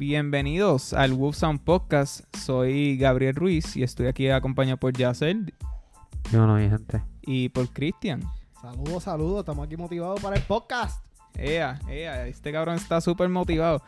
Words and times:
Bienvenidos 0.00 0.94
al 0.94 1.12
Wolf 1.12 1.36
Sound 1.36 1.60
Podcast. 1.60 2.24
Soy 2.34 2.96
Gabriel 2.96 3.34
Ruiz 3.34 3.76
y 3.76 3.82
estoy 3.82 4.06
aquí 4.06 4.30
acompañado 4.30 4.78
por 4.78 4.94
Yacel 4.94 5.52
Yo 6.32 6.46
no, 6.46 6.54
mi 6.54 6.70
gente. 6.70 7.02
y 7.20 7.50
por 7.50 7.68
Cristian. 7.68 8.22
Saludos, 8.62 9.04
saludos. 9.04 9.40
Estamos 9.40 9.66
aquí 9.66 9.76
motivados 9.76 10.18
para 10.22 10.36
el 10.36 10.42
podcast. 10.44 11.04
Ea, 11.36 11.78
ea, 11.86 12.26
este 12.26 12.50
cabrón 12.50 12.76
está 12.76 13.02
súper 13.02 13.28
motivado. 13.28 13.82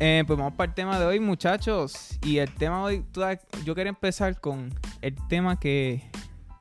Eh, 0.00 0.24
pues 0.26 0.36
vamos 0.36 0.54
para 0.54 0.70
el 0.70 0.74
tema 0.74 0.98
de 0.98 1.06
hoy, 1.06 1.20
muchachos. 1.20 2.18
Y 2.24 2.38
el 2.38 2.52
tema 2.52 2.78
de 2.88 3.04
hoy, 3.14 3.38
yo 3.64 3.76
quería 3.76 3.90
empezar 3.90 4.40
con 4.40 4.74
el 5.02 5.14
tema 5.28 5.60
que, 5.60 6.02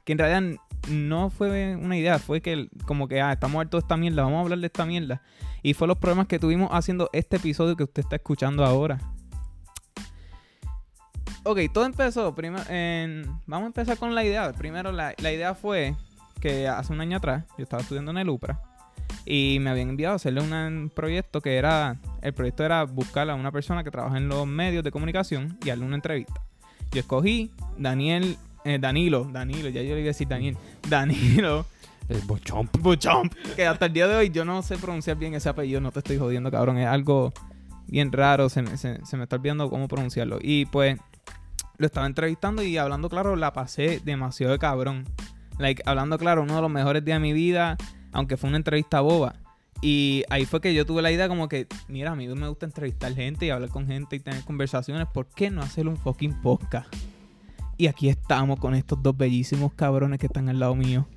que 0.03 0.11
en 0.11 0.19
realidad 0.19 0.59
no 0.89 1.29
fue 1.29 1.75
una 1.75 1.97
idea, 1.97 2.19
fue 2.19 2.41
que 2.41 2.69
como 2.85 3.07
que, 3.07 3.21
ah, 3.21 3.33
estamos 3.33 3.59
hartos 3.61 3.81
de 3.81 3.85
esta 3.85 3.97
mierda, 3.97 4.23
vamos 4.23 4.39
a 4.39 4.41
hablar 4.41 4.59
de 4.59 4.67
esta 4.67 4.85
mierda. 4.85 5.21
Y 5.61 5.73
fue 5.73 5.87
los 5.87 5.97
problemas 5.97 6.27
que 6.27 6.39
tuvimos 6.39 6.69
haciendo 6.71 7.09
este 7.13 7.37
episodio 7.37 7.75
que 7.75 7.83
usted 7.83 8.01
está 8.01 8.17
escuchando 8.17 8.65
ahora. 8.65 8.99
Ok, 11.43 11.59
todo 11.73 11.85
empezó, 11.85 12.33
vamos 12.33 13.63
a 13.63 13.65
empezar 13.65 13.97
con 13.97 14.15
la 14.15 14.23
idea. 14.23 14.51
Primero, 14.53 14.91
la, 14.91 15.13
la 15.17 15.31
idea 15.31 15.55
fue 15.55 15.95
que 16.39 16.67
hace 16.67 16.93
un 16.93 17.01
año 17.01 17.17
atrás, 17.17 17.45
yo 17.57 17.63
estaba 17.63 17.81
estudiando 17.81 18.11
en 18.11 18.17
el 18.17 18.29
UPRA, 18.29 18.61
y 19.25 19.57
me 19.61 19.69
habían 19.69 19.89
enviado 19.89 20.13
a 20.13 20.15
hacerle 20.17 20.41
un 20.41 20.91
proyecto 20.93 21.41
que 21.41 21.55
era, 21.55 21.97
el 22.21 22.33
proyecto 22.33 22.65
era 22.65 22.83
buscar 22.83 23.29
a 23.29 23.35
una 23.35 23.51
persona 23.51 23.83
que 23.83 23.91
trabaja 23.91 24.17
en 24.17 24.27
los 24.27 24.45
medios 24.45 24.83
de 24.83 24.91
comunicación 24.91 25.57
y 25.63 25.69
darle 25.69 25.85
una 25.85 25.95
entrevista. 25.95 26.41
Yo 26.91 26.99
escogí 26.99 27.51
Daniel, 27.77 28.37
eh, 28.65 28.77
Danilo, 28.79 29.25
Danilo, 29.31 29.69
ya 29.69 29.81
yo 29.81 29.93
le 29.95 30.01
iba 30.01 30.07
a 30.07 30.13
decir 30.13 30.27
Daniel, 30.27 30.57
Danilo 30.89 31.65
El 32.09 32.19
bochón. 32.21 32.69
Buchamp, 32.79 33.33
que 33.55 33.65
hasta 33.65 33.85
el 33.85 33.93
día 33.93 34.07
de 34.07 34.15
hoy 34.15 34.29
yo 34.29 34.43
no 34.45 34.61
sé 34.61 34.77
pronunciar 34.77 35.17
bien 35.17 35.33
ese 35.35 35.49
apellido, 35.49 35.79
no 35.81 35.91
te 35.91 35.99
estoy 35.99 36.17
jodiendo, 36.17 36.51
cabrón, 36.51 36.77
es 36.77 36.87
algo 36.87 37.31
bien 37.87 38.11
raro, 38.11 38.49
se, 38.49 38.61
me- 38.61 38.77
se- 38.77 39.05
se 39.05 39.17
me 39.17 39.23
está 39.23 39.35
olvidando 39.37 39.69
cómo 39.69 39.87
pronunciarlo. 39.87 40.39
Y 40.41 40.65
pues 40.65 40.97
lo 41.77 41.85
estaba 41.85 42.05
entrevistando 42.07 42.61
y 42.63 42.77
hablando 42.77 43.09
claro, 43.09 43.35
la 43.35 43.53
pasé 43.53 44.01
demasiado 44.03 44.51
de 44.53 44.59
cabrón. 44.59 45.05
Like, 45.59 45.81
hablando 45.85 46.17
claro, 46.17 46.43
uno 46.43 46.55
de 46.55 46.61
los 46.61 46.71
mejores 46.71 47.03
días 47.05 47.17
de 47.17 47.21
mi 47.21 47.33
vida, 47.33 47.77
aunque 48.11 48.37
fue 48.37 48.49
una 48.49 48.57
entrevista 48.57 49.01
boba. 49.01 49.35
Y 49.81 50.23
ahí 50.29 50.45
fue 50.45 50.61
que 50.61 50.73
yo 50.73 50.85
tuve 50.85 51.01
la 51.01 51.11
idea 51.11 51.27
como 51.27 51.49
que, 51.49 51.67
mira, 51.89 52.11
a 52.11 52.15
mí 52.15 52.27
me 52.27 52.47
gusta 52.47 52.65
entrevistar 52.65 53.13
gente 53.13 53.45
y 53.45 53.49
hablar 53.49 53.69
con 53.69 53.85
gente 53.85 54.15
y 54.15 54.19
tener 54.19 54.43
conversaciones. 54.45 55.07
¿Por 55.13 55.27
qué 55.27 55.49
no 55.51 55.61
hacer 55.61 55.87
un 55.87 55.97
fucking 55.97 56.41
podcast? 56.41 56.87
Y 57.77 57.87
aquí 57.87 58.09
estamos 58.09 58.59
con 58.59 58.75
estos 58.75 59.01
dos 59.01 59.17
bellísimos 59.17 59.73
cabrones 59.73 60.19
que 60.19 60.27
están 60.27 60.49
al 60.49 60.59
lado 60.59 60.75
mío. 60.75 61.07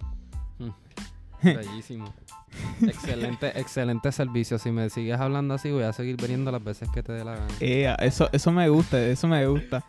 Bellísimo. 1.43 2.12
excelente, 2.83 3.59
excelente 3.59 4.12
servicio. 4.12 4.59
Si 4.59 4.71
me 4.71 4.91
sigues 4.91 5.21
hablando 5.21 5.55
así, 5.55 5.71
voy 5.71 5.84
a 5.84 5.93
seguir 5.93 6.17
viniendo 6.17 6.51
las 6.51 6.62
veces 6.65 6.89
que 6.93 7.03
te 7.03 7.12
dé 7.12 7.25
la 7.25 7.37
gana. 7.37 7.55
Eso, 7.61 8.29
eso 8.33 8.53
me 8.53 8.69
gusta, 8.69 9.01
eso 9.01 9.29
me 9.29 9.47
gusta. 9.47 9.84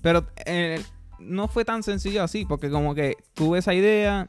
Pero 0.00 0.26
eh, 0.46 0.82
no 1.18 1.48
fue 1.48 1.64
tan 1.64 1.82
sencillo 1.82 2.22
así, 2.22 2.44
porque 2.44 2.70
como 2.70 2.94
que 2.94 3.16
tuve 3.34 3.58
esa 3.58 3.74
idea, 3.74 4.28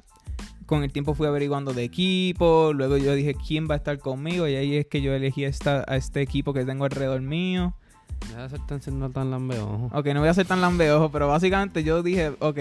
con 0.65 0.83
el 0.83 0.91
tiempo 0.91 1.13
fui 1.15 1.27
averiguando 1.27 1.73
de 1.73 1.83
equipo, 1.83 2.71
luego 2.73 2.97
yo 2.97 3.15
dije 3.15 3.35
quién 3.35 3.67
va 3.69 3.75
a 3.75 3.77
estar 3.77 3.97
conmigo, 3.99 4.47
y 4.47 4.55
ahí 4.55 4.75
es 4.77 4.87
que 4.87 5.01
yo 5.01 5.13
elegí 5.13 5.45
esta, 5.45 5.83
a 5.87 5.95
este 5.95 6.21
equipo 6.21 6.53
que 6.53 6.65
tengo 6.65 6.85
alrededor 6.85 7.21
mío. 7.21 7.75
Deja 8.29 8.43
de 8.43 8.49
ser 8.49 8.65
tan 8.65 8.81
siendo 8.81 9.09
tan 9.09 9.31
lambeojo. 9.31 9.89
Ok, 9.93 10.05
no 10.07 10.19
voy 10.19 10.29
a 10.29 10.33
ser 10.33 10.45
tan 10.47 10.61
lambeojo, 10.61 11.11
pero 11.11 11.27
básicamente 11.27 11.83
yo 11.83 12.01
dije, 12.03 12.33
ok, 12.39 12.57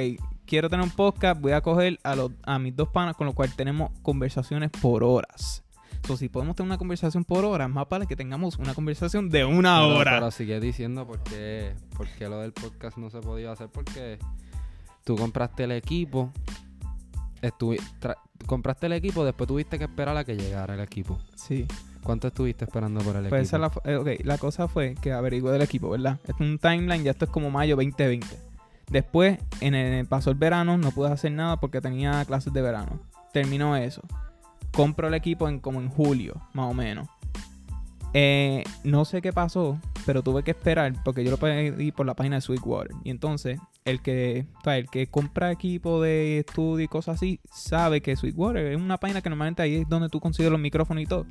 quiero 0.46 0.68
tener 0.68 0.84
un 0.84 0.90
podcast, 0.90 1.40
voy 1.40 1.52
a 1.52 1.60
coger 1.60 1.98
a, 2.02 2.14
los, 2.16 2.30
a 2.42 2.58
mis 2.58 2.74
dos 2.76 2.88
panas 2.88 3.16
con 3.16 3.26
los 3.26 3.34
cuales 3.34 3.54
tenemos 3.56 3.90
conversaciones 4.02 4.70
por 4.70 5.04
horas. 5.04 5.62
So, 6.06 6.16
si 6.16 6.28
podemos 6.28 6.56
tener 6.56 6.66
una 6.68 6.78
conversación 6.78 7.24
por 7.24 7.44
horas, 7.44 7.70
más 7.70 7.88
vale 7.88 8.08
que 8.08 8.16
tengamos 8.16 8.58
una 8.58 8.74
conversación 8.74 9.30
de 9.30 9.44
una 9.44 9.80
Pero- 9.80 9.96
hora. 9.96 10.10
Pero 10.14 10.30
sigue 10.32 10.58
diciendo 10.58 11.06
por 11.06 11.22
qué, 11.22 11.74
por 11.96 12.08
qué 12.08 12.28
lo 12.28 12.40
del 12.40 12.52
podcast 12.52 12.96
no 12.98 13.08
se 13.08 13.20
podía 13.20 13.52
hacer. 13.52 13.68
Porque 13.68 14.18
tú 15.04 15.14
compraste 15.16 15.62
el 15.64 15.70
equipo. 15.72 16.32
Compraste 18.46 18.86
el 18.86 18.92
equipo, 18.92 19.24
después 19.24 19.48
tuviste 19.48 19.78
que 19.78 19.84
esperar 19.84 20.16
a 20.16 20.24
que 20.24 20.36
llegara 20.36 20.74
el 20.74 20.80
equipo. 20.80 21.18
Sí. 21.34 21.66
¿Cuánto 22.02 22.28
estuviste 22.28 22.64
esperando 22.64 23.00
por 23.00 23.14
el 23.16 23.28
Pues 23.28 23.42
esa 23.42 23.56
equipo? 23.58 23.80
la, 23.84 23.96
fu- 23.96 24.08
eh, 24.10 24.16
ok, 24.16 24.24
la 24.26 24.38
cosa 24.38 24.66
fue 24.68 24.96
que 25.00 25.12
averigué 25.12 25.50
del 25.50 25.62
equipo, 25.62 25.90
¿verdad? 25.90 26.18
Es 26.26 26.34
un 26.40 26.58
timeline, 26.58 27.04
ya 27.04 27.12
esto 27.12 27.26
es 27.26 27.30
como 27.30 27.50
mayo 27.50 27.76
2020. 27.76 28.26
Después, 28.90 29.38
en 29.60 29.74
el, 29.74 30.06
pasó 30.06 30.30
el 30.30 30.36
verano, 30.36 30.76
no 30.76 30.90
pude 30.90 31.10
hacer 31.12 31.30
nada 31.32 31.58
porque 31.58 31.80
tenía 31.80 32.24
clases 32.24 32.52
de 32.52 32.60
verano. 32.62 33.00
Terminó 33.32 33.76
eso. 33.76 34.02
Compro 34.72 35.08
el 35.08 35.14
equipo 35.14 35.48
en 35.48 35.60
como 35.60 35.80
en 35.80 35.88
julio, 35.88 36.34
más 36.54 36.70
o 36.70 36.74
menos. 36.74 37.08
Eh, 38.14 38.62
no 38.84 39.04
sé 39.04 39.22
qué 39.22 39.32
pasó, 39.32 39.78
pero 40.04 40.22
tuve 40.22 40.42
que 40.42 40.50
esperar 40.50 40.92
porque 41.02 41.24
yo 41.24 41.30
lo 41.30 41.38
pedí 41.38 41.92
por 41.92 42.04
la 42.04 42.14
página 42.14 42.36
de 42.36 42.42
Sweetwater. 42.42 42.94
Y 43.04 43.10
entonces, 43.10 43.58
el 43.84 44.02
que, 44.02 44.46
o 44.58 44.60
sea, 44.64 44.76
el 44.76 44.88
que 44.88 45.06
compra 45.06 45.50
equipo 45.50 46.00
de 46.02 46.40
estudio 46.40 46.84
y 46.84 46.88
cosas 46.88 47.16
así, 47.16 47.40
sabe 47.50 48.02
que 48.02 48.16
Sweetwater 48.16 48.66
es 48.66 48.76
una 48.76 48.98
página 48.98 49.22
que 49.22 49.30
normalmente 49.30 49.62
ahí 49.62 49.76
es 49.76 49.88
donde 49.88 50.08
tú 50.08 50.20
consigues 50.20 50.52
los 50.52 50.60
micrófonos 50.60 51.02
y 51.02 51.06
todo. 51.06 51.26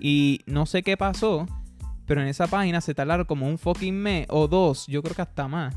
Y 0.00 0.40
no 0.46 0.66
sé 0.66 0.82
qué 0.82 0.96
pasó, 0.96 1.46
pero 2.06 2.22
en 2.22 2.28
esa 2.28 2.48
página 2.48 2.80
se 2.80 2.94
tardaron 2.94 3.26
como 3.26 3.46
un 3.46 3.58
fucking 3.58 3.94
mes 3.94 4.26
o 4.28 4.48
dos, 4.48 4.86
yo 4.88 5.02
creo 5.02 5.14
que 5.14 5.22
hasta 5.22 5.46
más, 5.46 5.74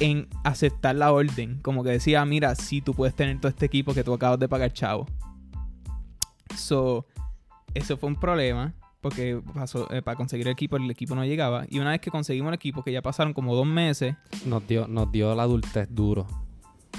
en 0.00 0.28
aceptar 0.44 0.96
la 0.96 1.12
orden. 1.12 1.60
Como 1.62 1.82
que 1.82 1.90
decía, 1.90 2.24
mira, 2.24 2.54
sí, 2.54 2.82
tú 2.82 2.94
puedes 2.94 3.14
tener 3.14 3.40
todo 3.40 3.48
este 3.48 3.66
equipo 3.66 3.94
que 3.94 4.04
tú 4.04 4.12
acabas 4.12 4.38
de 4.38 4.48
pagar, 4.48 4.72
chavo. 4.72 5.06
So, 6.56 7.06
eso 7.74 7.96
fue 7.96 8.08
un 8.08 8.16
problema. 8.16 8.74
Porque 9.00 9.40
pasó, 9.54 9.90
eh, 9.92 10.02
para 10.02 10.16
conseguir 10.16 10.46
el 10.48 10.52
equipo, 10.52 10.76
el 10.76 10.90
equipo 10.90 11.14
no 11.14 11.24
llegaba. 11.24 11.66
Y 11.68 11.78
una 11.78 11.90
vez 11.90 12.00
que 12.00 12.10
conseguimos 12.10 12.48
el 12.48 12.54
equipo, 12.54 12.82
que 12.82 12.92
ya 12.92 13.00
pasaron 13.02 13.32
como 13.32 13.54
dos 13.54 13.66
meses, 13.66 14.16
Nos 14.44 14.66
dio, 14.66 14.88
nos 14.88 15.12
dio 15.12 15.34
la 15.34 15.44
adultez 15.44 15.88
duro. 15.90 16.26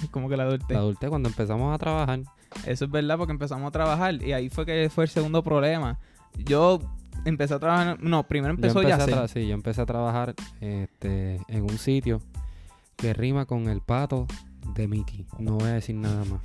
como 0.11 0.29
que 0.29 0.37
la 0.37 0.43
adultez. 0.43 0.75
La 0.75 0.79
adultez 0.79 1.09
cuando 1.09 1.29
empezamos 1.29 1.73
a 1.73 1.77
trabajar. 1.77 2.21
Eso 2.65 2.85
es 2.85 2.91
verdad 2.91 3.17
porque 3.17 3.31
empezamos 3.31 3.67
a 3.67 3.71
trabajar 3.71 4.23
y 4.23 4.33
ahí 4.33 4.49
fue 4.49 4.65
que 4.65 4.89
fue 4.89 5.03
el 5.03 5.09
segundo 5.09 5.43
problema. 5.43 5.99
Yo 6.45 6.79
empecé 7.25 7.53
a 7.53 7.59
trabajar, 7.59 8.01
no, 8.01 8.23
primero 8.27 8.53
empezó 8.53 8.81
ya 8.81 9.27
sí, 9.27 9.47
yo 9.47 9.53
empecé 9.53 9.81
a 9.81 9.85
trabajar 9.85 10.33
este, 10.61 11.39
en 11.47 11.63
un 11.63 11.77
sitio 11.77 12.21
que 12.95 13.13
rima 13.13 13.45
con 13.45 13.67
el 13.69 13.81
pato 13.81 14.25
de 14.73 14.87
Mickey. 14.87 15.25
No 15.37 15.55
voy 15.55 15.69
a 15.69 15.73
decir 15.73 15.95
nada 15.95 16.23
más. 16.25 16.41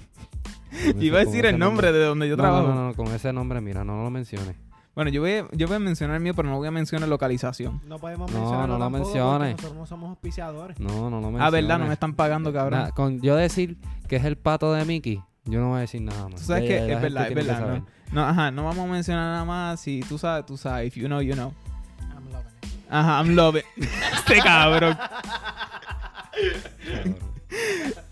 Iba 1.01 1.21
a 1.21 1.25
decir 1.25 1.47
el 1.47 1.59
nombre 1.59 1.93
de 1.93 2.05
donde 2.05 2.29
yo 2.29 2.37
No, 2.37 2.43
trabajo. 2.43 2.69
No, 2.69 2.75
no, 2.75 2.87
no, 2.89 2.95
con 2.95 3.09
ese 3.09 3.33
nombre, 3.33 3.61
mira, 3.61 3.85
no 3.85 4.03
lo 4.03 4.11
menciones. 4.11 4.57
Bueno, 4.95 5.11
yo 5.11 5.21
voy, 5.23 5.33
a, 5.33 5.47
yo 5.53 5.67
voy 5.67 5.77
a 5.77 5.79
mencionar 5.81 6.17
el 6.17 6.23
mío, 6.23 6.35
pero 6.35 6.49
no 6.49 6.57
voy 6.59 6.69
a 6.69 6.71
mencionar 6.71 7.09
localización. 7.09 7.81
No 7.87 7.99
podemos 7.99 8.31
No, 8.31 8.39
mencionarlo 8.39 8.79
no 8.79 8.85
lo 8.85 8.91
menciones. 8.91 9.51
Nosotros 9.57 9.75
no 9.77 9.87
somos 9.87 10.11
auspiciadores. 10.11 10.79
No, 10.79 11.11
no 11.11 11.21
lo 11.21 11.31
menciones. 11.33 11.43
Ah, 11.47 11.51
verdad, 11.51 11.79
no 11.81 11.87
me 11.87 11.93
están 11.95 12.15
pagando, 12.15 12.53
cabrón. 12.53 12.81
Nah, 12.81 12.91
con 12.91 13.21
yo 13.21 13.35
decir 13.35 13.77
que 14.09 14.17
es 14.17 14.25
el 14.25 14.37
pato 14.37 14.73
de 14.73 14.85
Mickey, 14.85 15.21
yo 15.47 15.61
no 15.61 15.71
voy 15.71 15.79
a 15.79 15.81
decir 15.81 16.01
nada 16.01 16.29
más. 16.29 16.41
Tú 16.41 16.47
sabes 16.47 16.63
Ya- 16.63 16.69
que 16.87 16.93
es 16.93 17.01
verdad, 17.03 17.29
es 17.29 17.35
verdad. 17.35 17.83
No, 18.13 18.23
ajá, 18.25 18.51
no 18.53 18.65
vamos 18.65 18.89
a 18.89 18.93
mencionar 18.93 19.33
nada 19.33 19.45
más. 19.45 19.81
Si 19.81 20.01
tú 20.09 20.17
sabes, 20.17 20.47
tú 20.47 20.57
sabes. 20.57 20.87
If 20.87 20.95
you 20.97 21.07
know, 21.07 21.21
you 21.21 21.35
know. 21.35 21.53
I'm 22.01 22.31
loving 22.31 22.53
it. 22.63 22.71
Ajá, 22.89 23.19
I'm 23.21 23.35
loving. 23.35 23.63
este 23.77 24.39
cabrón. 24.41 24.97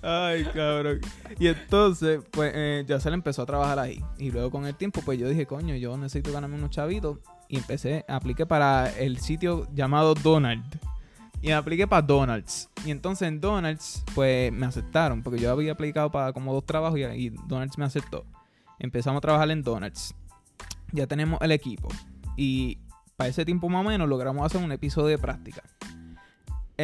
Ay, 0.03 0.45
cabrón. 0.45 1.01
Y 1.39 1.47
entonces, 1.47 2.21
pues, 2.31 2.53
eh, 2.55 2.85
ya 2.87 3.01
se 3.01 3.11
le 3.11 3.15
empezó 3.15 3.43
a 3.43 3.47
trabajar 3.47 3.79
ahí. 3.79 4.03
Y 4.19 4.31
luego 4.31 4.51
con 4.51 4.67
el 4.67 4.75
tiempo, 4.75 5.01
pues 5.05 5.19
yo 5.19 5.29
dije, 5.29 5.47
coño, 5.47 5.77
yo 5.77 5.97
necesito 5.97 6.33
ganarme 6.33 6.57
unos 6.57 6.71
chavitos. 6.71 7.19
Y 7.49 7.59
empecé, 7.59 8.05
apliqué 8.09 8.47
para 8.47 8.91
el 8.99 9.19
sitio 9.19 9.69
llamado 9.75 10.15
Donald. 10.15 10.65
Y 11.41 11.51
apliqué 11.51 11.87
para 11.87 12.03
Donald's. 12.07 12.69
Y 12.85 12.91
entonces 12.91 13.29
en 13.29 13.41
Donald's, 13.41 14.03
pues 14.15 14.53
me 14.53 14.67
aceptaron. 14.67 15.23
Porque 15.23 15.41
yo 15.41 15.51
había 15.51 15.73
aplicado 15.73 16.11
para 16.11 16.33
como 16.33 16.53
dos 16.53 16.65
trabajos 16.65 16.99
y, 16.99 17.05
y 17.05 17.31
Donald's 17.47 17.79
me 17.79 17.85
aceptó. 17.85 18.25
Empezamos 18.79 19.19
a 19.19 19.21
trabajar 19.23 19.51
en 19.51 19.63
Donald's. 19.63 20.15
Ya 20.93 21.07
tenemos 21.07 21.41
el 21.43 21.53
equipo. 21.53 21.89
Y 22.37 22.79
para 23.17 23.29
ese 23.29 23.45
tiempo 23.45 23.69
más 23.69 23.85
o 23.85 23.89
menos 23.89 24.09
logramos 24.09 24.45
hacer 24.45 24.63
un 24.63 24.73
episodio 24.73 25.09
de 25.09 25.19
práctica 25.19 25.63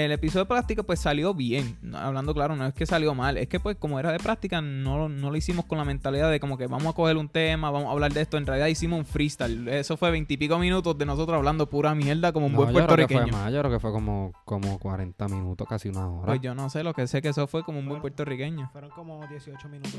el 0.05 0.13
episodio 0.13 0.45
de 0.45 0.49
práctica 0.49 0.83
pues 0.83 1.01
salió 1.01 1.35
bien. 1.35 1.77
Hablando 1.95 2.35
claro, 2.35 2.57
no 2.57 2.67
es 2.67 2.75
que 2.75 2.87
salió 2.87 3.15
mal. 3.15 3.37
Es 3.37 3.49
que 3.49 3.61
pues 3.61 3.77
como 3.77 3.99
era 3.99 4.13
de 4.13 4.19
práctica 4.19 4.61
no, 4.61 5.09
no 5.09 5.31
lo 5.31 5.37
hicimos 5.37 5.65
con 5.67 5.79
la 5.79 5.85
mentalidad 5.85 6.31
de 6.31 6.41
como 6.41 6.57
que 6.59 6.67
vamos 6.67 6.87
a 6.87 6.93
coger 6.93 7.17
un 7.17 7.29
tema, 7.29 7.71
vamos 7.71 7.89
a 7.89 7.93
hablar 7.93 8.13
de 8.13 8.21
esto. 8.23 8.37
En 8.37 8.47
realidad 8.47 8.67
hicimos 8.69 8.99
un 8.99 9.05
freestyle. 9.07 9.69
Eso 9.69 9.97
fue 9.97 10.11
veintipico 10.11 10.59
minutos 10.59 10.97
de 10.99 11.07
nosotros 11.07 11.37
hablando 11.37 11.69
pura 11.69 11.95
mierda 11.95 12.33
como 12.33 12.47
un 12.47 12.53
No, 12.53 12.59
buen 12.59 12.69
yo 12.69 12.75
creo 12.75 12.87
que 12.87 12.87
puertorriqueño. 13.15 13.33
fue 13.33 13.43
más, 13.45 13.53
yo 13.53 13.59
creo 13.61 13.73
que 13.73 13.81
fue 13.81 13.93
como, 13.93 14.33
como 14.45 14.79
40 14.79 15.29
minutos, 15.29 15.67
casi 15.69 15.89
una 15.89 16.09
hora. 16.09 16.27
Pues 16.27 16.41
yo 16.41 16.55
no 16.55 16.69
sé, 16.71 16.83
lo 16.83 16.95
que 16.95 17.07
sé 17.07 17.23
que 17.23 17.29
eso 17.29 17.47
fue 17.47 17.63
como 17.65 17.79
un 17.79 17.89
buen 17.89 18.01
puertorriqueño. 18.01 18.69
Fueron 18.73 18.91
como 18.91 19.27
18 19.27 19.69
minutos. 19.69 19.97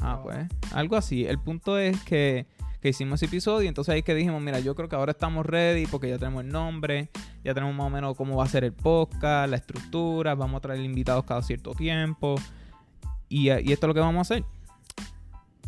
Ah, 0.00 0.20
pues, 0.22 0.46
algo 0.72 0.96
así. 0.96 1.26
El 1.26 1.38
punto 1.38 1.78
es 1.78 2.02
que, 2.04 2.46
que 2.86 2.90
hicimos 2.90 3.18
ese 3.18 3.26
episodio 3.26 3.68
entonces 3.68 3.92
ahí 3.92 4.04
que 4.04 4.14
dijimos, 4.14 4.40
mira, 4.40 4.60
yo 4.60 4.76
creo 4.76 4.88
que 4.88 4.94
ahora 4.94 5.10
estamos 5.10 5.44
ready 5.44 5.86
porque 5.86 6.08
ya 6.08 6.18
tenemos 6.18 6.44
el 6.44 6.50
nombre, 6.50 7.10
ya 7.42 7.52
tenemos 7.52 7.74
más 7.74 7.88
o 7.88 7.90
menos 7.90 8.16
cómo 8.16 8.36
va 8.36 8.44
a 8.44 8.48
ser 8.48 8.62
el 8.62 8.72
podcast, 8.72 9.50
la 9.50 9.56
estructura, 9.56 10.36
vamos 10.36 10.58
a 10.58 10.60
traer 10.60 10.80
invitados 10.80 11.24
cada 11.24 11.42
cierto 11.42 11.72
tiempo 11.72 12.36
y, 13.28 13.46
y 13.50 13.72
esto 13.72 13.86
es 13.86 13.88
lo 13.88 13.94
que 13.94 13.98
vamos 13.98 14.18
a 14.18 14.34
hacer. 14.34 14.44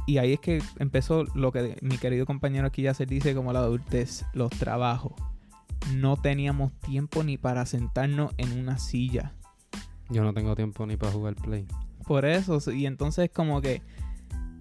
Y 0.06 0.18
ahí 0.18 0.34
es 0.34 0.38
que 0.38 0.62
empezó 0.78 1.24
lo 1.34 1.50
que 1.50 1.76
mi 1.80 1.98
querido 1.98 2.24
compañero 2.24 2.68
aquí 2.68 2.82
ya 2.82 2.94
se 2.94 3.04
dice 3.04 3.34
como 3.34 3.52
la 3.52 3.58
adultez, 3.58 4.24
los 4.32 4.50
trabajos. 4.50 5.14
no 5.94 6.16
teníamos 6.18 6.70
tiempo 6.82 7.24
ni 7.24 7.36
para 7.36 7.66
sentarnos 7.66 8.32
en 8.36 8.60
una 8.60 8.78
silla. 8.78 9.32
Yo 10.08 10.22
no 10.22 10.32
tengo 10.34 10.54
tiempo 10.54 10.86
ni 10.86 10.96
para 10.96 11.10
jugar 11.10 11.34
Play. 11.34 11.66
Por 12.06 12.24
eso, 12.24 12.60
y 12.70 12.86
entonces 12.86 13.28
como 13.34 13.60
que 13.60 13.82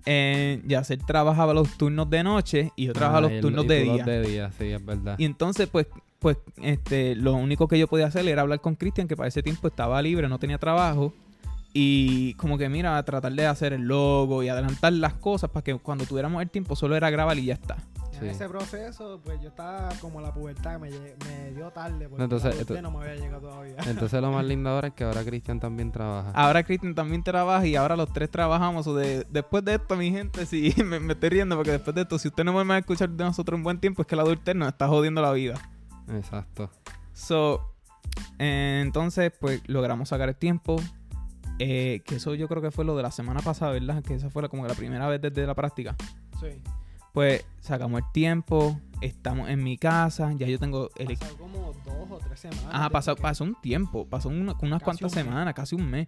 eh, 0.06 0.62
Yacel 0.68 1.00
trabajaba 1.06 1.54
los 1.54 1.78
turnos 1.78 2.10
de 2.10 2.24
noche 2.24 2.72
y 2.76 2.86
yo 2.86 2.94
trabajaba 2.94 3.18
Ah, 3.20 3.22
los 3.22 3.32
y 3.32 3.36
el- 3.36 3.42
turnos 3.42 3.66
y 3.66 3.68
de 3.68 3.84
día. 3.84 4.04
de 4.06 4.22
día, 4.22 4.52
sí, 4.58 4.66
es 4.66 4.86
verdad. 4.86 5.16
Y 5.18 5.26
entonces, 5.26 5.68
pues, 5.70 5.88
pues, 6.20 6.38
este, 6.62 7.16
lo 7.16 7.34
único 7.34 7.68
que 7.68 7.78
yo 7.78 7.88
podía 7.88 8.08
hacer 8.08 8.28
era 8.28 8.42
hablar 8.42 8.60
con 8.62 8.76
Cristian, 8.76 9.08
que 9.08 9.16
para 9.16 9.28
ese 9.30 9.44
tiempo 9.44 9.68
estaba 9.68 10.02
libre, 10.02 10.28
no 10.30 10.40
tenía 10.40 10.58
trabajo. 10.58 11.14
Y 11.74 12.34
como 12.36 12.58
que, 12.58 12.70
mira, 12.70 13.04
tratar 13.04 13.34
de 13.34 13.46
hacer 13.46 13.74
el 13.74 13.84
logo 13.84 14.42
y 14.42 14.50
adelantar 14.50 14.94
las 14.94 15.14
cosas 15.14 15.50
para 15.52 15.64
que 15.64 15.76
cuando 15.76 16.06
tuviéramos 16.06 16.42
el 16.42 16.50
tiempo 16.50 16.76
solo 16.76 16.96
era 16.96 17.10
grabar 17.12 17.38
y 17.38 17.46
ya 17.46 17.54
está. 17.54 17.78
En 18.18 18.24
Sí. 18.24 18.28
ese 18.30 18.50
proceso, 18.50 19.22
pues 19.24 19.40
yo 19.42 19.50
estaba 19.50 19.90
como 20.02 20.20
la 20.22 20.34
pubertad, 20.34 20.80
me, 20.80 20.90
me 20.90 21.52
dio 21.54 21.70
tarde 21.72 22.08
porque 22.10 22.24
Entonces, 22.24 22.60
esto- 22.60 22.82
no 22.82 22.92
me 22.92 23.00
había 23.06 23.16
llegado 23.16 23.48
todavía. 23.50 23.76
Entonces 23.88 24.22
lo 24.22 24.32
más 24.32 24.44
lindo 24.46 24.70
ahora 24.70 24.88
es 24.90 24.94
que 24.96 25.04
ahora 25.04 25.24
Cristian 25.24 25.60
también 25.60 25.92
trabaja. 25.92 26.32
Ahora 26.32 26.64
Cristian 26.64 26.96
también 26.96 27.24
trabaja 27.24 27.66
y 27.68 27.76
ahora 27.76 27.96
los 27.96 28.12
tres 28.12 28.30
trabajamos. 28.32 28.88
O 28.88 28.96
de, 28.96 29.26
después 29.30 29.64
de 29.66 29.76
esto, 29.76 29.96
mi 29.96 30.12
gente, 30.12 30.46
sí, 30.46 30.74
me, 30.86 31.00
me 31.00 31.14
estoy 31.14 31.30
riendo 31.30 31.56
porque 31.56 31.72
después 31.72 31.94
de 31.96 32.02
esto, 32.02 32.18
si 32.18 32.28
usted 32.30 32.44
no 32.44 32.54
vuelve 32.54 32.74
a 32.74 32.78
escuchar 32.80 33.10
de 33.10 33.24
nosotros 33.24 33.58
un 33.58 33.64
buen 33.64 33.80
tiempo, 33.80 34.02
es 34.02 34.08
que 34.08 34.16
la 34.16 34.24
adultez 34.24 34.56
nos 34.56 34.68
está 34.70 34.88
jodiendo 34.88 35.22
la 35.22 35.32
vida. 35.32 35.56
Exacto. 36.10 36.70
So, 37.14 37.74
eh, 38.40 38.82
entonces, 38.84 39.32
pues 39.40 39.62
logramos 39.68 40.10
sacar 40.10 40.30
el 40.30 40.36
tiempo. 40.36 40.78
Eh, 41.60 42.02
que 42.06 42.16
eso 42.18 42.36
yo 42.36 42.48
creo 42.48 42.62
que 42.62 42.70
fue 42.72 42.86
lo 42.86 42.96
de 42.96 43.02
la 43.02 43.10
semana 43.12 43.40
pasada, 43.42 43.72
¿verdad? 43.72 44.04
Que 44.04 44.14
esa 44.14 44.30
fue 44.30 44.44
la- 44.44 44.48
como 44.50 44.68
la 44.68 44.76
primera 44.76 45.08
vez 45.08 45.20
desde 45.22 45.46
la 45.48 45.56
práctica. 45.56 45.96
Sí. 46.40 46.62
Pues 47.14 47.46
sacamos 47.62 48.02
el 48.02 48.12
tiempo, 48.14 48.80
estamos 49.02 49.50
en 49.50 49.64
mi 49.64 49.78
casa, 49.78 50.32
ya 50.34 50.46
yo 50.48 50.60
tengo 50.60 50.90
el 50.98 51.18
Pasó 51.18 51.38
como 51.38 51.74
dos 51.86 52.12
o 52.12 52.18
tres 52.20 52.40
semanas. 52.40 52.66
Ajá, 52.72 52.90
pasó, 52.90 53.16
que- 53.16 53.22
pasó 53.22 53.44
un 53.44 53.56
tiempo, 53.62 54.06
pasó 54.08 54.30
una- 54.30 54.54
unas 54.62 54.80
Casi 54.80 54.84
cuantas 54.84 55.04
un 55.04 55.10
semanas, 55.10 55.54
casi 55.54 55.76
un 55.76 55.90
mes. 55.90 56.08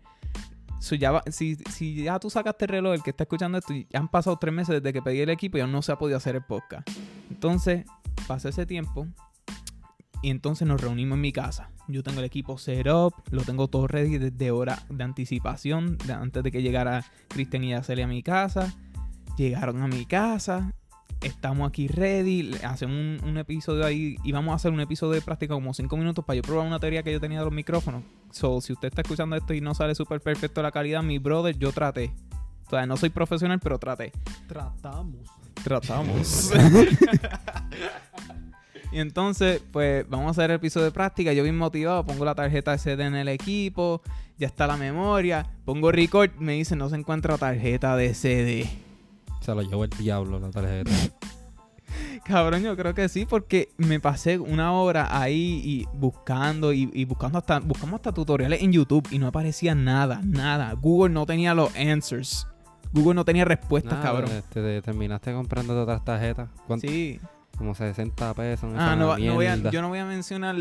So, 0.80 0.96
ya 0.96 1.12
va- 1.12 1.24
si, 1.30 1.56
si 1.70 2.04
ya 2.04 2.20
tú 2.20 2.30
sacaste 2.30 2.66
el 2.66 2.70
reloj, 2.70 2.94
el 2.94 3.04
que 3.04 3.10
está 3.10 3.24
escuchando 3.24 3.58
esto, 3.58 3.74
ya 3.74 4.00
han 4.00 4.08
pasado 4.08 4.38
tres 4.38 4.54
meses 4.54 4.76
desde 4.82 4.94
que 4.94 5.02
pedí 5.02 5.20
el 5.20 5.30
equipo 5.30 5.58
y 5.58 5.62
aún 5.62 5.72
no 5.72 5.82
se 5.82 5.92
ha 5.92 5.98
podido 5.98 6.18
hacer 6.18 6.36
el 6.36 6.44
podcast. 6.44 6.88
Entonces, 7.30 7.86
pasó 8.28 8.48
ese 8.50 8.66
tiempo 8.66 9.06
y 10.22 10.30
entonces 10.30 10.68
nos 10.68 10.80
reunimos 10.80 11.16
en 11.18 11.22
mi 11.22 11.32
casa. 11.34 11.72
Yo 11.88 12.04
tengo 12.04 12.20
el 12.20 12.26
equipo 12.26 12.58
set 12.58 12.88
up, 12.88 13.14
lo 13.32 13.42
tengo 13.44 13.68
todo 13.68 13.88
ready 13.88 14.20
desde 14.20 14.52
hora 14.52 14.84
de 14.90 15.04
anticipación, 15.04 15.98
de- 16.06 16.14
antes 16.14 16.44
de 16.44 16.52
que 16.52 16.62
llegara 16.62 17.04
Cristian 17.30 17.64
y 17.64 17.70
Yaceli 17.72 18.04
a 18.04 18.08
mi 18.08 18.22
casa. 18.24 18.74
Llegaron 19.38 19.82
a 19.82 19.88
mi 19.88 20.06
casa, 20.06 20.74
estamos 21.22 21.68
aquí 21.68 21.88
ready, 21.88 22.52
hacemos 22.64 22.96
un, 22.96 23.30
un 23.30 23.38
episodio 23.38 23.86
ahí 23.86 24.18
y 24.24 24.32
vamos 24.32 24.54
a 24.54 24.56
hacer 24.56 24.72
un 24.72 24.80
episodio 24.80 25.14
de 25.14 25.22
práctica 25.22 25.54
como 25.54 25.74
5 25.74 25.98
minutos 25.98 26.24
para 26.24 26.38
yo 26.38 26.44
probar 26.44 26.68
una 26.68 26.80
teoría 26.80 27.04
que 27.04 27.12
yo 27.12 27.20
tenía 27.20 27.40
de 27.40 27.46
los 27.46 27.54
micrófonos. 27.54 28.04
So, 28.32 28.62
si 28.62 28.74
usted 28.74 28.90
está 28.90 29.02
escuchando 29.02 29.36
esto 29.36 29.54
y 29.54 29.62
no 29.62 29.74
sale 29.74 29.96
súper 29.96 30.22
perfecto 30.22 30.62
la 30.62 30.72
calidad, 30.72 31.04
mi 31.04 31.18
brother, 31.18 31.58
yo 31.58 31.72
traté. 31.72 32.12
O 32.68 32.70
sea, 32.70 32.86
no 32.86 32.98
soy 32.98 33.10
profesional, 33.10 33.60
pero 33.60 33.80
traté. 33.80 34.12
Tratamos. 34.48 35.28
Tratamos. 35.64 36.52
y 38.92 39.00
entonces, 39.00 39.62
pues 39.72 40.08
vamos 40.08 40.28
a 40.28 40.32
hacer 40.32 40.52
el 40.52 40.58
episodio 40.58 40.86
de 40.86 40.92
práctica. 40.92 41.34
Yo 41.34 41.44
bien 41.44 41.58
motivado, 41.58 42.06
pongo 42.06 42.26
la 42.26 42.36
tarjeta 42.36 42.78
SD 42.78 43.02
en 43.02 43.16
el 43.16 43.28
equipo, 43.28 44.04
ya 44.38 44.48
está 44.48 44.68
la 44.68 44.78
memoria, 44.78 45.50
pongo 45.66 45.92
record, 45.92 46.32
me 46.38 46.54
dice 46.54 46.76
no 46.76 46.90
se 46.90 46.96
encuentra 46.96 47.40
tarjeta 47.40 47.96
de 47.96 48.14
CD. 48.14 48.70
Se 49.50 49.56
lo 49.56 49.62
llevó 49.62 49.84
el 49.84 49.90
diablo 49.92 50.40
la 50.40 50.52
tarjeta. 50.52 50.92
Cabrón, 52.26 52.62
yo 52.62 52.76
creo 52.76 52.94
que 52.94 53.10
sí, 53.10 53.26
porque 53.26 53.70
me 53.78 54.00
pasé 54.00 54.38
una 54.38 54.74
hora 54.74 55.08
ahí 55.20 55.62
y 55.64 55.88
buscando 55.98 56.72
y, 56.72 56.90
y 56.94 57.06
buscando 57.06 57.40
hasta 57.40 57.60
buscamos 57.60 57.96
hasta 57.96 58.12
tutoriales 58.14 58.62
en 58.62 58.72
YouTube 58.72 59.08
y 59.10 59.18
no 59.18 59.28
aparecía 59.28 59.74
nada, 59.74 60.22
nada. 60.24 60.74
Google 60.74 61.12
no 61.14 61.26
tenía 61.26 61.56
los 61.56 61.76
answers. 61.76 62.46
Google 62.94 63.16
no 63.16 63.26
tenía 63.26 63.46
respuestas, 63.46 63.94
Nada, 63.94 64.04
cabrón. 64.04 64.32
este, 64.32 64.62
te 64.62 64.82
terminaste 64.82 65.34
comprando 65.34 65.80
otras 65.82 66.04
tarjetas. 66.06 66.50
¿Cuánto? 66.68 66.88
Sí. 66.88 67.20
Como 67.58 67.74
60 67.76 68.34
pesos. 68.36 68.72
Ah, 68.78 68.96
no, 68.96 69.18
no 69.18 69.34
voy 69.36 69.46
a- 69.48 69.56
yo 69.72 69.82
no 69.82 69.90
voy 69.90 70.00
a 70.00 70.06
mencionar 70.06 70.56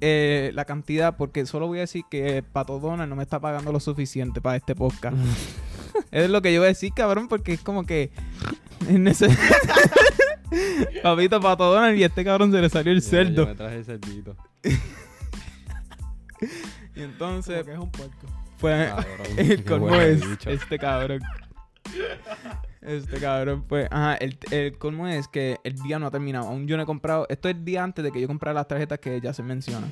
eh, 0.00 0.50
la 0.54 0.64
cantidad 0.64 1.16
porque 1.16 1.44
solo 1.46 1.66
voy 1.66 1.78
a 1.78 1.82
decir 1.82 2.04
que 2.08 2.42
Pato 2.44 2.78
Donald 2.78 3.08
no 3.10 3.16
me 3.16 3.22
está 3.24 3.40
pagando 3.40 3.72
lo 3.72 3.80
suficiente 3.80 4.40
para 4.40 4.56
este 4.56 4.74
podcast. 4.76 5.16
es 6.10 6.30
lo 6.30 6.42
que 6.42 6.52
yo 6.52 6.60
voy 6.60 6.66
a 6.66 6.68
decir, 6.68 6.92
cabrón, 6.94 7.28
porque 7.28 7.52
es 7.54 7.60
como 7.60 7.84
que 7.86 8.10
en 8.88 9.06
ese... 9.08 9.28
Papito 11.02 11.40
Pato 11.40 11.70
Donald 11.72 11.98
y 11.98 12.02
a 12.04 12.06
este 12.06 12.24
cabrón 12.24 12.50
se 12.52 12.60
le 12.60 12.68
salió 12.70 12.92
el 12.92 13.00
Yo- 13.02 13.08
cerdo. 13.08 13.42
Yo 13.42 13.46
me 13.48 13.54
traje 13.54 13.76
el 13.78 13.84
cerdito. 13.84 14.36
Y 16.94 17.02
entonces, 17.02 17.62
Como 17.62 17.64
que 17.66 17.72
es 17.72 17.78
un 17.78 17.90
puerco. 17.90 18.26
pues, 18.58 18.88
Cabrón, 18.90 19.06
el 19.36 19.48
qué 19.56 19.64
colmo 19.64 19.94
es 19.96 20.20
este 20.46 20.78
cabrón. 20.78 21.20
Este 22.80 23.18
cabrón, 23.20 23.64
pues, 23.68 23.86
ajá, 23.90 24.14
el, 24.16 24.36
el 24.50 24.76
colmo 24.78 25.06
es 25.06 25.28
que 25.28 25.58
el 25.64 25.74
día 25.76 25.98
no 25.98 26.06
ha 26.06 26.10
terminado. 26.10 26.48
Aún 26.48 26.66
yo 26.66 26.76
no 26.76 26.82
he 26.82 26.86
comprado. 26.86 27.26
Esto 27.28 27.48
es 27.48 27.54
el 27.56 27.64
día 27.64 27.84
antes 27.84 28.04
de 28.04 28.10
que 28.10 28.20
yo 28.20 28.26
comprara 28.26 28.54
las 28.54 28.66
tarjetas 28.68 28.98
que 28.98 29.20
ya 29.20 29.32
se 29.32 29.42
menciona. 29.42 29.86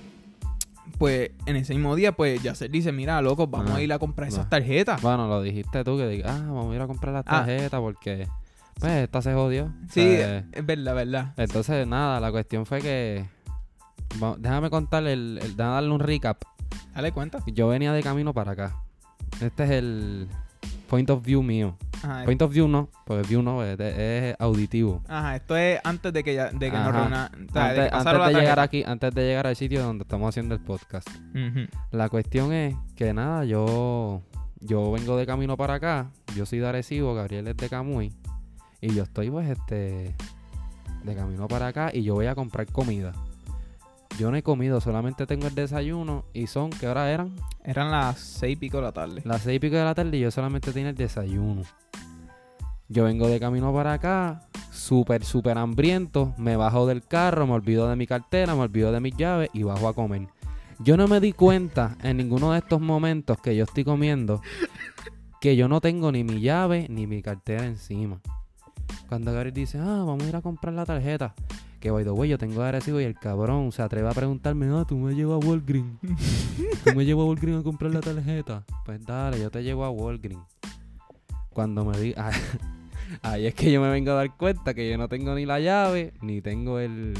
Pues 0.99 1.31
en 1.47 1.56
ese 1.56 1.75
mismo 1.75 1.94
día, 1.94 2.12
pues 2.12 2.43
ya 2.43 2.55
se 2.55 2.69
dice: 2.69 2.91
Mira, 2.93 3.21
loco, 3.21 3.47
vamos 3.47 3.73
Ah, 3.73 3.77
a 3.77 3.83
ir 3.83 3.93
a 3.93 3.99
comprar 3.99 4.29
esas 4.29 4.49
tarjetas. 4.49 5.00
Bueno, 5.03 5.29
lo 5.29 5.43
dijiste 5.43 5.85
tú 5.85 5.99
que 5.99 6.06
digas, 6.09 6.31
ah, 6.41 6.44
vamos 6.47 6.73
a 6.73 6.75
ir 6.77 6.81
a 6.83 6.87
comprar 6.87 7.12
la 7.12 7.21
Ah. 7.21 7.25
tarjeta 7.44 7.79
porque, 7.81 8.27
pues, 8.81 8.93
esta 8.93 9.21
se 9.23 9.35
jodió. 9.35 9.73
Sí, 9.91 10.00
Eh, 10.03 10.44
es 10.53 10.65
verdad, 10.65 10.94
verdad. 10.94 11.35
entonces, 11.37 11.87
nada, 11.87 12.19
la 12.21 12.31
cuestión 12.31 12.65
fue 12.67 12.81
que. 12.81 13.27
déjame 14.38 14.71
contarle, 14.71 15.12
el, 15.12 15.38
el- 15.43 15.56
déjame 15.56 15.75
darle 15.75 15.91
un 15.91 16.00
recap. 16.00 16.38
Dale 16.94 17.12
cuenta. 17.12 17.41
Yo 17.47 17.69
venía 17.69 17.93
de 17.93 18.03
camino 18.03 18.32
para 18.32 18.53
acá. 18.53 18.77
Este 19.41 19.65
es 19.65 19.71
el 19.71 20.29
point 20.87 21.09
of 21.11 21.25
view 21.25 21.43
mío. 21.43 21.77
Ajá, 22.03 22.25
Point 22.25 22.43
of 22.43 22.53
view 22.53 22.69
no, 22.69 22.88
porque 23.06 23.27
view 23.27 23.43
no, 23.43 23.65
es, 23.65 23.79
es 23.81 24.37
auditivo. 24.38 25.03
ajá, 25.09 25.37
esto 25.37 25.56
es 25.56 25.81
antes 25.83 26.12
de 26.12 26.23
que, 26.23 26.35
ya, 26.35 26.50
de 26.50 26.71
que 26.71 26.77
nos 26.77 26.88
o 26.88 27.09
sea, 27.09 27.31
Antes, 27.33 27.55
de 27.55 27.81
llegar 27.83 28.33
tarjeta. 28.33 28.62
aquí, 28.62 28.85
antes 28.87 29.15
de 29.15 29.23
llegar 29.27 29.47
al 29.47 29.56
sitio 29.56 29.83
donde 29.83 30.03
estamos 30.03 30.29
haciendo 30.29 30.55
el 30.55 30.61
podcast. 30.61 31.09
La 31.91 32.09
cuestión 32.09 32.53
es 32.53 32.75
que 32.97 33.12
nada, 33.15 33.44
yo 33.44 34.23
yo 34.61 34.91
vengo 34.93 35.17
de 35.17 35.27
camino 35.27 35.56
para 35.56 35.75
acá, 35.75 36.11
yo 36.35 36.47
soy 36.47 36.59
de 36.59 36.67
Arecibo, 36.69 37.15
Gabriel 37.15 37.47
es 37.49 37.56
de 37.56 37.69
Camuy 37.69 38.13
y 38.81 38.94
yo 38.94 39.03
estoy 39.05 39.31
pues 39.31 39.49
este 39.49 40.15
de 41.05 41.15
camino 41.15 41.46
para 41.49 41.69
acá 41.69 41.91
y 41.93 42.03
yo 42.03 42.15
voy 42.15 42.27
a 42.27 42.34
comprar 42.34 42.67
comida. 42.70 43.13
Yo 44.19 44.31
no 44.31 44.37
he 44.37 44.43
comido, 44.43 44.81
solamente 44.81 45.27
tengo 45.27 45.46
el 45.46 45.55
desayuno 45.55 46.25
y 46.32 46.46
son, 46.46 46.70
¿qué 46.70 46.89
hora 46.89 47.11
eran? 47.11 47.35
Eran 47.65 47.91
las 47.91 48.19
seis 48.19 48.55
y 48.55 48.56
pico 48.56 48.79
de 48.79 48.85
la 48.85 48.93
tarde. 48.93 49.20
Las 49.25 49.43
seis 49.43 49.56
y 49.56 49.61
pico 49.61 49.77
de 49.77 49.85
la 49.85 49.94
tarde 49.94 50.17
y 50.17 50.20
yo 50.20 50.31
solamente 50.31 50.73
tenía 50.73 50.89
el 50.89 50.96
desayuno. 50.96 51.63
Yo 52.89 53.05
vengo 53.05 53.29
de 53.29 53.39
camino 53.39 53.75
para 53.75 53.94
acá, 53.94 54.49
súper, 54.70 55.25
súper 55.25 55.58
hambriento, 55.58 56.35
me 56.39 56.56
bajo 56.56 56.87
del 56.87 57.03
carro, 57.03 57.46
me 57.46 57.53
olvido 57.53 57.89
de 57.91 57.96
mi 57.96 58.06
cartera, 58.06 58.55
me 58.55 58.63
olvido 58.63 58.91
de 58.91 59.01
mis 59.01 59.17
llaves 59.17 59.51
y 59.53 59.65
bajo 59.65 59.89
a 59.89 59.94
comer. 59.94 60.29
Yo 60.79 60.96
no 60.96 61.08
me 61.08 61.20
di 61.20 61.32
cuenta 61.32 61.96
en 62.03 62.17
ninguno 62.17 62.53
de 62.53 62.58
estos 62.58 62.81
momentos 62.81 63.39
que 63.39 63.55
yo 63.55 63.65
estoy 63.65 63.85
comiendo 63.85 64.41
que 65.41 65.56
yo 65.56 65.69
no 65.69 65.81
tengo 65.81 66.11
ni 66.11 66.25
mi 66.25 66.41
llave 66.41 66.87
ni 66.89 67.06
mi 67.06 67.23
cartera 67.23 67.67
encima. 67.67 68.20
Cuando 69.08 69.32
Gabriel 69.32 69.55
dice, 69.55 69.79
ah, 69.79 70.05
vamos 70.06 70.23
a 70.23 70.29
ir 70.29 70.37
a 70.37 70.43
comprar 70.43 70.73
la 70.73 70.87
tarjeta. 70.87 71.35
Que 71.81 71.91
by 71.91 72.05
the 72.05 72.11
way, 72.11 72.29
yo 72.31 72.39
tengo 72.39 72.63
agresivo 72.63 73.01
y 73.01 73.05
el 73.05 73.15
cabrón 73.15 73.71
se 73.73 73.83
atreve 73.83 74.09
a 74.09 74.13
preguntarme, 74.13 74.67
ah, 74.73 74.85
tú 74.89 74.97
me 74.97 75.15
llevas 75.15 75.43
a 75.45 75.47
Walgreens. 75.47 75.99
tú 76.85 76.95
me 76.97 77.05
llevas 77.05 77.25
a 77.25 77.27
Walgreens 77.29 77.61
a 77.61 77.63
comprar 77.63 77.93
la 77.93 78.01
tarjeta. 78.01 78.65
Pues 78.85 79.05
dale, 79.05 79.39
yo 79.41 79.51
te 79.51 79.63
llevo 79.63 79.85
a 79.85 79.91
Walgreens. 79.91 80.43
Cuando 81.51 81.85
me 81.85 81.97
diga, 81.99 82.31
ahí 83.23 83.47
es 83.47 83.55
que 83.55 83.71
yo 83.73 83.81
me 83.81 83.91
vengo 83.91 84.11
a 84.13 84.15
dar 84.15 84.37
cuenta 84.37 84.75
que 84.75 84.91
yo 84.91 84.99
no 84.99 85.09
tengo 85.09 85.35
ni 85.35 85.47
la 85.47 85.59
llave, 85.61 86.13
ni 86.21 86.41
tengo 86.41 86.79
el, 86.79 87.15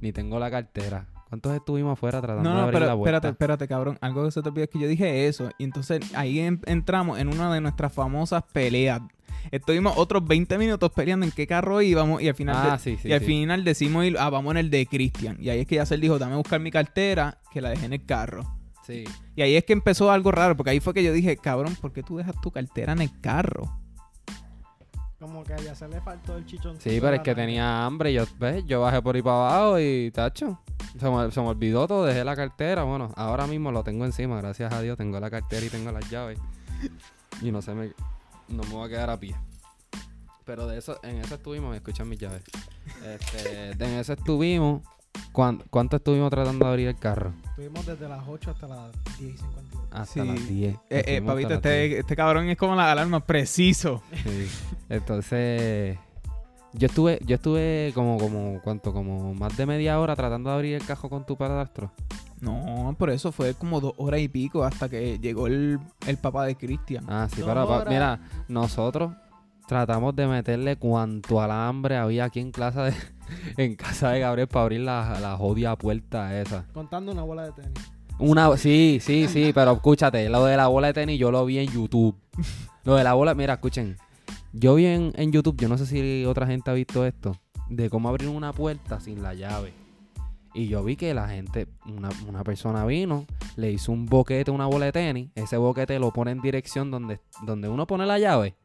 ni 0.00 0.12
tengo 0.12 0.38
la 0.38 0.50
cartera. 0.50 1.06
¿Cuántos 1.28 1.54
estuvimos 1.54 1.92
afuera 1.92 2.20
tratando 2.20 2.42
No, 2.50 2.56
de 2.56 2.56
no, 2.56 2.62
abrir 2.66 2.80
la 2.80 2.86
pero 2.86 2.98
puerta? 2.98 3.16
espérate, 3.16 3.28
espérate, 3.28 3.68
cabrón. 3.68 3.98
Algo 4.00 4.24
que 4.24 4.32
se 4.32 4.42
te 4.42 4.48
olvidó 4.48 4.64
es 4.64 4.70
que 4.70 4.80
yo 4.80 4.88
dije 4.88 5.28
eso. 5.28 5.48
Y 5.58 5.64
entonces 5.64 6.00
ahí 6.16 6.40
en- 6.40 6.60
entramos 6.66 7.20
en 7.20 7.28
una 7.28 7.52
de 7.54 7.60
nuestras 7.60 7.92
famosas 7.92 8.42
peleas. 8.52 9.00
Estuvimos 9.50 9.94
otros 9.96 10.26
20 10.26 10.58
minutos 10.58 10.90
peleando 10.92 11.26
en 11.26 11.32
qué 11.32 11.46
carro 11.46 11.80
íbamos 11.82 12.22
y 12.22 12.28
al 12.28 12.34
final, 12.34 12.56
Ah, 12.58 12.72
de- 12.72 12.78
sí, 12.78 12.96
sí, 13.00 13.08
y 13.08 13.12
al 13.12 13.20
sí. 13.20 13.26
final 13.26 13.64
decimos 13.64 14.04
ir, 14.04 14.16
ah, 14.18 14.30
vamos 14.30 14.52
en 14.52 14.58
el 14.58 14.70
de 14.70 14.86
Cristian. 14.86 15.36
Y 15.40 15.48
ahí 15.50 15.60
es 15.60 15.66
que 15.66 15.76
ya 15.76 15.86
se 15.86 15.96
dijo, 15.96 16.18
dame 16.18 16.34
a 16.34 16.36
buscar 16.38 16.60
mi 16.60 16.70
cartera, 16.70 17.38
que 17.52 17.60
la 17.60 17.70
dejé 17.70 17.86
en 17.86 17.92
el 17.94 18.04
carro. 18.06 18.56
Sí. 18.86 19.04
Y 19.36 19.42
ahí 19.42 19.56
es 19.56 19.64
que 19.64 19.72
empezó 19.72 20.10
algo 20.10 20.30
raro, 20.32 20.56
porque 20.56 20.70
ahí 20.70 20.80
fue 20.80 20.94
que 20.94 21.02
yo 21.04 21.12
dije, 21.12 21.36
cabrón, 21.36 21.74
¿por 21.80 21.92
qué 21.92 22.02
tú 22.02 22.16
dejas 22.16 22.34
tu 22.40 22.50
cartera 22.50 22.92
en 22.92 23.00
el 23.02 23.20
carro? 23.20 23.76
Como 25.18 25.44
que 25.44 25.54
ya 25.62 25.74
se 25.74 25.86
le 25.86 26.00
faltó 26.00 26.36
el 26.38 26.46
chichón. 26.46 26.80
Sí, 26.80 26.98
pero 26.98 27.14
es 27.16 27.20
que 27.20 27.34
tenía 27.34 27.84
hambre 27.84 28.10
y 28.10 28.14
yo, 28.14 28.24
¿ves? 28.38 28.64
yo 28.66 28.80
bajé 28.80 29.02
por 29.02 29.14
ahí 29.16 29.20
para 29.22 29.36
abajo 29.36 29.78
y 29.78 30.10
tacho. 30.12 30.58
Se 30.98 31.10
me, 31.10 31.30
se 31.30 31.40
me 31.42 31.48
olvidó 31.48 31.86
todo, 31.86 32.06
dejé 32.06 32.24
la 32.24 32.34
cartera. 32.34 32.84
Bueno, 32.84 33.12
ahora 33.16 33.46
mismo 33.46 33.70
lo 33.70 33.84
tengo 33.84 34.06
encima, 34.06 34.38
gracias 34.38 34.72
a 34.72 34.80
Dios. 34.80 34.96
Tengo 34.96 35.20
la 35.20 35.30
cartera 35.30 35.64
y 35.64 35.68
tengo 35.68 35.92
las 35.92 36.08
llaves. 36.10 36.38
Y 37.42 37.52
no 37.52 37.60
se 37.60 37.74
me. 37.74 37.92
No 38.50 38.62
me 38.64 38.70
voy 38.70 38.86
a 38.86 38.88
quedar 38.88 39.10
a 39.10 39.18
pie. 39.18 39.34
Pero 40.44 40.66
de 40.66 40.78
eso, 40.78 40.98
en 41.04 41.18
eso 41.18 41.36
estuvimos, 41.36 41.70
me 41.70 41.76
escuchan 41.76 42.08
mis 42.08 42.18
llaves. 42.18 42.42
Este, 43.04 43.74
de- 43.76 43.84
en 43.84 43.92
eso 43.98 44.12
estuvimos. 44.14 44.82
¿Cuán- 45.32 45.62
¿Cuánto 45.70 45.96
estuvimos 45.96 46.30
tratando 46.30 46.64
de 46.64 46.70
abrir 46.70 46.88
el 46.88 46.96
carro? 46.98 47.32
Estuvimos 47.50 47.86
desde 47.86 48.08
las 48.08 48.26
8 48.26 48.50
hasta 48.50 48.66
las 48.66 48.92
10 49.18 49.34
y 49.34 49.38
52. 49.38 49.84
Hasta 49.92 50.22
Sí. 50.22 50.28
las 50.28 50.48
10. 50.48 50.74
Eh, 50.90 51.04
eh, 51.06 51.22
papito, 51.22 51.54
hasta 51.54 51.68
las 51.68 51.78
10. 51.78 51.84
este, 51.90 51.98
este 52.00 52.16
cabrón 52.16 52.48
es 52.48 52.56
como 52.56 52.74
la 52.74 52.90
alarma, 52.90 53.24
preciso. 53.24 54.02
Sí. 54.24 54.48
Entonces, 54.88 55.98
yo 56.72 56.86
estuve, 56.86 57.18
yo 57.26 57.36
estuve 57.36 57.92
como, 57.94 58.18
como, 58.18 58.60
¿cuánto? 58.62 58.92
Como 58.92 59.34
más 59.34 59.56
de 59.56 59.66
media 59.66 59.98
hora 60.00 60.14
tratando 60.16 60.50
de 60.50 60.56
abrir 60.56 60.74
el 60.76 60.84
cajo 60.86 61.08
con 61.10 61.24
tu 61.26 61.36
padrastro. 61.36 61.90
No, 62.40 62.94
por 62.98 63.10
eso 63.10 63.32
fue 63.32 63.54
como 63.54 63.80
dos 63.80 63.92
horas 63.98 64.20
y 64.20 64.28
pico 64.28 64.64
hasta 64.64 64.88
que 64.88 65.18
llegó 65.18 65.46
el, 65.46 65.78
el 66.06 66.16
papá 66.16 66.46
de 66.46 66.56
Cristian. 66.56 67.04
Ah, 67.08 67.28
sí, 67.30 67.40
Dos 67.40 67.48
pero 67.48 67.66
pa- 67.66 67.76
horas. 67.80 67.88
mira, 67.92 68.20
nosotros 68.48 69.12
tratamos 69.66 70.16
de 70.16 70.26
meterle 70.26 70.76
cuanto 70.76 71.40
alambre 71.40 71.96
había 71.96 72.24
aquí 72.24 72.40
en 72.40 72.50
casa 72.50 72.84
de, 72.84 72.94
en 73.58 73.76
casa 73.76 74.10
de 74.10 74.20
Gabriel 74.20 74.48
para 74.48 74.62
abrir 74.62 74.80
la, 74.80 75.18
la 75.20 75.36
jodida 75.36 75.76
puerta 75.76 76.40
esa. 76.40 76.64
Contando 76.72 77.12
una 77.12 77.22
bola 77.24 77.44
de 77.44 77.52
tenis. 77.52 77.72
Una, 78.18 78.54
sí, 78.56 78.98
sí, 79.02 79.28
sí, 79.28 79.50
pero 79.54 79.72
escúchate, 79.72 80.28
lo 80.28 80.44
de 80.44 80.56
la 80.56 80.66
bola 80.68 80.88
de 80.88 80.92
tenis 80.94 81.18
yo 81.18 81.30
lo 81.30 81.44
vi 81.44 81.58
en 81.58 81.68
YouTube. 81.68 82.16
Lo 82.84 82.94
de 82.94 83.04
la 83.04 83.12
bola, 83.12 83.34
mira, 83.34 83.52
escuchen. 83.54 83.98
Yo 84.52 84.74
vi 84.74 84.86
en, 84.86 85.12
en 85.16 85.32
YouTube, 85.32 85.56
yo 85.56 85.68
no 85.68 85.78
sé 85.78 85.86
si 85.86 86.24
otra 86.24 86.46
gente 86.46 86.70
ha 86.70 86.74
visto 86.74 87.06
esto, 87.06 87.36
de 87.68 87.88
cómo 87.88 88.08
abrir 88.08 88.28
una 88.28 88.52
puerta 88.52 89.00
sin 89.00 89.22
la 89.22 89.34
llave. 89.34 89.72
Y 90.52 90.66
yo 90.66 90.82
vi 90.82 90.96
que 90.96 91.14
la 91.14 91.28
gente, 91.28 91.68
una, 91.86 92.08
una 92.26 92.42
persona 92.42 92.84
vino, 92.84 93.26
le 93.56 93.70
hizo 93.70 93.92
un 93.92 94.06
boquete 94.06 94.50
una 94.50 94.66
bola 94.66 94.86
de 94.86 94.92
tenis, 94.92 95.30
ese 95.36 95.56
boquete 95.56 95.98
lo 96.00 96.12
pone 96.12 96.32
en 96.32 96.40
dirección 96.40 96.90
donde, 96.90 97.20
donde 97.46 97.68
uno 97.68 97.86
pone 97.86 98.04
la 98.06 98.18
llave. 98.18 98.56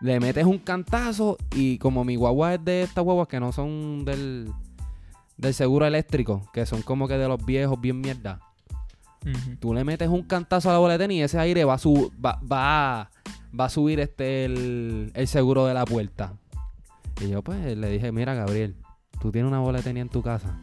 Le 0.00 0.20
metes 0.20 0.44
un 0.44 0.58
cantazo 0.58 1.36
y 1.56 1.78
como 1.78 2.04
mi 2.04 2.14
guagua 2.14 2.54
es 2.54 2.64
de 2.64 2.82
estas 2.82 3.02
guaguas 3.02 3.26
que 3.26 3.40
no 3.40 3.50
son 3.50 4.04
del, 4.04 4.52
del 5.36 5.54
seguro 5.54 5.86
eléctrico, 5.86 6.48
que 6.52 6.64
son 6.66 6.82
como 6.82 7.08
que 7.08 7.18
de 7.18 7.26
los 7.26 7.44
viejos 7.44 7.80
bien 7.80 8.00
mierda. 8.00 8.40
Tú 9.58 9.74
le 9.74 9.82
metes 9.82 10.08
un 10.08 10.22
cantazo 10.22 10.70
a 10.70 10.74
la 10.74 10.78
bola 10.78 10.92
de 10.92 11.00
tenis 11.00 11.18
y 11.18 11.22
ese 11.22 11.40
aire 11.40 11.64
va 11.64 11.74
a, 11.74 11.78
su, 11.78 12.12
va, 12.24 12.40
va, 12.40 13.10
va 13.58 13.66
a 13.66 13.68
subir 13.68 14.00
este 14.00 14.44
el, 14.44 15.10
el 15.14 15.28
seguro 15.28 15.66
de 15.66 15.74
la 15.74 15.84
puerta. 15.84 16.34
Y 17.20 17.28
yo 17.28 17.42
pues 17.42 17.76
le 17.76 17.90
dije, 17.90 18.12
mira 18.12 18.34
Gabriel, 18.34 18.76
tú 19.20 19.30
tienes 19.32 19.48
una 19.50 19.60
bola 19.60 19.78
de 19.78 19.84
tenis 19.84 20.02
en 20.02 20.08
tu 20.08 20.22
casa. 20.22 20.56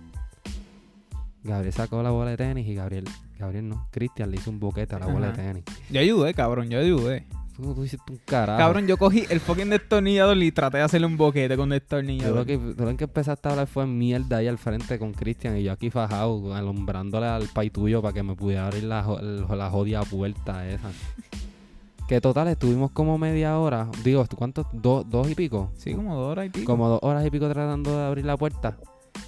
Gabriel 1.43 1.73
sacó 1.73 2.01
la 2.01 2.09
bola 2.09 2.31
de 2.31 2.37
tenis 2.37 2.67
y 2.67 2.73
Gabriel, 2.73 3.05
Gabriel 3.37 3.69
no, 3.69 3.87
Cristian 3.91 4.31
le 4.31 4.37
hizo 4.37 4.49
un 4.49 4.59
boquete 4.59 4.95
a 4.95 4.99
la 4.99 5.05
bola 5.07 5.27
de 5.27 5.33
Ajá. 5.33 5.41
tenis. 5.43 5.63
Yo 5.91 5.99
ayudé, 5.99 6.33
cabrón, 6.33 6.69
yo 6.69 6.79
ayudé. 6.79 7.27
Tú, 7.55 7.73
tú 7.73 7.83
hiciste 7.85 8.11
un 8.11 8.19
carajo. 8.25 8.57
Cabrón, 8.57 8.85
yo 8.87 8.97
cogí 8.97 9.23
el 9.29 9.39
fucking 9.39 9.69
destornillador 9.69 10.35
y 10.37 10.51
traté 10.51 10.77
de 10.77 10.83
hacerle 10.83 11.07
un 11.07 11.15
boquete 11.17 11.55
con 11.55 11.69
destornillador. 11.69 12.35
lo, 12.35 12.45
que, 12.45 12.57
lo 12.57 12.97
que 12.97 13.03
empezaste 13.05 13.47
a 13.47 13.51
hablar 13.51 13.67
fue 13.67 13.85
mierda 13.85 14.37
ahí 14.37 14.47
al 14.47 14.57
frente 14.57 14.97
con 14.99 15.13
Cristian 15.13 15.55
y 15.57 15.63
yo 15.63 15.71
aquí 15.71 15.89
fajado, 15.89 16.53
alumbrándole 16.53 17.27
al 17.27 17.47
pai 17.47 17.69
tuyo 17.69 18.01
para 18.01 18.13
que 18.13 18.23
me 18.23 18.35
pudiera 18.35 18.65
abrir 18.67 18.83
la, 18.85 19.05
el- 19.21 19.45
la 19.57 19.69
jodida 19.69 20.01
puerta 20.03 20.67
esa. 20.67 20.91
Que 22.07 22.21
total, 22.21 22.47
estuvimos 22.47 22.91
como 22.91 23.17
media 23.17 23.57
hora, 23.57 23.89
digo, 24.03 24.23
¿cuántos? 24.35 24.67
¿Dos, 24.73 25.09
dos 25.09 25.29
y 25.29 25.35
pico? 25.35 25.71
Sí, 25.75 25.93
como 25.93 26.15
dos 26.15 26.31
horas 26.31 26.45
y 26.45 26.49
pico. 26.49 26.65
Como 26.65 26.87
dos 26.87 26.99
horas 27.01 27.25
y 27.25 27.31
pico 27.31 27.49
tratando 27.49 27.97
de 27.97 28.05
abrir 28.05 28.25
la 28.25 28.37
puerta. 28.37 28.77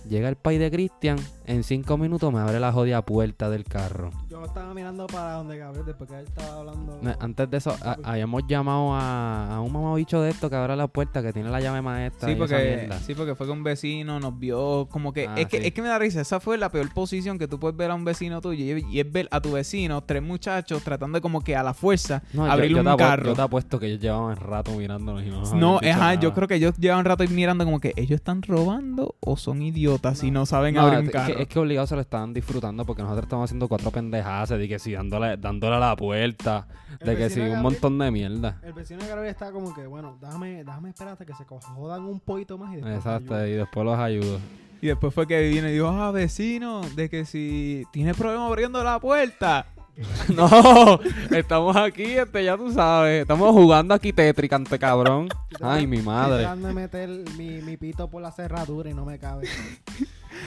Llega 0.08 0.30
el 0.30 0.36
pai 0.36 0.58
de 0.58 0.70
Cristian, 0.70 1.18
en 1.48 1.64
cinco 1.64 1.98
minutos 1.98 2.32
me 2.34 2.40
abre 2.40 2.60
la 2.60 2.72
jodida 2.72 3.02
puerta 3.04 3.50
del 3.50 3.64
carro. 3.64 4.12
Yo 4.30 4.44
estaba 4.44 4.74
mirando 4.74 5.08
para 5.08 5.34
donde 5.34 5.58
Gabriel 5.58 5.86
después 5.86 6.10
que 6.10 6.20
él 6.20 6.26
estaba 6.28 6.60
hablando. 6.60 7.00
Antes 7.20 7.50
de 7.50 7.58
eso, 7.58 7.76
a- 7.82 7.98
habíamos 8.04 8.44
llamado 8.48 8.94
a, 8.94 9.56
a 9.56 9.62
un 9.62 9.72
mamabicho 9.72 10.22
de 10.22 10.30
esto 10.30 10.50
que 10.50 10.56
abre 10.56 10.76
la 10.76 10.88
puerta, 10.88 11.22
que 11.24 11.34
tiene 11.34 11.50
la 11.50 11.60
llave 11.60 11.82
maestra. 11.82 12.28
Sí 12.30 12.36
porque, 12.36 12.90
sí, 13.06 13.16
porque 13.16 13.34
fue 13.36 13.48
con 13.48 13.58
un 13.60 13.64
vecino, 13.64 14.20
nos 14.20 14.38
vio 14.38 14.88
como 14.92 15.14
que... 15.14 15.28
Ah, 15.28 15.36
es, 15.38 15.48
que 15.48 15.60
sí. 15.62 15.68
es 15.68 15.74
que 15.74 15.82
me 15.82 15.88
da 15.88 15.98
risa, 15.98 16.22
esa 16.22 16.40
fue 16.40 16.58
la 16.58 16.70
peor 16.70 16.94
posición 16.94 17.40
que 17.40 17.48
tú 17.48 17.60
puedes 17.60 17.76
ver 17.78 17.92
a 17.92 17.96
un 17.96 18.06
vecino 18.06 18.42
tuyo 18.42 18.78
y, 18.78 18.86
y 18.92 19.00
es 19.00 19.12
ver 19.12 19.28
a 19.32 19.40
tu 19.42 19.54
vecino, 19.54 20.02
tres 20.04 20.22
muchachos, 20.22 20.84
tratando 20.84 21.18
de 21.18 21.22
como 21.22 21.42
que 21.42 21.56
a 21.56 21.64
la 21.64 21.74
fuerza 21.74 22.22
No, 22.34 22.46
yo- 22.48 22.54
un 22.78 22.84
te 22.84 22.90
apuesto- 22.90 22.98
carro. 22.98 23.26
Yo 23.28 23.34
te 23.36 23.42
apuesto 23.42 23.80
que 23.80 23.86
ellos 23.88 24.00
llevaban 24.02 24.36
rato 24.36 24.72
mirándonos 24.74 25.24
y 25.24 25.30
no 25.30 25.40
nos 25.40 25.54
No, 25.54 25.80
ajá, 25.84 26.16
yo 26.16 26.34
creo 26.34 26.48
que 26.48 26.56
ellos 26.56 26.74
llevan 26.78 27.00
un 27.00 27.06
rato 27.06 27.24
mirando 27.30 27.64
como 27.66 27.80
que 27.80 27.94
ellos 27.96 28.18
están 28.18 28.42
robando 28.42 29.16
o 29.22 29.38
son 29.38 29.62
idiotas 29.62 30.24
y 30.24 30.32
no 30.32 30.46
saben 30.46 30.76
No, 30.76 30.82
abrir 30.82 31.00
un 31.00 31.08
carro. 31.08 31.37
Que, 31.38 31.44
es 31.44 31.50
que 31.50 31.60
obligados 31.60 31.90
se 31.90 31.96
lo 31.96 32.02
estaban 32.02 32.34
disfrutando 32.34 32.86
porque 32.86 33.02
nosotros 33.02 33.26
estamos 33.26 33.46
haciendo 33.46 33.68
cuatro 33.68 33.92
pendejadas 33.92 34.50
de 34.50 34.68
que 34.68 34.80
si 34.80 34.94
dándole, 34.94 35.38
dándole 35.38 35.76
a 35.76 35.80
la 35.80 35.96
puerta, 35.96 36.68
El 37.00 37.08
de 37.08 37.16
que 37.18 37.30
si 37.30 37.40
un 37.42 37.62
montón 37.62 37.98
de 37.98 38.12
mierda. 38.12 38.60
El 38.64 38.74
vecino 38.74 39.02
de 39.02 39.08
Gabriel 39.08 39.32
estaba 39.32 39.52
como 39.52 39.74
que, 39.74 39.86
bueno, 39.88 40.18
déjame, 40.22 40.64
déjame 40.64 40.90
esperar 40.90 41.14
hasta 41.14 41.26
que 41.26 41.34
se 41.34 41.46
jodan 41.46 42.04
un 42.04 42.20
poquito 42.20 42.58
más 42.58 42.74
y 42.74 42.78
después. 42.78 42.96
Exacto, 42.96 43.36
ayudo. 43.36 43.48
y 43.48 43.54
después 43.54 43.86
los 43.86 44.00
ayudo. 44.00 44.40
Y 44.82 44.88
después 44.88 45.14
fue 45.14 45.26
que 45.26 45.42
vino 45.50 45.68
y 45.68 45.74
dijo, 45.74 45.88
ah, 45.88 46.12
vecino, 46.12 46.82
de 46.96 47.10
que 47.10 47.26
si 47.26 47.84
tienes 47.92 48.16
problema 48.16 48.46
abriendo 48.48 48.84
la 48.84 49.00
puerta. 49.00 49.66
no, 50.36 51.00
estamos 51.36 51.76
aquí, 51.76 52.04
este, 52.04 52.44
ya 52.44 52.56
tú 52.58 52.72
sabes, 52.72 53.22
estamos 53.22 53.52
jugando 53.52 53.94
aquí 53.94 54.14
Tetris, 54.14 54.52
ante 54.54 54.78
cabrón. 54.78 55.28
Ay, 55.62 55.88
mi 55.88 55.98
Estoy 55.98 56.14
madre. 56.14 56.40
tratando 56.44 56.68
de 56.68 56.74
meter 56.74 57.10
mi, 57.38 57.62
mi 57.62 57.78
pito 57.78 58.10
por 58.10 58.22
la 58.22 58.32
cerradura 58.32 58.90
y 58.90 58.94
no 58.94 59.06
me 59.06 59.18
cabe. 59.20 59.48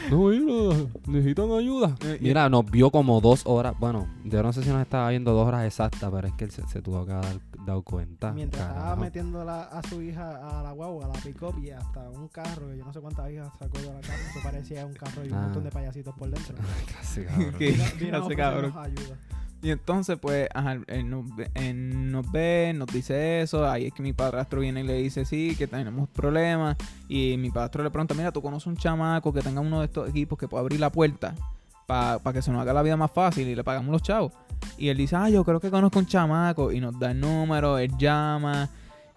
No, 0.08 0.28
mira, 0.28 0.76
necesitan 1.08 1.50
ayuda. 1.50 1.96
Eh, 2.04 2.18
Mira, 2.20 2.48
nos 2.48 2.64
vio 2.70 2.90
como 2.90 3.20
dos 3.20 3.42
horas. 3.44 3.74
Bueno, 3.80 4.06
yo 4.24 4.40
no 4.42 4.52
sé 4.52 4.62
si 4.62 4.70
nos 4.70 4.80
estaba 4.80 5.10
viendo 5.10 5.32
dos 5.32 5.46
horas 5.48 5.66
exactas, 5.66 6.08
pero 6.14 6.28
es 6.28 6.32
que 6.34 6.44
él 6.44 6.52
se, 6.52 6.66
se 6.68 6.80
tuvo 6.80 7.04
que 7.04 7.12
haber 7.12 7.40
dado 7.66 7.82
cuenta. 7.82 8.30
Mientras 8.32 8.68
estaba 8.68 8.94
metiendo 8.94 9.44
la- 9.44 9.64
a 9.64 9.82
su 9.82 10.00
hija 10.00 10.58
a 10.60 10.62
la 10.62 10.70
guagua, 10.72 11.06
a 11.06 11.08
la 11.08 11.14
pick-up 11.14 11.58
y 11.62 11.70
hasta 11.70 12.08
un 12.08 12.28
carro, 12.28 12.68
que 12.68 12.78
yo 12.78 12.84
no 12.84 12.92
sé 12.92 13.00
cuántas 13.00 13.30
hijas 13.32 13.48
sacó 13.58 13.78
de 13.78 13.86
la 13.92 14.00
casa, 14.00 14.14
eso 14.30 14.38
parecía 14.44 14.86
un 14.86 14.94
carro 14.94 15.24
y 15.24 15.28
un 15.28 15.34
Ah. 15.34 15.40
montón 15.42 15.64
de 15.64 15.70
payasitos 15.70 16.14
por 16.14 16.30
dentro. 16.30 16.54
Casi, 16.96 17.24
cabrón. 17.24 17.54
¿Qué 17.58 17.70
Vino- 17.72 17.84
hace, 17.84 17.96
vino 18.04 18.16
a 18.16 18.28
cabrón? 18.36 18.72
ayuda. 18.78 19.16
Y 19.62 19.70
entonces, 19.70 20.18
pues, 20.18 20.48
ajá, 20.54 20.78
él 20.86 21.10
nos, 21.10 21.24
ve, 22.32 22.72
nos 22.74 22.86
dice 22.88 23.42
eso. 23.42 23.68
Ahí 23.68 23.86
es 23.86 23.92
que 23.92 24.02
mi 24.02 24.14
padrastro 24.14 24.60
viene 24.60 24.80
y 24.80 24.84
le 24.84 24.94
dice, 24.94 25.24
sí, 25.24 25.54
que 25.56 25.66
tenemos 25.66 26.08
problemas. 26.08 26.76
Y 27.08 27.36
mi 27.36 27.50
padrastro 27.50 27.84
le 27.84 27.90
pregunta, 27.90 28.14
mira, 28.14 28.32
¿tú 28.32 28.40
conoces 28.40 28.66
un 28.66 28.76
chamaco 28.76 29.32
que 29.32 29.42
tenga 29.42 29.60
uno 29.60 29.80
de 29.80 29.86
estos 29.86 30.08
equipos 30.08 30.38
que 30.38 30.48
pueda 30.48 30.62
abrir 30.62 30.80
la 30.80 30.90
puerta? 30.90 31.34
Para 31.86 32.20
que 32.32 32.40
se 32.40 32.50
nos 32.52 32.62
haga 32.62 32.72
la 32.72 32.82
vida 32.82 32.96
más 32.96 33.10
fácil 33.10 33.48
y 33.48 33.54
le 33.54 33.64
pagamos 33.64 33.90
los 33.90 34.02
chavos. 34.02 34.32
Y 34.78 34.88
él 34.88 34.96
dice, 34.96 35.16
ah, 35.16 35.28
yo 35.28 35.44
creo 35.44 35.60
que 35.60 35.70
conozco 35.70 35.98
un 35.98 36.06
chamaco. 36.06 36.72
Y 36.72 36.80
nos 36.80 36.98
da 36.98 37.10
el 37.10 37.20
número, 37.20 37.76
él 37.76 37.90
llama. 37.98 38.70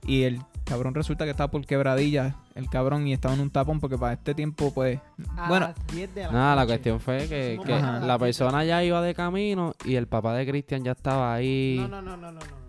Y 0.06 0.24
el 0.24 0.42
cabrón 0.66 0.94
resulta 0.94 1.24
que 1.24 1.32
estaba 1.32 1.52
por 1.52 1.66
quebradilla, 1.66 2.36
el 2.56 2.70
cabrón, 2.70 3.08
y 3.08 3.14
estaba 3.14 3.34
en 3.34 3.42
un 3.42 3.50
tapón 3.50 3.80
porque 3.80 3.98
para 3.98 4.14
este 4.14 4.34
tiempo, 4.36 4.72
pues... 4.74 5.00
A 5.38 5.48
Bueno, 5.48 5.68
las 5.68 5.88
10 5.88 6.16
de 6.16 6.24
la 6.24 6.32
Nada, 6.32 6.56
la 6.56 6.66
cuestión 6.66 7.00
fue 7.00 7.28
que, 7.28 7.60
que 7.66 7.80
la 7.80 8.18
persona 8.20 8.64
ya 8.64 8.84
iba 8.84 9.02
de 9.02 9.14
camino 9.16 9.74
y 9.86 9.96
el 9.96 10.08
papá 10.08 10.34
de 10.36 10.46
Cristian 10.46 10.84
ya 10.84 10.92
estaba 10.92 11.34
ahí. 11.34 11.78
No, 11.80 11.88
no, 11.88 12.02
no, 12.02 12.18
no, 12.18 12.32
no, 12.32 12.40
no. 12.40 12.40
no. 12.40 12.64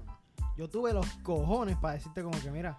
Yo 0.56 0.68
tuve 0.68 0.92
los 0.92 1.06
cojones 1.22 1.76
para 1.76 1.94
decirte 1.94 2.22
como 2.22 2.40
que, 2.40 2.50
mira, 2.50 2.78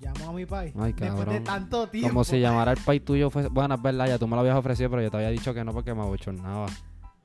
llamo 0.00 0.30
a 0.30 0.32
mi 0.32 0.44
país. 0.44 0.74
Ay, 0.78 0.92
Después 0.92 1.12
de 1.12 1.24
cabrón. 1.24 1.44
tanto 1.44 1.88
tiempo. 1.88 2.08
Como 2.08 2.24
si 2.24 2.40
llamara 2.40 2.72
el 2.72 2.78
país 2.78 3.04
tuyo 3.04 3.30
fuese. 3.30 3.48
Bueno, 3.48 3.74
es 3.76 3.82
verdad, 3.82 4.06
ya 4.08 4.18
tú 4.18 4.26
me 4.26 4.34
lo 4.34 4.40
habías 4.40 4.56
ofrecido, 4.56 4.90
pero 4.90 5.02
yo 5.02 5.10
te 5.10 5.16
había 5.16 5.30
dicho 5.30 5.54
que 5.54 5.64
no 5.64 5.72
porque 5.72 5.94
me 5.94 6.02
abochornaba. 6.02 6.66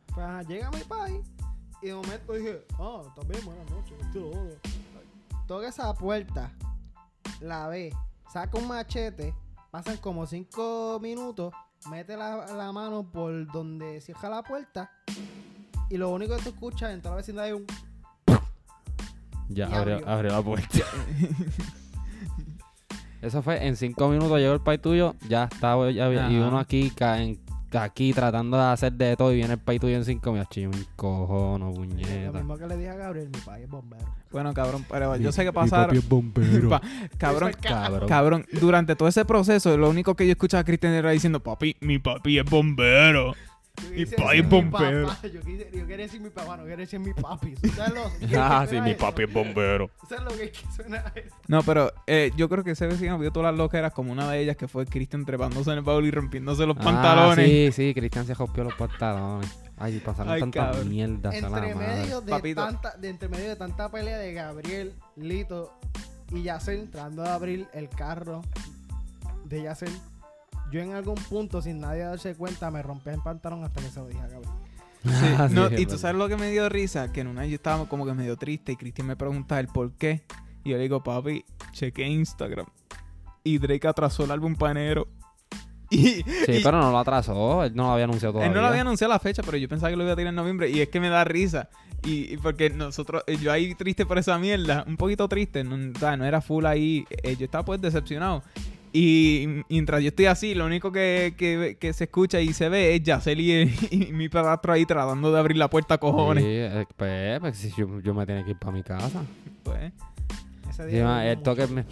Pues 0.08 0.20
ajá, 0.20 0.41
llega 0.44 0.68
a 0.68 0.72
mi 0.72 0.82
país 0.84 1.22
y 1.82 1.88
de 1.88 1.96
momento 1.96 2.34
dije, 2.34 2.65
ah, 2.80 3.01
también 3.15 3.44
buenas 3.44 3.70
noches, 3.72 3.94
otro. 4.08 4.32
Toca 5.48 5.68
esa 5.68 5.94
puerta, 5.96 6.51
la 7.41 7.68
ve, 7.68 7.94
saca 8.32 8.58
un 8.58 8.68
machete, 8.68 9.34
pasan 9.72 9.98
como 9.98 10.26
cinco 10.26 11.00
minutos, 11.02 11.54
mete 11.90 12.16
la, 12.18 12.46
la 12.56 12.72
mano 12.72 13.10
por 13.10 13.52
donde 13.52 14.02
cierra 14.02 14.30
la 14.30 14.44
puerta 14.44 14.92
y 15.90 15.98
lo 15.98 16.10
único 16.10 16.36
que 16.38 16.44
tú 16.44 16.50
escuchas 16.50 16.92
en 16.92 17.02
toda 17.02 17.16
la 17.16 17.18
vecindad 17.18 17.48
es 17.48 17.54
un... 17.56 17.66
Ya 19.50 19.66
abrió, 19.66 19.96
abrió. 19.96 20.10
abrió 20.10 20.32
la 20.32 20.42
puerta. 20.42 20.80
Eso 23.22 23.44
fue 23.44 23.68
en 23.68 23.76
cinco 23.76 24.08
minutos 24.10 24.40
llegó 24.40 24.54
el 24.54 24.62
país 24.62 24.82
tuyo, 24.82 25.16
ya 25.28 25.44
estaba 25.52 25.92
ya 25.92 26.06
había- 26.06 26.32
y 26.32 26.38
uno 26.38 26.58
aquí 26.58 26.90
ca- 26.90 27.22
en- 27.22 27.40
aquí 27.80 28.13
tratando 28.13 28.58
de 28.58 28.63
hacer 28.63 28.94
de 28.94 29.16
todo 29.16 29.32
y 29.32 29.38
viene 29.38 29.54
el 29.54 29.60
país 29.60 29.80
tuyo 29.80 29.96
en 29.96 30.06
cinco 30.06 30.32
minutos. 30.32 30.50
Chido, 30.54 30.72
un 30.72 30.86
cojono, 30.96 31.68
Lo 31.70 31.74
puñeta. 31.74 32.32
mismo 32.32 32.58
que 32.58 32.68
le 32.68 32.78
dije 32.78 32.90
a 32.90 32.96
Gabriel, 32.96 33.30
mi 33.34 33.40
país 33.40 33.63
es 33.66 33.70
bombero. 33.70 34.06
Bueno, 34.32 34.54
cabrón, 34.54 34.86
pero 34.90 35.16
yo 35.18 35.32
sé 35.32 35.42
que 35.44 35.50
Mi 35.51 35.56
papi 35.56 35.70
pasaron... 35.70 35.96
es 35.98 36.08
bombero. 36.08 36.70
Pa- 36.70 36.82
cabrón, 37.18 37.51
Cabrón. 37.62 38.08
Cabrón, 38.10 38.46
durante 38.60 38.96
todo 38.96 39.08
ese 39.10 39.25
proceso, 39.25 39.75
lo 39.78 39.90
único 39.90 40.16
que 40.16 40.25
yo 40.25 40.32
escuchaba 40.32 40.62
a 40.62 40.63
Cristian 40.63 40.94
era 40.94 41.12
diciendo, 41.12 41.42
papi, 41.42 41.75
mi 41.82 42.00
papi 42.00 42.40
es 42.40 42.46
bombero. 42.46 43.34
Mi 43.90 44.06
país 44.06 44.48
bombero. 44.48 45.08
papá, 45.08 45.28
Yo, 45.28 45.42
quise- 45.42 45.70
yo 45.74 45.88
quería 45.88 46.06
decir 46.06 46.22
mi 46.22 46.30
papá, 46.30 46.56
no 46.56 46.63
quería 46.63 46.78
decir 46.78 47.00
mi 47.00 47.13
papi. 47.13 47.56
¿Sabes 47.75 47.94
lo, 47.94 48.28
qué 48.28 48.38
Ah, 48.38 48.66
sí, 48.70 48.80
mi 48.80 48.94
papi 48.94 49.24
es 49.24 49.34
bombero. 49.34 49.90
¿Sabes 50.08 50.24
lo 50.25 50.30
que, 50.38 50.51
que 50.51 50.60
suena 50.75 51.04
eso? 51.16 51.36
No, 51.48 51.63
pero 51.63 51.92
eh, 52.06 52.32
yo 52.38 52.48
creo 52.48 52.63
que 52.63 52.72
ese 52.72 52.86
vecino 52.88 53.18
vio 53.18 53.32
todas 53.32 53.51
las 53.51 53.58
loqueras 53.58 53.92
como 53.94 54.12
una 54.12 54.30
de 54.30 54.40
ellas 54.42 54.56
que 54.56 54.68
fue 54.68 54.86
Cristian 54.86 55.25
trepándose 55.25 55.72
en 55.72 55.78
el 55.80 55.84
baúl 55.84 56.06
y 56.06 56.12
rompiéndose 56.12 56.66
los 56.68 56.78
Ah, 56.80 56.84
pantalones. 56.84 57.46
sí, 57.46 57.72
sí, 57.88 57.94
Cristian 57.94 58.25
se 58.28 58.34
rompió 58.36 58.63
los 58.63 58.75
pantalones. 58.75 59.50
Ay, 59.78 60.00
pasaron 60.00 60.34
Ay, 60.34 60.42
tantas 60.42 60.68
cabrón. 60.68 60.90
mierdas 60.90 61.34
a 61.44 61.50
la 61.50 61.58
Entre 61.58 61.75
madre. 61.75 61.96
medio, 62.01 62.22
de 62.22 62.54
tanta, 62.56 62.96
de 62.98 63.10
entre 63.10 63.30
medio 63.30 63.50
de 63.50 63.56
tanta 63.56 63.90
pelea 63.90 64.18
de 64.20 64.34
Gabriel, 64.34 64.94
Lito 65.16 65.74
y 66.32 66.44
Yacel 66.44 66.90
tratando 66.92 67.24
de 67.24 67.30
abrir 67.30 67.68
el 67.74 67.90
carro 67.90 68.42
de 69.46 69.63
Yacel, 69.63 69.92
yo 70.72 70.82
en 70.82 70.94
algún 70.94 71.16
punto, 71.16 71.62
sin 71.62 71.80
nadie 71.80 72.04
darse 72.04 72.36
cuenta, 72.36 72.72
me 72.72 72.82
rompí 72.82 73.10
el 73.10 73.22
pantalón 73.22 73.63
hasta 73.63 73.82
que 73.82 73.88
se 73.90 74.00
lo 74.00 74.08
dije 74.08 74.20
a 74.22 74.28
Gabriel. 74.28 74.54
Sí, 75.04 75.10
Ah, 75.38 75.48
no, 75.51 75.68
es 75.68 75.80
y 75.80 75.86
tú 75.86 75.98
sabes 75.98 76.16
lo 76.18 76.28
que 76.28 76.38
me 76.38 76.51
dio 76.51 76.70
risa, 76.70 77.12
que 77.12 77.22
en 77.22 77.28
una 77.28 77.46
yo 77.46 77.56
estaba 77.56 77.88
como 77.90 78.06
que 78.06 78.13
medio 78.13 78.38
triste 78.38 78.72
y 78.74 78.75
Cristian 78.75 79.08
me 79.08 79.16
pregunta 79.16 79.60
el 79.60 79.68
por 79.68 79.92
qué. 79.94 80.24
Y 80.63 80.70
yo 80.72 80.78
le 80.78 80.84
digo, 80.84 81.01
papi, 81.04 81.44
chequé 81.72 82.08
Instagram. 82.08 82.68
Y 83.44 83.58
Drake 83.58 83.88
atrasó 83.88 84.24
el 84.25 84.32
álbum 84.32 84.56
panero. 84.56 85.08
Y, 85.94 86.24
Sí, 86.24 86.24
y 86.48 86.63
pero 86.63 86.80
no 86.80 86.90
lo 86.90 87.00
atrasó. 87.00 87.66
Él 87.66 87.75
no 87.75 87.84
lo 87.84 87.92
había 87.92 88.06
anunciado 88.06 88.32
todavía. 88.34 88.48
él 88.50 88.56
no 88.56 88.62
lo 88.62 88.68
había 88.68 88.80
anunciado 88.80 89.12
la 89.12 89.20
fecha, 89.20 89.42
pero 89.44 89.58
yo 89.58 89.68
pensaba 89.68 89.90
que 89.90 89.98
lo 89.98 90.04
iba 90.04 90.13
a 90.13 90.16
tirar 90.16 90.30
en 90.30 90.36
noviembre. 90.36 90.70
Y 90.70 90.80
es 90.80 90.88
que 90.88 91.01
me 91.01 91.10
da 91.10 91.25
risa. 91.25 91.68
Y, 92.06 92.34
y 92.34 92.38
porque 92.38 92.70
nosotros, 92.70 93.24
eh, 93.28 93.36
yo 93.36 93.51
ahí 93.51 93.75
triste 93.75 94.06
por 94.06 94.18
esa 94.18 94.38
mierda, 94.38 94.86
un 94.88 94.96
poquito 94.96 95.28
triste, 95.28 95.66
no, 95.66 95.75
no 95.78 96.25
era 96.25 96.40
full 96.40 96.66
ahí. 96.66 97.06
eh, 97.10 97.36
yo 97.36 97.44
estaba 97.44 97.66
pues 97.66 97.82
decepcionado. 97.82 98.42
Y 98.94 99.64
mientras 99.70 100.02
yo 100.02 100.10
estoy 100.10 100.26
así, 100.26 100.54
lo 100.54 100.66
único 100.66 100.92
que, 100.92 101.34
que- 101.38 101.78
que 101.80 101.94
se 101.94 102.06
escucha 102.06 102.42
y 102.42 102.52
se 102.54 102.68
ve 102.70 102.96
es 102.96 103.04
Yaceli 103.04 103.52
y, 103.54 103.76
y 104.10 104.14
mi 104.14 104.28
padrastro 104.30 104.74
ahí 104.74 104.86
tratando 104.86 105.32
de 105.32 105.40
abrir 105.40 105.58
la 105.58 105.70
puerta, 105.70 105.98
cojones. 105.98 106.44
Sí, 106.44 106.50
eh, 106.50 106.86
pues, 106.98 107.40
pues, 107.40 107.58
si 107.58 107.72
yo, 107.72 108.00
yo 108.02 108.14
me 108.14 108.26
tenía 108.26 108.44
que 108.44 108.52
ir 108.52 108.58
para 108.60 108.74
mi 108.74 108.84
casa. 108.84 109.24
Pues, 109.64 109.94
Ese 110.70 110.86
día 110.88 111.32
el 111.32 111.42
toque 111.42 111.68
me... 111.68 111.86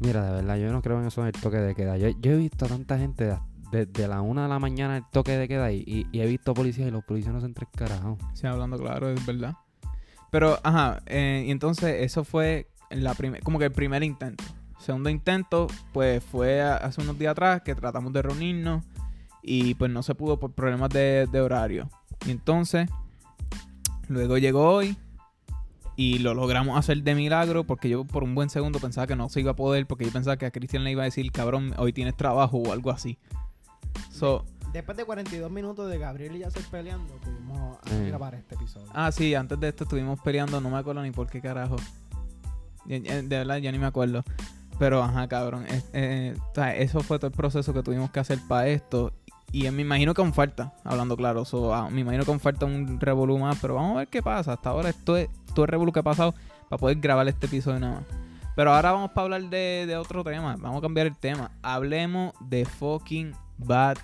Mira, 0.00 0.24
de 0.26 0.32
verdad, 0.42 0.56
yo 0.58 0.72
no 0.72 0.82
creo 0.82 1.00
en 1.00 1.06
eso 1.06 1.22
del 1.22 1.32
toque 1.32 1.56
de 1.58 1.74
queda. 1.74 1.96
Yo, 1.96 2.08
yo 2.20 2.32
he 2.32 2.36
visto 2.36 2.64
a 2.66 2.68
tanta 2.68 2.98
gente 2.98 3.34
desde 3.70 4.06
la 4.08 4.20
una 4.20 4.42
de 4.42 4.48
la 4.48 4.58
mañana 4.58 4.96
el 4.98 5.04
toque 5.10 5.32
de 5.38 5.48
queda 5.48 5.72
y, 5.72 5.82
y, 5.86 6.06
y 6.12 6.20
he 6.20 6.26
visto 6.26 6.52
policías 6.52 6.88
y 6.88 6.90
los 6.90 7.04
policías 7.04 7.32
no 7.32 7.40
se 7.40 7.48
tres 7.50 7.68
carajos. 7.74 8.18
sí, 8.34 8.46
hablando 8.46 8.76
claro, 8.78 9.08
es 9.10 9.24
verdad. 9.24 9.54
Pero, 10.30 10.58
ajá, 10.64 11.00
eh, 11.06 11.44
y 11.46 11.50
entonces 11.50 12.02
eso 12.02 12.24
fue 12.24 12.68
la 12.90 13.16
como 13.42 13.58
que 13.58 13.66
el 13.66 13.72
primer 13.72 14.02
intento. 14.02 14.44
Segundo 14.84 15.08
intento, 15.08 15.66
pues 15.92 16.22
fue 16.22 16.60
a- 16.62 16.76
hace 16.76 17.00
unos 17.00 17.18
días 17.18 17.32
atrás 17.32 17.62
que 17.62 17.74
tratamos 17.74 18.12
de 18.12 18.22
reunirnos 18.22 18.84
y 19.42 19.74
pues 19.74 19.90
no 19.90 20.02
se 20.02 20.14
pudo 20.14 20.38
por 20.38 20.52
problemas 20.52 20.90
de, 20.90 21.26
de 21.30 21.40
horario. 21.40 21.88
Y 22.26 22.30
entonces, 22.30 22.88
luego 24.08 24.36
llegó 24.38 24.70
hoy 24.74 24.96
y 25.96 26.18
lo 26.18 26.34
logramos 26.34 26.78
hacer 26.78 27.02
de 27.02 27.14
milagro 27.14 27.64
porque 27.64 27.88
yo 27.88 28.04
por 28.04 28.24
un 28.24 28.34
buen 28.34 28.50
segundo 28.50 28.78
pensaba 28.78 29.06
que 29.06 29.16
no 29.16 29.28
se 29.28 29.40
iba 29.40 29.52
a 29.52 29.56
poder 29.56 29.86
porque 29.86 30.04
yo 30.04 30.12
pensaba 30.12 30.36
que 30.36 30.46
a 30.46 30.50
Cristian 30.50 30.84
le 30.84 30.90
iba 30.90 31.02
a 31.02 31.04
decir, 31.06 31.30
cabrón, 31.32 31.72
hoy 31.78 31.92
tienes 31.92 32.16
trabajo 32.16 32.58
o 32.58 32.72
algo 32.72 32.90
así. 32.90 33.18
So, 34.10 34.44
Después 34.72 34.96
de 34.98 35.04
42 35.04 35.52
minutos 35.52 35.88
de 35.88 35.98
Gabriel 35.98 36.34
y 36.34 36.40
Yacel 36.40 36.64
peleando, 36.68 37.14
pudimos 37.20 37.78
Sí. 37.86 38.06
grabar 38.08 38.34
este 38.34 38.56
episodio. 38.56 38.88
Ah, 38.92 39.12
sí, 39.12 39.32
antes 39.36 39.60
de 39.60 39.68
esto 39.68 39.84
estuvimos 39.84 40.18
peleando, 40.20 40.60
no 40.60 40.68
me 40.68 40.76
acuerdo 40.78 41.00
ni 41.02 41.12
por 41.12 41.28
qué 41.28 41.40
carajo. 41.40 41.76
Ya- 42.86 42.98
De 43.22 43.22
verdad, 43.28 43.58
ya 43.58 43.70
ni 43.70 43.78
me 43.78 43.86
acuerdo. 43.86 44.24
Pero, 44.84 45.02
ajá, 45.02 45.26
cabrón. 45.28 45.64
es- 45.66 45.88
eh, 45.94 46.36
o 46.38 46.54
sea, 46.54 46.76
eso 46.76 47.00
fue 47.00 47.18
todo 47.18 47.28
el 47.28 47.32
proceso 47.32 47.72
que 47.72 47.82
tuvimos 47.82 48.10
que 48.10 48.20
hacer 48.20 48.38
para 48.46 48.68
esto. 48.68 49.14
Y 49.50 49.70
me 49.70 49.80
imagino 49.80 50.12
que 50.12 50.20
aún 50.20 50.34
falta, 50.34 50.74
hablando 50.84 51.16
claro. 51.16 51.46
so, 51.46 51.72
ah, 51.74 51.88
me 51.88 52.02
imagino 52.02 52.22
que 52.24 52.30
aún 52.30 52.38
falta 52.40 52.66
un 52.66 53.00
revolú 53.00 53.38
más. 53.38 53.56
Pero 53.62 53.76
vamos 53.76 53.92
a 53.94 53.98
ver 54.00 54.08
qué 54.08 54.20
pasa. 54.20 54.52
Hasta 54.52 54.68
ahora 54.68 54.90
esto 54.90 55.16
es 55.16 55.30
todo 55.54 55.64
el 55.64 55.68
revolú 55.70 55.90
que 55.90 56.00
ha 56.00 56.02
pasado 56.02 56.34
para 56.68 56.78
poder 56.78 56.98
grabar 57.00 57.26
este 57.28 57.46
episodio 57.46 57.80
nada 57.80 57.94
más. 57.94 58.04
Pero 58.54 58.74
ahora 58.74 58.92
vamos 58.92 59.12
para 59.12 59.22
hablar 59.24 59.42
de, 59.48 59.84
de 59.86 59.96
otro 59.96 60.22
tema. 60.22 60.54
Vamos 60.60 60.78
a 60.78 60.82
cambiar 60.82 61.06
el 61.06 61.16
tema. 61.16 61.50
Hablemos 61.62 62.34
de 62.40 62.66
fucking 62.66 63.32
Bad 63.56 63.96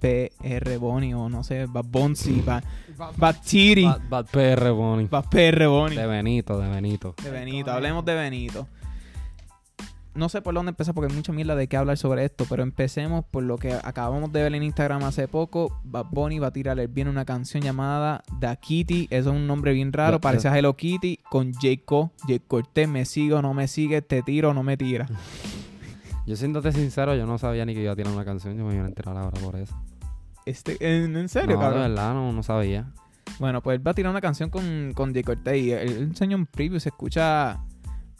PR 0.00 0.78
Bonnie 0.78 1.12
o 1.12 1.28
no 1.28 1.44
sé, 1.44 1.66
Bad 1.66 1.84
Bonzi, 1.88 2.40
Bad, 2.40 2.64
Bad 3.16 3.36
Chiri. 3.42 3.84
Bad, 3.84 4.00
Bad 4.08 4.26
PR 4.26 4.70
Bonnie. 4.70 5.06
Bad 5.06 5.24
PR 5.30 5.66
Bonnie. 5.66 5.96
De 5.98 6.06
Benito, 6.06 6.58
de 6.58 6.68
Benito. 6.68 7.14
De 7.22 7.30
Benito, 7.30 7.70
hablemos 7.72 8.04
de 8.06 8.14
Benito. 8.14 8.68
No 10.14 10.28
sé 10.28 10.42
por 10.42 10.54
dónde 10.54 10.70
empezar 10.70 10.94
porque 10.94 11.10
hay 11.10 11.16
mucha 11.16 11.32
mierda 11.32 11.56
de 11.56 11.66
qué 11.66 11.76
hablar 11.76 11.96
sobre 11.98 12.24
esto, 12.24 12.46
pero 12.48 12.62
empecemos 12.62 13.24
por 13.24 13.42
lo 13.42 13.58
que 13.58 13.72
acabamos 13.72 14.32
de 14.32 14.44
ver 14.44 14.54
en 14.54 14.62
Instagram 14.62 15.02
hace 15.02 15.26
poco. 15.26 15.80
Bad 15.82 16.06
Bunny 16.12 16.38
va 16.38 16.48
a 16.48 16.52
tirar 16.52 16.78
el 16.78 16.86
bien 16.86 17.08
una 17.08 17.24
canción 17.24 17.64
llamada 17.64 18.22
Da 18.38 18.54
Kitty. 18.54 19.08
Eso 19.10 19.30
es 19.30 19.36
un 19.36 19.48
nombre 19.48 19.72
bien 19.72 19.92
raro, 19.92 20.20
parece 20.20 20.46
a 20.46 20.56
Hello 20.56 20.76
Kitty 20.76 21.18
con 21.28 21.52
Jacob. 21.52 22.10
Jake 22.28 22.44
Cortés, 22.46 22.88
me 22.88 23.04
sigue 23.06 23.34
o 23.34 23.42
no 23.42 23.54
me 23.54 23.66
sigue, 23.66 24.02
te 24.02 24.22
tiro 24.22 24.54
no 24.54 24.62
me 24.62 24.76
tira. 24.76 25.08
Yo 26.26 26.36
siéndote 26.36 26.72
sincero, 26.72 27.14
yo 27.14 27.26
no 27.26 27.36
sabía 27.36 27.66
ni 27.66 27.74
que 27.74 27.82
iba 27.82 27.92
a 27.92 27.96
tirar 27.96 28.10
una 28.10 28.24
canción. 28.24 28.56
Yo 28.56 28.64
me 28.64 28.74
iba 28.74 28.84
a 28.84 28.88
enterar 28.88 29.14
ahora 29.16 29.38
por 29.42 29.56
eso. 29.56 29.74
Este, 30.46 30.76
¿En, 30.80 31.14
en 31.16 31.28
serio, 31.28 31.56
no, 31.56 31.60
de 31.60 31.66
cabrón? 31.66 31.82
verdad, 31.82 32.14
no, 32.14 32.32
no 32.32 32.42
sabía. 32.42 32.86
Bueno, 33.38 33.62
pues 33.62 33.76
él 33.78 33.86
va 33.86 33.90
a 33.90 33.94
tirar 33.94 34.10
una 34.10 34.22
canción 34.22 34.48
con, 34.48 34.92
con 34.94 35.12
Jay 35.12 35.22
Cortez 35.22 35.62
y 35.62 35.72
él, 35.72 35.80
él 35.80 35.96
enseñó 35.98 36.38
un 36.38 36.46
preview, 36.46 36.80
se 36.80 36.88
escucha 36.88 37.60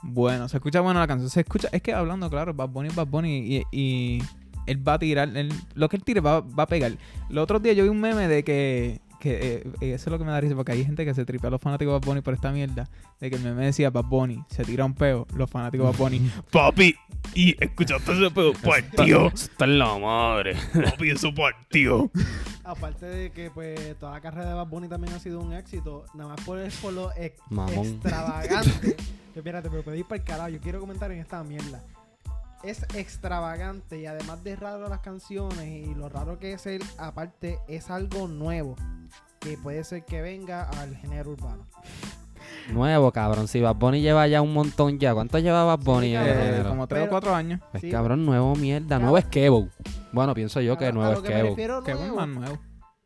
bueno, 0.05 0.49
se 0.49 0.59
escucha 0.59 0.81
bueno 0.81 1.01
la 1.01 1.07
canción, 1.07 1.31
se 1.31 1.41
escucha, 1.41 1.69
es 1.73 1.83
que 1.83 1.93
hablando 1.93 2.29
claro, 2.31 2.53
Bad 2.55 2.69
Bunny 2.69 2.91
Bad 2.95 3.07
Bunny 3.07 3.39
y, 3.39 3.63
y 3.73 4.23
él 4.67 4.87
va 4.87 4.95
a 4.95 4.99
tirar, 4.99 5.31
lo 5.75 5.89
que 5.89 5.97
él 5.97 6.05
tire 6.05 6.21
va, 6.21 6.41
va 6.41 6.65
a 6.65 6.67
pegar. 6.67 6.93
Los 7.29 7.45
otros 7.45 7.63
días 7.63 7.77
yo 7.77 7.85
vi 7.85 7.89
un 7.89 8.01
meme 8.01 8.29
de 8.29 8.45
que, 8.45 9.01
que 9.25 9.65
eh, 9.81 9.95
eso 9.95 10.05
es 10.05 10.13
lo 10.13 10.19
que 10.19 10.25
me 10.25 10.31
da 10.33 10.41
risa 10.41 10.55
porque 10.55 10.73
hay 10.73 10.85
gente 10.85 11.05
que 11.07 11.15
se 11.15 11.25
tripea 11.25 11.49
a 11.49 11.51
los 11.53 11.61
fanáticos 11.61 11.93
de 11.95 11.99
Bad 11.99 12.07
Bunny 12.07 12.21
por 12.21 12.35
esta 12.35 12.53
mierda, 12.53 12.89
de 13.21 13.31
que 13.31 13.37
el 13.37 13.43
meme 13.43 13.65
decía 13.65 13.89
Bad 13.91 14.05
Bunny, 14.05 14.45
se 14.51 14.65
tira 14.65 14.85
un 14.85 14.95
peo, 14.95 15.27
los 15.35 15.51
fanáticos 15.51 15.87
de 15.87 15.93
Bad 15.93 15.99
Bunny, 15.99 16.31
papi, 16.53 16.95
y 17.35 17.57
escuchaste 17.65 18.13
ese 18.13 18.31
peo, 18.31 18.53
partió, 18.53 19.29
Está 19.29 19.65
en 19.65 19.79
la 19.79 19.99
madre. 19.99 20.55
papi, 20.73 21.11
eso 21.11 21.33
partió. 21.35 22.11
Aparte 22.65 23.07
de 23.07 23.31
que 23.31 23.51
pues 23.51 23.99
toda 23.99 24.13
la 24.13 24.21
carrera 24.21 24.49
de 24.49 24.55
Bad 24.55 24.67
Bunny 24.69 24.89
también 24.89 25.15
ha 25.15 25.19
sido 25.19 25.41
un 25.41 25.53
éxito, 25.55 26.05
nada 26.15 26.31
más 26.37 26.41
por, 26.45 26.59
por 26.83 26.93
lo 26.93 27.11
ex- 27.17 27.41
Mamón. 27.51 27.87
extravagante. 27.87 28.97
que 29.35 29.41
espérate, 29.41 29.69
me 29.71 29.83
pedí 29.83 30.03
para 30.05 30.17
el 30.17 30.25
carajo, 30.25 30.49
yo 30.51 30.61
quiero 30.61 30.81
comentar 30.81 31.11
en 31.11 31.19
esta 31.21 31.43
mierda. 31.43 31.83
Es 32.65 32.83
extravagante 32.95 34.01
y 34.01 34.07
además 34.07 34.43
de 34.43 34.57
raro 34.57 34.89
las 34.89 35.01
canciones 35.01 35.67
y 35.87 35.95
lo 35.95 36.09
raro 36.09 36.39
que 36.39 36.55
es 36.55 36.67
él, 36.67 36.83
aparte 36.99 37.59
es 37.69 37.91
algo 37.91 38.27
nuevo 38.27 38.75
que 39.41 39.59
puede 39.59 39.85
ser 39.85 40.05
que 40.05 40.23
venga 40.23 40.69
al 40.81 40.97
género 40.97 41.33
urbano. 41.33 41.67
Nuevo, 42.73 43.13
cabrón. 43.13 43.49
Si 43.49 43.61
Bad 43.61 43.77
Bunny 43.77 44.01
lleva 44.01 44.27
ya 44.27 44.41
un 44.41 44.55
montón 44.55 44.99
ya. 44.99 45.13
¿Cuánto 45.13 45.39
lleva 45.39 45.65
Bad 45.65 45.81
Bunny 45.81 46.09
Sí. 46.09 46.17
Eh, 46.19 46.65
como 46.67 46.87
tres 46.87 47.07
o 47.07 47.11
cuatro 47.11 47.35
años. 47.35 47.61
Pues 47.71 47.83
sí. 47.83 47.91
cabrón, 47.91 48.25
nuevo 48.25 48.55
mierda. 48.57 48.99
Nuevo 48.99 49.19
Esquevo. 49.19 49.69
Bueno, 50.13 50.33
pienso 50.35 50.61
yo 50.63 50.79
que 50.79 50.87
A- 50.87 50.89
a 50.89 50.93
nuevo 50.93 51.13
lo 51.13 51.23
que 51.23 51.29
me 51.29 51.35
Esquevo. 51.35 51.51
refiero 51.51 51.83
Que 51.83 51.93
nuevo, 51.95 52.17
más 52.17 52.29
nuevo. 52.29 52.59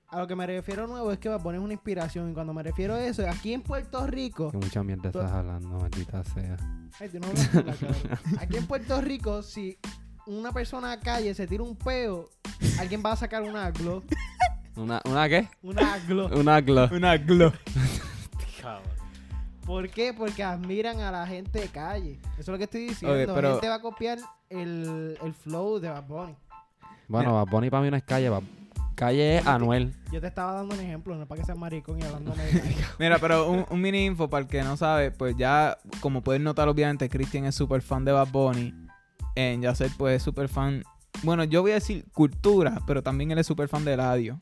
a 0.08 0.18
lo 0.20 0.26
que 0.28 0.36
me 0.36 0.46
refiero 0.46 0.86
nuevo 0.86 1.10
es 1.10 1.18
que 1.18 1.28
Bad 1.28 1.40
Bunny 1.40 1.58
es 1.58 1.64
una 1.64 1.72
inspiración 1.72 2.30
y 2.30 2.34
cuando 2.34 2.54
me 2.54 2.62
refiero 2.62 2.94
a 2.94 3.02
eso, 3.02 3.28
aquí 3.28 3.52
en 3.54 3.62
Puerto 3.62 4.06
Rico, 4.06 4.52
Que 4.52 4.58
mucha 4.58 4.84
mierda 4.84 5.08
estás 5.08 5.32
hablando, 5.32 5.68
maldita 5.80 6.22
sea. 6.22 6.56
Ay, 7.00 7.08
tú 7.08 7.18
no 7.20 7.28
hablas. 7.28 7.50
Aquí 8.40 8.56
en 8.56 8.66
Puerto 8.66 9.00
Rico, 9.00 9.42
si 9.42 9.78
una 10.26 10.52
persona 10.52 10.92
a 10.92 11.00
calle 11.00 11.34
se 11.34 11.46
tira 11.46 11.62
un 11.62 11.76
peo, 11.76 12.28
alguien 12.78 13.02
va 13.04 13.12
a 13.12 13.16
sacar 13.16 13.42
un 13.42 13.56
aglo. 13.56 14.02
¿Una, 14.76 15.00
¿Una 15.06 15.28
qué? 15.28 15.48
Un 15.62 15.78
aglo. 15.78 16.28
Una 16.38 16.60
glo. 16.60 16.88
Una 16.92 17.16
glow. 17.16 17.52
¿Por 19.64 19.88
qué? 19.90 20.14
Porque 20.14 20.42
admiran 20.42 21.00
a 21.00 21.10
la 21.10 21.26
gente 21.26 21.60
de 21.60 21.68
calle. 21.68 22.18
Eso 22.32 22.40
es 22.40 22.48
lo 22.48 22.58
que 22.58 22.64
estoy 22.64 22.86
diciendo. 22.88 23.14
Oye, 23.16 23.26
pero- 23.26 23.40
La 23.48 23.54
gente 23.54 23.68
va 23.68 23.74
a 23.74 23.80
copiar 23.82 24.18
el, 24.48 25.18
el 25.22 25.34
flow 25.34 25.78
de 25.78 25.90
Bad 25.90 26.06
Bunny. 26.06 26.34
Bueno, 27.06 27.34
Bad 27.34 27.46
Bunny 27.50 27.68
para 27.70 27.82
mí 27.82 27.90
no 27.90 27.96
es 27.96 28.02
calle. 28.04 28.30
Bad- 28.30 28.42
Calle 28.98 29.38
es 29.38 29.46
Anuel. 29.46 29.94
Yo 30.10 30.20
te 30.20 30.26
estaba 30.26 30.54
dando 30.54 30.74
un 30.74 30.80
ejemplo, 30.80 31.14
no 31.14 31.22
es 31.22 31.28
para 31.28 31.40
que 31.40 31.46
seas 31.46 31.56
maricón 31.56 32.00
y 32.00 32.02
hablándome 32.02 32.42
de. 32.52 32.76
Mira, 32.98 33.18
pero 33.20 33.48
un, 33.48 33.64
un 33.70 33.80
mini 33.80 34.04
info 34.04 34.28
para 34.28 34.42
el 34.42 34.48
que 34.48 34.60
no 34.64 34.76
sabe, 34.76 35.12
pues 35.12 35.36
ya, 35.36 35.78
como 36.00 36.22
pueden 36.22 36.42
notar, 36.42 36.66
obviamente, 36.66 37.08
Christian 37.08 37.44
es 37.44 37.54
súper 37.54 37.80
fan 37.80 38.04
de 38.04 38.10
Bad 38.10 38.26
Bunny. 38.32 38.74
En 39.36 39.62
Yacel, 39.62 39.92
pues 39.96 40.16
es 40.16 40.22
súper 40.24 40.48
fan. 40.48 40.82
Bueno, 41.22 41.44
yo 41.44 41.62
voy 41.62 41.70
a 41.70 41.74
decir 41.74 42.06
cultura, 42.12 42.80
pero 42.88 43.00
también 43.00 43.30
él 43.30 43.38
es 43.38 43.46
súper 43.46 43.68
fan 43.68 43.84
de 43.84 43.94
radio. 43.94 44.36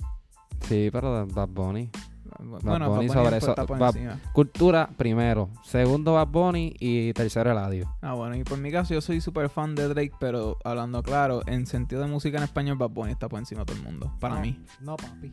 Sí, 0.62 0.88
pero 0.90 1.26
de 1.26 1.30
Bad 1.34 1.48
Bunny. 1.48 1.90
Bueno, 2.38 2.90
Bunny 2.90 3.06
Bad 3.08 3.14
sobre 3.14 3.30
después 3.30 3.42
eso. 3.42 3.50
está 3.50 3.66
por 3.66 3.78
Bad- 3.78 3.96
encima. 3.96 4.20
Cultura 4.32 4.90
primero. 4.96 5.50
Segundo 5.64 6.14
Bad 6.14 6.28
Bunny 6.28 6.74
y 6.78 7.12
tercero 7.12 7.50
Eladio. 7.50 7.90
Ah, 8.02 8.14
bueno, 8.14 8.36
y 8.36 8.44
por 8.44 8.58
mi 8.58 8.70
caso, 8.70 8.94
yo 8.94 9.00
soy 9.00 9.20
súper 9.20 9.48
fan 9.48 9.74
de 9.74 9.88
Drake, 9.88 10.12
pero 10.20 10.56
hablando 10.64 11.02
claro, 11.02 11.42
en 11.46 11.66
sentido 11.66 12.02
de 12.02 12.08
música 12.08 12.38
en 12.38 12.44
español, 12.44 12.76
Bad 12.76 12.90
Bunny 12.90 13.12
está 13.12 13.28
por 13.28 13.38
encima 13.38 13.60
de 13.62 13.66
todo 13.66 13.76
el 13.76 13.82
mundo. 13.82 14.12
Para 14.20 14.36
No, 14.36 14.40
mí. 14.42 14.60
No, 14.80 14.96
papi. 14.96 15.32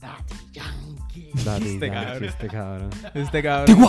Daddy 0.00 0.34
Yankee. 0.52 1.30
Daddy, 1.44 1.66
Este 1.74 1.88
Yankee, 1.88 1.90
cabrón. 1.90 2.24
este 2.24 2.48
cabrón. 2.48 2.90
Este 3.14 3.42
cabrón. 3.42 3.88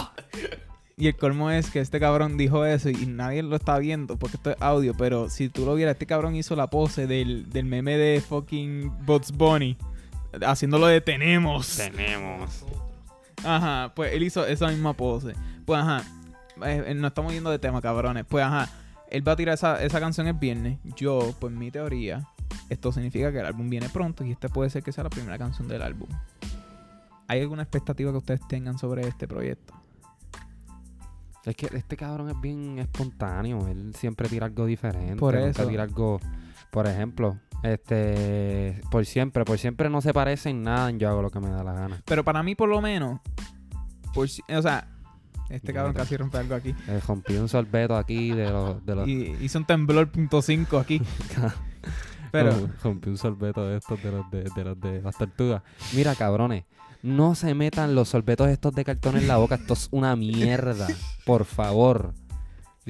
Y 0.97 1.07
el 1.07 1.15
colmo 1.15 1.49
es 1.49 1.69
que 1.71 1.79
este 1.79 1.97
cabrón 1.99 2.35
dijo 2.35 2.65
eso 2.65 2.89
y 2.89 3.05
nadie 3.05 3.41
lo 3.41 3.55
está 3.55 3.77
viendo 3.79 4.17
porque 4.17 4.35
esto 4.35 4.49
es 4.51 4.57
audio, 4.59 4.93
pero 4.97 5.29
si 5.29 5.47
tú 5.47 5.65
lo 5.65 5.73
vieras, 5.75 5.93
este 5.93 6.05
cabrón 6.05 6.35
hizo 6.35 6.57
la 6.57 6.67
pose 6.67 7.07
del, 7.07 7.49
del 7.49 7.65
meme 7.65 7.95
de 7.95 8.19
fucking 8.19 8.91
Bugs 9.05 9.31
Bunny. 9.31 9.77
Haciéndolo 10.45 10.87
de 10.87 11.01
tenemos. 11.01 11.77
Tenemos. 11.77 12.65
Ajá, 13.43 13.93
pues 13.95 14.13
él 14.13 14.23
hizo 14.23 14.45
esa 14.45 14.67
misma 14.67 14.93
pose. 14.93 15.33
Pues 15.65 15.79
ajá, 15.79 16.03
eh, 16.65 16.83
eh, 16.87 16.93
nos 16.93 17.09
estamos 17.09 17.33
yendo 17.33 17.49
de 17.49 17.59
tema, 17.59 17.81
cabrones. 17.81 18.25
Pues 18.27 18.43
ajá, 18.43 18.69
él 19.09 19.27
va 19.27 19.33
a 19.33 19.35
tirar 19.35 19.55
esa, 19.55 19.81
esa 19.83 19.99
canción 19.99 20.27
el 20.27 20.33
viernes. 20.33 20.79
Yo, 20.95 21.33
pues 21.39 21.53
mi 21.53 21.71
teoría, 21.71 22.27
esto 22.69 22.91
significa 22.91 23.31
que 23.31 23.39
el 23.39 23.45
álbum 23.45 23.69
viene 23.69 23.89
pronto 23.89 24.23
y 24.23 24.31
este 24.31 24.49
puede 24.49 24.69
ser 24.69 24.83
que 24.83 24.91
sea 24.91 25.03
la 25.03 25.09
primera 25.09 25.37
canción 25.37 25.67
del 25.67 25.81
álbum. 25.81 26.09
¿Hay 27.27 27.41
alguna 27.41 27.61
expectativa 27.63 28.11
que 28.11 28.17
ustedes 28.17 28.47
tengan 28.47 28.77
sobre 28.77 29.07
este 29.07 29.27
proyecto? 29.27 29.73
Es 31.45 31.55
que 31.55 31.69
este 31.73 31.95
cabrón 31.95 32.29
es 32.29 32.39
bien 32.41 32.79
espontáneo. 32.79 33.67
Él 33.67 33.93
siempre 33.95 34.27
tira 34.27 34.47
algo 34.47 34.65
diferente. 34.65 35.15
Por 35.15 35.35
nunca 35.35 35.49
eso. 35.49 35.67
tira 35.67 35.83
algo. 35.83 36.19
Por 36.71 36.87
ejemplo, 36.87 37.37
Este, 37.63 38.81
por 38.89 39.05
siempre, 39.05 39.43
por 39.45 39.57
siempre 39.59 39.89
no 39.89 40.01
se 40.01 40.13
parece 40.13 40.49
en 40.49 40.63
nada 40.63 40.91
yo 40.91 41.09
hago 41.09 41.21
lo 41.21 41.29
que 41.29 41.39
me 41.39 41.49
da 41.49 41.63
la 41.63 41.73
gana. 41.73 42.01
Pero 42.05 42.23
para 42.23 42.41
mí, 42.43 42.55
por 42.55 42.69
lo 42.69 42.81
menos, 42.81 43.19
por 44.13 44.29
si- 44.29 44.43
o 44.49 44.61
sea, 44.61 44.87
este 45.49 45.73
cabrón 45.73 45.93
casi 45.93 46.15
rompe 46.15 46.37
algo 46.37 46.55
aquí. 46.55 46.73
Eh, 46.87 46.99
rompí 47.07 47.35
un 47.35 47.49
sorbeto 47.49 47.95
aquí 47.97 48.31
de 48.31 48.49
los... 48.49 48.85
De 48.85 48.95
los 48.95 49.07
Y 49.09 49.35
hizo 49.41 49.59
un 49.59 49.65
temblor 49.65 50.09
punto 50.09 50.41
cinco 50.41 50.77
aquí. 50.77 51.01
Pero, 52.31 52.51
Rom- 52.51 52.71
rompí 52.83 53.09
un 53.09 53.17
sorbeto 53.17 53.65
de 53.67 53.77
estos 53.77 54.01
de 54.03 54.11
los 54.11 54.29
de, 54.31 54.43
de 54.55 54.63
los 54.63 54.79
de 54.79 55.01
las 55.01 55.17
tortugas. 55.17 55.63
Mira, 55.95 56.13
cabrones, 56.13 56.65
no 57.01 57.33
se 57.33 57.55
metan 57.55 57.95
los 57.95 58.09
sorbetos 58.09 58.49
estos 58.49 58.75
de 58.75 58.85
cartón 58.85 59.17
en 59.17 59.27
la 59.27 59.37
boca. 59.37 59.55
Esto 59.55 59.73
es 59.73 59.87
una 59.91 60.15
mierda. 60.15 60.87
Por 61.25 61.45
favor. 61.45 62.13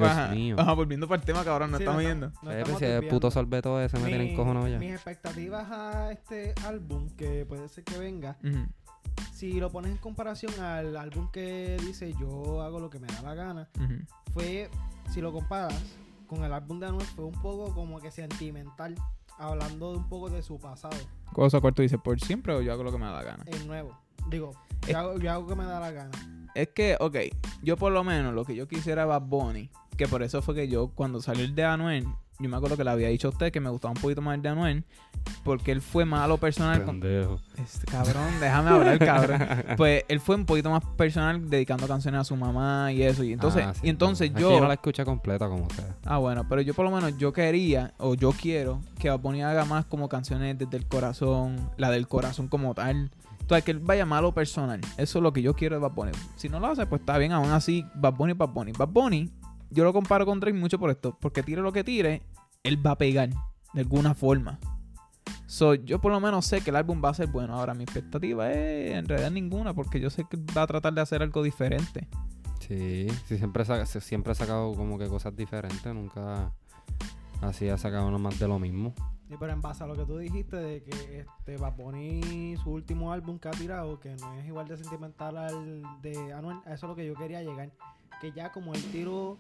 Dios 0.06 0.10
ajá, 0.18 0.28
mío. 0.34 0.56
ajá, 0.60 0.74
volviendo 0.74 1.08
para 1.08 1.20
el 1.20 1.26
tema, 1.26 1.44
cabrón, 1.44 1.72
no 1.72 1.78
Sí, 1.78 1.84
estamos 1.84 2.04
no 2.04 2.10
yendo. 2.10 2.32
no 2.42 2.52
estamos 2.52 2.80
pues, 2.80 2.80
si 2.80 2.86
el 2.86 3.08
puto 3.08 3.32
sorbeto 3.32 3.80
ese 3.82 3.98
me 4.00 4.08
tiene 4.10 4.24
Mi- 4.26 4.32
encojonado 4.32 4.68
ya. 4.68 4.78
Mis 4.80 4.92
expectativas 4.94 5.70
a 5.72 6.12
este 6.12 6.54
álbum, 6.66 7.10
que 7.18 7.46
puede 7.46 7.68
ser 7.70 7.84
que 7.84 7.98
venga, 7.98 8.38
si 9.34 9.60
lo 9.60 9.70
pones 9.72 9.92
en 9.92 9.98
comparación 9.98 10.58
al 10.60 10.96
álbum 10.98 11.30
que 11.32 11.78
dice 11.82 12.14
yo 12.20 12.62
hago 12.62 12.80
lo 12.80 12.90
que 12.90 13.00
me 13.00 13.08
da 13.08 13.22
la 13.22 13.34
gana, 13.36 13.70
fue, 14.34 14.70
si 15.12 15.22
lo 15.22 15.32
comparas 15.32 15.74
con 16.28 16.44
el 16.44 16.54
álbum 16.54 16.80
de 16.80 16.88
Anuel, 16.88 17.06
fue 17.08 17.26
un 17.26 17.42
poco 17.42 17.74
como 17.74 18.00
que 18.00 18.12
sentimental, 18.12 18.96
hablando 19.38 19.92
de 19.94 19.98
un 19.98 20.10
poco 20.10 20.30
de 20.30 20.44
su 20.44 20.60
pasado, 20.60 20.96
Cosa 21.34 21.62
corto 21.62 21.82
dice, 21.82 21.98
por 21.98 22.20
siempre 22.20 22.54
o 22.54 22.62
yo 22.62 22.72
hago 22.74 22.84
lo 22.84 22.92
que 22.92 22.98
me 22.98 23.06
da 23.06 23.12
la 23.14 23.24
gana. 23.24 23.44
el 23.48 23.68
nuevo. 23.68 23.98
Digo, 24.30 24.52
Es- 24.84 24.90
yo 24.90 24.98
hago, 25.00 25.18
yo 25.20 25.32
hago 25.32 25.48
que 25.48 25.56
me 25.56 25.64
da 25.66 25.80
la 25.80 25.92
gana. 25.92 26.12
Es 26.56 26.70
que, 26.70 26.98
ok, 27.00 27.16
yo 27.64 27.78
por 27.78 27.92
lo 27.92 28.04
menos 28.04 28.34
lo 28.34 28.44
que 28.46 28.56
yo 28.56 28.68
quisiera 28.68 29.06
Bad 29.06 29.22
Bunny, 29.22 29.70
que 30.00 30.08
por 30.08 30.24
eso 30.24 30.42
fue 30.42 30.56
que 30.56 30.70
yo 30.70 30.92
cuando 30.96 31.22
salió 31.22 31.44
el 31.44 31.54
de 31.54 31.66
Anuel, 31.66 32.08
yo 32.40 32.48
me 32.48 32.56
acuerdo 32.56 32.78
que 32.78 32.86
le 32.86 32.90
había 32.90 33.10
dicho 33.10 33.28
a 33.28 33.32
usted 33.32 33.52
que 33.52 33.60
me 33.60 33.70
gustaba 33.70 33.92
un 33.92 34.00
poquito 34.00 34.22
más 34.22 34.34
el 34.36 34.42
de 34.42 34.48
Anuel, 34.48 34.86
porque 35.44 35.74
él 35.74 35.82
fue 35.82 36.06
malo 36.06 36.38
personal 36.38 36.86
con... 36.86 37.04
Este, 37.04 37.86
cabrón, 37.92 38.30
déjame 38.40 38.70
hablar, 38.70 38.98
cabrón. 39.06 39.42
Pues 39.76 40.06
él 40.08 40.22
fue 40.22 40.38
un 40.38 40.46
poquito 40.46 40.70
más 40.70 40.86
personal 40.96 41.50
dedicando 41.50 41.86
canciones 41.86 42.22
a 42.22 42.24
su 42.24 42.38
mamá 42.38 42.94
y 42.94 43.04
eso. 43.04 43.26
Y 43.26 43.34
entonces, 43.34 43.66
Ah, 43.66 43.74
sí, 43.74 43.82
y 43.84 43.90
entonces 43.90 44.32
no. 44.32 44.38
Es 44.38 44.42
yo... 44.42 44.52
yo 44.52 44.62
no 44.62 44.70
la 44.70 44.76
escuché 44.76 45.04
completa 45.04 45.50
como 45.50 45.70
sea. 45.72 45.98
Ah, 46.06 46.18
bueno, 46.18 46.48
pero 46.48 46.62
yo 46.62 46.74
por 46.74 46.86
lo 46.86 46.92
menos 46.92 47.18
yo 47.18 47.34
quería, 47.34 47.94
o 47.98 48.16
yo 48.16 48.32
quiero, 48.32 48.80
que 49.00 49.12
Bunny 49.12 49.44
haga 49.44 49.66
más 49.66 49.84
como 49.84 50.08
canciones 50.08 50.58
desde 50.58 50.78
el 50.78 50.88
corazón, 50.88 51.70
la 51.76 51.92
del 51.92 52.08
corazón 52.08 52.48
como 52.48 52.74
tal. 52.74 53.12
Entonces, 53.42 53.66
que 53.66 53.72
él 53.72 53.80
vaya 53.80 54.06
malo 54.06 54.32
personal. 54.32 54.80
Eso 54.96 55.20
es 55.20 55.24
lo 55.24 55.34
que 55.34 55.42
yo 55.42 55.56
quiero 55.56 55.76
de 55.76 55.82
Bad 55.82 55.92
Bunny. 55.92 56.12
Si 56.38 56.48
no 56.48 56.62
lo 56.62 56.68
hace, 56.68 56.86
pues 56.86 57.02
está 57.02 57.18
bien, 57.18 57.32
aún 57.34 57.50
así, 57.50 57.84
Bad 57.96 58.14
Bunny, 58.14 58.34
Bad 58.34 58.50
Bunny. 58.50 58.72
Bad 58.72 58.90
Bunny, 58.90 59.30
yo 59.70 59.84
lo 59.84 59.94
comparo 59.94 60.26
con 60.26 60.40
Drake 60.40 60.58
mucho 60.58 60.80
por 60.80 60.90
esto, 60.90 61.18
porque 61.20 61.44
tire 61.44 61.62
lo 61.62 61.72
que 61.72 61.84
tire, 61.84 62.22
él 62.64 62.86
va 62.86 62.92
a 62.92 62.98
pegar 62.98 63.30
de 63.74 63.82
alguna 63.82 64.14
forma. 64.14 64.60
So, 65.46 65.74
yo 65.74 66.00
por 66.00 66.12
lo 66.12 66.20
menos 66.20 66.46
sé 66.46 66.62
que 66.62 66.70
el 66.70 66.76
álbum 66.76 67.02
va 67.04 67.10
a 67.10 67.14
ser 67.14 67.28
bueno. 67.28 67.56
Ahora, 67.56 67.74
mi 67.74 67.84
expectativa 67.84 68.52
es 68.52 68.96
en 68.96 69.08
realidad 69.08 69.32
ninguna, 69.32 69.74
porque 69.74 70.00
yo 70.00 70.10
sé 70.10 70.26
que 70.30 70.38
va 70.56 70.64
a 70.64 70.68
tratar 70.68 70.94
de 70.94 71.02
hacer 71.02 71.24
algo 71.24 71.42
diferente. 71.42 72.08
Sí, 72.60 73.08
sí 73.26 73.38
siempre, 73.38 73.66
siempre 73.86 74.32
ha 74.32 74.36
sacado 74.36 74.74
como 74.76 75.00
que 75.00 75.08
cosas 75.08 75.36
diferentes. 75.36 75.92
Nunca 75.92 76.54
así 77.42 77.68
ha 77.68 77.78
sacado 77.78 78.06
nada 78.06 78.20
más 78.20 78.38
de 78.38 78.48
lo 78.48 78.60
mismo. 78.60 78.94
Y 79.28 79.38
pero 79.38 79.52
en 79.52 79.62
base 79.62 79.84
a 79.84 79.88
lo 79.88 79.96
que 79.96 80.06
tú 80.06 80.18
dijiste 80.18 80.56
de 80.56 80.84
que 80.84 81.20
este 81.20 81.58
Bad 81.58 81.76
Bunny, 81.76 82.56
su 82.64 82.72
último 82.72 83.12
álbum 83.12 83.38
que 83.40 83.48
ha 83.48 83.52
tirado, 83.52 84.00
que 84.00 84.16
no 84.16 84.34
es 84.36 84.46
igual 84.46 84.68
de 84.68 84.78
sentimental 84.78 85.38
al 85.38 85.84
de 86.02 86.34
Anuel, 86.34 86.58
a 86.66 86.74
eso 86.74 86.86
es 86.86 86.90
lo 86.90 86.96
que 86.96 87.06
yo 87.06 87.16
quería 87.16 87.42
llegar. 87.42 87.72
Que 88.22 88.32
ya 88.32 88.52
como 88.52 88.74
él 88.74 88.84
tiró 88.92 89.38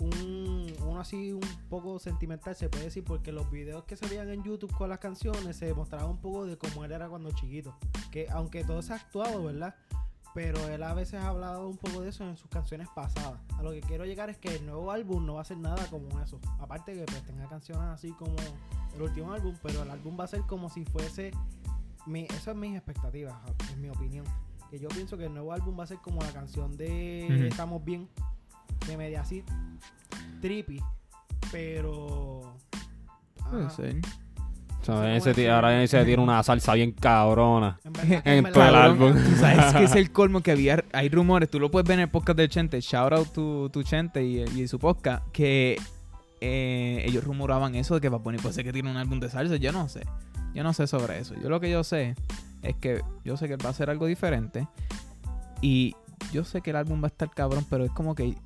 un, 0.00 0.72
uno 0.82 1.00
así 1.00 1.32
un 1.32 1.40
poco 1.68 1.98
sentimental, 1.98 2.54
se 2.54 2.68
puede 2.68 2.84
decir, 2.84 3.04
porque 3.04 3.32
los 3.32 3.50
videos 3.50 3.84
que 3.84 3.96
se 3.96 4.06
veían 4.06 4.28
en 4.30 4.42
YouTube 4.42 4.72
con 4.76 4.88
las 4.88 4.98
canciones 4.98 5.56
se 5.56 5.72
mostraba 5.74 6.06
un 6.06 6.20
poco 6.20 6.46
de 6.46 6.56
cómo 6.56 6.84
él 6.84 6.92
era 6.92 7.08
cuando 7.08 7.30
chiquito. 7.32 7.76
Que 8.10 8.28
aunque 8.30 8.64
todo 8.64 8.82
se 8.82 8.92
ha 8.92 8.96
actuado, 8.96 9.44
¿verdad? 9.44 9.74
Pero 10.34 10.58
él 10.68 10.82
a 10.82 10.92
veces 10.92 11.22
ha 11.22 11.28
hablado 11.28 11.66
un 11.66 11.78
poco 11.78 12.02
de 12.02 12.10
eso 12.10 12.24
en 12.24 12.36
sus 12.36 12.50
canciones 12.50 12.88
pasadas. 12.94 13.40
A 13.56 13.62
lo 13.62 13.70
que 13.70 13.80
quiero 13.80 14.04
llegar 14.04 14.28
es 14.28 14.36
que 14.36 14.54
el 14.56 14.66
nuevo 14.66 14.90
álbum 14.90 15.24
no 15.24 15.34
va 15.34 15.40
a 15.40 15.44
ser 15.44 15.56
nada 15.56 15.86
como 15.88 16.20
eso. 16.20 16.38
Aparte 16.60 16.92
que 16.92 17.04
pues 17.04 17.22
tenga 17.22 17.48
canciones 17.48 17.84
así 17.84 18.12
como 18.12 18.36
el 18.94 19.02
último 19.02 19.32
álbum, 19.32 19.54
pero 19.62 19.82
el 19.82 19.90
álbum 19.90 20.18
va 20.18 20.24
a 20.24 20.28
ser 20.28 20.42
como 20.42 20.68
si 20.68 20.84
fuese. 20.84 21.30
Mi, 22.04 22.24
eso 22.24 22.50
es 22.50 22.56
mis 22.56 22.76
expectativas, 22.76 23.34
en 23.72 23.80
mi 23.80 23.88
opinión. 23.88 24.26
Que 24.70 24.78
yo 24.78 24.88
pienso 24.88 25.16
que 25.16 25.24
el 25.24 25.32
nuevo 25.32 25.52
álbum 25.52 25.78
va 25.78 25.84
a 25.84 25.86
ser 25.86 25.98
como 25.98 26.20
la 26.20 26.32
canción 26.32 26.76
de. 26.76 27.48
Estamos 27.48 27.82
Bien, 27.82 28.06
de 28.86 28.96
media 28.96 29.20
así, 29.22 29.42
trippy, 30.40 30.80
pero. 31.52 32.54
Puede 33.50 33.70
ser. 33.70 33.96
Sé 34.82 35.16
ese 35.16 35.50
ahora 35.50 35.82
ese 35.82 36.04
tiene 36.04 36.22
una 36.22 36.40
salsa 36.44 36.74
bien 36.74 36.92
cabrona. 36.92 37.80
En 37.84 37.92
verdad- 37.92 38.22
En 38.24 38.44
verdad- 38.44 38.52
todo 38.52 38.68
el 38.68 38.74
álbum. 38.76 39.14
sabes 39.40 39.74
que 39.74 39.82
es 39.84 39.94
el 39.96 40.12
colmo 40.12 40.42
que 40.42 40.52
había, 40.52 40.84
hay 40.92 41.08
rumores, 41.08 41.50
tú 41.50 41.58
lo 41.58 41.72
puedes 41.72 41.88
ver 41.88 41.94
en 41.98 42.02
el 42.02 42.08
podcast 42.08 42.36
del 42.38 42.48
Chente, 42.48 42.80
shout 42.80 43.12
out 43.12 43.32
to, 43.32 43.68
to 43.72 43.82
Chente 43.82 44.24
y, 44.24 44.42
y 44.42 44.68
su 44.68 44.78
podcast, 44.78 45.24
que 45.32 45.76
eh, 46.40 47.02
ellos 47.04 47.24
rumoraban 47.24 47.74
eso 47.74 47.94
de 47.96 48.00
que 48.00 48.08
Bad 48.08 48.20
Bunny 48.20 48.38
puede 48.38 48.54
ser 48.54 48.62
que 48.62 48.72
tiene 48.72 48.88
un 48.88 48.96
álbum 48.96 49.18
de 49.18 49.28
salsa, 49.28 49.56
yo 49.56 49.72
no 49.72 49.88
sé, 49.88 50.06
yo 50.54 50.62
no 50.62 50.72
sé 50.72 50.86
sobre 50.86 51.18
eso, 51.18 51.34
yo 51.42 51.48
lo 51.48 51.58
que 51.58 51.68
yo 51.68 51.82
sé 51.82 52.14
es 52.62 52.76
que 52.76 53.02
yo 53.24 53.36
sé 53.36 53.48
que 53.48 53.54
él 53.54 53.60
va 53.64 53.68
a 53.68 53.72
hacer 53.72 53.90
algo 53.90 54.06
diferente 54.06 54.68
y 55.62 55.96
yo 56.32 56.44
sé 56.44 56.60
que 56.60 56.70
el 56.70 56.76
álbum 56.76 57.02
va 57.02 57.06
a 57.06 57.08
estar 57.08 57.28
cabrón, 57.30 57.66
pero 57.68 57.84
es 57.84 57.90
como 57.90 58.14
que 58.14 58.36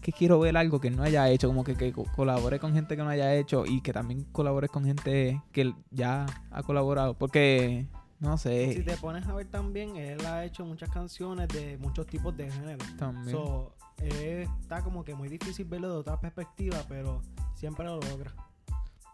que 0.00 0.12
quiero 0.12 0.38
ver 0.40 0.56
algo 0.56 0.80
que 0.80 0.90
no 0.90 1.02
haya 1.02 1.28
hecho, 1.28 1.48
como 1.48 1.62
que, 1.64 1.74
que 1.76 1.92
co- 1.92 2.06
colabore 2.16 2.58
con 2.58 2.72
gente 2.72 2.96
que 2.96 3.02
no 3.02 3.08
haya 3.10 3.34
hecho 3.34 3.64
y 3.66 3.80
que 3.82 3.92
también 3.92 4.24
colabore 4.32 4.68
con 4.68 4.84
gente 4.84 5.40
que 5.52 5.74
ya 5.90 6.26
ha 6.50 6.62
colaborado, 6.62 7.14
porque 7.14 7.86
no 8.18 8.36
sé. 8.38 8.72
Si 8.74 8.82
te 8.82 8.96
pones 8.96 9.26
a 9.26 9.34
ver 9.34 9.46
también, 9.46 9.96
él 9.96 10.24
ha 10.26 10.44
hecho 10.44 10.64
muchas 10.64 10.90
canciones 10.90 11.48
de 11.48 11.76
muchos 11.78 12.06
tipos 12.06 12.36
de 12.36 12.50
género. 12.50 12.84
También. 12.98 13.36
So, 13.36 13.72
eh, 13.98 14.46
está 14.60 14.82
como 14.82 15.04
que 15.04 15.14
muy 15.14 15.28
difícil 15.28 15.66
verlo 15.66 15.88
de 15.90 15.96
otra 15.96 16.18
perspectiva, 16.18 16.78
pero 16.88 17.20
siempre 17.54 17.84
lo 17.84 18.00
logra. 18.00 18.32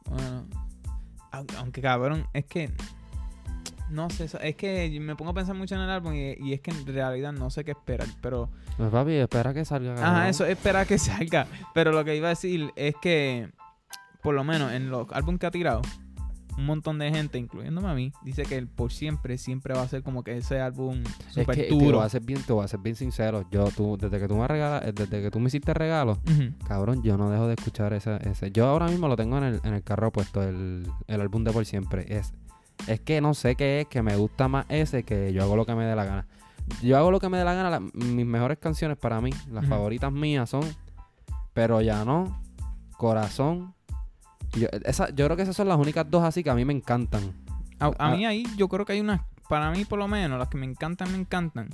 Bueno, 0.08 0.46
aun- 1.32 1.56
aunque 1.58 1.80
cabrón, 1.82 2.26
es 2.32 2.44
que 2.46 2.72
no 3.90 4.10
sé, 4.10 4.28
es 4.42 4.56
que 4.56 4.98
me 5.00 5.14
pongo 5.16 5.30
a 5.30 5.34
pensar 5.34 5.54
mucho 5.54 5.74
en 5.74 5.80
el 5.82 5.90
álbum 5.90 6.12
y, 6.14 6.34
y 6.40 6.52
es 6.52 6.60
que 6.60 6.70
en 6.70 6.86
realidad 6.86 7.32
no 7.32 7.50
sé 7.50 7.64
qué 7.64 7.70
esperar, 7.72 8.08
pero 8.20 8.50
Pues 8.76 8.90
papi, 8.90 9.12
espera 9.12 9.54
que 9.54 9.64
salga. 9.64 9.94
ajá, 9.94 10.28
eso 10.28 10.44
es 10.44 10.52
esperar 10.52 10.86
que 10.86 10.98
salga, 10.98 11.46
pero 11.74 11.92
lo 11.92 12.04
que 12.04 12.16
iba 12.16 12.26
a 12.26 12.30
decir 12.30 12.70
es 12.76 12.94
que 13.00 13.48
por 14.22 14.34
lo 14.34 14.42
menos 14.44 14.72
en 14.72 14.90
los 14.90 15.06
álbumes 15.12 15.38
que 15.40 15.46
ha 15.46 15.50
tirado 15.50 15.82
un 16.58 16.64
montón 16.64 16.98
de 16.98 17.10
gente, 17.10 17.36
incluyéndome 17.38 17.86
a 17.88 17.92
mí, 17.94 18.12
dice 18.24 18.44
que 18.44 18.56
el 18.56 18.66
por 18.66 18.90
siempre 18.90 19.36
siempre 19.36 19.74
va 19.74 19.82
a 19.82 19.88
ser 19.88 20.02
como 20.02 20.24
que 20.24 20.38
ese 20.38 20.58
álbum 20.58 21.02
Es 21.28 21.34
super 21.34 21.54
que 21.54 21.64
te 21.64 21.70
lo 21.72 21.78
duro. 21.78 21.98
voy 21.98 22.08
a 22.10 22.18
bien, 22.20 22.42
te 22.42 22.52
voy 22.54 22.64
a 22.64 22.68
ser 22.68 22.80
bien 22.80 22.96
sincero. 22.96 23.44
Yo, 23.50 23.68
tú, 23.76 23.98
desde 24.00 24.18
que 24.18 24.26
tú 24.26 24.36
me 24.36 24.48
regalas, 24.48 24.82
eh, 24.86 24.92
desde 24.94 25.20
que 25.20 25.30
tú 25.30 25.38
me 25.38 25.48
hiciste 25.48 25.74
regalo, 25.74 26.18
cabrón, 26.66 27.02
yo 27.02 27.18
no 27.18 27.28
dejo 27.30 27.46
de 27.46 27.54
escuchar 27.54 27.92
ese, 27.92 28.16
ese. 28.26 28.50
Yo 28.52 28.66
ahora 28.66 28.86
mismo 28.88 29.06
lo 29.06 29.16
tengo 29.16 29.36
en 29.36 29.44
el, 29.44 29.60
en 29.64 29.74
el 29.74 29.82
carro 29.82 30.10
puesto, 30.10 30.42
el, 30.42 30.86
el 31.08 31.20
álbum 31.20 31.44
de 31.44 31.52
por 31.52 31.66
siempre. 31.66 32.06
Es, 32.08 32.32
es 32.86 33.00
que 33.00 33.20
no 33.20 33.34
sé 33.34 33.54
qué 33.56 33.80
es, 33.82 33.86
que 33.88 34.02
me 34.02 34.16
gusta 34.16 34.48
más 34.48 34.66
ese 34.68 35.02
que 35.02 35.32
yo 35.32 35.42
hago 35.42 35.56
lo 35.56 35.64
que 35.66 35.74
me 35.74 35.84
dé 35.84 35.94
la 35.96 36.04
gana. 36.04 36.26
Yo 36.82 36.96
hago 36.96 37.10
lo 37.10 37.20
que 37.20 37.28
me 37.28 37.38
dé 37.38 37.44
la 37.44 37.54
gana. 37.54 37.70
la- 37.70 37.80
mis 37.80 38.26
mejores 38.26 38.58
canciones 38.58 38.96
para 38.96 39.20
mí, 39.20 39.30
las 39.50 39.66
favoritas 39.66 40.10
mías 40.12 40.50
son 40.50 40.62
Pero 41.52 41.80
ya 41.80 42.04
no, 42.04 42.40
Corazón. 42.96 43.74
Yo, 44.52 44.68
esa, 44.84 45.08
yo 45.10 45.24
creo 45.26 45.36
que 45.36 45.42
esas 45.42 45.56
son 45.56 45.68
las 45.68 45.78
únicas 45.78 46.08
dos 46.10 46.22
así 46.22 46.42
que 46.44 46.50
a 46.50 46.54
mí 46.54 46.64
me 46.64 46.72
encantan. 46.72 47.22
A, 47.78 47.86
a 47.86 47.92
Ah. 47.98 48.10
mí 48.16 48.24
ahí 48.26 48.44
yo 48.56 48.68
creo 48.68 48.84
que 48.84 48.92
hay 48.94 49.00
unas, 49.00 49.20
para 49.48 49.70
mí 49.70 49.84
por 49.84 49.98
lo 49.98 50.08
menos, 50.08 50.38
las 50.38 50.48
que 50.48 50.56
me 50.58 50.66
encantan, 50.66 51.10
me 51.12 51.18
encantan. 51.18 51.68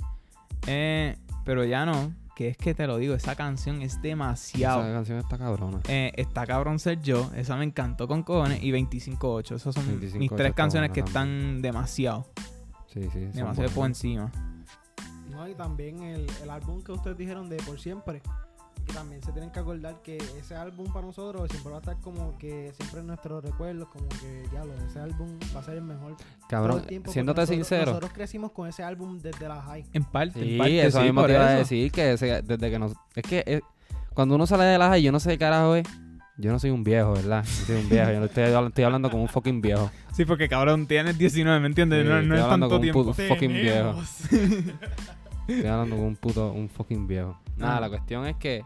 Eh, 0.67 1.17
pero 1.45 1.63
ya 1.65 1.85
no, 1.85 2.13
que 2.35 2.47
es 2.49 2.57
que 2.57 2.73
te 2.73 2.87
lo 2.87 2.97
digo, 2.97 3.13
esa 3.15 3.35
canción 3.35 3.81
es 3.81 4.01
demasiado. 4.01 4.81
Esa 4.81 4.91
canción 4.93 5.17
está 5.19 5.37
cabrona. 5.37 5.79
Eh, 5.87 6.11
está 6.15 6.45
cabrón 6.47 6.79
ser 6.79 7.01
yo, 7.01 7.29
esa 7.35 7.55
me 7.55 7.63
encantó 7.63 8.07
con 8.07 8.23
cojones 8.23 8.61
y 8.63 8.71
25-8. 8.71 9.55
Esas 9.55 9.75
son 9.75 9.85
25-8 9.99 10.17
mis 10.17 10.31
tres 10.35 10.53
canciones 10.53 10.91
que 10.91 11.01
están 11.01 11.61
demasiado, 11.61 12.25
Sí, 12.87 13.01
sí. 13.11 13.19
demasiado 13.33 13.69
por 13.71 13.85
encima. 13.85 14.31
No, 15.29 15.47
y 15.47 15.55
también 15.55 16.01
el, 16.03 16.27
el 16.43 16.49
álbum 16.49 16.81
que 16.83 16.91
ustedes 16.91 17.17
dijeron 17.17 17.49
de 17.49 17.57
Por 17.57 17.79
Siempre. 17.79 18.21
Que 18.85 18.93
también 18.93 19.23
se 19.23 19.31
tienen 19.31 19.49
que 19.49 19.59
acordar 19.59 20.01
que 20.01 20.17
ese 20.17 20.55
álbum 20.55 20.91
para 20.91 21.05
nosotros 21.05 21.49
siempre 21.49 21.71
va 21.71 21.77
a 21.77 21.81
estar 21.81 21.97
como 22.01 22.37
que 22.37 22.73
siempre 22.77 22.99
en 22.99 23.07
nuestros 23.07 23.43
recuerdos, 23.43 23.87
como 23.87 24.09
que 24.09 24.45
diablo, 24.51 24.73
ese 24.89 24.99
álbum 24.99 25.39
va 25.55 25.59
a 25.61 25.63
ser 25.63 25.75
el 25.75 25.83
mejor. 25.83 26.15
todo 26.17 26.27
Cabrón, 26.49 26.79
el 26.81 26.85
tiempo, 26.87 27.11
siéndote 27.11 27.41
nosotros- 27.41 27.57
sincero. 27.67 27.85
Nosotros 27.85 28.11
crecimos 28.13 28.51
con 28.51 28.67
ese 28.67 28.83
álbum 28.83 29.19
desde 29.19 29.47
la 29.47 29.61
high. 29.61 29.85
En 29.93 30.03
parte, 30.03 30.41
Sí, 30.41 30.51
en 30.53 30.57
parte, 30.57 30.85
eso 30.85 30.99
sí, 30.99 31.05
mismo 31.05 31.25
te 31.25 31.31
iba 31.33 31.47
a 31.47 31.51
decir 31.51 31.91
que 31.91 32.13
ese- 32.13 32.41
desde 32.41 32.69
que 32.71 32.79
nos... 32.79 32.93
Es 33.15 33.23
que 33.23 33.61
cuando 34.13 34.35
uno 34.35 34.45
sale 34.45 34.65
de 34.65 34.77
la 34.77 34.89
high, 34.89 35.01
yo 35.01 35.11
no 35.13 35.19
sé 35.19 35.29
qué 35.31 35.37
carajo 35.37 35.75
es. 35.75 35.87
Yo 36.37 36.51
no 36.51 36.57
soy 36.59 36.71
un 36.71 36.83
viejo, 36.83 37.13
¿verdad? 37.13 37.43
Yo 37.45 37.65
soy 37.67 37.75
un 37.77 37.89
viejo. 37.89 38.11
Yo 38.11 38.19
no 38.19 38.25
estoy, 38.25 38.43
estoy 38.45 38.83
hablando 38.83 39.09
como 39.11 39.21
un 39.23 39.29
fucking 39.29 39.61
viejo. 39.61 39.91
Sí, 40.13 40.25
porque 40.25 40.49
cabrón, 40.49 40.87
tienes 40.87 41.17
19, 41.17 41.59
¿me 41.59 41.67
entiendes? 41.67 42.01
Sí, 42.03 42.09
no 42.09 42.15
no 42.15 42.21
estoy 42.21 42.37
es 42.37 42.43
hablando 42.43 42.67
tanto 42.69 42.91
con 42.93 43.07
un 43.07 43.13
tiempo. 43.15 43.33
fucking 43.33 43.53
viejo. 43.53 43.95
Estoy 45.47 45.67
hablando 45.69 45.95
con 45.95 46.05
un 46.05 46.15
puto, 46.15 46.51
un 46.51 46.69
fucking 46.69 47.07
viejo. 47.07 47.37
Nada, 47.57 47.79
la 47.81 47.89
cuestión 47.89 48.25
es 48.25 48.35
que 48.37 48.63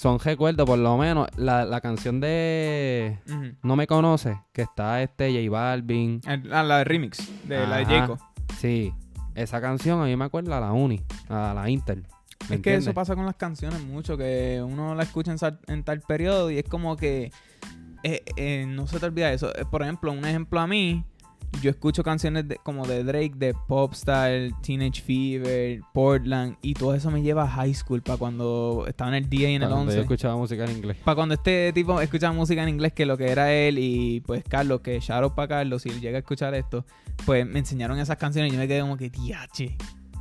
son 0.00 0.18
recuerdos, 0.18 0.64
por 0.64 0.78
lo 0.78 0.96
menos. 0.96 1.28
La, 1.36 1.66
la 1.66 1.82
canción 1.82 2.20
de. 2.20 3.18
No 3.62 3.76
me 3.76 3.86
conoces, 3.86 4.34
que 4.50 4.62
está 4.62 5.02
este 5.02 5.30
J 5.30 5.50
Balvin. 5.50 6.22
Ah, 6.26 6.62
la 6.62 6.78
de 6.78 6.84
remix, 6.84 7.30
de 7.46 7.66
la 7.66 7.76
de. 7.76 7.84
Jacob. 7.84 8.18
Sí, 8.58 8.94
esa 9.34 9.60
canción 9.60 10.00
a 10.00 10.06
mí 10.06 10.16
me 10.16 10.24
acuerda 10.24 10.56
a 10.56 10.60
la 10.60 10.72
Uni, 10.72 11.02
a 11.28 11.52
la 11.54 11.68
Inter. 11.68 12.02
¿Me 12.48 12.56
Es 12.56 12.62
que 12.62 12.76
eso 12.76 12.94
pasa 12.94 13.14
con 13.14 13.26
las 13.26 13.36
canciones 13.36 13.82
mucho, 13.82 14.16
que 14.16 14.64
uno 14.66 14.94
la 14.94 15.02
escucha 15.02 15.32
en, 15.32 15.38
en 15.66 15.84
tal 15.84 16.00
periodo 16.00 16.50
y 16.50 16.56
es 16.56 16.64
como 16.64 16.96
que 16.96 17.30
eh, 18.02 18.22
eh, 18.36 18.64
no 18.66 18.86
se 18.86 18.98
te 19.00 19.04
olvida 19.04 19.30
eso. 19.30 19.54
Eh, 19.54 19.66
Por 19.70 19.82
ejemplo, 19.82 20.12
un 20.12 20.24
ejemplo 20.24 20.60
a 20.60 20.66
mí, 20.66 21.04
yo 21.62 21.70
escucho 21.70 22.02
canciones 22.02 22.48
de- 22.48 22.56
como 22.56 22.86
de 22.86 23.04
Drake, 23.04 23.32
de 23.36 23.54
Popstyle, 23.68 24.54
Teenage 24.62 25.02
Fever, 25.02 25.80
Portland 25.92 26.56
y 26.62 26.74
todo 26.74 26.94
eso 26.94 27.10
me 27.10 27.22
lleva 27.22 27.42
a 27.44 27.48
high 27.48 27.74
school 27.74 28.02
para 28.02 28.18
cuando 28.18 28.84
estaba 28.88 29.10
en 29.10 29.24
el 29.24 29.28
10 29.28 29.50
y 29.50 29.54
en 29.54 29.62
el 29.62 29.68
Cuando 29.68 29.86
yo 29.86 29.98
11. 29.98 30.00
escuchaba 30.00 30.36
música 30.36 30.64
en 30.64 30.70
inglés. 30.76 30.96
Para 31.04 31.16
cuando 31.16 31.34
este 31.34 31.72
tipo 31.72 32.00
escuchaba 32.00 32.32
música 32.32 32.62
en 32.62 32.68
inglés, 32.70 32.92
que 32.92 33.04
lo 33.04 33.18
que 33.18 33.30
era 33.30 33.52
él 33.52 33.78
y 33.78 34.20
pues 34.20 34.42
Carlos, 34.48 34.80
que 34.80 35.00
shout 35.00 35.22
out 35.24 35.34
para 35.34 35.48
Carlos, 35.48 35.82
si 35.82 35.90
llega 36.00 36.16
a 36.16 36.20
escuchar 36.20 36.54
esto, 36.54 36.86
pues 37.26 37.46
me 37.46 37.58
enseñaron 37.58 37.98
esas 37.98 38.16
canciones 38.16 38.50
y 38.50 38.54
yo 38.54 38.60
me 38.60 38.68
quedé 38.68 38.80
como 38.80 38.96
que, 38.96 39.10
diache, 39.10 39.76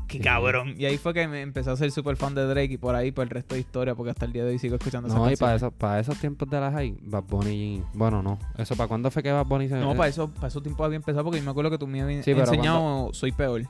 qué 0.10 0.18
Sí. 0.18 0.24
cabrón. 0.24 0.76
Y 0.78 0.84
ahí 0.86 0.98
fue 0.98 1.14
que 1.14 1.26
me 1.30 1.42
empecé 1.42 1.70
a 1.70 1.78
ser 1.78 1.92
súper 1.92 2.18
fan 2.18 2.36
de 2.36 2.46
Drake 2.46 2.74
y 2.74 2.78
por 2.78 2.96
ahí, 2.96 3.12
por 3.14 3.24
el 3.24 3.30
resto 3.30 3.56
de 3.56 3.62
historia, 3.62 3.96
porque 3.96 4.10
hasta 4.12 4.26
el 4.26 4.34
día 4.34 4.44
de 4.44 4.52
hoy 4.52 4.60
sigo 4.60 4.76
escuchando 4.76 5.08
esas 5.08 5.18
No, 5.18 5.32
y 5.32 5.38
para, 5.38 5.54
canciones. 5.54 5.62
esos, 5.62 5.74
para 5.74 6.00
esos 6.02 6.18
tiempos 6.20 6.50
de 6.50 6.60
la 6.60 6.72
high, 6.72 6.98
Bad 7.04 7.24
Bunny... 7.24 7.82
Bueno, 7.94 8.22
no. 8.22 8.38
¿Eso 8.58 8.76
para 8.76 8.90
cuándo 8.90 9.10
fue 9.12 9.24
que 9.24 9.32
Bad 9.32 9.46
Bunny 9.46 9.70
se...? 9.70 9.76
No, 9.80 9.96
para 9.96 10.10
eso, 10.10 10.28
para 10.30 10.48
esos 10.50 10.62
tiempos 10.62 10.86
había 10.86 10.98
empezado 10.98 11.24
porque 11.24 11.40
yo 11.40 11.46
me 11.46 11.52
acuerdo 11.52 11.72
que 11.72 11.78
tú 11.78 11.88
me 11.88 12.02
habías 12.02 12.26
Sí, 12.26 12.34
pero 12.34 12.46
enseñado 12.46 13.10
Soy 13.14 13.32
Peor. 13.32 13.62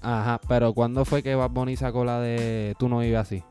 Ajá, 0.00 0.40
pero 0.48 0.72
¿cuándo 0.74 1.04
fue 1.04 1.22
que 1.22 1.34
Bad 1.36 1.50
Bunny 1.50 1.76
sacó 1.76 2.04
la 2.04 2.18
de 2.18 2.74
Tú 2.78 2.88
no 2.88 2.98
vives 2.98 3.18
así? 3.20 3.44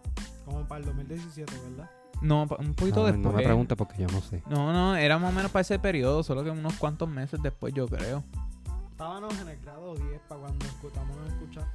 Como 0.43 0.67
para 0.67 0.79
el 0.81 0.85
2017, 0.87 1.53
¿verdad? 1.69 1.89
No, 2.21 2.45
pa- 2.45 2.57
un 2.59 2.73
poquito 2.73 2.99
No, 2.99 3.05
después. 3.05 3.23
no 3.23 3.31
me 3.31 3.43
preguntes 3.43 3.77
porque 3.77 4.01
yo 4.01 4.07
no 4.09 4.21
sé. 4.21 4.43
No, 4.49 4.73
no, 4.73 4.95
era 4.95 5.17
más 5.17 5.31
o 5.31 5.35
menos 5.35 5.49
para 5.51 5.61
ese 5.61 5.79
periodo, 5.79 6.21
solo 6.23 6.43
que 6.43 6.49
unos 6.51 6.73
cuantos 6.73 7.07
meses 7.09 7.39
después, 7.41 7.73
yo 7.73 7.87
creo. 7.87 8.23
Estábamos 8.91 9.39
en 9.39 9.47
el 9.49 9.59
grado 9.61 9.95
10 9.95 10.19
para 10.27 10.41
cuando 10.41 10.65
escuchamos 10.65 11.15
escuchar. 11.27 11.65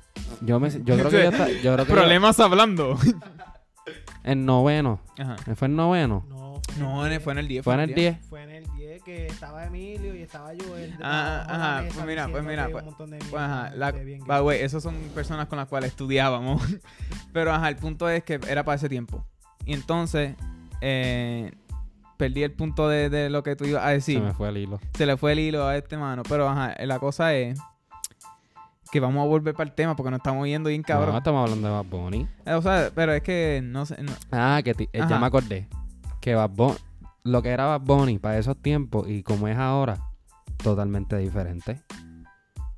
Yo, 0.41 0.61
me, 0.61 0.71
yo 0.71 0.83
creo 0.85 1.11
que 1.11 1.23
yo, 1.23 1.29
esta- 1.31 1.49
yo 1.51 1.75
creo 1.75 1.77
que 1.87 1.93
yo- 1.93 1.97
Problemas 1.97 2.39
hablando. 2.41 2.99
en 4.25 4.45
noveno. 4.47 5.01
Ajá. 5.19 5.37
¿Fue 5.55 5.67
en 5.69 5.77
noveno? 5.77 6.25
No, 6.29 6.61
fue 6.69 6.83
No, 6.83 7.07
en 7.07 7.12
el- 7.12 7.21
fue 7.21 7.33
en 7.33 7.39
el 7.39 7.49
10. 7.49 7.65
¿Fue 7.65 7.75
en 7.75 7.81
el 7.81 7.95
10? 7.95 8.27
Fue 8.29 8.43
en 8.43 8.51
el 8.51 8.65
10 8.75 9.03
que 9.03 9.27
estaba 9.27 9.65
Emilio 9.65 10.15
y 10.17 10.23
estaba 10.23 10.49
Joel. 10.49 10.95
Ah, 11.01 11.45
debajo 11.47 11.53
de 11.53 11.59
la 11.59 11.75
ajá, 11.77 11.83
mesa 11.83 11.95
pues 11.95 12.07
mira, 12.07 12.29
pues 12.29 12.45
mira, 12.45 12.69
pues- 12.71 12.83
un 12.85 12.89
montón 12.91 13.11
de 13.11 13.19
Pues 13.19 13.35
ajá, 13.43 13.71
la, 13.77 13.93
gay. 13.93 14.21
way, 14.21 14.61
esas 14.61 14.83
son 14.83 14.95
personas 15.15 15.47
con 15.47 15.59
las 15.59 15.69
cuales 15.69 15.91
estudiábamos. 15.91 16.62
Pero 17.33 17.53
ajá, 17.53 17.69
el 17.69 17.77
punto 17.77 18.09
es 18.09 18.25
que 18.25 18.41
era 18.49 18.65
para 18.65 18.77
ese 18.77 18.89
tiempo. 18.89 19.25
Y 19.65 19.75
entonces, 19.75 20.35
eh, 20.81 21.53
perdí 22.17 22.43
el 22.43 22.53
punto 22.53 22.89
de, 22.89 23.11
de 23.11 23.31
lo 23.31 23.43
que 23.43 23.55
tú 23.57 23.65
ibas 23.65 23.85
a 23.85 23.91
decir. 23.91 24.19
Se 24.19 24.25
me 24.25 24.33
fue 24.35 24.49
el 24.49 24.57
hilo. 24.57 24.81
Se 24.97 25.07
le 25.07 25.17
fue 25.17 25.33
el 25.33 25.39
hilo 25.39 25.67
a 25.67 25.77
este 25.77 25.97
mano. 25.97 26.23
Pero 26.29 26.49
ajá, 26.49 26.75
la 26.85 26.99
cosa 26.99 27.35
es 27.35 27.59
que 28.97 29.01
vamos 29.01 29.23
a 29.23 29.27
volver 29.29 29.55
para 29.55 29.69
el 29.69 29.75
tema 29.75 29.95
porque 29.97 30.11
nos 30.11 30.19
estamos 30.19 30.47
yendo 30.47 30.69
bien 30.71 30.81
No, 30.83 30.87
cabrón. 30.87 31.17
estamos 31.17 31.43
hablando 31.43 31.69
de 31.69 31.75
Bad 31.75 31.85
Bunny. 31.85 32.29
Eh, 32.47 32.53
O 32.55 32.63
sea, 32.63 32.91
pero 32.95 33.13
es 33.13 33.23
que 33.23 33.61
no 33.65 33.85
sé. 33.87 34.03
no- 34.03 34.13
Ah, 34.33 34.61
que 34.65 34.71
eh, 34.71 34.89
ya 34.93 35.19
me 35.19 35.27
acordé. 35.27 35.69
Que 36.21 36.35
Bad 36.35 36.51
Bunny, 36.51 36.77
lo 37.25 37.43
que 37.43 37.51
era 37.51 37.67
Bad 37.67 37.81
Bunny 37.83 38.19
para 38.19 38.39
esos 38.39 38.57
tiempos 38.61 39.09
y 39.09 39.23
como 39.23 39.49
es 39.49 39.57
ahora, 39.59 39.99
totalmente 40.63 41.17
diferente. 41.19 41.83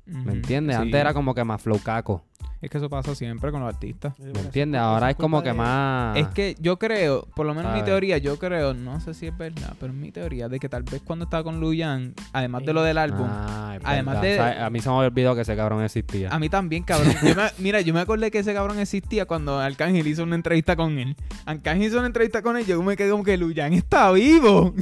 ¿Me 0.09 0.33
entiendes? 0.33 0.75
sí. 0.75 0.81
Antes 0.81 0.99
era 0.99 1.13
como 1.13 1.33
que 1.33 1.43
más 1.43 1.61
flow 1.61 1.79
caco. 1.83 2.23
Es 2.61 2.69
que 2.69 2.77
eso 2.77 2.89
pasa 2.89 3.15
siempre 3.15 3.51
con 3.53 3.61
los 3.61 3.73
artistas. 3.73 4.19
¿Me 4.19 4.37
entiendes? 4.41 4.81
Ahora 4.81 5.09
es 5.09 5.15
como 5.15 5.41
que 5.41 5.53
más... 5.53 6.17
Es 6.17 6.27
que 6.27 6.57
yo 6.59 6.77
creo, 6.77 7.25
por 7.33 7.45
lo 7.45 7.53
menos 7.53 7.71
en 7.71 7.79
mi 7.79 7.85
teoría, 7.85 8.17
yo 8.17 8.37
creo, 8.37 8.73
no 8.73 8.99
sé 8.99 9.13
si 9.13 9.27
es 9.27 9.37
verdad, 9.37 9.75
pero 9.79 9.93
en 9.93 10.01
mi 10.01 10.11
teoría, 10.11 10.49
de 10.49 10.59
que 10.59 10.67
tal 10.67 10.83
vez 10.83 11.01
cuando 11.01 11.23
estaba 11.23 11.41
con 11.41 11.61
Luyan, 11.61 12.13
además 12.33 12.65
de 12.65 12.73
lo 12.73 12.81
del 12.83 12.97
álbum, 12.97 13.27
Ah, 13.29 13.77
Además 13.85 14.21
de- 14.21 14.35
¿Sabes? 14.35 14.57
A 14.59 14.69
mí 14.69 14.81
se 14.81 14.89
me 14.89 14.95
había 14.95 15.07
olvidado 15.07 15.35
que 15.35 15.41
ese 15.43 15.55
cabrón 15.55 15.81
existía. 15.83 16.29
a 16.31 16.37
mí 16.37 16.49
también, 16.49 16.83
cabrón. 16.83 17.13
Yo 17.23 17.33
me- 17.33 17.43
mira, 17.59 17.79
yo 17.79 17.93
me 17.93 18.01
acordé 18.01 18.29
que 18.29 18.39
ese 18.39 18.53
cabrón 18.53 18.77
existía 18.79 19.25
cuando 19.25 19.57
Arcángel 19.57 20.05
hizo 20.07 20.23
una 20.23 20.35
entrevista 20.35 20.75
con 20.75 20.99
él. 20.99 21.15
Arcángel 21.45 21.87
hizo 21.87 21.97
una 21.99 22.07
entrevista 22.07 22.41
con 22.41 22.57
él, 22.57 22.65
yo 22.65 22.83
me 22.83 22.97
quedé 22.97 23.11
como 23.11 23.23
que 23.23 23.37
Luyan 23.37 23.71
está 23.71 24.11
vivo. 24.11 24.73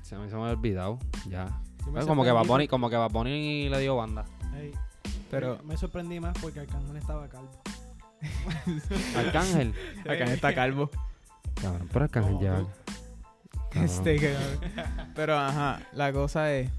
Se 0.00 0.16
me, 0.16 0.30
se 0.30 0.36
me 0.36 0.40
había 0.42 0.54
olvidado. 0.54 0.98
Ya. 1.28 1.60
Como 2.06 2.24
que 2.24 2.30
Bunny, 2.32 2.66
como 2.66 2.88
que 2.88 2.96
Bad 2.96 3.10
Bunny 3.10 3.68
le 3.68 3.78
dio 3.80 3.96
banda. 3.96 4.24
Pero 5.30 5.58
me 5.64 5.76
sorprendí 5.76 6.18
más 6.20 6.36
porque 6.40 6.60
Arcángel 6.60 6.96
estaba 6.96 7.28
calvo. 7.28 7.50
Arcángel. 9.16 9.74
Arcángel 10.00 10.34
está 10.34 10.54
calvo. 10.54 10.90
Cabrón, 11.60 11.88
pero 11.92 12.04
Arcángel. 12.04 12.34
Cabrón. 12.40 12.68
Este, 13.74 14.36
pero 15.14 15.36
ajá, 15.38 15.80
la 15.92 16.12
cosa 16.12 16.52
es 16.52 16.70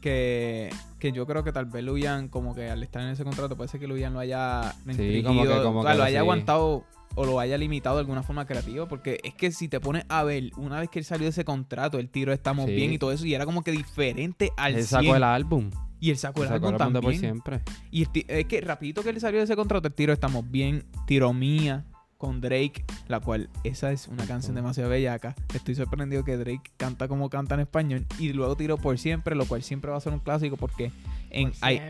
que, 0.00 0.70
que 0.98 1.12
yo 1.12 1.26
creo 1.26 1.44
que 1.44 1.52
tal 1.52 1.66
vez 1.66 1.84
Luyan, 1.84 2.28
como 2.28 2.54
que 2.54 2.70
al 2.70 2.82
estar 2.82 3.02
en 3.02 3.08
ese 3.10 3.22
contrato, 3.24 3.56
puede 3.56 3.68
ser 3.68 3.80
que 3.80 3.86
Luyan 3.86 4.14
lo 4.14 4.20
haya 4.20 4.74
restringido, 4.86 5.28
como 5.28 5.42
que- 5.42 5.62
como 5.62 5.80
o 5.80 5.82
sea, 5.82 5.92
que 5.92 5.98
lo 5.98 6.04
haya 6.04 6.14
sí. 6.14 6.18
aguantado 6.18 6.84
o 7.14 7.26
lo 7.26 7.38
haya 7.38 7.58
limitado 7.58 7.96
de 7.96 8.00
alguna 8.00 8.22
forma 8.22 8.46
creativa, 8.46 8.88
porque 8.88 9.20
es 9.22 9.34
que 9.34 9.52
si 9.52 9.68
te 9.68 9.78
pones 9.80 10.04
a 10.08 10.24
ver, 10.24 10.44
una 10.56 10.80
vez 10.80 10.88
que 10.88 10.98
él 10.98 11.04
salió 11.04 11.24
de 11.26 11.30
ese 11.30 11.44
contrato, 11.44 11.98
el 11.98 12.08
tiro 12.08 12.32
estamos 12.32 12.64
Sí. 12.66 12.72
bien 12.74 12.92
y 12.92 12.98
todo 12.98 13.12
eso, 13.12 13.26
y 13.26 13.34
era 13.34 13.44
como 13.44 13.62
que 13.62 13.70
diferente 13.70 14.50
al 14.56 14.74
Él 14.76 14.84
100, 14.86 15.02
sacó 15.04 15.16
el 15.16 15.22
álbum. 15.24 15.70
Y 16.02 16.10
él 16.10 16.18
sacó 16.18 16.42
el 16.42 16.48
Sacó 16.48 16.66
álbum 16.66 16.74
el 16.76 16.82
álbum 16.82 16.92
de 16.94 17.00
por 17.00 17.12
también. 17.12 17.20
siempre. 17.32 17.60
Y 17.92 18.02
es 18.28 18.44
que 18.46 18.60
rapidito 18.60 19.02
que 19.02 19.10
él 19.10 19.20
salió 19.20 19.38
de 19.38 19.44
ese 19.44 19.54
contrato, 19.56 19.86
el 19.86 19.94
tiro 19.94 20.12
estamos 20.12 20.50
bien, 20.50 20.84
tiro 21.06 21.32
mía 21.32 21.84
con 22.18 22.40
Drake, 22.40 22.84
la 23.08 23.18
cual 23.18 23.48
esa 23.64 23.90
es 23.90 24.06
una 24.06 24.24
canción 24.26 24.54
demasiado 24.54 24.88
bellaca. 24.90 25.34
Estoy 25.54 25.74
sorprendido 25.74 26.24
que 26.24 26.36
Drake 26.36 26.70
canta 26.76 27.08
como 27.08 27.28
canta 27.30 27.54
en 27.54 27.60
español 27.62 28.06
y 28.18 28.32
luego 28.32 28.56
tiro 28.56 28.76
por 28.78 28.96
siempre, 28.98 29.34
lo 29.34 29.44
cual 29.46 29.62
siempre 29.64 29.90
va 29.90 29.96
a 29.96 30.00
ser 30.00 30.12
un 30.12 30.20
clásico 30.20 30.56
porque 30.56 30.92
en 31.30 31.50
Por 31.50 31.58
hay-. 31.62 31.80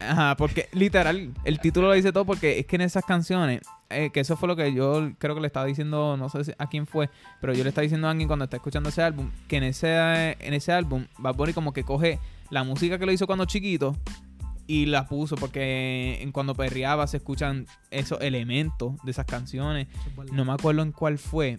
Ajá, 0.00 0.34
porque 0.36 0.68
literal, 0.72 1.32
el 1.44 1.60
título 1.60 1.88
lo 1.88 1.94
dice 1.94 2.10
todo 2.12 2.24
porque 2.24 2.58
es 2.58 2.66
que 2.66 2.76
en 2.76 2.82
esas 2.82 3.04
canciones, 3.04 3.60
eh, 3.90 4.08
que 4.12 4.20
eso 4.20 4.36
fue 4.38 4.48
lo 4.48 4.56
que 4.56 4.72
yo 4.72 5.12
creo 5.18 5.34
que 5.34 5.42
le 5.42 5.46
estaba 5.46 5.66
diciendo, 5.66 6.16
no 6.16 6.28
sé 6.30 6.44
si- 6.44 6.52
a 6.58 6.66
quién 6.68 6.86
fue, 6.86 7.10
pero 7.42 7.52
yo 7.52 7.62
le 7.62 7.68
estaba 7.68 7.82
diciendo 7.82 8.06
a 8.06 8.10
alguien 8.12 8.28
cuando 8.28 8.44
está 8.46 8.56
escuchando 8.56 8.88
ese 8.88 9.02
álbum, 9.02 9.30
que 9.46 9.56
en 9.58 9.64
ese, 9.64 10.36
en 10.40 10.54
ese 10.54 10.72
álbum 10.72 11.06
Bad 11.18 11.34
Bunny 11.36 11.52
como 11.52 11.74
que 11.74 11.84
coge 11.84 12.18
la 12.52 12.62
música 12.64 12.98
que 12.98 13.06
lo 13.06 13.10
hizo 13.12 13.26
cuando 13.26 13.44
chiquito 13.46 13.96
y 14.68 14.86
la 14.86 15.08
puso 15.08 15.34
porque 15.36 16.18
en 16.22 16.30
cuando 16.30 16.54
perreaba 16.54 17.06
se 17.08 17.16
escuchan 17.16 17.66
esos 17.90 18.20
elementos 18.20 18.94
de 19.02 19.10
esas 19.10 19.26
canciones. 19.26 19.88
No 20.32 20.44
me 20.44 20.52
acuerdo 20.52 20.82
en 20.82 20.92
cuál 20.92 21.18
fue. 21.18 21.58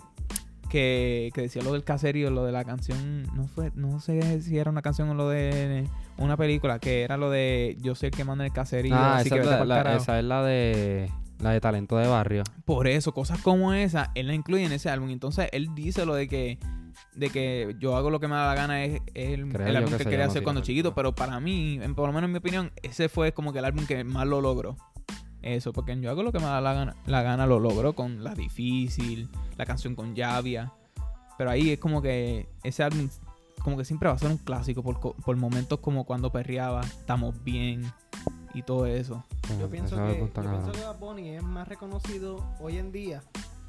Que, 0.70 1.30
que 1.36 1.42
decía 1.42 1.62
lo 1.62 1.74
del 1.74 1.84
caserío, 1.84 2.32
lo 2.32 2.46
de 2.46 2.52
la 2.52 2.64
canción, 2.64 3.24
no 3.36 3.46
fue, 3.48 3.72
no 3.76 4.00
sé 4.00 4.42
si 4.42 4.58
era 4.58 4.72
una 4.72 4.82
canción 4.82 5.08
o 5.10 5.14
lo 5.14 5.30
de 5.30 5.88
una 6.18 6.36
película, 6.36 6.80
que 6.80 7.04
era 7.04 7.16
lo 7.16 7.30
de 7.30 7.78
yo 7.80 7.94
sé 7.94 8.08
el 8.08 8.12
que 8.12 8.24
manda 8.24 8.44
el 8.44 8.52
caserío, 8.52 8.96
Ah, 8.96 9.18
así 9.18 9.28
esa 9.28 9.38
que 9.38 9.44
la, 9.46 9.66
la- 9.66 9.96
esa 9.96 10.18
es 10.18 10.26
la 10.26 10.42
de 10.44 11.12
la 11.38 11.52
de 11.52 11.62
talento 11.62 11.96
de 11.98 12.08
barrio. 12.08 12.42
Por 12.66 12.88
eso, 12.88 13.14
cosas 13.14 13.40
como 13.44 13.72
esa, 13.74 14.10
él 14.16 14.26
la 14.26 14.34
incluye 14.34 14.64
en 14.66 14.72
ese 14.72 14.90
álbum. 14.90 15.12
Entonces, 15.12 15.48
él 15.52 15.70
dice 15.76 16.08
lo 16.08 16.16
de 16.16 16.28
que 16.28 16.58
de 17.16 17.30
que 17.30 17.76
yo 17.80 17.96
hago 17.96 18.10
lo 18.10 18.20
que 18.20 18.28
me 18.28 18.36
da 18.36 18.48
la 18.48 18.56
gana 18.56 18.84
es, 18.84 19.02
es 19.14 19.30
el, 19.34 19.46
el 19.68 19.76
álbum 19.78 19.92
que 19.92 20.04
quería 20.10 20.26
hacer 20.26 20.42
cuando 20.44 20.62
chiquito, 20.62 20.94
pero 20.96 21.14
para 21.14 21.40
mí, 21.40 21.80
en- 21.82 21.96
por 21.96 22.08
lo 22.08 22.14
menos 22.14 22.28
en 22.28 22.32
mi 22.34 22.38
opinión, 22.40 22.72
ese 22.82 23.10
fue 23.10 23.34
como 23.34 23.54
que 23.54 23.60
el 23.60 23.66
álbum 23.66 23.86
que 23.86 24.04
más 24.04 24.26
lo 24.28 24.42
logró. 24.42 24.76
Eso, 25.42 25.74
porque 25.74 25.92
en 25.92 26.02
yo 26.02 26.10
hago 26.10 26.24
lo 26.24 26.32
que 26.32 26.40
me 26.40 26.46
da 26.46 26.62
la 26.62 26.74
gana, 26.74 26.96
la 27.06 27.22
gana 27.22 27.46
lo 27.46 27.60
logró 27.60 27.94
con 27.94 28.24
La 28.24 28.34
Difícil, 28.34 29.28
la 29.58 29.66
canción 29.66 29.94
con 29.96 30.16
Llavia. 30.16 30.72
Pero 31.38 31.50
ahí 31.50 31.72
es 31.72 31.80
como 31.80 32.02
que 32.02 32.48
ese 32.64 32.84
álbum 32.84 33.10
como 33.62 33.78
que 33.78 33.86
siempre 33.86 34.08
va 34.10 34.16
a 34.16 34.18
ser 34.18 34.30
un 34.30 34.38
clásico 34.38 34.84
por, 34.84 35.00
por 35.16 35.36
momentos 35.38 35.80
como 35.80 36.06
cuando 36.06 36.32
perreaba, 36.32 36.82
estamos 36.82 37.44
bien 37.44 37.84
y 38.54 38.62
todo 38.62 38.86
eso. 38.86 39.24
Yo 39.60 39.70
pienso, 39.70 39.96
que, 39.98 40.20
yo 40.44 40.50
pienso 40.52 40.72
que 40.72 40.86
Bad 40.86 41.00
Bunny 41.00 41.30
es 41.30 41.44
más 41.44 41.68
reconocido 41.68 42.46
hoy 42.60 42.78
en 42.78 42.92
día 42.92 43.22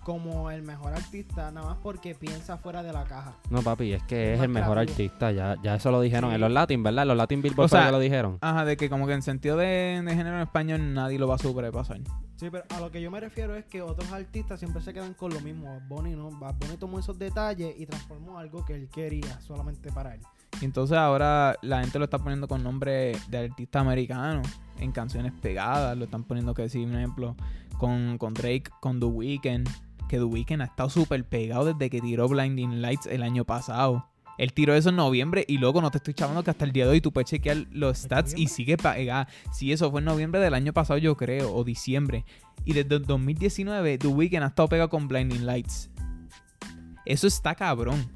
como 0.05 0.51
el 0.51 0.62
mejor 0.62 0.93
artista, 0.93 1.51
nada 1.51 1.67
más 1.69 1.79
porque 1.83 2.14
piensa 2.14 2.57
fuera 2.59 2.83
de 2.83 2.93
la 2.93 3.05
caja. 3.05 3.35
No, 3.51 3.62
papi, 3.62 3.93
es 3.95 4.03
que 4.05 4.35
Es 4.35 4.40
el 4.40 4.49
mejor 4.51 4.75
creativo. 4.77 4.93
artista. 4.93 5.33
Ya, 5.33 5.57
ya 5.62 5.75
eso 5.75 5.90
lo 5.90 6.01
dijeron 6.01 6.31
Sí. 6.31 6.35
en 6.37 6.40
los 6.40 6.53
Latin, 6.53 6.83
¿verdad? 6.83 7.03
En 7.03 7.09
los 7.09 7.17
Latin 7.17 7.43
Billboard 7.43 7.64
O 7.64 7.69
sea, 7.69 7.87
que 7.87 7.90
lo 7.93 7.99
dijeron. 7.99 8.38
Ajá, 8.40 8.64
de 8.64 8.77
que 8.77 8.88
como 8.88 9.07
que 9.07 9.14
en 9.14 9.23
sentido 9.23 9.57
de, 9.57 10.01
de 10.05 10.14
género 10.14 10.37
en 10.37 10.43
español 10.43 10.95
nadie 10.95 11.19
lo 11.19 11.27
va 11.27 11.35
a 11.35 11.38
sobrepasar. 11.38 11.99
Sí, 12.37 12.49
pero 12.51 12.64
a 12.69 12.81
lo 12.81 12.90
que 12.90 13.01
yo 13.01 13.11
me 13.11 13.21
refiero 13.21 13.55
es 13.57 13.64
que 13.64 13.81
otros 13.81 14.12
artistas 14.12 14.59
siempre 14.59 14.83
se 14.83 14.93
quedan 14.93 15.14
con 15.14 15.33
lo 15.33 15.40
mismo. 15.40 15.67
Bad 15.67 15.88
Bunny 15.88 16.14
no. 16.14 16.31
Bad 16.31 16.55
Bunny 16.57 16.77
tomó 16.77 16.99
esos 16.99 17.19
detalles 17.19 17.75
y 17.79 17.87
transformó 17.87 18.38
algo 18.38 18.64
que 18.64 18.75
él 18.75 18.88
quería 18.93 19.40
solamente 19.40 19.90
para 19.93 20.14
él. 20.14 20.21
Y 20.61 20.64
entonces 20.67 20.97
ahora 20.97 21.57
la 21.62 21.81
gente 21.81 21.99
lo 21.99 22.05
está 22.05 22.19
poniendo 22.19 22.47
con 22.47 22.62
nombre 22.62 23.12
de 23.29 23.38
artista 23.38 23.81
americano 23.81 24.43
en 24.79 24.93
canciones 24.93 25.33
pegadas. 25.40 25.97
Lo 25.97 26.05
están 26.05 26.25
poniendo 26.25 26.55
que 26.55 26.62
decir, 26.62 26.87
un 26.87 26.95
ejemplo, 26.97 27.35
con, 27.79 28.19
con 28.19 28.35
Drake, 28.35 28.64
con 28.81 29.01
The 29.01 29.07
Weeknd. 29.07 29.69
Que 30.09 30.19
The 30.19 30.25
Weeknd 30.25 30.62
ha 30.62 30.67
estado 30.67 30.90
súper 30.90 31.25
pegado 31.25 31.64
desde 31.64 31.90
que 31.90 32.01
tiró 32.01 32.29
Blinding 32.29 32.83
Lights 32.83 33.07
el 33.07 33.23
año 33.23 33.45
pasado. 33.45 34.09
Él 34.38 34.53
tiró 34.53 34.75
eso 34.75 34.88
en 34.88 34.97
noviembre 34.97 35.45
y 35.47 35.59
luego 35.59 35.81
no 35.81 35.90
te 35.90 35.99
estoy 35.99 36.14
chavando 36.14 36.43
que 36.43 36.51
hasta 36.51 36.64
el 36.64 36.73
día 36.73 36.85
de 36.85 36.93
hoy 36.93 37.01
tú 37.01 37.12
puedes 37.12 37.31
chequear 37.31 37.67
los 37.71 37.99
stats 37.99 38.35
y 38.37 38.49
sigue 38.49 38.77
pegada. 38.77 39.29
Sí, 39.53 39.73
eso 39.73 39.90
fue 39.90 40.01
en 40.01 40.07
noviembre 40.07 40.40
del 40.40 40.55
año 40.55 40.73
pasado, 40.73 40.99
yo 40.99 41.17
creo, 41.17 41.55
o 41.55 41.64
diciembre. 41.64 42.25
Y 42.64 42.73
desde 42.73 42.97
el 42.97 43.05
2019, 43.05 43.99
The 43.99 44.07
Weeknd 44.09 44.43
ha 44.43 44.47
estado 44.49 44.69
pegado 44.69 44.88
con 44.88 45.07
Blinding 45.07 45.47
Lights. 45.47 45.90
Eso 47.05 47.27
está 47.27 47.55
cabrón. 47.55 48.11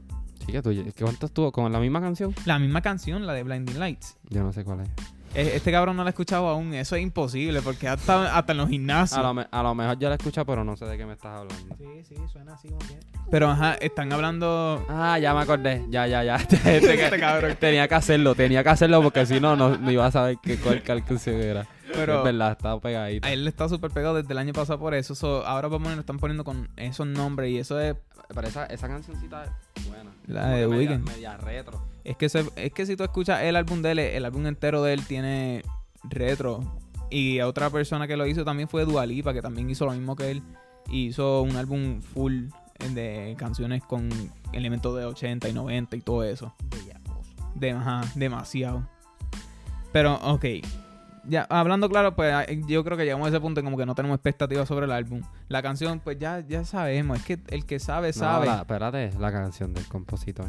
Sí, 0.44 0.52
que 0.52 0.62
tú, 0.62 0.70
¿qué 0.70 1.04
¿cuánto 1.04 1.26
estuvo? 1.26 1.52
¿Con 1.52 1.70
la 1.70 1.78
misma 1.78 2.00
canción? 2.00 2.34
La 2.46 2.58
misma 2.58 2.80
canción, 2.80 3.26
la 3.26 3.34
de 3.34 3.42
Blinding 3.42 3.78
Lights. 3.78 4.16
Yo 4.30 4.42
no 4.42 4.52
sé 4.52 4.64
cuál 4.64 4.80
es. 4.80 5.17
E- 5.34 5.56
Este 5.56 5.70
cabrón 5.70 5.96
no 5.96 6.02
la 6.04 6.08
ha 6.08 6.10
escuchado 6.10 6.48
aún. 6.48 6.74
Eso 6.74 6.96
es 6.96 7.02
imposible 7.02 7.60
porque 7.62 7.86
hasta, 7.88 8.36
hasta 8.36 8.52
en 8.52 8.58
los 8.58 8.68
gimnasios. 8.68 9.18
A 9.18 9.22
lo, 9.22 9.34
me- 9.34 9.46
a 9.50 9.62
lo 9.62 9.74
mejor 9.74 9.98
yo 9.98 10.08
la 10.08 10.14
escucho, 10.16 10.44
pero 10.44 10.64
no 10.64 10.76
sé 10.76 10.84
de 10.86 10.96
qué 10.96 11.06
me 11.06 11.12
estás 11.14 11.38
hablando. 11.38 11.76
Sí, 11.76 11.84
sí, 12.08 12.14
suena 12.32 12.54
así 12.54 12.68
como 12.68 12.78
que. 12.80 12.98
Pero 13.30 13.50
ajá, 13.50 13.74
están 13.74 14.12
hablando. 14.12 14.84
Ah, 14.88 15.18
ya 15.18 15.34
me 15.34 15.40
acordé. 15.40 15.84
Ya, 15.90 16.06
ya, 16.06 16.24
ya. 16.24 16.36
Este, 16.50 16.76
Este 17.04 17.20
cabrón. 17.20 17.56
tenía 17.60 17.86
que 17.88 17.94
hacerlo, 17.94 18.34
tenía 18.34 18.62
que 18.62 18.70
hacerlo 18.70 19.02
porque 19.02 19.26
si 19.26 19.38
no, 19.40 19.54
no, 19.56 19.76
no 19.76 19.90
iba 19.90 20.06
a 20.06 20.10
saber 20.10 20.38
qué, 20.42 20.56
cuál 20.56 20.82
canción 20.82 21.36
era. 21.40 21.66
Pero 21.92 22.18
es 22.18 22.24
verdad, 22.24 22.52
estaba 22.52 22.78
pegadito. 22.80 23.26
a 23.26 23.32
él 23.32 23.44
le 23.44 23.50
está 23.50 23.66
súper 23.66 23.90
pegado 23.90 24.14
desde 24.16 24.30
el 24.32 24.38
año 24.38 24.52
pasado 24.52 24.78
por 24.78 24.92
eso. 24.94 25.14
So, 25.14 25.46
ahora 25.46 25.68
vamos 25.68 25.94
lo 25.94 26.00
están 26.00 26.18
poniendo 26.18 26.44
con 26.44 26.68
esos 26.76 27.06
nombres 27.06 27.50
y 27.50 27.58
eso 27.58 27.80
es. 27.80 27.96
Pero 28.34 28.46
esa, 28.46 28.66
esa 28.66 28.88
cancioncita 28.88 29.44
es 29.74 29.88
buena. 29.88 30.10
La 30.26 30.48
de 30.50 30.62
que 30.62 30.98
media- 30.98 31.36
retro. 31.38 31.82
Es 32.04 32.16
que, 32.16 32.28
se- 32.28 32.50
es 32.56 32.72
que 32.72 32.84
si 32.86 32.96
tú 32.96 33.02
escuchas 33.04 33.42
el 33.42 33.56
álbum 33.56 33.80
de 33.82 33.92
él, 33.92 33.98
el 33.98 34.24
álbum 34.24 34.46
entero 34.46 34.82
de 34.82 34.92
él 34.94 35.04
tiene 35.06 35.62
retro. 36.04 36.60
Y 37.10 37.40
otra 37.40 37.70
persona 37.70 38.06
que 38.06 38.16
lo 38.16 38.26
hizo 38.26 38.44
también 38.44 38.68
fue 38.68 38.84
Dualipa, 38.84 39.32
que 39.32 39.40
también 39.40 39.68
hizo 39.70 39.86
lo 39.86 39.92
mismo 39.92 40.14
que 40.14 40.30
él. 40.30 40.42
Y 40.90 41.06
hizo 41.06 41.42
un 41.42 41.56
álbum 41.56 42.00
full 42.02 42.44
de 42.94 43.34
canciones 43.38 43.82
con 43.82 44.08
elementos 44.52 44.96
de 44.96 45.04
80 45.06 45.48
y 45.48 45.52
90 45.52 45.96
y 45.96 46.00
todo 46.00 46.22
eso. 46.24 46.54
De, 47.54 47.72
ajá, 47.72 48.02
demasiado. 48.14 48.86
Pero, 49.92 50.14
ok. 50.16 50.44
Ya, 51.28 51.46
hablando 51.50 51.88
claro, 51.88 52.16
pues 52.16 52.32
yo 52.66 52.82
creo 52.84 52.96
que 52.96 53.04
llegamos 53.04 53.26
a 53.26 53.28
ese 53.28 53.40
punto 53.40 53.60
en 53.60 53.66
como 53.66 53.76
que 53.76 53.84
no 53.86 53.94
tenemos 53.94 54.16
expectativas 54.16 54.66
sobre 54.66 54.86
el 54.86 54.92
álbum. 54.92 55.20
La 55.48 55.62
canción, 55.62 56.00
pues 56.00 56.18
ya, 56.18 56.40
ya 56.46 56.64
sabemos. 56.64 57.18
Es 57.18 57.24
que 57.24 57.38
el 57.48 57.66
que 57.66 57.78
sabe, 57.78 58.08
No, 58.08 58.12
sabe. 58.14 58.46
la- 58.46 58.60
espérate, 58.60 59.12
la 59.18 59.30
canción 59.30 59.74
del 59.74 59.86
compositor. 59.88 60.48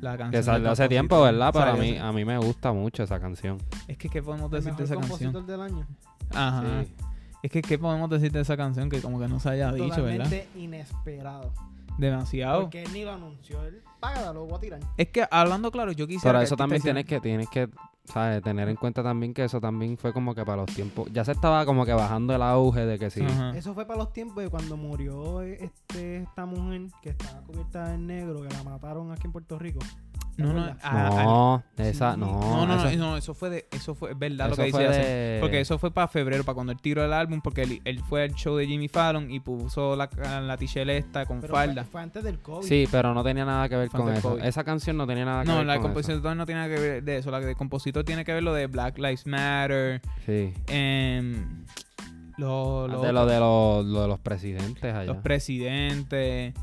La 0.00 0.10
canción 0.18 0.30
Que 0.32 0.36
del 0.38 0.44
salió 0.44 0.70
hace 0.70 0.82
compositor. 0.82 0.88
tiempo, 0.88 1.22
¿verdad? 1.22 1.50
Pero 1.52 1.66
a 1.66 1.74
mí, 1.76 1.96
a 1.96 2.12
mí 2.12 2.24
me 2.24 2.36
gusta 2.38 2.72
mucho 2.72 3.04
esa 3.04 3.20
canción. 3.20 3.58
Es 3.86 3.96
que, 3.96 4.08
¿qué 4.08 4.22
podemos 4.22 4.52
El 4.52 4.58
decir 4.58 4.74
de 4.74 4.84
esa 4.84 4.94
canción? 4.96 5.32
compositor 5.32 5.46
del 5.46 5.60
año. 5.60 5.86
Ajá. 6.34 6.82
Sí. 6.84 6.94
Es 7.44 7.50
que, 7.50 7.62
¿qué 7.62 7.78
podemos 7.78 8.10
decir 8.10 8.32
de 8.32 8.40
esa 8.40 8.56
canción 8.56 8.88
que 8.90 9.00
como 9.00 9.20
que 9.20 9.28
no 9.28 9.38
se 9.40 9.50
haya 9.50 9.72
dicho, 9.72 10.02
verdad? 10.02 10.24
Totalmente 10.24 10.48
inesperado. 10.56 11.52
Demasiado. 11.98 12.62
Porque 12.62 12.82
él 12.82 12.92
ni 12.92 13.04
lo 13.04 13.12
anunció. 13.12 13.62
Él, 13.64 13.82
págala, 14.00 14.32
lo 14.32 14.46
voy 14.46 14.56
a 14.56 14.60
tirar. 14.60 14.80
Es 14.96 15.08
que, 15.08 15.24
hablando 15.30 15.70
claro, 15.70 15.92
yo 15.92 16.06
quisiera... 16.06 16.32
Pero 16.38 16.42
eso 16.44 16.56
también 16.56 16.82
tienes 16.82 17.04
que, 17.04 17.20
tienes 17.20 17.48
que, 17.50 17.68
¿sabes? 18.04 18.42
Tener 18.42 18.68
en 18.68 18.76
cuenta 18.76 19.02
también 19.02 19.34
que 19.34 19.44
eso 19.44 19.60
también 19.60 19.96
fue 19.96 20.12
como 20.12 20.34
que 20.34 20.44
para 20.44 20.62
los 20.62 20.74
tiempos. 20.74 21.08
Ya 21.12 21.24
se 21.24 21.32
estaba 21.32 21.64
como 21.64 21.84
que 21.84 21.92
bajando 21.92 22.34
el 22.34 22.42
auge 22.42 22.86
de 22.86 22.98
que 22.98 23.10
sí. 23.10 23.22
Ajá. 23.22 23.56
Eso 23.56 23.74
fue 23.74 23.86
para 23.86 23.98
los 23.98 24.12
tiempos 24.12 24.42
de 24.42 24.50
cuando 24.50 24.76
murió 24.76 25.42
este, 25.42 26.18
esta 26.18 26.46
mujer 26.46 26.88
que 27.00 27.10
estaba 27.10 27.40
cubierta 27.42 27.94
en 27.94 28.06
negro, 28.06 28.42
que 28.42 28.48
la 28.48 28.62
mataron 28.64 29.12
aquí 29.12 29.26
en 29.26 29.32
Puerto 29.32 29.58
Rico. 29.58 29.80
¿Te 30.36 30.42
No, 30.42 30.52
no, 30.54 30.62
ah, 30.64 30.76
ah, 30.82 31.62
No, 31.76 31.84
esa, 31.84 32.14
Sí. 32.14 32.20
no. 32.20 32.26
no, 32.40 32.66
no, 32.66 32.76
no, 32.76 32.88
eso, 32.88 32.98
no, 32.98 33.16
eso 33.18 33.34
fue 33.34 33.50
de, 33.50 33.66
eso 33.70 33.94
fue, 33.94 34.12
es 34.12 34.18
verdad 34.18 34.48
lo 34.48 34.56
que 34.56 34.64
dice 34.64 34.78
de- 34.88 35.38
Porque 35.40 35.60
eso 35.60 35.78
fue 35.78 35.90
para 35.90 36.08
febrero, 36.08 36.42
para 36.42 36.54
cuando 36.54 36.72
él 36.72 36.80
tiró 36.80 37.04
el 37.04 37.12
álbum, 37.12 37.40
porque 37.42 37.62
él, 37.62 37.80
él 37.84 38.00
fue 38.00 38.22
al 38.24 38.34
show 38.34 38.56
de 38.56 38.66
Jimmy 38.66 38.88
Fallon 38.88 39.30
y 39.30 39.40
puso 39.40 39.94
la, 39.94 40.08
la 40.40 40.56
t-shirt 40.56 40.88
esta 40.88 41.26
con 41.26 41.40
Pero 41.42 41.52
falda. 41.54 41.82
fue, 41.84 41.92
fue 41.92 42.00
antes 42.02 42.24
del 42.24 42.38
COVID. 42.38 42.66
Sí, 42.66 42.88
pero 42.90 43.12
no 43.12 43.22
tenía 43.22 43.44
nada 43.44 43.68
que 43.68 43.76
ver 43.76 43.90
Fue 43.90 44.00
con 44.00 44.12
eso. 44.14 44.30
COVID. 44.30 44.44
Esa 44.44 44.64
canción 44.64 44.96
no 44.96 45.06
tenía 45.06 45.24
nada 45.26 45.42
que 45.42 45.48
No, 45.48 45.58
ver 45.58 45.66
la 45.66 45.74
con 45.76 45.90
eso. 45.90 45.94
compositor 45.94 46.36
no 46.36 46.46
tiene 46.46 46.60
nada 46.62 46.74
que 46.74 46.80
ver 46.80 47.02
de 47.02 47.16
eso. 47.18 47.30
La 47.30 47.40
de 47.40 47.54
compositor 47.54 48.04
tiene 48.04 48.24
que 48.24 48.32
ver 48.32 48.42
lo 48.42 48.54
de 48.54 48.66
Black 48.68 48.96
Lives 48.98 49.26
Matter. 49.26 50.00
Sí. 50.24 50.54
em, 50.68 51.64
lo- 52.38 52.88
lo- 52.88 53.02
de 53.02 53.12
lo 53.12 53.26
de 53.26 53.38
los, 53.38 53.84
lo 53.84 54.02
de 54.02 54.08
los 54.08 54.18
presidentes 54.18 54.94
allá. 54.94 55.04
los 55.12 55.18
presidentes. 55.18 56.54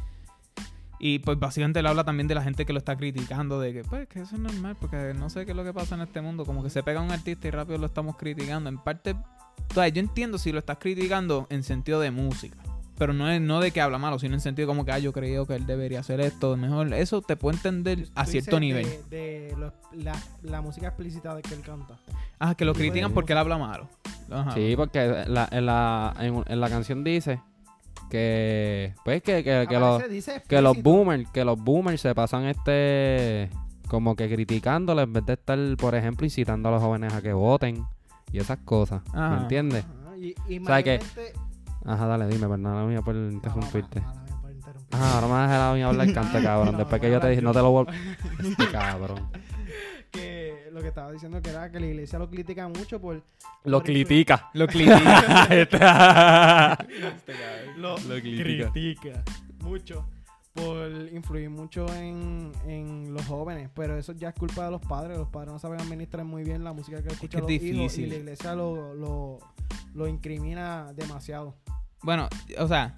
Y 1.00 1.20
pues 1.20 1.40
básicamente 1.40 1.80
él 1.80 1.88
habla 1.88 2.04
también 2.04 2.28
de 2.28 2.36
la 2.36 2.44
gente 2.44 2.66
que 2.66 2.74
lo 2.74 2.80
está 2.80 2.98
criticando, 2.98 3.60
de 3.60 3.72
que 3.74 3.84
pues 3.84 4.08
que 4.08 4.20
eso 4.22 4.36
es 4.36 4.42
normal, 4.42 4.76
porque 4.80 5.14
no 5.18 5.30
sé 5.30 5.46
qué 5.46 5.52
es 5.52 5.58
lo 5.58 5.64
que 5.64 5.74
pasa 5.74 5.96
en 5.96 6.02
este 6.02 6.20
mundo, 6.22 6.46
como 6.46 6.62
que 6.64 6.70
se 6.70 6.84
pega 6.84 7.02
un 7.02 7.12
artista 7.12 7.48
y 7.48 7.52
rápido 7.52 7.78
lo 7.78 7.86
estamos 7.86 8.18
criticando. 8.18 8.70
En 8.70 8.78
parte, 8.78 9.12
o 9.14 9.74
sea, 9.74 9.88
yo 9.88 10.00
entiendo 10.02 10.38
si 10.38 10.52
lo 10.52 10.60
estás 10.60 10.78
criticando 10.80 11.48
en 11.50 11.64
sentido 11.64 12.02
de 12.02 12.12
música, 12.12 12.58
pero 12.98 13.14
no 13.14 13.30
es 13.30 13.40
no 13.40 13.62
de 13.62 13.72
que 13.72 13.80
habla 13.80 13.98
malo, 13.98 14.20
sino 14.20 14.34
en 14.34 14.42
sentido 14.42 14.68
como 14.68 14.84
que 14.84 14.92
ah, 14.92 15.00
yo 15.00 15.14
creo 15.14 15.46
que 15.48 15.56
él 15.56 15.66
debería 15.66 16.02
hacer 16.02 16.20
esto, 16.20 16.58
mejor 16.58 16.94
eso 16.94 17.22
te 17.22 17.38
puedo 17.38 17.56
entender 17.56 18.08
a 18.16 18.26
cierto 18.26 18.60
nivel. 18.60 18.86
De, 19.10 19.52
de 19.52 19.56
lo- 19.58 19.74
la, 19.94 20.18
la 20.44 20.60
música 20.62 20.88
explícita 20.88 21.34
de 21.34 21.42
que 21.44 21.54
él 21.54 21.62
canta. 21.62 21.98
Ah, 22.40 22.56
que 22.56 22.66
lo 22.66 22.74
critican 22.74 23.14
porque 23.14 23.32
él 23.32 23.40
habla 23.40 23.58
malo. 23.58 23.88
Ajá. 24.30 24.52
Sí, 24.52 24.74
porque 24.76 25.24
la- 25.28 25.48
en, 25.50 25.66
la, 25.66 26.14
en, 26.20 26.44
en 26.46 26.60
la 26.60 26.70
canción 26.70 27.06
dice 27.06 27.40
que 28.10 28.94
pues 29.06 29.22
que, 29.24 29.44
que, 29.44 29.66
que 29.70 29.80
los 29.80 30.02
que 30.48 30.62
los 30.62 30.82
boomers, 30.82 31.30
que 31.32 31.46
los 31.46 31.58
boomers 31.62 32.02
se 32.02 32.14
pasan 32.16 32.46
este 32.46 33.50
como 33.88 34.16
que 34.16 34.28
criticándole 34.30 35.04
en 35.04 35.14
vez 35.14 35.26
de 35.26 35.34
estar, 35.34 35.58
por 35.78 35.96
ejemplo, 35.96 36.26
incitando 36.26 36.70
a 36.70 36.72
los 36.74 36.82
jóvenes 36.82 37.14
a 37.14 37.22
que 37.22 37.34
voten 37.34 37.84
y 38.32 38.38
esas 38.40 38.60
cosas. 38.60 39.02
Ajá. 39.14 39.30
¿Me 39.36 39.42
entiendes? 39.44 39.86
Ajá, 39.86 40.18
y, 40.18 40.36
y 40.48 40.60
O 40.60 40.66
sea 40.66 40.84
que- 40.84 41.00
Ajá, 41.86 42.06
dale, 42.08 42.28
dime, 42.28 42.42
perdona 42.48 42.84
mía 42.86 43.02
por 43.02 43.16
interrumpirte. 43.16 44.02
por. 44.02 44.20
Ah, 44.92 45.14
ahora 45.16 45.28
me 45.28 45.34
vas 45.34 45.40
a 45.40 45.54
dejar 45.54 45.72
a 45.72 45.74
mí 45.74 45.82
hablar 45.82 46.14
cante, 46.14 46.44
cabrón. 46.44 46.78
Después 46.78 47.02
que 47.02 47.10
yo 47.12 47.20
te 47.20 47.30
dije, 47.30 47.42
no 47.42 47.52
te 47.54 47.60
lo 47.60 47.72
vuelvo. 47.72 47.92
Este 48.40 48.68
cabrón. 48.72 49.30
que 50.12 50.49
lo 50.72 50.82
que 50.82 50.88
estaba 50.90 51.12
diciendo 51.12 51.42
que 51.42 51.50
era 51.50 51.72
que 51.72 51.80
la 51.80 51.86
iglesia 51.88 52.20
lo 52.20 52.30
critica 52.30 52.68
mucho 52.68 53.00
por 53.00 53.24
Lo 53.64 53.78
por 53.80 53.84
critica. 53.86 54.50
Lo 54.54 54.68
critica. 54.68 55.48
lo, 57.78 57.98
Lo 57.98 58.16
critica. 58.16 58.72
critica 58.72 59.24
mucho 59.64 60.06
por 60.54 60.90
influir 61.14 61.50
mucho 61.50 61.86
en, 61.96 62.52
en 62.68 63.14
los 63.14 63.26
jóvenes, 63.26 63.70
pero 63.74 63.98
eso 63.98 64.14
ya 64.14 64.30
es 64.30 64.36
culpa 64.36 64.66
de 64.66 64.72
los 64.72 64.82
padres. 64.82 65.18
Los 65.18 65.30
padres 65.30 65.54
no 65.54 65.60
saben 65.60 65.80
administrar 65.80 66.26
muy 66.26 66.44
bien 66.44 66.64
la 66.64 66.74
música 66.74 67.02
que 67.02 67.10
escuchan 67.10 67.46
que 67.46 67.54
los 67.54 67.64
es 67.64 67.64
hijos 67.64 67.98
y 67.98 68.04
difícil. 68.04 68.10
la 68.10 68.16
iglesia 68.16 68.56
lo, 68.56 68.94
lo, 68.96 69.40
lo 69.94 70.08
incrimina 70.08 70.92
demasiado. 70.94 71.56
bueno, 72.02 72.28
o 72.58 72.68
sea, 72.68 72.96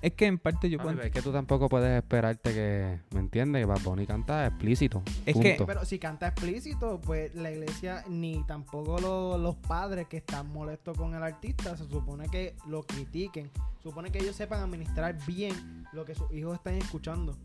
es 0.00 0.12
que 0.14 0.26
en 0.26 0.38
parte 0.38 0.68
yo 0.70 0.78
Papi, 0.78 0.84
puedo... 0.84 0.96
pero 0.96 1.06
es 1.08 1.12
que 1.14 1.22
tú 1.22 1.32
tampoco 1.32 1.68
puedes 1.68 1.96
esperarte 2.02 2.52
que, 2.52 3.00
¿me 3.12 3.20
entiendes? 3.20 3.62
Que 3.62 3.66
Bad 3.66 3.80
Bunny 3.82 4.06
canta 4.06 4.46
explícito. 4.46 5.02
Es 5.26 5.36
que-. 5.36 5.56
Pero 5.66 5.84
si 5.84 5.98
canta 5.98 6.28
explícito, 6.28 7.00
pues 7.00 7.34
la 7.34 7.50
iglesia 7.50 8.04
ni 8.08 8.42
tampoco 8.46 8.98
lo- 9.00 9.38
los 9.38 9.56
padres 9.56 10.06
que 10.08 10.18
están 10.18 10.48
molestos 10.52 10.96
con 10.96 11.14
el 11.14 11.22
artista, 11.22 11.76
se 11.76 11.86
supone 11.88 12.28
que 12.28 12.54
lo 12.66 12.82
critiquen. 12.82 13.50
Se 13.78 13.82
supone 13.88 14.10
que 14.10 14.18
ellos 14.18 14.36
sepan 14.36 14.60
administrar 14.62 15.16
bien 15.26 15.84
lo 15.92 16.04
que 16.04 16.14
sus 16.14 16.32
hijos 16.32 16.54
están 16.54 16.74
escuchando. 16.74 17.36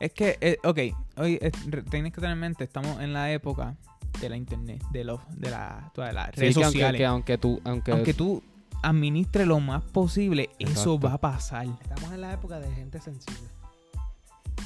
Es 0.00 0.12
que, 0.12 0.36
eh, 0.40 0.58
ok, 0.64 0.78
hoy 1.18 1.38
eh, 1.40 1.50
tienes 1.90 2.12
que 2.12 2.20
tener 2.20 2.32
en 2.32 2.40
mente, 2.40 2.64
estamos 2.64 3.00
en 3.00 3.12
la 3.12 3.32
época 3.32 3.76
de 4.20 4.28
la 4.28 4.36
internet, 4.36 4.82
de 4.90 5.04
los, 5.04 5.20
de 5.36 5.50
la, 5.50 5.90
todas 5.94 6.12
las 6.12 6.30
Sí, 6.34 6.40
redes 6.40 6.56
que 6.56 6.64
aunque, 6.64 6.78
sociales. 6.78 6.98
que 6.98 7.06
aunque 7.06 7.38
tú, 7.38 7.60
aunque, 7.64 7.92
Aunque 7.92 8.14
tú 8.14 8.42
administres 8.84 9.46
lo 9.46 9.60
más 9.60 9.82
posible, 9.82 10.50
eso 10.58 10.98
va 10.98 11.14
a 11.14 11.18
pasar. 11.18 11.66
Estamos 11.82 12.12
en 12.12 12.20
la 12.20 12.32
época 12.32 12.58
de 12.60 12.70
gente 12.74 13.00
sensible. 13.00 13.48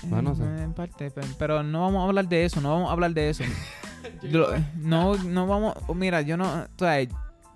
Bueno, 0.04 0.32
Eh, 0.32 0.34
sí. 0.36 0.42
En 0.62 0.72
parte, 0.74 1.10
pe- 1.10 1.22
pero 1.38 1.62
no 1.62 1.80
vamos 1.82 2.02
a 2.02 2.08
hablar 2.08 2.28
de 2.28 2.44
eso, 2.44 2.60
no 2.60 2.70
vamos 2.70 2.88
a 2.90 2.92
hablar 2.92 3.12
de 3.12 3.30
eso. 3.30 3.42
Lo- 4.22 4.48
no, 4.76 5.16
no 5.16 5.46
vamos, 5.46 5.74
mira, 5.94 6.20
yo 6.22 6.36
no, 6.36 6.44
o 6.44 6.66
sea, 6.78 7.06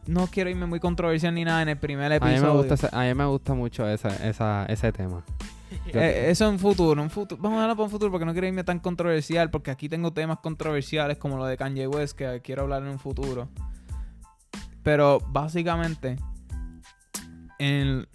no 0.07 0.27
quiero 0.27 0.51
irme 0.51 0.67
muy 0.67 0.81
controversial 0.81 1.33
ni 1.35 1.45
nada 1.45 1.63
en 1.63 1.69
el 1.69 1.79
primer 1.79 2.13
a 2.13 2.19
mí 2.19 2.31
episodio. 2.33 2.53
me 2.55 2.59
gusta, 2.59 2.75
ese- 2.75 2.89
a 2.93 3.01
mí 3.03 3.15
me 3.15 3.25
gusta 3.27 3.55
mucho 3.55 3.87
esa, 3.89 4.09
esa, 4.29 4.67
ese 4.67 4.93
tema. 4.93 5.23
Eh, 5.87 6.27
eso 6.29 6.51
en 6.51 6.59
futuro, 6.59 7.03
en 7.03 7.09
futuro. 7.09 7.41
Vamos 7.41 7.59
a 7.59 7.63
hablar 7.63 7.77
para 7.77 7.85
un 7.85 7.91
futuro 7.91 8.11
porque 8.11 8.27
no 8.27 8.33
quiero 8.33 8.47
irme 8.47 8.63
tan 8.63 8.79
controversial, 8.79 9.51
porque 9.51 9.71
aquí 9.71 9.89
tengo 9.89 10.13
temas 10.13 10.39
controversiales 10.41 11.17
como 11.17 11.39
lo 11.39 11.47
de 11.47 11.57
Kanye 11.57 11.87
West 11.87 12.15
que 12.17 12.43
quiero 12.45 12.63
hablar 12.65 12.83
en 12.83 12.89
un 12.91 12.99
futuro. 12.99 13.49
Pero 14.83 15.19
básicamente, 15.29 16.17
en 17.63 18.07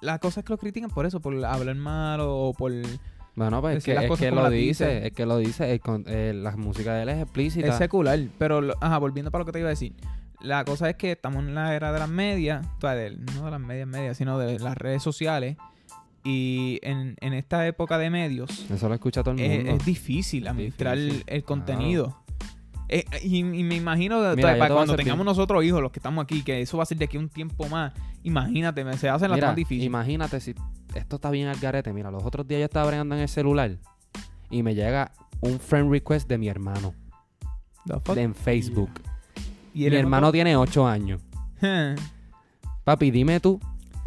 la 0.00 0.18
cosa 0.18 0.40
es 0.40 0.46
que 0.46 0.52
lo 0.52 0.58
critican 0.58 0.90
por 0.90 1.06
eso, 1.06 1.20
por 1.20 1.32
hablar 1.44 1.76
mal 1.76 2.20
o 2.22 2.54
por... 2.56 2.72
bueno, 3.36 3.60
pues 3.60 3.78
es 3.78 3.84
que, 3.84 3.92
es 3.92 4.32
lo 4.32 4.48
dice, 4.50 4.84
dice. 4.86 5.06
es 5.08 5.12
que 5.12 5.26
lo 5.26 5.36
dice, 5.38 5.72
el 5.72 5.80
con- 5.80 6.04
eh, 6.06 6.32
la 6.34 6.56
música 6.56 6.94
de 6.94 7.02
él 7.02 7.08
es 7.10 7.18
explícita. 7.22 7.68
Es 7.68 7.76
secular, 7.76 8.18
pero, 8.38 8.60
lo- 8.62 8.74
ajá, 8.80 8.98
volviendo 8.98 9.30
para 9.30 9.42
lo 9.42 9.46
que 9.46 9.52
te 9.52 9.58
iba 9.60 9.68
a 9.68 9.70
decir. 9.70 9.94
La 10.40 10.64
cosa 10.64 10.88
es 10.88 10.96
que 10.96 11.12
estamos 11.12 11.44
en 11.44 11.54
la 11.54 11.74
era 11.76 11.92
de 11.92 11.98
las 11.98 12.08
medias, 12.08 12.66
o 12.78 12.80
sea, 12.80 12.94
de- 12.94 13.16
no 13.34 13.44
de 13.44 13.50
las 13.50 13.60
medias 13.60 13.86
medias, 13.86 14.16
sino 14.16 14.38
de 14.38 14.58
las 14.58 14.76
redes 14.76 15.02
sociales. 15.02 15.56
Y 16.24 16.78
en, 16.82 17.16
en 17.20 17.32
esta 17.34 17.66
época 17.66 17.96
de 17.98 18.10
medios, 18.10 18.70
Eso 18.70 18.88
lo 18.88 18.94
escucha 18.94 19.22
todo 19.22 19.34
el 19.34 19.40
es, 19.40 19.56
mundo. 19.64 19.72
es 19.80 19.84
difícil 19.86 20.48
administrar 20.48 20.96
el- 20.96 21.04
Difícil, 21.08 21.24
el, 21.26 21.42
claro. 21.42 21.46
contenido. 21.46 22.16
Eh, 22.92 23.04
y, 23.22 23.38
y 23.38 23.42
me 23.44 23.76
imagino 23.76 24.18
Mira, 24.34 24.34
te 24.34 24.58
para 24.58 24.74
cuando 24.74 24.96
tengamos 24.96 25.18
bien- 25.18 25.26
nosotros 25.26 25.62
hijos, 25.64 25.80
los 25.80 25.92
que 25.92 26.00
estamos 26.00 26.24
aquí, 26.24 26.42
que 26.42 26.60
eso 26.60 26.76
va 26.76 26.82
a 26.82 26.86
ser 26.86 26.98
de 26.98 27.04
aquí 27.04 27.16
un 27.18 27.28
tiempo 27.28 27.68
más. 27.68 27.92
Imagínate, 28.24 28.82
se 28.98 29.08
hacen 29.08 29.30
las 29.30 29.36
Mira, 29.36 29.46
más 29.48 29.56
difíciles. 29.56 29.86
imagínate 29.86 30.40
si 30.40 30.54
esto 30.96 31.16
está 31.16 31.30
bien 31.30 31.46
al 31.46 31.56
garete. 31.60 31.92
Mira, 31.92 32.10
los 32.10 32.24
otros 32.24 32.48
días 32.48 32.58
yo 32.58 32.64
estaba 32.64 32.86
bregando 32.88 33.14
en 33.14 33.20
el 33.20 33.28
celular 33.28 33.76
y 34.50 34.64
me 34.64 34.74
llega 34.74 35.12
un 35.40 35.60
friend 35.60 35.90
request 35.92 36.28
de 36.28 36.36
mi 36.38 36.48
hermano 36.48 36.92
de- 37.84 38.22
en 38.22 38.34
Facebook. 38.34 38.90
Y 39.72 39.88
Mi 39.88 39.94
hermano 39.96 40.32
tiene 40.32 40.56
8 40.56 40.84
años. 40.86 41.22
Papi, 42.84 43.10
dime 43.12 43.38
tú 43.38 43.60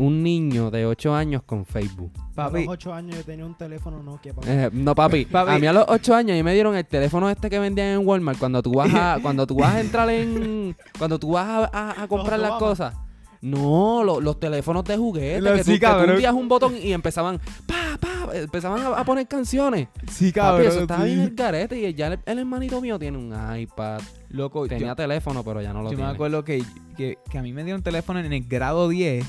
un 0.06 0.24
niño 0.24 0.70
de 0.72 0.86
8 0.86 1.16
años 1.16 1.44
con 1.44 1.66
Facebook. 1.66 2.12
A 2.34 2.36
Papi, 2.48 2.66
los 2.66 2.74
8 2.74 2.94
años 2.94 3.16
yo 3.18 3.24
tenía 3.24 3.46
un 3.46 3.56
teléfono 3.56 4.02
Nokia. 4.04 4.34
papi. 4.34 4.48
Eh, 4.50 4.70
no, 4.74 4.96
papi. 4.96 5.26
Papi. 5.32 5.52
A 5.52 5.60
mí 5.60 5.68
a 5.68 5.74
los 5.74 5.86
8 5.88 6.16
años 6.16 6.38
y 6.38 6.44
me 6.44 6.54
dieron 6.54 6.76
el 6.76 6.86
teléfono 6.86 7.30
este 7.30 7.50
que 7.50 7.60
vendían 7.60 7.88
en 8.00 8.08
Walmart 8.08 8.40
cuando 8.40 8.62
tú 8.62 8.74
vas 8.74 8.94
a, 8.94 9.20
cuando 9.22 9.46
tú 9.48 9.56
vas 9.56 9.76
a 9.76 9.80
entrar 9.82 10.10
en. 10.10 10.76
Cuando 10.98 11.20
tú 11.20 11.32
vas 11.32 11.48
a, 11.48 11.70
a- 11.72 12.04
a 12.04 12.08
comprar 12.08 12.40
las 12.40 12.54
cosas. 12.54 12.94
No, 13.42 14.04
lo- 14.06 14.22
los 14.22 14.40
teléfonos 14.40 14.86
de 14.86 14.96
juguete. 14.98 15.42
Lo- 15.42 15.54
que, 15.56 15.64
sí, 15.66 15.74
tú, 15.80 15.86
que 15.86 16.06
tú 16.06 16.12
hundías 16.14 16.34
un 16.34 16.48
botón 16.48 16.76
y 16.82 16.94
empezaban. 16.94 17.40
Pa, 17.68 17.98
pa, 18.00 18.30
empezaban 18.36 18.82
a, 18.82 18.88
a 19.00 19.04
poner 19.04 19.28
canciones. 19.28 19.90
sí, 20.10 20.28
Papi, 20.28 20.32
cabrón. 20.32 20.68
eso 20.68 20.80
estaba 20.82 21.04
sí. 21.04 21.08
bien 21.10 21.20
el 21.22 21.36
carete. 21.36 21.78
Y 21.90 21.94
ya 21.94 22.08
el, 22.08 22.20
el 22.26 22.40
hermanito 22.40 22.80
mío 22.80 22.98
tiene 22.98 23.18
un 23.18 23.34
iPad. 23.58 24.00
Loco, 24.30 24.66
Tenía 24.68 24.88
yo, 24.88 24.96
teléfono, 24.96 25.44
pero 25.44 25.62
ya 25.62 25.74
no 25.74 25.82
lo 25.84 25.92
yo 25.92 25.98
tiene. 25.98 26.10
me 26.10 26.16
acuerdo 26.16 26.44
que, 26.46 26.64
que, 26.98 27.18
que 27.30 27.38
a 27.38 27.42
mí 27.42 27.52
me 27.54 27.64
dieron 27.66 27.84
teléfono 27.84 28.20
en 28.20 28.32
el 28.32 28.48
grado 28.48 28.88
10 28.90 29.26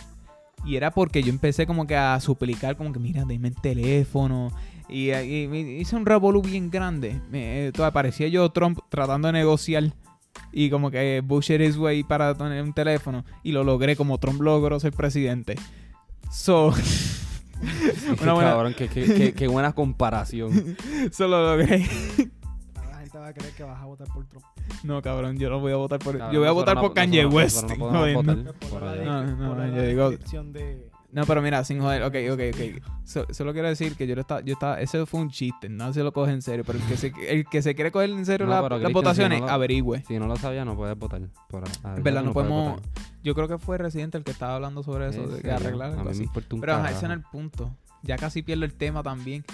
y 0.64 0.76
era 0.76 0.90
porque 0.90 1.22
yo 1.22 1.30
empecé 1.30 1.66
como 1.66 1.86
que 1.86 1.96
a 1.96 2.18
suplicar, 2.20 2.76
como 2.76 2.92
que 2.92 2.98
mira, 2.98 3.24
dime 3.26 3.48
el 3.48 3.54
teléfono. 3.54 4.50
Y, 4.88 5.10
y 5.12 5.78
hice 5.80 5.96
un 5.96 6.04
revolú 6.06 6.42
bien 6.42 6.70
grande. 6.70 7.20
Me, 7.30 7.66
eh, 7.68 7.72
todo- 7.72 7.90
parecía 7.92 8.28
yo 8.28 8.48
Trump 8.50 8.78
tratando 8.88 9.26
de 9.28 9.32
negociar. 9.32 9.92
Y 10.52 10.68
como 10.70 10.90
que 10.90 11.22
Bush 11.24 11.50
it 11.52 11.60
his 11.60 11.76
way 11.76 12.02
para 12.02 12.34
tener 12.34 12.62
un 12.62 12.72
teléfono. 12.72 13.24
Y 13.42 13.52
lo 13.52 13.64
logré 13.64 13.96
como 13.96 14.18
Trump 14.18 14.40
logró 14.40 14.78
ser 14.80 14.92
presidente. 14.92 15.56
So, 16.30 16.72
una 18.22 18.32
buena- 18.34 18.50
Cabrón, 18.50 18.74
qué, 18.76 18.88
qué- 18.88 19.04
qué- 19.14 19.32
qué 19.32 19.48
buena 19.48 19.72
comparación. 19.72 20.76
so 21.12 21.28
lo 21.28 21.56
logré. 21.56 21.86
Va 23.24 23.28
a 23.30 23.32
creer 23.32 23.54
que 23.54 23.62
vas 23.64 23.80
a 23.80 23.86
votar 23.86 24.06
por 24.08 24.26
Trump. 24.26 24.44
No, 24.82 25.00
cabrón, 25.00 25.38
yo 25.38 25.48
no 25.48 25.58
voy 25.58 25.72
a 25.72 25.76
votar 25.76 25.98
por 25.98 26.18
Cabrón, 26.18 26.34
Yo 26.34 26.40
voy 26.40 26.48
a 26.50 26.52
votar 26.52 26.74
no- 26.74 26.82
por 26.82 26.92
Kanye 26.92 27.24
West. 27.24 27.62
no 27.70 27.90
No, 27.90 28.06
yo 28.06 29.82
digo- 29.82 30.10
de... 30.10 30.90
No, 31.10 31.24
pero 31.24 31.40
mira, 31.40 31.64
sin 31.64 31.80
joder, 31.80 32.02
ok, 32.02 32.14
ok, 32.32 32.40
ok. 32.52 32.82
So- 33.04 33.26
solo 33.32 33.54
quiero 33.54 33.68
decir 33.68 33.96
que 33.96 34.06
yo 34.06 34.14
lo 34.14 34.20
estaba, 34.20 34.42
yo 34.42 34.52
estaba, 34.52 34.78
ese 34.78 35.06
fue 35.06 35.20
un 35.20 35.30
chiste, 35.30 35.70
no 35.70 35.90
se 35.94 36.02
lo 36.02 36.12
coge 36.12 36.32
en 36.32 36.42
serio, 36.42 36.64
pero 36.66 36.78
el 36.78 36.84
que 36.84 36.96
se, 36.98 37.12
el 37.28 37.46
que 37.46 37.62
se 37.62 37.74
quiere 37.74 37.90
coger 37.92 38.10
en 38.10 38.26
serio 38.26 38.46
No, 38.46 38.52
la- 38.52 38.62
pero 38.62 38.78
las 38.78 38.92
votaciones, 38.92 39.36
si 39.38 39.40
no 39.40 39.46
lo- 39.46 39.52
averigüe. 39.54 40.02
Si 40.06 40.18
no 40.18 40.26
lo 40.26 40.36
sabía, 40.36 40.66
no 40.66 40.76
puedes 40.76 40.98
votar. 40.98 41.22
Por, 41.48 41.64
a- 41.84 41.94
verdad, 41.94 42.24
no 42.24 42.32
podemos-. 42.34 42.80
Yo 43.22 43.34
creo 43.34 43.48
que 43.48 43.56
fue 43.56 43.78
Residente 43.78 44.18
el 44.18 44.24
que 44.24 44.32
estaba 44.32 44.56
hablando 44.56 44.82
sobre 44.82 45.08
eso, 45.08 45.22
¿En 45.22 45.36
de 45.36 45.40
que 45.40 45.50
arreglar 45.50 45.92
algo 45.92 46.10
así. 46.10 46.28
Pero 46.60 46.74
ajá, 46.74 46.90
ese 46.90 47.06
no 47.08 47.14
es 47.14 47.20
el 47.20 47.24
punto. 47.24 47.74
Ya 48.02 48.16
casi 48.18 48.42
pierdo 48.42 48.66
el 48.66 48.74
tema 48.74 49.02
también. 49.02 49.44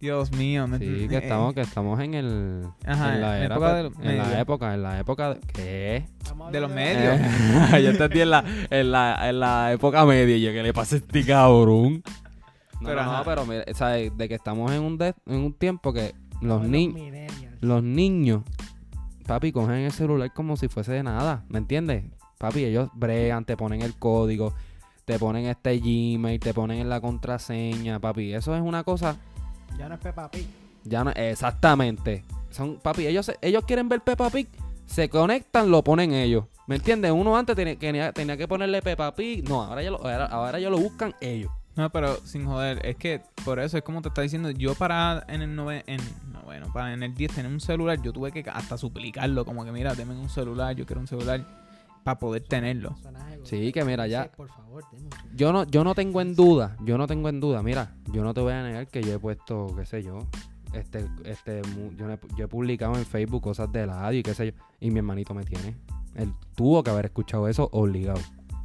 Dios 0.00 0.30
mío. 0.32 0.66
me- 0.68 0.78
Sí, 0.78 1.06
que 1.08 1.16
eh, 1.16 1.20
estamos, 1.22 1.54
que 1.54 1.60
estamos 1.60 1.98
en 2.00 2.14
el 2.14 2.64
Ajá, 2.86 3.14
en 3.14 3.20
la 3.20 3.38
en 3.38 3.44
era, 3.44 3.54
época 3.56 3.74
de 3.74 3.82
los 3.84 3.92
en 3.98 4.04
la 4.18 4.24
medios. 4.24 4.40
época, 4.40 4.74
en 4.74 4.82
la 4.82 4.98
época 5.00 5.34
de, 5.34 5.40
¿qué? 5.52 6.04
Los 6.52 6.70
medios. 6.70 7.18
Eh, 7.20 7.82
yo 7.82 7.90
entendí 7.90 8.20
en 8.20 8.30
la, 8.30 8.44
en 8.70 8.92
la, 8.92 9.28
en 9.28 9.40
la 9.40 9.72
época 9.72 10.04
media 10.04 10.36
y 10.36 10.40
yo 10.42 10.52
que 10.52 10.62
le 10.62 10.72
pasa 10.72 10.96
a 10.96 10.98
este 10.98 11.24
cabrón. 11.24 12.02
No, 12.80 12.86
Pero 12.88 13.04
no, 13.04 13.18
no, 13.18 13.24
pero 13.24 13.44
mira, 13.44 13.64
¿sabes? 13.74 14.16
de 14.16 14.28
que 14.28 14.34
estamos 14.36 14.70
en 14.70 14.82
un 14.82 14.98
de- 14.98 15.14
en 15.26 15.36
un 15.36 15.52
tiempo 15.52 15.92
que 15.92 16.14
los 16.40 16.62
millennials. 16.62 17.32
los 17.60 17.82
niños, 17.82 18.42
papi, 19.26 19.50
cogen 19.50 19.78
el 19.78 19.90
celular 19.92 20.32
como 20.32 20.56
si 20.56 20.68
fuese 20.68 20.92
de 20.92 21.02
nada, 21.02 21.44
¿me 21.48 21.58
entiendes? 21.58 22.04
Papi, 22.38 22.62
ellos 22.64 22.88
bregan, 22.94 23.44
te 23.44 23.56
ponen 23.56 23.82
el 23.82 23.96
código, 23.98 24.54
te 25.04 25.18
ponen 25.18 25.46
este 25.46 25.76
Gmail, 25.80 26.38
te 26.38 26.54
ponen 26.54 26.78
en 26.78 26.88
la 26.88 27.00
contraseña, 27.00 27.98
papi. 27.98 28.32
Eso 28.32 28.54
es 28.54 28.62
una 28.62 28.84
cosa, 28.84 29.16
Ya 29.76 29.88
no 29.88 29.94
es 29.94 30.00
Peppa 30.00 30.30
Pig. 30.30 30.46
ya 30.84 31.04
no, 31.04 31.10
exactamente. 31.10 32.24
Son, 32.50 32.76
papi, 32.76 33.06
ellos, 33.06 33.30
ellos 33.42 33.64
quieren 33.64 33.88
ver 33.88 34.00
Peppa 34.00 34.30
Pig, 34.30 34.48
se 34.86 35.08
conectan, 35.08 35.70
lo 35.70 35.84
ponen 35.84 36.12
ellos. 36.12 36.44
¿Me 36.66 36.76
entiendes? 36.76 37.12
Uno 37.12 37.36
antes 37.36 37.56
tenía, 37.56 37.78
tenía, 37.78 38.12
tenía 38.12 38.36
que 38.36 38.48
ponerle 38.48 38.82
Peppa 38.82 39.14
Pig. 39.14 39.48
No, 39.48 39.62
ahora 39.62 39.82
ya 39.82 39.90
lo, 39.90 39.98
ahora, 39.98 40.26
ahora 40.26 40.58
ya 40.58 40.70
lo 40.70 40.78
buscan 40.78 41.14
ellos. 41.20 41.50
No, 41.76 41.90
pero 41.90 42.16
sin 42.24 42.44
joder, 42.44 42.84
es 42.84 42.96
que 42.96 43.20
por 43.44 43.60
eso 43.60 43.78
es 43.78 43.84
como 43.84 44.02
te 44.02 44.08
está 44.08 44.22
diciendo, 44.22 44.50
yo 44.50 44.74
para 44.74 45.24
en 45.28 45.42
el 45.42 45.54
nove, 45.54 45.84
en, 45.86 46.00
no, 46.32 46.42
bueno, 46.42 46.72
para 46.72 46.92
en 46.92 47.04
el 47.04 47.14
10 47.14 47.34
tener 47.34 47.52
un 47.52 47.60
celular, 47.60 48.02
yo 48.02 48.12
tuve 48.12 48.32
que 48.32 48.44
hasta 48.50 48.76
suplicarlo, 48.76 49.44
como 49.44 49.64
que 49.64 49.70
mira, 49.70 49.94
deme 49.94 50.16
un 50.16 50.28
celular, 50.28 50.74
yo 50.74 50.86
quiero 50.86 51.00
un 51.00 51.06
celular 51.06 51.40
para 52.08 52.18
poder 52.18 52.42
tenerlo. 52.42 52.96
Sí, 53.44 53.70
que 53.70 53.84
mira, 53.84 54.06
ya. 54.06 54.32
Por 54.32 54.48
favor. 54.48 54.82
Yo 55.34 55.52
no, 55.52 55.64
yo 55.64 55.84
no 55.84 55.94
tengo 55.94 56.22
en 56.22 56.34
duda, 56.34 56.76
yo 56.82 56.96
no 56.96 57.06
tengo 57.06 57.28
en 57.28 57.38
duda. 57.38 57.62
Mira, 57.62 57.96
yo 58.12 58.24
no 58.24 58.32
te 58.32 58.40
voy 58.40 58.54
a 58.54 58.62
negar 58.62 58.86
que 58.86 59.02
yo 59.02 59.12
he 59.12 59.18
puesto, 59.18 59.66
qué 59.76 59.84
sé 59.84 60.02
yo, 60.02 60.20
este, 60.72 61.04
este, 61.24 61.60
yo, 61.96 62.06
no 62.06 62.14
he, 62.14 62.18
yo 62.36 62.46
he 62.46 62.48
publicado 62.48 62.94
en 62.94 63.04
Facebook 63.04 63.42
cosas 63.42 63.70
de 63.72 63.86
la 63.86 64.10
y 64.14 64.22
qué 64.22 64.32
sé 64.32 64.52
yo, 64.52 64.52
y 64.80 64.90
mi 64.90 65.00
hermanito 65.00 65.34
me 65.34 65.44
tiene. 65.44 65.76
Él 66.14 66.32
tuvo 66.56 66.82
que 66.82 66.90
haber 66.90 67.06
escuchado 67.06 67.46
eso 67.46 67.68
obligado, 67.72 68.20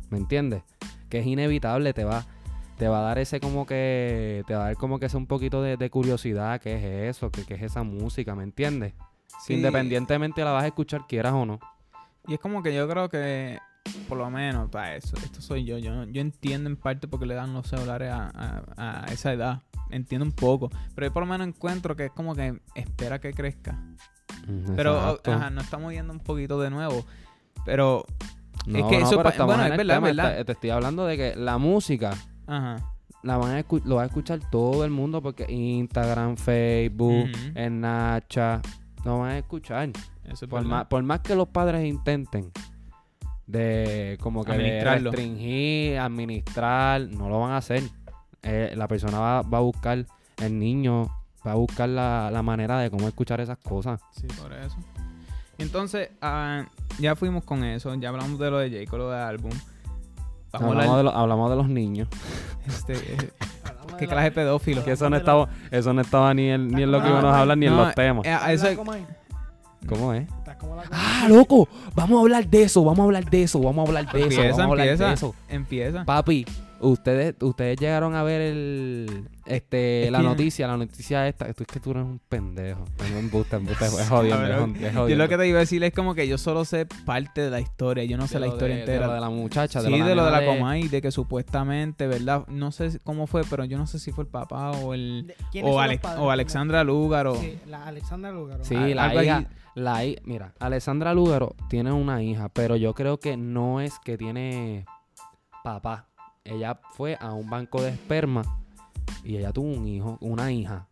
¿me 0.09 0.17
entiendes? 0.17 0.63
Que 1.09 1.19
es 1.19 1.25
inevitable, 1.25 1.93
te 1.93 2.05
va, 2.05 2.25
te 2.77 2.87
va 2.87 2.99
a 2.99 3.01
dar 3.01 3.19
ese 3.19 3.41
como 3.41 3.65
que, 3.65 4.43
te 4.47 4.55
va 4.55 4.61
a 4.61 4.65
dar 4.67 4.77
como 4.77 4.99
que 4.99 5.07
ese 5.07 5.17
un 5.17 5.27
poquito 5.27 5.61
de, 5.61 5.75
de 5.75 5.89
curiosidad, 5.89 6.61
qué 6.61 6.75
es 6.75 7.15
eso, 7.15 7.29
qué, 7.29 7.43
qué 7.43 7.55
es 7.55 7.61
esa 7.61 7.83
música, 7.83 8.35
¿me 8.35 8.43
entiendes? 8.43 8.93
Sí. 9.45 9.55
Independientemente 9.55 10.43
la 10.45 10.51
vas 10.51 10.63
a 10.63 10.67
escuchar 10.67 11.05
quieras 11.07 11.33
o 11.33 11.45
no. 11.45 11.59
Y 12.27 12.33
es 12.35 12.39
como 12.39 12.63
que 12.63 12.73
yo 12.73 12.87
creo 12.87 13.09
que, 13.09 13.59
por 14.07 14.17
lo 14.17 14.29
menos, 14.29 14.69
para 14.69 14.95
eso, 14.95 15.15
esto 15.17 15.41
soy 15.41 15.65
yo. 15.65 15.77
Yo, 15.77 16.03
yo 16.05 16.21
entiendo 16.21 16.69
en 16.69 16.77
parte 16.77 17.07
porque 17.07 17.25
le 17.25 17.35
dan 17.35 17.53
los 17.53 17.67
celulares 17.67 18.11
a, 18.11 18.31
a- 18.77 19.03
a 19.05 19.11
esa 19.11 19.33
edad. 19.33 19.61
Entiendo 19.89 20.25
un 20.25 20.31
poco. 20.31 20.69
Pero 20.95 21.07
yo 21.07 21.13
por 21.13 21.23
lo 21.23 21.27
menos 21.29 21.47
encuentro 21.47 21.95
que 21.95 22.05
es 22.05 22.11
como 22.11 22.33
que 22.35 22.59
espera 22.75 23.19
que 23.19 23.33
crezca. 23.33 23.77
Pero, 24.75 24.97
Exacto. 24.97 25.31
ajá, 25.33 25.49
no 25.49 25.61
estamos 25.61 25.93
yendo 25.93 26.11
un 26.13 26.19
poquito 26.19 26.59
de 26.59 26.69
nuevo. 26.69 27.05
Pero, 27.65 28.05
No, 28.65 28.77
Es 28.79 28.85
que 28.85 28.99
no, 28.99 29.05
eso 29.07 29.17
pero 29.17 29.29
estamos 29.29 29.55
bueno, 29.55 29.65
en 29.67 29.71
es 29.73 29.77
verdad, 29.77 29.95
tema, 29.95 30.09
es 30.09 30.15
verdad. 30.15 30.37
Te, 30.37 30.45
te 30.45 30.51
estoy 30.53 30.69
hablando 30.71 31.05
de 31.05 31.17
que 31.17 31.35
la 31.35 31.57
música 31.57 32.11
ajá. 32.47 32.77
la 33.21 33.37
van 33.37 33.57
a 33.57 33.65
lo 33.85 33.95
va 33.95 34.03
a 34.03 34.05
escuchar 34.05 34.39
todo 34.49 34.83
el 34.85 34.91
mundo 34.91 35.21
porque 35.21 35.45
Instagram, 35.51 36.37
Facebook, 36.37 37.25
Ujú. 37.29 37.51
en 37.55 37.81
Nacha, 37.81 38.61
lo 39.05 39.19
van 39.19 39.31
a 39.31 39.37
escuchar. 39.37 39.89
Eso 40.25 40.45
es 40.45 40.49
Por 40.49 40.63
más, 40.63 40.85
por 40.85 41.03
más 41.03 41.19
que 41.21 41.35
los 41.35 41.47
padres 41.49 41.85
intenten 41.85 42.51
de 43.47 44.17
como 44.21 44.43
que 44.43 44.53
de 44.57 44.83
restringir, 44.83 45.99
administrar, 45.99 47.01
no 47.01 47.29
lo 47.29 47.39
van 47.41 47.51
a 47.51 47.57
hacer. 47.57 47.83
Eh, 48.41 48.73
la 48.75 48.87
persona 48.87 49.19
va, 49.19 49.41
va 49.41 49.57
a 49.57 49.61
buscar, 49.61 50.05
el 50.37 50.59
niño 50.59 51.03
va 51.45 51.51
a 51.51 51.55
buscar 51.55 51.89
la, 51.89 52.29
la 52.31 52.41
manera 52.41 52.79
de 52.79 52.89
cómo 52.89 53.07
escuchar 53.07 53.41
esas 53.41 53.57
cosas. 53.57 54.01
Sí, 54.11 54.27
por 54.41 54.53
eso. 54.53 54.75
Entonces, 55.57 56.09
ah, 56.21 56.65
ya 56.99 57.15
fuimos 57.15 57.43
con 57.43 57.63
eso. 57.63 57.93
Ya 57.95 58.09
hablamos 58.09 58.39
de 58.39 58.49
lo 58.49 58.57
de 58.59 58.69
Jake, 58.69 58.97
lo 58.97 59.09
de 59.09 59.17
álbum. 59.21 59.51
Vamos 59.51 60.53
a 60.53 60.57
Hablamos 60.57 60.79
hablar 60.83 60.97
de, 60.97 61.03
lo- 61.03 61.11
hablamos 61.15 61.49
de 61.49 61.55
los 61.57 61.69
niños. 61.69 62.07
este, 62.67 62.93
eh, 62.93 63.17
qué 63.99 64.07
clase 64.07 64.23
de 64.25 64.31
pedófilo. 64.31 64.83
Que 64.83 64.93
eso 64.93 65.09
no 65.09 65.17
estaba, 65.17 65.49
eso 65.71 65.93
no 65.93 66.01
estaba 66.01 66.33
ni 66.33 66.49
en, 66.49 66.69
ni 66.69 66.83
en 66.83 66.91
lo 66.91 66.99
que 66.99 67.05
No, 67.09 67.11
íbamos 67.19 67.33
a 67.33 67.39
hablar 67.41 67.57
ni 67.57 67.65
en 67.67 67.75
los 67.77 67.93
temas. 67.95 68.25
Eh, 68.25 68.31
¿Estás 68.31 68.51
eso- 68.63 68.75
como 68.77 68.91
ahí? 68.93 69.05
¿Cómo 69.87 70.13
es? 70.13 70.27
¿Estás 70.37 70.55
como 70.57 70.75
la 70.75 70.83
Ah, 70.91 71.27
loco, 71.29 71.67
vamos 71.95 72.17
a 72.19 72.21
hablar 72.21 72.47
de 72.47 72.63
eso, 72.63 72.83
vamos 72.83 72.99
a 72.99 73.03
hablar 73.03 73.29
de 73.29 73.43
eso, 73.43 73.59
vamos 73.59 73.85
a 73.85 73.87
hablar 73.89 74.11
de 74.11 74.19
eso, 74.19 74.27
empieza, 74.41 74.43
vamos 74.43 74.59
a 74.59 74.63
hablar 74.71 74.87
empieza, 74.87 75.07
de 75.07 75.13
eso. 75.13 75.35
empieza. 75.49 76.05
Papi, 76.05 76.45
ustedes, 76.79 77.35
ustedes 77.41 77.77
llegaron 77.79 78.15
a 78.15 78.23
ver 78.23 78.41
el, 78.41 79.29
este, 79.45 80.05
Es 80.05 80.11
la 80.11 80.21
noticia, 80.21 80.67
la 80.67 80.77
noticia 80.77 81.27
esta. 81.27 81.47
Esto 81.47 81.63
es 81.63 81.67
que 81.67 81.79
tú 81.79 81.91
eres 81.91 82.03
un 82.03 82.19
pendejo. 82.29 82.85
No 82.99 83.29
gusta, 83.29 83.59
me 83.59 83.69
gusta, 83.69 83.87
es 83.87 84.09
jodiendo, 84.09 84.43
es 84.43 84.49
Cabrón. 84.49 84.75
jod- 84.75 85.03
es 85.03 85.09
Yo 85.09 85.15
lo 85.15 85.27
que 85.29 85.37
te 85.37 85.47
iba 85.47 85.57
a 85.57 85.61
decir 85.61 85.83
es 85.83 85.93
como 85.93 86.13
que 86.15 86.27
yo 86.27 86.37
solo 86.37 86.65
sé 86.65 86.85
parte 87.05 87.41
de 87.41 87.49
la 87.49 87.59
historia, 87.59 88.03
yo 88.05 88.17
no 88.17 88.27
sé 88.27 88.35
De 88.35 88.39
la 88.41 88.47
historia 88.47 88.75
de- 88.75 88.81
entera. 88.81 89.01
De 89.01 89.07
lo 89.07 89.13
de 89.13 89.21
la 89.21 89.29
muchacha, 89.29 89.81
sí, 89.81 89.91
de 89.91 90.15
lo 90.15 90.25
de 90.25 90.31
la 90.31 90.45
Comay, 90.45 90.87
de 90.87 91.01
que 91.01 91.11
supuestamente, 91.11 92.07
¿verdad? 92.07 92.45
No 92.47 92.71
sé 92.71 92.99
cómo 93.03 93.27
fue, 93.27 93.43
pero 93.49 93.65
yo 93.65 93.77
no 93.77 93.87
sé 93.87 93.99
si 93.99 94.11
fue 94.11 94.23
el 94.25 94.29
papá 94.29 94.71
o 94.71 94.93
el 94.93 95.27
De- 95.27 95.35
¿quiénes 95.51 95.71
o, 95.73 95.79
Alexandra 96.31 96.83
Lúgaro. 96.83 97.35
Sí, 97.35 97.57
la 97.67 97.85
Alexandra 97.85 98.31
Lugaro. 98.31 98.63
Sí, 98.63 98.75
la 98.93 99.05
algo 99.05 99.21
hija, 99.23 99.37
ahí. 99.37 99.47
La 99.75 100.05
hi- 100.05 100.17
mira, 100.23 100.53
Alessandra 100.59 101.13
Lúgaro 101.13 101.55
tiene 101.69 101.91
una 101.91 102.21
hija, 102.23 102.49
pero 102.49 102.75
yo 102.75 102.93
creo 102.93 103.19
que 103.19 103.37
no 103.37 103.81
es 103.81 103.99
que 103.99 104.17
tiene 104.17 104.85
papá. 105.63 106.07
Ella 106.43 106.79
fue 106.91 107.17
a 107.19 107.33
un 107.33 107.49
banco 107.49 107.81
de 107.81 107.89
esperma 107.89 108.43
y 109.23 109.37
ella 109.37 109.51
tuvo 109.53 109.67
un 109.69 109.87
hijo, 109.87 110.17
una 110.21 110.51
hija. 110.51 110.87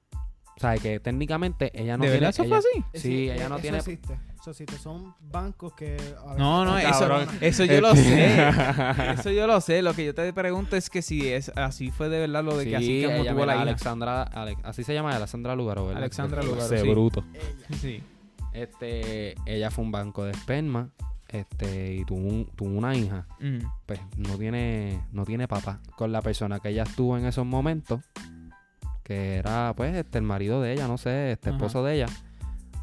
O 0.58 0.60
sea, 0.62 0.78
que 0.78 1.00
técnicamente 1.00 1.72
ella 1.74 1.98
no 1.98 2.04
¿De 2.04 2.12
tiene... 2.12 2.20
verdad 2.26 2.30
eso 2.30 2.44
ella- 2.44 2.62
fue 2.62 2.84
así? 2.94 3.00
Sí, 3.02 3.30
ella 3.30 3.50
no 3.50 3.56
eso 3.56 3.62
tiene- 3.62 3.78
Existe. 3.80 4.20
Eso 4.42 4.50
existe. 4.52 4.78
Son 4.80 5.14
bancos 5.20 5.74
que. 5.74 5.98
a 6.26 6.34
No, 6.36 6.66
no, 6.66 6.76
eso, 6.78 7.08
eso 7.42 7.64
yo 7.66 7.80
lo 7.80 7.96
sé. 7.96 8.40
Este- 8.50 9.12
Eso 9.14 9.30
yo 9.32 9.46
lo 9.46 9.62
sé. 9.62 9.82
Lo 9.84 9.94
que 9.94 10.04
yo 10.06 10.16
te 10.16 10.34
pregunto 10.34 10.76
es 10.76 10.90
que 10.90 11.02
si 11.04 11.32
es 11.32 11.52
así 11.56 11.92
fue 11.92 12.10
de 12.10 12.20
verdad 12.20 12.44
lo 12.44 12.58
de 12.58 12.66
que 12.68 12.76
así 12.76 13.02
Sí, 13.02 13.06
como 13.06 13.18
ella, 13.18 13.34
tuvo 13.34 13.46
la 13.46 13.54
hija. 13.54 13.62
Alexandra, 13.62 14.24
Ale- 14.24 14.58
así 14.64 14.84
se 14.84 14.94
llama 14.96 15.16
Alexandra 15.16 15.56
Lugaro, 15.56 15.86
¿verdad? 15.86 16.02
Alexandra 16.02 16.42
Lugaro, 16.42 16.66
Ese 16.66 16.80
sí. 16.82 16.90
bruto. 16.90 17.24
Ella. 17.34 17.78
Sí. 17.80 18.04
Este, 18.54 19.36
ella 19.46 19.72
fue 19.72 19.84
un 19.86 19.92
banco 19.92 20.24
de 20.26 20.32
esperma, 20.32 20.90
este, 21.30 21.94
y 21.96 22.06
tuvo, 22.06 22.20
un- 22.20 22.46
tuvo 22.56 22.70
una 22.78 22.94
hija. 22.96 23.26
Mm. 23.40 23.60
Pues 23.86 24.00
no 24.18 24.38
tiene, 24.38 25.02
no 25.12 25.26
tiene 25.26 25.48
papá. 25.48 25.80
Con 25.96 26.12
la 26.12 26.22
persona 26.22 26.60
que 26.60 26.70
ella 26.70 26.84
estuvo 26.84 27.18
en 27.18 27.26
esos 27.26 27.46
momentos, 27.46 28.02
que 29.04 29.36
era, 29.38 29.74
pues, 29.76 29.96
este, 29.96 30.18
el 30.18 30.24
marido 30.26 30.62
de 30.62 30.74
ella, 30.74 30.88
no 30.88 30.98
sé, 30.98 31.32
este 31.32 31.50
Ajá. 31.50 31.58
esposo 31.58 31.84
de 31.84 31.96
ella, 31.96 32.06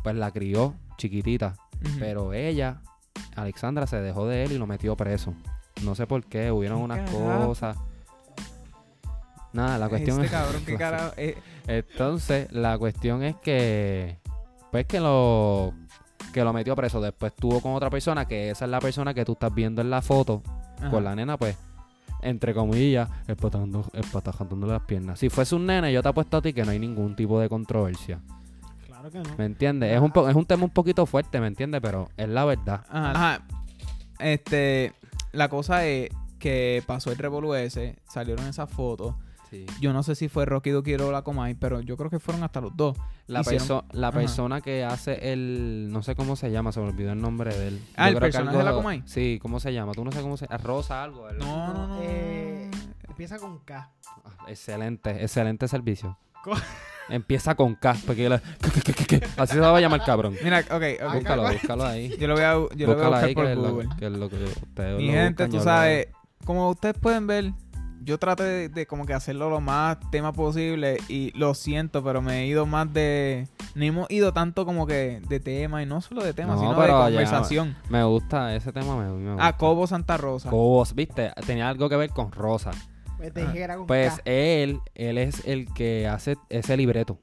pues 0.03 0.17
la 0.17 0.31
crió 0.31 0.75
chiquitita. 0.97 1.55
Pero 1.99 2.33
ella, 2.33 2.81
Alexandra, 3.37 3.87
se 3.87 4.01
dejó 4.01 4.27
de 4.27 4.45
él 4.45 4.53
y 4.53 4.59
lo 4.59 4.67
metió 4.67 4.97
preso. 4.97 5.35
no 5.85 5.95
sé 5.95 6.07
por 6.09 6.25
qué, 6.25 6.51
hubieron 6.51 6.79
¿Qué 6.79 6.85
unas 6.85 7.11
carajo? 7.11 7.47
cosas. 7.47 7.77
Nada, 9.53 9.79
la 9.79 9.89
cuestión 9.89 10.23
Este 10.23 10.27
es... 10.27 10.33
cabrón, 10.43 10.63
qué 10.67 10.75
carajo. 10.79 11.13
eh, 11.17 11.39
Entonces, 11.67 12.51
la 12.53 12.77
cuestión 12.79 13.23
es 13.23 13.37
que. 13.37 14.19
Pues 14.71 14.87
que 14.87 15.01
lo. 15.01 15.73
Que 16.33 16.45
lo 16.45 16.53
metió 16.53 16.77
preso. 16.77 17.01
Después 17.01 17.33
estuvo 17.33 17.61
con 17.61 17.73
otra 17.75 17.89
persona, 17.91 18.27
que 18.27 18.51
esa 18.51 18.65
es 18.67 18.71
la 18.71 18.81
persona 18.81 19.15
que 19.15 19.25
tú 19.25 19.33
estás 19.33 19.55
viendo 19.55 19.81
en 19.83 19.91
la 19.91 20.03
foto. 20.03 20.43
ajá. 20.79 20.91
Con 20.91 21.05
la 21.05 21.15
nena, 21.15 21.37
pues. 21.39 21.57
Entre 22.21 22.53
comillas, 22.53 23.09
espatajando, 23.29 23.85
espatajando 23.93 24.67
las 24.67 24.83
piernas. 24.83 25.21
Si 25.21 25.29
fuese 25.31 25.55
un 25.55 25.67
nene, 25.67 25.93
yo 25.93 26.03
te 26.03 26.09
apuesto 26.09 26.37
a 26.39 26.43
ti 26.43 26.53
que 26.53 26.65
no 26.65 26.73
hay 26.73 26.79
ningún 26.81 27.15
tipo 27.15 27.39
de 27.39 27.49
controversia. 27.49 28.21
Claro 28.87 29.09
que 29.11 29.19
no. 29.21 29.37
¿Me 29.39 29.45
entiendes? 29.45 29.95
Es 29.95 30.01
un, 30.01 30.11
po- 30.11 30.29
es 30.29 30.35
un 30.35 30.45
tema 30.45 30.65
un 30.65 30.71
poquito 30.71 31.07
fuerte, 31.07 31.41
¿me 31.41 31.47
entiendes? 31.47 31.81
Pero 31.81 32.09
es 32.17 32.29
la 32.29 32.45
verdad. 32.45 32.85
Ajá. 32.91 33.11
Ajá. 33.13 33.43
Este, 34.19 34.93
la 35.33 35.49
cosa 35.49 35.87
es 35.87 36.11
que 36.41 36.83
pasó 36.87 37.13
el 37.13 37.19
revolú 37.19 37.55
ese, 37.55 37.97
salieron 38.09 38.47
esas 38.49 38.69
fotos. 38.69 39.15
Sí. 39.51 39.65
Yo 39.81 39.93
no 39.93 40.03
sé 40.03 40.15
si 40.15 40.29
fue 40.29 40.45
Rocky 40.45 40.71
Duquiero 40.71 41.09
o 41.09 41.13
la 41.13 41.23
Comay, 41.23 41.55
pero 41.55 41.81
yo 41.81 41.97
creo 41.97 42.11
que 42.11 42.19
fueron 42.19 42.43
hasta 42.43 42.61
los 42.61 42.77
dos. 42.77 42.97
La, 43.27 43.43
perso- 43.43 43.85
la 43.93 44.09
Ajá. 44.09 44.19
persona 44.19 44.61
que 44.61 44.85
hace 44.85 45.33
el. 45.33 45.89
No 45.91 46.03
sé 46.03 46.15
cómo 46.15 46.37
se 46.37 46.51
llama, 46.51 46.71
se 46.73 46.81
me 46.81 46.89
olvidó 46.89 47.13
el 47.13 47.21
nombre 47.21 47.55
de 47.57 47.69
él. 47.69 47.83
Ah, 47.97 48.05
Yo 48.05 48.09
¿el 48.11 48.15
creo 48.19 48.21
que 48.21 48.33
personaje 48.33 48.59
de 48.59 48.65
la 48.65 48.73
Comay? 48.73 49.03
Sí, 49.07 49.39
¿cómo 49.41 49.59
se 49.61 49.73
llama? 49.73 49.93
Tú 49.93 50.05
no 50.05 50.13
sé 50.13 50.21
cómo 50.21 50.37
se 50.37 50.47
Rosa 50.59 51.03
algo. 51.03 51.29
el- 51.29 51.39
No, 51.39 51.73
no, 51.73 51.87
no. 51.89 51.99
Eh, 52.03 52.71
empieza 53.09 53.39
con 53.39 53.59
K. 53.61 53.91
Ah, 54.25 54.31
Excelente, 54.49 55.23
excelente 55.23 55.67
servicio. 55.69 56.19
Co- 56.45 56.53
Empieza 57.09 57.55
con 57.55 57.75
K, 57.75 57.97
porque 58.07 58.27
así 59.39 59.55
se 59.55 59.61
va 59.61 59.75
a 59.75 59.81
llamar 59.81 60.05
cabrón. 60.05 60.35
Mira, 60.45 60.59
ok, 60.61 60.83
ok. 61.07 61.15
Búscalo, 61.15 61.51
búscalo 61.51 61.85
ahí. 61.87 62.15
Yo 62.19 62.29
lo 62.29 62.35
voy 62.35 62.43
a, 62.43 62.53
yo 62.53 62.59
lo 62.59 62.69
voy 62.69 62.83
a 62.83 62.87
Búscalo 62.87 63.11
buscar 63.11 63.25
ahí, 63.25 63.35
por 63.35 63.45
que 63.47 63.53
es 63.53 63.57
lo, 63.57 63.71
Google. 63.71 63.89
que 63.99 64.07
es 64.07 64.13
lo 64.13 64.29
que 64.29 64.45
ustedes 64.45 64.99
Mi 64.99 65.07
lo 65.07 65.13
gente, 65.15 65.45
buscan, 65.45 65.51
tú 65.59 65.65
sabes, 65.65 66.09
como 66.45 66.69
ustedes 66.69 66.99
pueden 66.99 67.27
ver, 67.27 67.53
yo 68.03 68.19
traté 68.19 68.43
de, 68.45 68.69
de 68.69 68.87
como 68.87 69.07
que 69.07 69.15
hacerlo 69.15 69.51
lo 69.51 69.61
más 69.61 69.99
tema 70.11 70.33
posible 70.33 70.99
y 71.09 71.31
lo 71.39 71.55
siento, 71.55 72.03
pero 72.05 72.23
me 72.23 72.41
he 72.43 72.47
ido 72.47 72.67
más 72.67 72.93
de... 72.93 73.49
No 73.75 73.85
hemos 73.85 74.11
ido 74.11 74.33
tanto 74.33 74.65
como 74.65 74.87
que 74.87 75.21
de 75.29 75.41
tema 75.41 75.83
y 75.83 75.87
no 75.87 76.01
solo 76.01 76.23
de 76.25 76.33
tema, 76.35 76.55
No, 76.55 76.61
sino 76.61 76.81
de 76.81 76.89
ya- 76.89 76.95
conversación. 77.05 77.77
Me 77.91 78.03
gusta 78.05 78.55
ese 78.55 78.73
tema, 78.73 78.97
me, 78.97 79.11
me 79.13 79.31
gusta. 79.33 79.47
Ah, 79.47 79.57
Cobo 79.57 79.87
Santa 79.87 80.17
Rosa. 80.17 80.51
Cobos, 80.51 80.95
viste, 80.95 81.33
tenía 81.47 81.69
algo 81.69 81.89
que 81.89 81.97
ver 81.97 82.11
con 82.11 82.33
Rosa. 82.33 82.71
Pues 83.17 83.33
te 83.35 83.43
Ah. 83.43 83.53
que 83.53 83.67
con 83.77 83.87
Pues 83.87 84.15
K. 84.15 84.23
él, 84.27 84.81
él 84.95 85.19
es 85.19 85.45
el 85.47 85.73
que 85.75 86.07
hace 86.09 86.37
ese 86.49 86.77
libreto. 86.77 87.19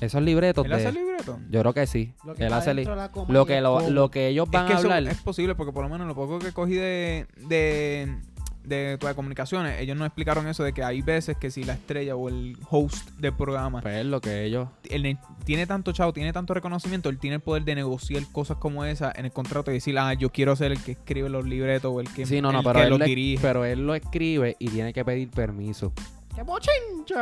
Esos 0.00 0.22
libretos 0.22 0.64
¿Él 0.64 0.70
de... 0.70 0.76
hace 0.76 0.88
el 0.88 0.94
libreto? 0.94 1.38
Yo 1.50 1.60
creo 1.60 1.74
que 1.74 1.86
sí. 1.86 2.14
Lo 2.24 2.32
él 2.34 2.42
está 2.42 2.56
hace 2.56 2.74
li- 2.74 2.84
lo 3.28 3.46
que 3.46 3.60
lo, 3.60 4.10
que 4.10 4.28
ellos 4.28 4.50
van 4.50 4.64
es 4.64 4.68
que 4.70 4.74
a 4.74 4.78
eso 4.78 4.92
hablar. 4.92 5.12
es 5.12 5.20
posible 5.20 5.54
porque 5.54 5.72
por 5.72 5.84
lo 5.84 5.90
menos 5.90 6.06
lo 6.06 6.14
poco 6.14 6.38
que 6.38 6.52
cogí 6.52 6.74
de, 6.74 7.26
de, 7.46 8.16
de 8.64 8.96
todas 8.98 9.14
comunicaciones, 9.16 9.80
ellos 9.80 9.96
nos 9.96 10.06
explicaron 10.06 10.46
eso 10.48 10.62
de 10.64 10.72
que 10.72 10.84
hay 10.84 11.02
veces 11.02 11.36
que 11.36 11.50
si 11.50 11.64
la 11.64 11.72
estrella 11.74 12.14
o 12.16 12.28
el 12.28 12.56
host 12.70 13.10
del 13.18 13.32
programa 13.34 13.80
Pues 13.82 13.96
es 13.96 14.06
lo 14.06 14.20
que 14.20 14.44
ellos. 14.44 14.68
él 14.90 15.02
ne- 15.02 15.18
tiene 15.44 15.66
tanto 15.66 15.92
chavo, 15.92 16.12
tiene 16.12 16.32
tanto 16.32 16.54
reconocimiento, 16.54 17.08
él 17.08 17.18
tiene 17.18 17.36
el 17.36 17.42
poder 17.42 17.64
de 17.64 17.74
negociar 17.74 18.22
cosas 18.32 18.56
como 18.58 18.84
esa 18.84 19.12
en 19.14 19.24
el 19.24 19.32
contrato 19.32 19.70
y 19.70 19.74
decir, 19.74 19.98
ah, 19.98 20.14
yo 20.14 20.30
quiero 20.30 20.54
ser 20.56 20.72
el 20.72 20.82
que 20.82 20.92
escribe 20.92 21.28
los 21.28 21.44
libretos 21.46 21.92
o 21.92 22.00
el 22.00 22.08
que, 22.12 22.24
Sí, 22.26 22.40
no, 22.40 22.52
no, 22.52 22.58
el 22.60 22.64
pero 22.64 22.78
que 22.78 22.82
él, 22.84 22.90
los 22.90 22.98
lo, 23.00 23.04
dirige. 23.04 23.42
pero 23.42 23.64
él 23.64 23.86
lo 23.86 23.94
escribe 23.94 24.56
y 24.58 24.68
tiene 24.68 24.92
que 24.92 25.04
pedir 25.04 25.30
permiso. 25.30 25.92
¡Qué 26.34 26.42
bochinche! 26.42 27.14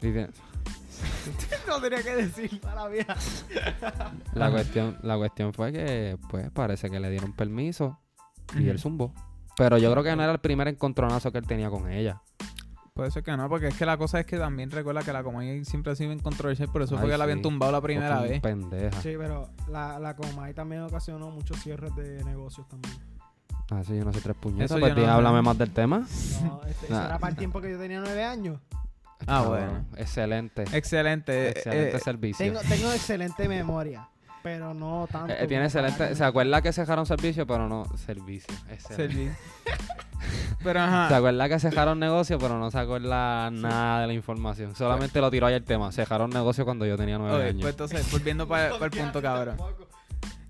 No 1.66 1.80
tenía 1.80 2.02
que 2.02 2.16
decir 2.16 2.60
para 2.60 2.82
la 2.84 2.88
vieja. 2.90 3.14
La 4.34 4.50
cuestión, 4.50 4.98
la 5.02 5.16
cuestión 5.16 5.52
fue 5.54 5.72
que, 5.72 6.16
pues, 6.28 6.50
parece 6.50 6.90
que 6.90 6.98
le 7.00 7.10
dieron 7.10 7.32
permiso 7.32 7.98
y 8.58 8.68
él 8.68 8.78
zumbó. 8.78 9.14
Pero 9.60 9.76
yo 9.76 9.92
creo 9.92 10.02
que 10.02 10.16
no 10.16 10.22
era 10.22 10.32
el 10.32 10.38
primer 10.38 10.68
encontronazo 10.68 11.30
que 11.30 11.36
él 11.36 11.46
tenía 11.46 11.68
con 11.68 11.86
ella. 11.92 12.22
Puede 12.94 13.10
ser 13.10 13.22
que 13.22 13.36
no, 13.36 13.46
porque 13.46 13.68
es 13.68 13.74
que 13.76 13.84
la 13.84 13.98
cosa 13.98 14.18
es 14.18 14.24
que 14.24 14.38
también 14.38 14.70
recuerda 14.70 15.02
que 15.02 15.12
la 15.12 15.22
comedia 15.22 15.62
siempre 15.66 15.92
ha 15.92 15.94
sido 15.94 16.12
en 16.12 16.18
controversial, 16.18 16.70
por 16.72 16.80
eso 16.80 16.94
Ay, 16.94 17.02
fue 17.02 17.10
que 17.10 17.18
la 17.18 17.24
habían 17.24 17.42
tumbado 17.42 17.70
la 17.70 17.82
primera 17.82 18.22
vez. 18.22 18.40
Pendeja. 18.40 19.02
Sí, 19.02 19.16
pero 19.18 19.50
la, 19.68 19.98
la 19.98 20.16
Comay 20.16 20.54
también 20.54 20.80
ocasionó 20.80 21.30
muchos 21.30 21.62
cierres 21.62 21.94
de 21.94 22.24
negocios 22.24 22.66
también. 22.68 22.94
Ah, 23.70 23.82
sí, 23.86 23.98
yo 23.98 24.04
no 24.06 24.14
sé 24.14 24.22
tres 24.22 24.34
puñetas. 24.40 24.70
Eso 24.70 24.80
Pues 24.80 24.96
no 24.96 25.06
háblame 25.12 25.42
más 25.42 25.58
del 25.58 25.72
tema. 25.72 26.06
No, 26.42 26.62
este, 26.66 26.86
eso 26.86 26.94
era 27.04 27.18
para 27.18 27.32
el 27.32 27.36
tiempo 27.36 27.60
que 27.60 27.70
yo 27.70 27.78
tenía 27.78 28.00
nueve 28.00 28.24
años. 28.24 28.58
Ah, 29.26 29.42
No, 29.42 29.50
bueno. 29.50 29.84
Excelente. 29.98 30.62
Excelente. 30.72 31.50
excelente 31.50 31.96
eh, 31.98 32.00
servicio. 32.00 32.46
Tengo, 32.46 32.60
tengo 32.66 32.90
excelente 32.92 33.46
memoria, 33.46 34.08
pero 34.42 34.74
no 34.74 35.06
tanto. 35.10 35.32
Eh, 35.32 35.46
tiene 35.46 35.64
excelente. 35.64 36.08
que- 36.08 36.14
¿Se 36.14 36.24
acuerda 36.24 36.60
que 36.62 36.72
cejaron 36.72 37.06
servicio? 37.06 37.46
Pero 37.46 37.68
no 37.68 37.84
servicio. 37.96 38.54
Excelente. 38.70 39.36
Pero 40.62 40.78
¿Se 40.80 40.84
ajá. 40.86 41.16
acuerda 41.16 41.48
que 41.48 41.58
cejaron 41.58 41.98
negocio? 41.98 42.38
Pero 42.38 42.58
no 42.58 42.70
se 42.70 42.78
acuerda 42.78 43.50
nada 43.50 44.02
de 44.02 44.06
la 44.08 44.12
información. 44.12 44.74
Solamente 44.76 45.18
lo 45.20 45.30
tiró 45.30 45.46
ahí 45.46 45.54
el 45.54 45.64
tema. 45.64 45.90
Cejaron 45.92 46.28
negocio 46.30 46.64
cuando 46.66 46.84
yo 46.84 46.96
tenía 46.98 47.16
nueve 47.16 47.36
Ok, 47.36 47.42
años. 47.48 47.60
pues 47.62 47.72
entonces, 47.72 48.12
volviendo 48.12 48.46
para 48.46 48.68
el 48.84 48.90
punto, 48.90 49.22
cabrón. 49.22 49.56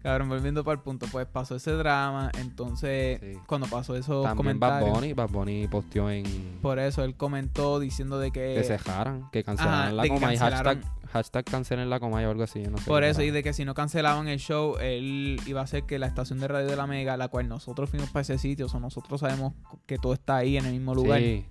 Cabrón, 0.03 0.29
volviendo 0.31 0.65
para 0.65 0.75
el 0.77 0.81
punto, 0.81 1.07
pues 1.13 1.27
pasó 1.27 1.55
ese 1.57 1.73
drama, 1.73 2.33
entonces 2.39 3.21
Sí. 3.21 3.39
cuando 3.47 3.67
pasó 3.69 3.95
esos 3.97 4.25
También 4.25 4.59
Bad 4.59 4.81
Bunny. 4.81 5.13
Bad 5.13 5.29
Bunny 5.29 5.69
posteó 5.69 6.11
en. 6.11 6.25
por 6.63 6.79
eso 6.79 7.05
él 7.05 7.15
comentó 7.15 7.79
diciendo 7.79 8.19
de 8.19 8.31
que, 8.33 8.55
que 8.55 8.65
cejaran. 8.65 9.29
Que 9.31 9.45
cancelaran 9.45 9.81
ajá, 9.83 9.93
la 9.93 10.09
coma. 10.09 10.33
Y 10.35 10.39
hashtag, 10.39 10.81
hashtag 11.13 11.45
cancelen 11.45 11.91
la 11.91 12.01
coma 12.01 12.23
y 12.23 12.25
algo 12.25 12.43
así. 12.43 12.63
yo 12.63 12.71
no 12.71 12.79
sé 12.79 12.85
por 12.85 13.05
eso 13.05 13.23
y 13.23 13.31
de 13.31 13.43
que 13.43 13.53
si 13.53 13.65
no 13.65 13.75
cancelaban 13.75 14.29
el 14.29 14.39
show, 14.39 14.77
él 14.81 15.41
iba 15.47 15.61
a 15.61 15.65
hacer 15.65 15.85
que 15.85 15.99
la 15.99 16.07
estación 16.07 16.39
de 16.41 16.49
radio 16.49 16.67
de 16.67 16.77
la 16.77 16.87
Mega, 16.87 17.17
la 17.17 17.29
cual 17.29 17.49
nosotros 17.49 17.91
fuimos 17.91 18.11
para 18.11 18.23
ese 18.23 18.39
sitio, 18.39 18.67
o 18.67 18.69
sea, 18.69 18.81
nosotros 18.81 19.21
sabemos 19.21 19.55
que 19.87 19.99
todo 19.99 20.15
está 20.15 20.37
ahí 20.37 20.57
en 20.57 20.67
el 20.67 20.73
mismo 20.73 20.95
lugar. 20.95 21.21
Sí. 21.21 21.45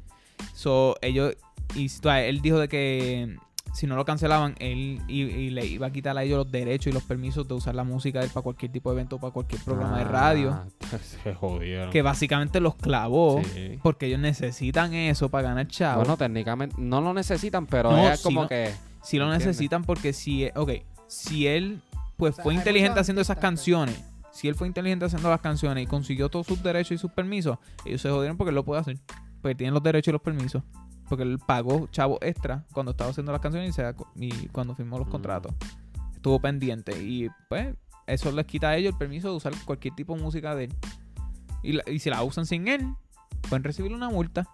So, 0.53 0.95
ellos, 1.01 1.35
y 1.75 1.87
o 2.05 2.11
él 2.11 2.41
dijo 2.41 2.59
de 2.59 2.67
que 2.69 3.37
si 3.73 3.85
no 3.85 3.95
lo 3.95 4.03
cancelaban, 4.03 4.55
él 4.59 4.99
i- 5.07 5.21
y, 5.21 5.49
le 5.51 5.63
iba 5.65 5.85
a 5.87 5.91
quitar 5.91 6.17
a 6.17 6.23
ellos 6.23 6.37
los 6.39 6.51
derechos 6.51 6.87
y 6.87 6.91
los 6.91 7.03
permisos 7.03 7.47
de 7.47 7.53
usar 7.53 7.75
la 7.75 7.83
música 7.83 8.17
de 8.19 8.25
él 8.25 8.31
para 8.33 8.43
cualquier 8.43 8.71
tipo 8.71 8.89
de 8.89 8.95
evento, 8.95 9.19
para 9.19 9.31
cualquier 9.31 9.61
programa 9.63 9.99
de 9.99 10.05
radio. 10.05 10.51
Ah, 10.51 10.65
Se 11.23 11.35
jodieron. 11.35 11.91
Que 11.91 12.01
básicamente 12.01 12.59
los 12.61 12.75
clavó 12.75 13.41
Sí. 13.53 13.77
porque 13.83 14.07
ellos 14.07 14.19
necesitan 14.19 14.93
eso 14.95 15.29
para 15.29 15.49
ganar 15.49 15.67
chavo. 15.67 15.99
Bueno, 15.99 16.17
técnicamente 16.17 16.75
no 16.79 16.99
lo 16.99 17.13
necesitan, 17.13 17.67
pero 17.67 17.91
No, 17.91 18.09
es 18.09 18.19
si 18.19 18.23
como 18.23 18.41
no- 18.43 18.47
que. 18.47 18.71
Si 19.09 19.17
lo 19.17 19.25
¿entiendes? 19.25 19.47
necesitan 19.47 19.83
porque 19.83 20.13
si, 20.13 20.49
ok, 20.55 20.71
si 21.07 21.47
él 21.47 21.81
pues 22.17 22.33
O 22.33 22.35
sea, 22.35 22.43
fue 22.43 22.53
inteligente 22.53 22.99
haciendo 22.99 23.21
esas 23.21 23.37
canciones, 23.37 24.01
si 24.31 24.47
él 24.47 24.55
fue 24.55 24.67
inteligente 24.67 25.05
haciendo 25.05 25.29
las 25.29 25.39
canciones 25.41 25.83
y 25.83 25.87
consiguió 25.87 26.29
todos 26.29 26.47
sus 26.47 26.61
derechos 26.61 26.91
y 26.91 26.97
sus 26.97 27.11
permisos, 27.11 27.57
ellos 27.85 28.01
se 28.01 28.09
jodieron 28.09 28.35
porque 28.37 28.49
él 28.49 28.55
lo 28.55 28.65
puede 28.65 28.81
hacer. 28.81 28.97
Porque 29.41 29.55
tienen 29.55 29.73
los 29.73 29.81
derechos 29.83 30.09
y 30.09 30.11
los 30.13 30.21
permisos. 30.21 30.61
Porque 31.07 31.23
él 31.23 31.39
pagó 31.45 31.87
chavo 31.87 32.19
extra 32.21 32.65
cuando 32.73 32.91
estaba 32.91 33.09
haciendo 33.11 33.31
las 33.31 33.39
canciones 33.41 33.69
y, 33.69 33.73
se 33.73 34.47
cuando 34.51 34.75
firmó 34.75 34.97
los 34.99 35.07
Mm. 35.07 35.11
contratos. 35.11 35.53
Estuvo 36.13 36.39
pendiente. 36.41 37.01
Y 37.01 37.29
pues 37.47 37.73
eso 38.05 38.31
les 38.33 38.45
quita 38.45 38.69
a 38.69 38.75
ellos 38.75 38.91
el 38.91 38.97
permiso 38.97 39.29
de 39.29 39.37
usar 39.37 39.53
cualquier 39.65 39.95
tipo 39.95 40.15
de 40.15 40.21
música 40.21 40.53
de 40.55 40.65
él. 40.65 40.73
Y, 41.63 41.71
la- 41.73 41.83
y 41.89 41.99
si 41.99 42.09
la 42.09 42.21
usan 42.23 42.45
sin 42.45 42.67
él, 42.67 42.85
pueden 43.47 43.63
recibir 43.63 43.93
una 43.93 44.09
multa. 44.09 44.45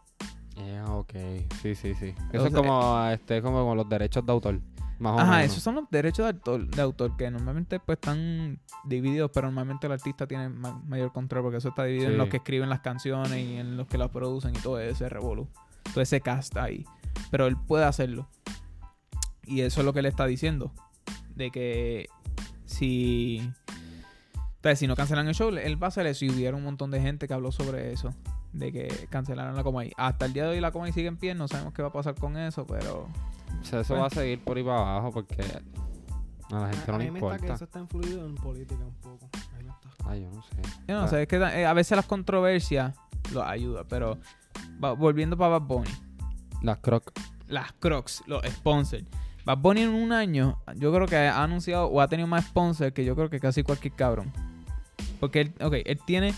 Yeah, 0.56 0.86
ok. 0.90 1.14
Sí, 1.62 1.76
sí, 1.76 1.94
sí. 1.96 2.14
O 2.32 2.36
Eso 2.36 2.46
es 2.48 2.54
sea, 2.54 2.62
como, 2.62 3.06
este, 3.10 3.42
como 3.42 3.76
los 3.76 3.88
derechos 3.90 4.26
de 4.26 4.32
autor. 4.32 4.60
Más 4.98 5.14
o 5.14 5.20
Ajá, 5.20 5.32
menos. 5.40 5.52
esos 5.52 5.62
son 5.64 5.76
los 5.76 5.90
derechos 5.92 6.26
de 6.26 6.32
autor, 6.32 6.68
de 6.68 6.82
autor 6.82 7.18
que 7.18 7.30
normalmente 7.30 7.82
pues 7.82 7.98
están 7.98 8.60
divididos, 8.86 9.30
pero 9.34 9.48
normalmente 9.48 9.88
el 9.88 9.92
artista 9.94 10.26
tiene 10.26 10.48
ma- 10.48 10.82
mayor 10.88 11.12
control 11.12 11.44
porque 11.44 11.58
eso 11.58 11.68
está 11.70 11.84
dividido 11.84 12.12
en 12.12 12.18
los 12.18 12.30
que 12.30 12.38
escriben 12.38 12.70
las 12.70 12.80
canciones 12.80 13.38
y 13.46 13.58
en 13.58 13.76
los 13.76 13.88
que 13.88 13.98
las 13.98 14.10
producen 14.10 14.56
y 14.56 14.60
todo 14.60 14.80
ese 14.80 15.10
revolú. 15.10 15.50
Todo 15.94 16.02
ese 16.02 16.22
cast 16.22 16.56
ahí. 16.56 16.86
Pero 17.30 17.46
él 17.48 17.58
puede 17.58 17.84
hacerlo. 17.84 18.30
Y 19.44 19.62
eso 19.62 19.82
es 19.82 19.86
lo 19.86 19.92
que 19.92 20.00
él 20.00 20.06
está 20.06 20.26
diciendo. 20.26 20.72
De 21.36 21.52
que 21.52 22.08
si... 22.66 23.52
Entonces, 24.56 24.80
si 24.80 24.88
no 24.88 24.96
cancelan 24.96 25.28
el 25.28 25.36
show, 25.36 25.50
él 25.50 25.82
va 25.82 25.88
a 25.88 25.90
hacer 25.90 26.08
eso. 26.08 26.24
Y 26.26 26.30
hubiera 26.30 26.56
un 26.56 26.64
montón 26.64 26.90
de 26.90 27.02
gente 27.02 27.28
que 27.28 27.34
habló 27.34 27.52
sobre 27.52 27.92
eso. 27.92 28.10
De 28.56 28.72
que 28.72 29.08
cancelaron 29.10 29.56
la 29.56 29.64
Comay. 29.64 29.92
Hasta 29.98 30.26
el 30.26 30.34
día 30.34 30.44
de 30.44 30.50
hoy 30.52 30.60
la 30.62 30.72
Comay 30.72 30.92
sigue 30.94 31.08
en 31.08 31.18
pie. 31.18 31.36
No 31.36 31.48
sabemos 31.48 31.74
qué 31.74 31.82
va 31.82 31.90
a 31.90 31.94
pasar 31.94 32.16
con 32.16 32.38
eso, 32.38 32.66
pero... 32.66 33.08
O 33.62 33.64
sea, 33.66 33.82
eso 33.82 33.94
Pues- 33.94 34.02
va 34.02 34.08
a 34.08 34.10
seguir 34.10 34.40
por 34.44 34.58
ahí 34.58 34.64
para 34.64 34.80
abajo 34.80 35.12
porque 35.12 35.36
a 36.52 36.60
la 36.60 36.68
gente 36.70 36.84
a, 36.84 36.88
no 36.88 36.96
a 36.96 36.98
le 37.00 37.06
mí 37.06 37.12
me 37.12 37.20
está 37.20 37.30
que 37.30 37.36
importa. 37.36 37.54
eso 37.54 37.64
está 37.66 37.80
influido 37.80 38.26
en 38.26 38.36
política 38.36 38.84
un 38.84 38.94
poco. 38.96 39.30
Ahí 39.58 39.64
me 39.64 39.72
está. 39.72 39.90
Ay, 40.10 40.22
yo 40.22 40.30
no 40.32 40.42
sé. 40.44 40.50
Yo 40.88 40.96
no 40.96 41.02
Ah, 41.04 41.08
sé, 41.08 41.22
es 41.24 41.28
que 41.28 41.36
eh, 41.38 41.66
a 41.66 41.74
veces 41.74 41.96
las 41.96 42.06
controversias 42.06 42.94
lo 43.34 43.44
ayuda, 43.44 43.84
pero 43.88 44.18
va- 44.84 44.94
volviendo 44.94 45.36
para 45.38 45.58
Bad 45.60 45.68
Bunny, 45.68 45.90
Las 46.62 46.78
croc. 46.80 47.12
las 47.48 47.74
Crocs, 47.74 48.24
los 48.28 48.44
sponsors. 48.46 49.04
Bad 49.46 49.58
Bunny 49.60 49.82
en 49.82 49.90
un 49.90 50.12
año, 50.12 50.60
yo 50.76 50.94
creo 50.94 51.08
que 51.08 51.18
ha 51.18 51.44
anunciado 51.44 51.88
o 51.88 52.02
ha 52.02 52.08
tenido 52.08 52.28
más 52.28 52.46
sponsors 52.46 52.94
que 52.94 53.04
yo 53.06 53.16
creo 53.16 53.30
que 53.30 53.40
casi 53.40 53.64
cualquier 53.64 53.94
cabrón. 53.96 54.32
Porque 55.20 55.42
él, 55.42 55.54
ok, 55.62 55.74
él 55.86 56.00
tiene 56.06 56.34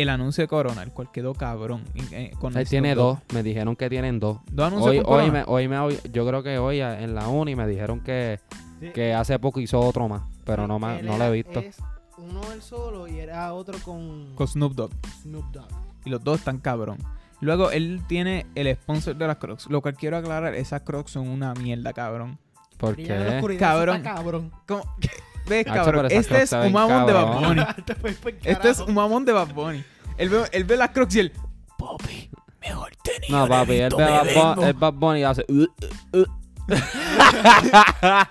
el 0.00 0.08
anuncio 0.08 0.42
de 0.42 0.48
Corona, 0.48 0.82
el 0.82 0.90
cual 0.92 1.10
quedó 1.12 1.34
cabrón. 1.34 1.82
eh, 2.12 2.32
con 2.38 2.56
Él 2.56 2.66
tiene 2.68 2.94
dos. 2.94 3.18
Me 3.32 3.42
dijeron 3.42 3.76
que 3.76 3.88
tienen 3.88 4.20
dos. 4.20 4.38
Dos 4.50 4.66
anuncios 4.66 4.90
Hoy, 4.90 5.02
con 5.02 5.06
hoy, 5.14 5.20
Corona. 5.26 5.32
me, 5.32 5.44
hoy 5.46 5.68
me, 5.68 6.10
yo 6.12 6.26
creo 6.26 6.42
que 6.42 6.58
hoy 6.58 6.80
en 6.80 7.14
la 7.14 7.28
uni 7.28 7.54
me 7.56 7.66
dijeron 7.66 8.00
que, 8.00 8.40
Sí, 8.80 8.90
que 8.90 9.14
hace 9.14 9.38
poco 9.38 9.60
hizo 9.60 9.78
otro 9.80 10.08
más, 10.08 10.22
pero 10.44 10.66
no, 10.66 10.78
ma- 10.78 10.98
él 10.98 11.06
no 11.06 11.16
lo 11.16 11.24
he 11.26 11.30
visto. 11.30 11.60
Es 11.60 11.78
uno 12.18 12.40
él 12.52 12.62
solo 12.62 13.06
y 13.08 13.18
era 13.18 13.52
otro 13.54 13.78
con, 13.84 14.34
Con 14.34 14.46
Snoop 14.48 14.74
Dogg. 14.74 14.92
Snoop 15.22 15.44
Dogg. 15.52 15.68
Y 16.04 16.10
los 16.10 16.22
dos 16.22 16.38
están 16.38 16.58
cabrón. 16.58 16.98
Luego 17.40 17.70
él 17.70 18.00
tiene 18.08 18.46
el 18.54 18.74
sponsor 18.76 19.16
de 19.16 19.26
las 19.26 19.36
Crocs. 19.36 19.68
Lo 19.68 19.80
cual 19.82 19.94
quiero 19.94 20.16
aclarar, 20.16 20.54
esas 20.54 20.82
Crocs 20.82 21.10
son 21.12 21.28
una 21.28 21.52
mierda, 21.54 21.92
cabrón. 21.92 22.38
¿Por 22.78 22.96
qué? 22.96 23.06
Cabrón. 23.58 24.02
cabrón. 24.02 24.52
¿Cómo? 24.66 24.82
¿Ves, 25.46 25.64
cabrón? 25.64 26.06
Este 26.10 26.28
Crocs 26.28 26.42
es 26.42 26.52
un 26.52 26.72
mamón 26.72 27.06
de 27.06 27.12
Bad. 27.12 27.26
Bunny. 27.40 27.62
Este 28.44 28.70
es 28.70 28.80
un 28.80 28.94
mamón 28.94 29.24
de 29.24 29.32
Bad 29.32 29.52
Bunny. 29.54 29.84
Él 30.16 30.28
ve, 30.28 30.44
él 30.52 30.64
ve 30.64 30.76
las 30.76 30.90
Crocs 30.90 31.14
y 31.16 31.20
él... 31.20 31.32
Papi, 31.78 32.30
mejor 32.60 32.92
tenis. 33.02 33.30
No, 33.30 33.46
papi, 33.48 33.72
él 33.74 33.92
ve 33.96 34.04
Bad 34.04 34.26
Bunny- 34.26 34.64
el 34.66 34.72
Bad 34.74 34.92
Bunny 34.94 35.20
y 35.20 35.24
hace... 35.24 35.44
"Uh, 35.48 35.62
uh, 35.62 36.18
uh". 36.18 36.24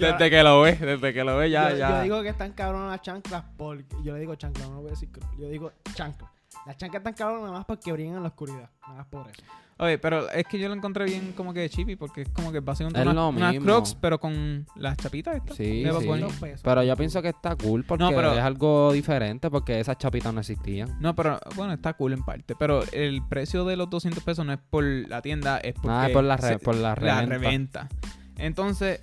desde 0.00 0.30
que 0.30 0.42
lo 0.42 0.60
ve, 0.62 0.76
desde 0.76 1.14
que 1.14 1.22
lo 1.24 1.36
ve 1.36 1.50
ya, 1.50 1.70
yo, 1.70 1.76
ya. 1.76 1.90
yo 1.90 2.02
digo 2.02 2.22
que 2.22 2.28
están 2.30 2.52
cabronas 2.52 2.90
las 2.90 3.02
chanclas 3.02 3.44
porque... 3.56 3.84
Yo 4.02 4.14
le 4.14 4.20
digo 4.20 4.34
chanclas, 4.34 4.68
no 4.68 4.80
voy 4.80 4.88
a 4.88 4.90
decir... 4.90 5.08
Yo 5.38 5.48
digo 5.48 5.72
chanclas. 5.94 6.30
Las 6.66 6.76
chanclas 6.76 7.00
están 7.00 7.14
cabronas 7.14 7.42
nada 7.44 7.58
más 7.58 7.64
porque 7.66 7.92
brillan 7.92 8.16
en 8.16 8.22
la 8.22 8.28
oscuridad. 8.28 8.70
Nada 8.82 8.94
más 8.94 9.06
por 9.06 9.28
eso. 9.28 9.42
Oye, 9.78 9.98
pero 9.98 10.30
es 10.30 10.44
que 10.46 10.58
yo 10.58 10.68
lo 10.68 10.74
encontré 10.74 11.04
bien 11.04 11.34
como 11.36 11.52
que 11.52 11.68
chippy 11.68 11.96
porque 11.96 12.22
es 12.22 12.28
como 12.30 12.50
que 12.50 12.60
básicamente 12.60 12.98
Es 12.98 13.04
unas, 13.04 13.14
lo 13.14 13.28
unas. 13.28 13.54
Crocs, 13.56 13.94
pero 14.00 14.18
con 14.18 14.66
las 14.74 14.96
chapitas 14.96 15.36
estas. 15.36 15.54
Sí, 15.56 15.84
sí. 15.84 16.08
Pesos. 16.40 16.60
Pero 16.62 16.82
yo 16.82 16.96
pienso 16.96 17.20
que 17.20 17.28
está 17.28 17.56
cool 17.56 17.84
porque 17.84 18.02
No, 18.02 18.10
pero- 18.10 18.32
es 18.32 18.38
algo 18.40 18.92
diferente 18.92 19.50
porque 19.50 19.78
esas 19.78 19.98
chapitas 19.98 20.32
no 20.32 20.40
existían. 20.40 20.96
No, 20.98 21.14
pero 21.14 21.38
bueno, 21.56 21.74
está 21.74 21.92
cool 21.92 22.14
en 22.14 22.24
parte. 22.24 22.54
Pero 22.58 22.82
el 22.92 23.20
precio 23.28 23.66
de 23.66 23.76
los 23.76 23.90
200 23.90 24.24
pesos 24.24 24.46
no 24.46 24.54
es 24.54 24.58
por 24.70 24.82
la 24.82 25.20
tienda, 25.20 25.58
es 25.58 25.74
porque 25.74 25.88
Ah, 25.90 26.06
es 26.06 26.12
por 26.14 26.24
la, 26.24 26.36
re- 26.38 26.48
se- 26.48 26.58
por 26.58 26.74
la 26.74 26.88
la 26.90 26.94
reventa. 26.94 27.26
reventa. 27.26 27.88
Entonces, 28.38 29.00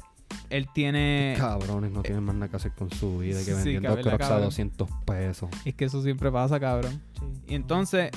él 0.49 0.67
tiene... 0.73 1.35
Cabrones, 1.37 1.91
no 1.91 2.01
tienen 2.01 2.23
más 2.23 2.33
nada 2.35 2.49
que 2.49 2.55
hacer 2.55 2.71
con 2.71 2.89
su 2.91 3.19
vida 3.19 3.37
que 3.39 3.45
Sí, 3.45 3.51
vendiendo 3.53 3.93
crocs 3.95 4.13
a 4.13 4.17
cabrón. 4.17 4.41
200 4.45 4.89
pesos. 5.05 5.49
Es 5.65 5.75
que 5.75 5.85
eso 5.85 6.01
siempre 6.01 6.31
pasa, 6.31 6.59
cabrón. 6.59 6.99
Sí. 7.19 7.25
Y 7.49 7.55
entonces, 7.55 8.09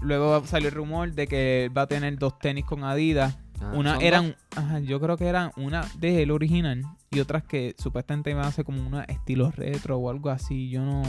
luego 0.00 0.44
salió 0.46 0.68
el 0.68 0.74
rumor 0.74 1.12
de 1.12 1.26
que 1.26 1.64
él 1.64 1.76
va 1.76 1.82
a 1.82 1.86
tener 1.86 2.18
dos 2.18 2.38
tenis 2.38 2.64
con 2.64 2.84
Adidas. 2.84 3.36
Ah, 3.60 3.72
una 3.74 3.98
eran, 3.98 4.36
ajá, 4.56 4.78
yo 4.78 5.00
creo 5.00 5.18
que 5.18 5.26
eran 5.26 5.52
una 5.56 5.86
de 5.98 6.22
él 6.22 6.30
original 6.30 6.82
y 7.10 7.20
otras 7.20 7.42
que 7.42 7.74
supuestamente 7.76 8.30
iban 8.30 8.46
a 8.46 8.52
ser 8.52 8.64
como 8.64 8.86
una 8.86 9.02
estilo 9.04 9.50
retro 9.50 9.98
o 9.98 10.10
algo 10.10 10.30
así. 10.30 10.70
Yo 10.70 10.82
no, 10.82 11.02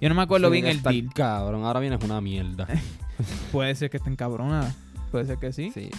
yo 0.00 0.08
no 0.08 0.14
me 0.14 0.22
acuerdo 0.22 0.50
bien 0.50 0.66
el 0.66 0.82
deal. 0.82 1.08
Cabrón, 1.14 1.64
ahora 1.64 1.80
vienes 1.80 2.02
una 2.04 2.20
mierda. 2.20 2.66
Puede 3.52 3.74
ser 3.74 3.88
que 3.88 3.96
estén 3.96 4.16
cabronadas. 4.16 4.76
Puede 5.10 5.24
ser 5.24 5.38
que 5.38 5.52
sí. 5.52 5.70
sí. 5.70 5.90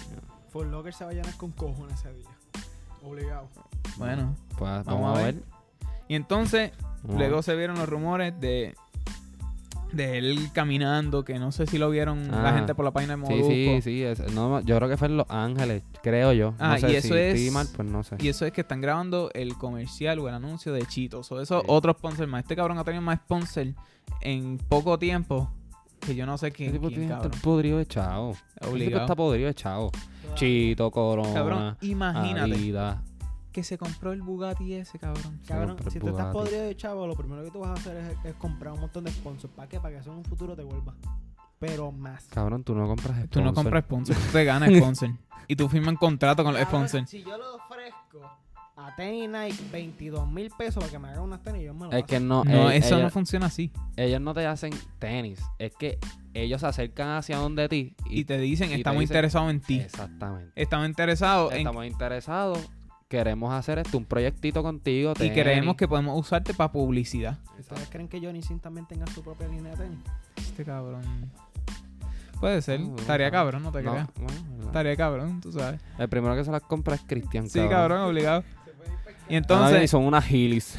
Full 0.51 0.67
Locker 0.67 0.93
se 0.93 1.03
va 1.03 1.11
a 1.11 1.13
llenar 1.13 1.35
con 1.38 1.51
cojones 1.51 1.99
ese 1.99 2.13
día. 2.13 2.29
Obligado. 3.03 3.49
Bueno. 3.97 4.35
Pues 4.57 4.85
vamos, 4.85 5.17
a 5.17 5.23
ver. 5.23 5.35
Y 6.07 6.15
entonces, 6.15 6.71
luego 7.07 7.41
se 7.41 7.55
vieron 7.55 7.77
los 7.77 7.88
rumores 7.89 8.39
de 8.39 8.75
de 9.91 10.17
él 10.17 10.49
caminando, 10.53 11.23
que 11.23 11.39
no 11.39 11.51
sé 11.51 11.65
si 11.65 11.77
lo 11.77 11.89
vieron 11.89 12.29
la 12.29 12.49
Ah. 12.49 12.53
gente 12.53 12.75
por 12.75 12.83
la 12.85 12.91
página 12.91 13.15
de 13.15 13.25
Sí, 13.25 13.31
Molusco. 13.31 13.49
sí, 13.51 13.81
sí. 13.81 14.03
es- 14.03 14.33
no, 14.33 14.59
yo 14.61 14.75
creo 14.77 14.89
que 14.89 14.97
fue 14.97 15.07
en 15.07 15.17
Los 15.17 15.29
Ángeles, 15.29 15.83
creo 16.03 16.33
yo. 16.33 16.51
No 16.51 16.57
Ah, 16.59 16.77
sé 16.77 16.91
y 16.91 16.95
eso 16.95 17.07
si 17.09 17.13
es- 17.19 17.35
estoy 17.35 17.51
mal, 17.51 17.67
pues 17.75 17.88
no 17.89 18.03
sé. 18.03 18.15
Y 18.19 18.27
eso 18.27 18.45
es 18.45 18.51
que 18.51 18.61
están 18.61 18.81
grabando 18.81 19.29
el 19.33 19.55
comercial 19.55 20.19
o 20.19 20.27
el 20.27 20.35
anuncio 20.35 20.73
de 20.73 20.85
Cheetos. 20.85 21.31
O 21.31 21.39
eso 21.41 21.61
Sí. 21.61 21.65
otro 21.69 21.93
sponsor 21.93 22.27
más. 22.27 22.41
Este 22.43 22.55
cabrón 22.55 22.77
ha 22.77 22.83
tenido 22.83 23.01
más 23.01 23.19
sponsor 23.19 23.67
en 24.21 24.57
poco 24.67 24.99
tiempo 24.99 25.49
que 25.99 26.15
yo 26.15 26.25
no 26.25 26.38
sé 26.38 26.47
Ese 26.47 26.55
quién, 26.55 26.71
tipo 26.73 26.89
tiene 26.89 27.07
cabrón. 27.07 27.31
podrido. 27.41 27.79
Ese 27.79 27.89
tipo 27.89 28.35
Obligado. 28.69 29.01
está 29.03 29.15
podrido 29.15 29.47
de 29.47 29.53
chavo. 29.55 29.91
Chito, 30.35 30.91
Corona, 30.91 31.33
Cabrón, 31.33 31.77
imagínate 31.81 32.53
Adidas. 32.53 32.97
Que 33.57 33.63
se 33.63 33.75
compró 33.79 34.11
el 34.11 34.21
Bugatti 34.21 34.75
ese, 34.75 34.99
cabrón. 34.99 35.41
Cabrón, 35.47 35.77
si 35.89 35.97
tú 35.99 36.09
estás 36.09 36.31
podrido 36.31 36.61
de 36.61 36.77
chavo, 36.77 37.07
lo 37.07 37.15
primero 37.15 37.43
que 37.43 37.49
tú 37.49 37.61
vas 37.61 37.71
a 37.71 37.73
hacer 37.73 37.97
es, 37.97 38.25
es 38.25 38.35
comprar 38.35 38.71
un 38.75 38.81
montón 38.81 39.03
de 39.03 39.09
sponsors. 39.11 39.51
¿Para 39.51 39.67
qué? 39.67 39.79
Para 39.79 39.95
que 39.95 40.01
eso 40.01 40.11
en 40.11 40.19
un 40.19 40.25
futuro 40.25 40.55
te 40.55 40.61
vuelva. 40.61 40.93
Pero 41.57 41.91
más. 41.91 42.25
Cabrón, 42.25 42.63
tú 42.63 42.75
no 42.75 42.85
compras 42.85 43.27
Tú 43.31 43.39
no 43.41 43.45
sponsor. 43.47 43.53
compras 43.55 43.83
sponsor, 43.85 44.15
tú 44.15 44.31
te 44.31 44.43
ganas 44.45 44.69
sponsor. 44.77 45.09
y 45.47 45.55
tú 45.55 45.67
firmas 45.69 45.97
contrato 45.97 46.43
con 46.43 46.53
los 46.53 46.61
sponsors. 46.61 47.09
Si 47.09 47.23
yo 47.23 47.35
le 47.35 47.45
ofrezco 47.45 48.29
a 48.75 48.95
tenis 48.95 49.27
Nike 49.27 49.63
22 49.71 50.29
mil 50.31 50.51
pesos 50.55 50.75
para 50.83 50.91
que 50.91 50.99
me 50.99 51.07
hagan 51.07 51.23
unas 51.23 51.41
tenis, 51.41 51.63
yo 51.63 51.73
me 51.73 51.85
lo 51.87 51.91
Es 51.93 52.03
que 52.03 52.19
no, 52.19 52.43
No, 52.43 52.69
eh, 52.69 52.77
eso 52.77 52.99
no 52.99 53.09
funciona 53.09 53.47
así. 53.47 53.71
ellos 53.95 54.21
no 54.21 54.35
te 54.35 54.45
hacen 54.45 54.71
tenis. 54.99 55.41
Es 55.57 55.73
que 55.75 55.97
ellos 56.35 56.61
se 56.61 56.67
acercan 56.67 57.17
hacia 57.17 57.37
donde 57.37 57.67
ti 57.67 57.95
Y 58.07 58.25
te 58.25 58.37
dicen, 58.37 58.69
y 58.69 58.75
estamos 58.75 59.01
interesados 59.01 59.49
en 59.49 59.61
ti. 59.61 59.79
Exactamente. 59.79 60.51
Estamos 60.55 60.87
interesados 60.87 61.53
en... 61.53 61.57
Estamos 61.57 61.87
interesados. 61.87 62.59
Queremos 63.07 63.53
hacer 63.53 63.79
esto, 63.79 63.97
un 63.97 64.03
proyectito 64.05 64.61
contigo. 64.61 65.13
Y 65.19 65.29
creemos 65.29 65.77
que 65.77 65.87
podemos 65.87 66.19
usarte 66.19 66.53
para 66.53 66.71
publicidad. 66.73 67.39
¿Ustedes 67.57 67.87
creen 67.89 68.09
que 68.09 68.19
Johnny 68.19 68.41
Sin 68.41 68.59
también 68.59 68.85
tenga 68.85 69.07
su 69.07 69.23
propia 69.23 69.47
línea 69.47 69.71
de 69.71 69.77
tenis? 69.85 69.99
Este 70.35 70.65
cabrón. 70.65 71.31
Puede 72.41 72.61
ser. 72.61 72.81
No, 72.81 72.97
Estaría 72.97 73.31
cabrón, 73.31 73.63
no 73.63 73.71
te 73.71 73.81
No, 73.81 73.91
creas. 73.91 74.09
Estaría 74.65 74.95
cabrón, 74.97 75.39
tú 75.39 75.53
sabes. 75.53 75.79
El 75.97 76.09
primero 76.09 76.35
que 76.35 76.43
se 76.43 76.51
las 76.51 76.61
compra 76.63 76.95
es 76.95 77.01
Cristian. 77.07 77.49
Sí, 77.49 77.61
cabrón, 77.69 78.01
obligado. 78.01 78.43
Y 79.29 79.35
Entonces, 79.35 79.89
son 79.89 80.03
unas 80.03 80.29
Hillis. 80.29 80.77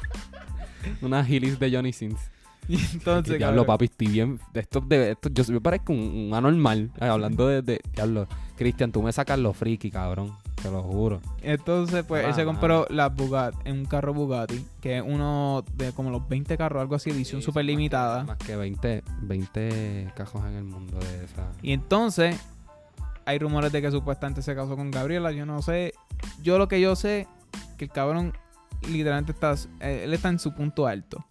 unas 1.02 1.28
Hillis 1.28 1.58
de 1.58 1.72
Johnny 1.74 1.92
Sins. 1.92 2.20
y 2.68 2.76
entonces, 2.92 3.36
diablo, 3.38 3.62
cabrón. 3.62 3.66
papi, 3.66 3.84
estoy 3.86 4.06
bien. 4.06 4.38
De 4.52 4.60
estos 4.60 4.88
de 4.88 5.10
estos, 5.12 5.32
yo 5.34 5.42
me 5.52 5.60
parezco 5.60 5.92
un, 5.92 5.98
un 5.98 6.34
anormal. 6.34 6.92
eh, 7.00 7.06
hablando 7.06 7.48
de, 7.48 7.62
de- 7.62 7.80
Diablo, 7.94 8.28
Cristian, 8.56 8.92
tú 8.92 9.02
me 9.02 9.12
sacas 9.12 9.40
los 9.40 9.56
friki, 9.56 9.90
cabrón. 9.90 10.32
Te 10.62 10.70
lo 10.70 10.82
juro. 10.82 11.20
Entonces, 11.42 12.04
pues, 12.04 12.24
él 12.24 12.30
Ah, 12.32 12.34
se 12.34 12.44
compró 12.44 12.86
la 12.90 13.08
Bugatti, 13.08 13.56
en 13.64 13.78
un 13.78 13.84
carro 13.86 14.12
Bugatti, 14.12 14.64
que 14.82 14.98
es 14.98 15.02
uno 15.06 15.64
de 15.74 15.92
como 15.92 16.10
los 16.10 16.28
20 16.28 16.56
carros, 16.58 16.80
algo 16.82 16.94
así, 16.96 17.10
edición 17.10 17.40
súper 17.40 17.64
limitada. 17.64 18.24
Más 18.24 18.36
que 18.38 18.56
20, 18.56 19.02
20 19.22 20.12
cajos 20.14 20.44
en 20.44 20.56
el 20.56 20.64
mundo 20.64 20.98
de 20.98 21.24
esa. 21.24 21.48
Y 21.62 21.72
entonces, 21.72 22.36
hay 23.24 23.38
rumores 23.38 23.72
de 23.72 23.80
que 23.80 23.90
supuestamente 23.90 24.42
se 24.42 24.54
casó 24.54 24.76
con 24.76 24.90
Gabriela. 24.90 25.32
Yo 25.32 25.46
no 25.46 25.62
sé. 25.62 25.94
Yo 26.42 26.58
lo 26.58 26.68
que 26.68 26.80
yo 26.80 26.94
sé, 26.96 27.26
que 27.78 27.86
el 27.86 27.90
cabrón 27.90 28.34
literalmente 28.86 29.32
está. 29.32 29.54
eh, 29.80 30.02
él 30.04 30.12
está 30.12 30.28
en 30.28 30.38
su 30.38 30.54
punto 30.54 30.86
alto. 30.86 31.24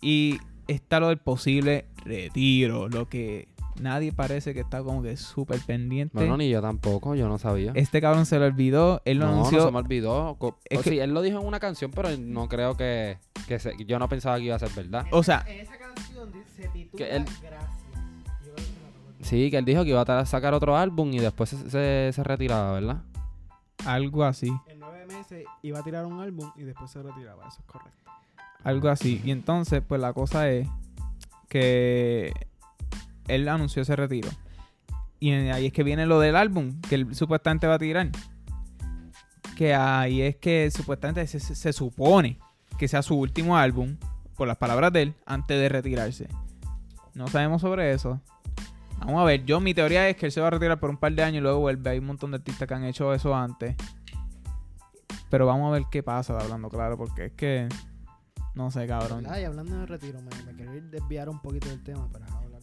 Y 0.00 0.38
está 0.68 1.00
lo 1.00 1.08
del 1.08 1.18
posible 1.18 1.86
retiro. 2.04 2.88
Lo 2.88 3.08
que 3.08 3.48
nadie 3.80 4.12
parece 4.12 4.54
que 4.54 4.60
está 4.60 4.82
como 4.82 5.02
que 5.02 5.16
súper 5.16 5.60
pendiente. 5.60 6.12
Bueno, 6.16 6.36
ni 6.36 6.48
yo 6.48 6.60
tampoco, 6.62 7.14
yo 7.14 7.28
no 7.28 7.38
sabía. 7.38 7.72
Este 7.74 8.00
cabrón 8.00 8.26
se 8.26 8.38
lo 8.38 8.46
olvidó. 8.46 9.02
Él 9.04 9.18
lo 9.18 9.26
no, 9.26 9.32
anunció. 9.32 9.58
no 9.58 9.64
se 9.66 9.70
me 9.72 9.78
olvidó. 9.78 10.36
Es 10.64 10.78
o 10.78 10.82
que- 10.82 10.90
sí, 10.90 10.98
él 10.98 11.12
lo 11.14 11.22
dijo 11.22 11.40
en 11.40 11.46
una 11.46 11.60
canción, 11.60 11.90
pero 11.90 12.08
no 12.18 12.48
creo 12.48 12.76
que, 12.76 13.18
que 13.46 13.58
se- 13.58 13.74
yo 13.86 13.98
no 13.98 14.08
pensaba 14.08 14.36
que 14.38 14.44
iba 14.44 14.56
a 14.56 14.58
ser 14.58 14.70
verdad. 14.70 15.06
O 15.12 15.22
sea, 15.22 15.44
En 15.48 15.60
esa 15.60 15.76
canción 15.76 16.30
se 16.56 16.68
titula 16.68 17.04
Que 17.06 17.16
él- 17.16 17.24
Gracias. 17.42 17.70
Yo 18.44 18.52
creo 18.52 18.54
que 18.56 18.62
se 18.62 18.68
la 18.68 18.88
recuerdo. 18.88 19.24
Sí, 19.24 19.50
que 19.50 19.58
él 19.58 19.64
dijo 19.64 19.82
que 19.84 19.90
iba 19.90 20.02
a 20.02 20.26
sacar 20.26 20.54
otro 20.54 20.76
álbum 20.76 21.12
y 21.12 21.18
después 21.18 21.50
se, 21.50 21.70
se, 21.70 22.10
se 22.12 22.22
retiraba, 22.24 22.72
¿verdad? 22.72 23.02
algo 23.84 24.24
así. 24.24 24.52
En 24.68 24.80
nueve 24.80 25.06
meses 25.06 25.44
iba 25.62 25.78
a 25.78 25.82
tirar 25.84 26.06
un 26.06 26.20
álbum 26.20 26.50
y 26.56 26.62
después 26.62 26.90
se 26.90 27.00
retiraba. 27.02 27.46
Eso 27.46 27.58
es 27.60 27.66
correcto. 27.66 28.10
Algo 28.64 28.88
así. 28.88 29.20
Y 29.24 29.30
entonces, 29.30 29.80
pues 29.86 30.00
la 30.00 30.12
cosa 30.12 30.50
es 30.50 30.66
que 31.48 32.32
él 33.28 33.48
anunció 33.48 33.82
ese 33.82 33.96
retiro. 33.96 34.28
Y 35.18 35.30
ahí 35.32 35.66
es 35.66 35.72
que 35.72 35.82
viene 35.82 36.06
lo 36.06 36.20
del 36.20 36.36
álbum 36.36 36.80
que 36.82 36.94
él 36.96 37.14
supuestamente 37.14 37.66
va 37.66 37.74
a 37.74 37.78
tirar. 37.78 38.10
Que 39.56 39.74
ahí 39.74 40.20
es 40.20 40.36
que 40.36 40.70
supuestamente 40.70 41.26
se, 41.26 41.40
se- 41.40 41.72
supone 41.72 42.38
que 42.78 42.88
sea 42.88 43.02
su 43.02 43.16
último 43.16 43.56
álbum, 43.56 43.96
por 44.36 44.46
las 44.46 44.58
palabras 44.58 44.92
de 44.92 45.02
él, 45.02 45.14
antes 45.24 45.58
de 45.58 45.68
retirarse. 45.70 46.28
No 47.14 47.26
sabemos 47.28 47.62
sobre 47.62 47.92
eso. 47.92 48.20
Vamos 48.98 49.22
a 49.22 49.24
ver, 49.24 49.44
yo 49.46 49.60
mi 49.60 49.72
teoría 49.72 50.08
es 50.10 50.16
que 50.16 50.26
él 50.26 50.32
se 50.32 50.42
va 50.42 50.48
a 50.48 50.50
retirar 50.50 50.78
por 50.78 50.90
un 50.90 50.98
par 50.98 51.12
de 51.14 51.22
años 51.22 51.38
y 51.38 51.40
luego 51.40 51.60
vuelve. 51.60 51.88
Hay 51.90 51.98
un 51.98 52.06
montón 52.06 52.32
de 52.32 52.36
artistas 52.36 52.68
que 52.68 52.74
han 52.74 52.84
hecho 52.84 53.14
eso 53.14 53.34
antes. 53.34 53.76
Pero 55.30 55.46
vamos 55.46 55.68
a 55.68 55.72
ver 55.72 55.84
qué 55.90 56.02
pasa, 56.02 56.38
hablando 56.38 56.68
claro, 56.68 56.98
porque 56.98 57.26
es 57.26 57.32
que... 57.32 57.68
No 58.54 58.70
sé, 58.70 58.86
cabrón. 58.86 59.26
Ah, 59.26 59.36
hablando 59.46 59.78
de 59.78 59.86
retiro, 59.86 60.18
me, 60.22 60.54
quiero 60.54 60.74
ir 60.74 60.84
desviar 60.84 61.28
un 61.28 61.40
poquito 61.40 61.68
del 61.68 61.82
tema 61.82 62.08
para 62.10 62.26
hablar. 62.26 62.55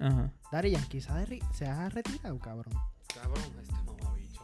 Ajá. 0.00 0.30
Dari 0.52 0.70
Yankee 0.70 1.00
¿se 1.00 1.10
ha, 1.12 1.16
derri- 1.24 1.42
se 1.52 1.66
ha 1.66 1.88
retirado, 1.88 2.38
cabrón. 2.38 2.74
Cabrón, 3.14 3.42
este 3.60 3.72
mamabicho. 3.84 4.42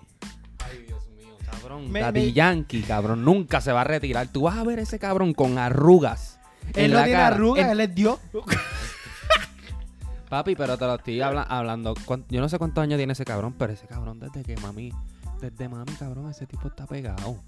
Ay, 0.64 0.84
Dios 0.86 1.08
mío, 1.10 1.36
cabrón. 1.50 1.90
Me- 1.90 2.00
Daddy 2.00 2.20
me- 2.20 2.32
Yankee, 2.32 2.82
cabrón, 2.82 3.24
nunca 3.24 3.60
se 3.60 3.72
va 3.72 3.82
a 3.82 3.84
retirar. 3.84 4.26
Tú 4.28 4.42
vas 4.42 4.56
a 4.56 4.64
ver 4.64 4.78
ese 4.80 4.98
cabrón 4.98 5.32
con 5.34 5.58
arrugas. 5.58 6.38
Él 6.74 6.86
en 6.86 6.90
no 6.92 6.96
la 6.98 7.04
tiene 7.04 7.18
cara. 7.20 7.36
arrugas, 7.36 7.64
En- 7.64 7.70
él 7.70 7.80
es 7.80 7.94
Dios. 7.94 8.18
Papi, 10.28 10.56
pero 10.56 10.76
te 10.76 10.84
lo 10.86 10.94
estoy 10.96 11.20
habla- 11.20 11.42
hablando. 11.42 11.94
Yo 12.28 12.40
no 12.40 12.48
sé 12.48 12.58
cuántos 12.58 12.82
años 12.82 12.96
tiene 12.96 13.12
ese 13.12 13.24
cabrón, 13.24 13.54
pero 13.56 13.72
ese 13.72 13.86
cabrón 13.86 14.18
desde 14.18 14.42
que 14.42 14.56
mami. 14.56 14.92
Desde 15.40 15.68
mami, 15.68 15.92
cabrón, 15.92 16.30
ese 16.30 16.46
tipo 16.46 16.68
está 16.68 16.86
pegado. 16.86 17.40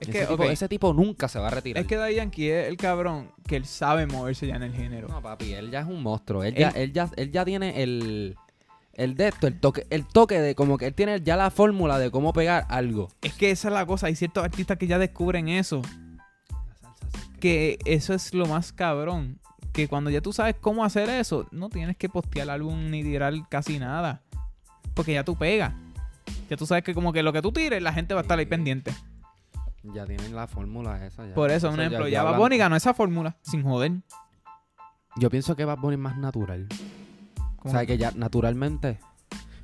Es 0.00 0.08
ese, 0.08 0.18
que, 0.20 0.26
tipo, 0.26 0.42
ese 0.44 0.68
tipo 0.68 0.92
nunca 0.92 1.28
se 1.28 1.38
va 1.38 1.46
a 1.48 1.50
retirar. 1.50 1.80
es 1.82 1.86
que 1.88 1.96
Daddy 1.96 2.16
Yankee 2.16 2.50
es 2.50 2.68
el 2.68 2.76
cabrón 2.76 3.30
que 3.46 3.56
él 3.56 3.64
sabe 3.64 4.06
moverse 4.06 4.46
ya 4.46 4.56
en 4.56 4.64
el 4.64 4.72
género. 4.74 5.08
No, 5.08 5.22
papi, 5.22 5.52
él 5.54 5.70
ya 5.70 5.80
es 5.80 5.86
un 5.86 6.02
monstruo. 6.02 6.42
Él, 6.44 6.54
Él- 6.56 6.60
ya, 6.60 6.68
él, 6.70 6.92
ya, 6.92 7.10
él 7.16 7.30
ya 7.32 7.44
tiene 7.44 7.82
el. 7.82 8.36
El 8.96 9.16
de 9.16 9.26
esto, 9.26 9.48
el 9.48 9.58
toque, 9.58 9.88
el 9.90 10.06
toque 10.06 10.40
de 10.40 10.54
como 10.54 10.78
que 10.78 10.86
él 10.86 10.94
tiene 10.94 11.20
ya 11.20 11.36
la 11.36 11.50
fórmula 11.50 11.98
de 11.98 12.12
cómo 12.12 12.32
pegar 12.32 12.64
algo. 12.68 13.08
Es 13.22 13.34
que 13.34 13.50
esa 13.50 13.66
es 13.68 13.74
la 13.74 13.84
cosa. 13.86 14.06
Hay 14.06 14.14
ciertos 14.14 14.44
artistas 14.44 14.78
que 14.78 14.86
ya 14.86 15.00
descubren 15.00 15.48
eso. 15.48 15.82
Que 17.40 17.78
eso 17.84 18.14
es 18.14 18.32
lo 18.34 18.46
más 18.46 18.72
cabrón. 18.72 19.38
que 19.72 19.88
cuando 19.88 20.08
ya 20.10 20.20
tú 20.20 20.32
sabes 20.32 20.54
cómo 20.60 20.84
hacer 20.84 21.08
eso, 21.10 21.48
no 21.50 21.68
tienes 21.68 21.96
que 21.96 22.08
postear 22.08 22.48
álbum 22.48 22.90
ni 22.90 23.02
tirar 23.02 23.34
casi 23.48 23.80
nada. 23.80 24.22
Porque 24.94 25.12
ya 25.14 25.24
tú 25.24 25.34
pegas. 25.36 25.72
Ya 26.48 26.56
tú 26.56 26.64
sabes 26.64 26.84
que 26.84 26.94
como 26.94 27.12
que 27.12 27.24
lo 27.24 27.32
que 27.32 27.42
tú 27.42 27.50
tires, 27.50 27.82
la 27.82 27.92
gente 27.92 28.14
va 28.14 28.20
a 28.20 28.22
estar 28.22 28.38
ahí 28.38 28.46
pendiente. 28.46 28.92
Ya 29.92 30.06
tienen 30.06 30.34
la 30.34 30.46
fórmula 30.46 31.04
esa. 31.04 31.26
Ya. 31.26 31.34
Por 31.34 31.50
eso, 31.50 31.68
un 31.70 31.78
ejemplo, 31.80 32.08
ya, 32.08 32.22
Bad 32.22 32.38
Bunny 32.38 32.56
ganó 32.56 32.74
esa 32.76 32.94
fórmula, 32.94 33.36
sin 33.42 33.62
joder. 33.62 33.92
Yo 35.16 35.30
pienso 35.30 35.54
que 35.54 35.64
Bad 35.64 35.78
Bunny 35.78 35.94
es 35.94 36.00
más 36.00 36.16
natural. 36.16 36.66
O 37.62 37.68
sea, 37.70 37.84
que 37.86 37.96
ya 37.98 38.10
naturalmente. 38.12 38.98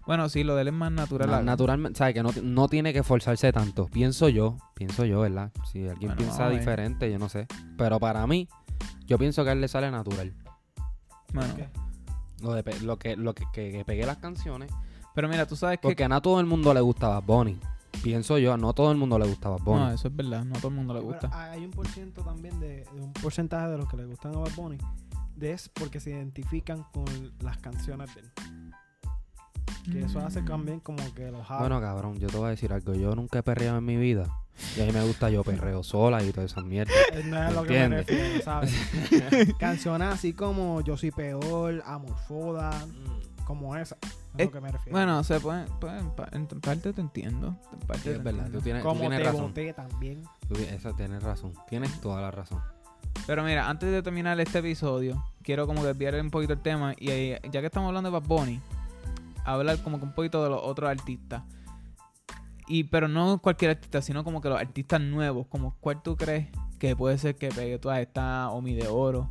Bueno, 0.06 0.28
sí, 0.28 0.42
lo 0.44 0.56
de 0.56 0.62
él 0.62 0.68
es 0.68 0.74
más 0.74 0.90
natural. 0.92 1.30
na- 1.30 1.42
naturalmente, 1.42 1.98
¿sabes? 1.98 2.14
Que 2.14 2.22
no, 2.22 2.30
no 2.42 2.68
tiene 2.68 2.92
que 2.92 3.02
forzarse 3.02 3.52
tanto. 3.52 3.86
Pienso 3.86 4.28
yo, 4.28 4.56
pienso 4.74 5.04
yo, 5.04 5.20
¿verdad? 5.20 5.52
Si 5.70 5.80
alguien 5.86 6.10
Bueno, 6.10 6.16
piensa 6.16 6.48
diferente, 6.50 7.10
yo 7.10 7.18
no 7.18 7.28
sé. 7.28 7.46
Pero 7.76 8.00
para 8.00 8.26
mí, 8.26 8.48
yo 9.06 9.18
pienso 9.18 9.44
que 9.44 9.50
a 9.50 9.52
él 9.52 9.60
le 9.60 9.68
sale 9.68 9.90
natural. 9.90 10.32
Bueno. 11.32 11.54
Lo, 12.42 12.54
de 12.54 12.80
lo 12.80 12.98
que, 12.98 13.16
lo 13.16 13.34
que, 13.34 13.44
que, 13.52 13.70
que 13.70 13.84
pegue 13.84 14.04
las 14.06 14.16
canciones. 14.16 14.70
pero 15.14 15.28
mira, 15.28 15.46
tú 15.46 15.54
sabes 15.56 15.78
que... 15.78 15.82
Porque 15.88 16.08
no 16.08 16.16
a 16.16 16.20
todo 16.22 16.40
el 16.40 16.46
mundo 16.46 16.72
le 16.74 16.80
gusta 16.80 17.08
Bad 17.08 17.22
Bunny. 17.24 17.60
Pienso 18.02 18.38
yo, 18.38 18.56
no 18.56 18.70
a 18.70 18.72
todo 18.72 18.90
el 18.92 18.98
mundo 18.98 19.18
le 19.18 19.26
gusta 19.26 19.48
Bad 19.48 19.62
Bunny. 19.62 19.80
No, 19.80 19.92
eso 19.92 20.08
es 20.08 20.16
verdad, 20.16 20.44
no 20.44 20.56
a 20.56 20.58
todo 20.58 20.68
el 20.68 20.74
mundo 20.74 20.94
le 20.94 21.00
gusta. 21.00 21.28
pero 21.28 21.34
hay 21.34 21.64
un 21.64 21.70
por 21.70 21.86
ciento 21.88 22.22
también 22.22 22.58
de, 22.60 22.84
de 22.94 23.00
un 23.00 23.12
porcentaje 23.12 23.68
de 23.68 23.78
los 23.78 23.88
que 23.88 23.96
le 23.96 24.06
gustan 24.06 24.34
a 24.34 24.38
Bad 24.38 24.54
Bunny 24.56 24.78
de 25.40 25.52
es 25.52 25.68
porque 25.70 25.98
se 25.98 26.10
identifican 26.10 26.84
con 26.92 27.06
las 27.40 27.58
canciones 27.58 28.14
de 28.14 28.20
él. 28.20 28.30
Que 29.90 30.02
eso 30.02 30.20
hace 30.20 30.42
también 30.42 30.78
como 30.80 31.02
que 31.14 31.30
los 31.30 31.46
jala. 31.46 31.60
Bueno, 31.60 31.80
cabrón, 31.80 32.18
yo 32.18 32.28
te 32.28 32.36
voy 32.36 32.48
a 32.48 32.50
decir 32.50 32.72
algo. 32.72 32.94
Yo 32.94 33.14
nunca 33.16 33.38
he 33.38 33.42
perreado 33.42 33.78
en 33.78 33.84
mi 33.84 33.96
vida. 33.96 34.28
Y 34.76 34.82
a 34.82 34.84
mí 34.84 34.92
me 34.92 35.02
gusta 35.02 35.30
yo 35.30 35.42
perreo 35.42 35.82
sola 35.82 36.22
y 36.22 36.30
toda 36.32 36.44
esa 36.44 36.60
mierda. 36.60 36.92
Eh, 37.12 37.24
no 37.24 37.42
es 37.42 37.54
lo 37.54 37.64
que 37.64 37.72
me 37.72 37.88
refiero, 37.88 38.42
¿sabes? 38.42 38.72
Canciones 39.58 40.08
así 40.08 40.32
como 40.32 40.82
Yo 40.82 40.96
soy 40.96 41.10
peor, 41.10 41.82
Amor 41.86 42.14
Foda, 42.28 42.86
como 43.50 43.76
esa. 43.76 43.96
Es 44.02 44.10
Es- 44.38 44.46
lo 44.46 44.52
que 44.52 44.60
me 44.60 44.70
refiero. 44.72 44.96
Bueno, 44.96 45.22
se 45.24 45.40
pueden, 45.40 45.66
pueden- 45.80 46.10
pa- 46.12 46.28
en 46.32 46.46
parte 46.46 46.92
te 46.92 47.00
entiendo. 47.00 47.56
En 47.72 47.78
parte 47.86 48.02
Sí, 48.04 48.08
es 48.10 48.22
verdad, 48.22 48.46
entiendo. 48.46 48.58
tú 48.58 48.64
tienes, 48.64 48.82
tú 48.82 48.88
como 48.88 49.00
tienes 49.00 49.18
Te 49.18 49.24
razón. 49.24 49.42
Boté 49.48 49.72
también. 49.74 50.22
Tú 50.48 50.54
esa 50.54 50.92
tienes 50.96 51.22
razón. 51.22 51.52
Tienes 51.68 52.00
toda 52.00 52.20
la 52.22 52.30
razón. 52.30 52.60
Pero 53.26 53.42
mira, 53.44 53.68
antes 53.68 53.90
de 53.90 54.02
terminar 54.02 54.38
este 54.40 54.60
episodio, 54.60 55.24
quiero 55.42 55.66
como 55.66 55.84
desviar 55.84 56.14
un 56.20 56.30
poquito 56.30 56.52
el 56.54 56.60
tema. 56.60 56.94
Y 56.98 57.10
eh, 57.10 57.40
ya 57.50 57.60
que 57.60 57.66
estamos 57.66 57.88
hablando 57.88 58.10
de 58.10 58.18
Bad 58.18 58.26
Bunny, 58.28 58.60
hablar 59.44 59.78
como 59.82 59.98
que 59.98 60.04
un 60.04 60.12
poquito 60.14 60.42
de 60.44 60.50
los 60.50 60.60
otros 60.62 60.88
artistas. 60.90 61.42
Y, 62.70 62.84
pero 62.84 63.08
no 63.08 63.38
cualquier 63.42 63.72
artista, 63.72 64.00
sino 64.00 64.22
como 64.24 64.40
que 64.40 64.48
los 64.48 64.58
artistas 64.60 65.00
nuevos. 65.00 65.46
Como 65.48 65.74
cuál 65.80 66.02
tú 66.02 66.16
crees 66.16 66.48
que 66.78 66.94
puede 66.96 67.18
ser 67.18 67.34
que 67.36 67.48
pegue 67.48 67.78
todas 67.78 67.98
Está 67.98 68.48
Omi 68.50 68.74
de 68.74 68.86
Oro. 68.88 69.28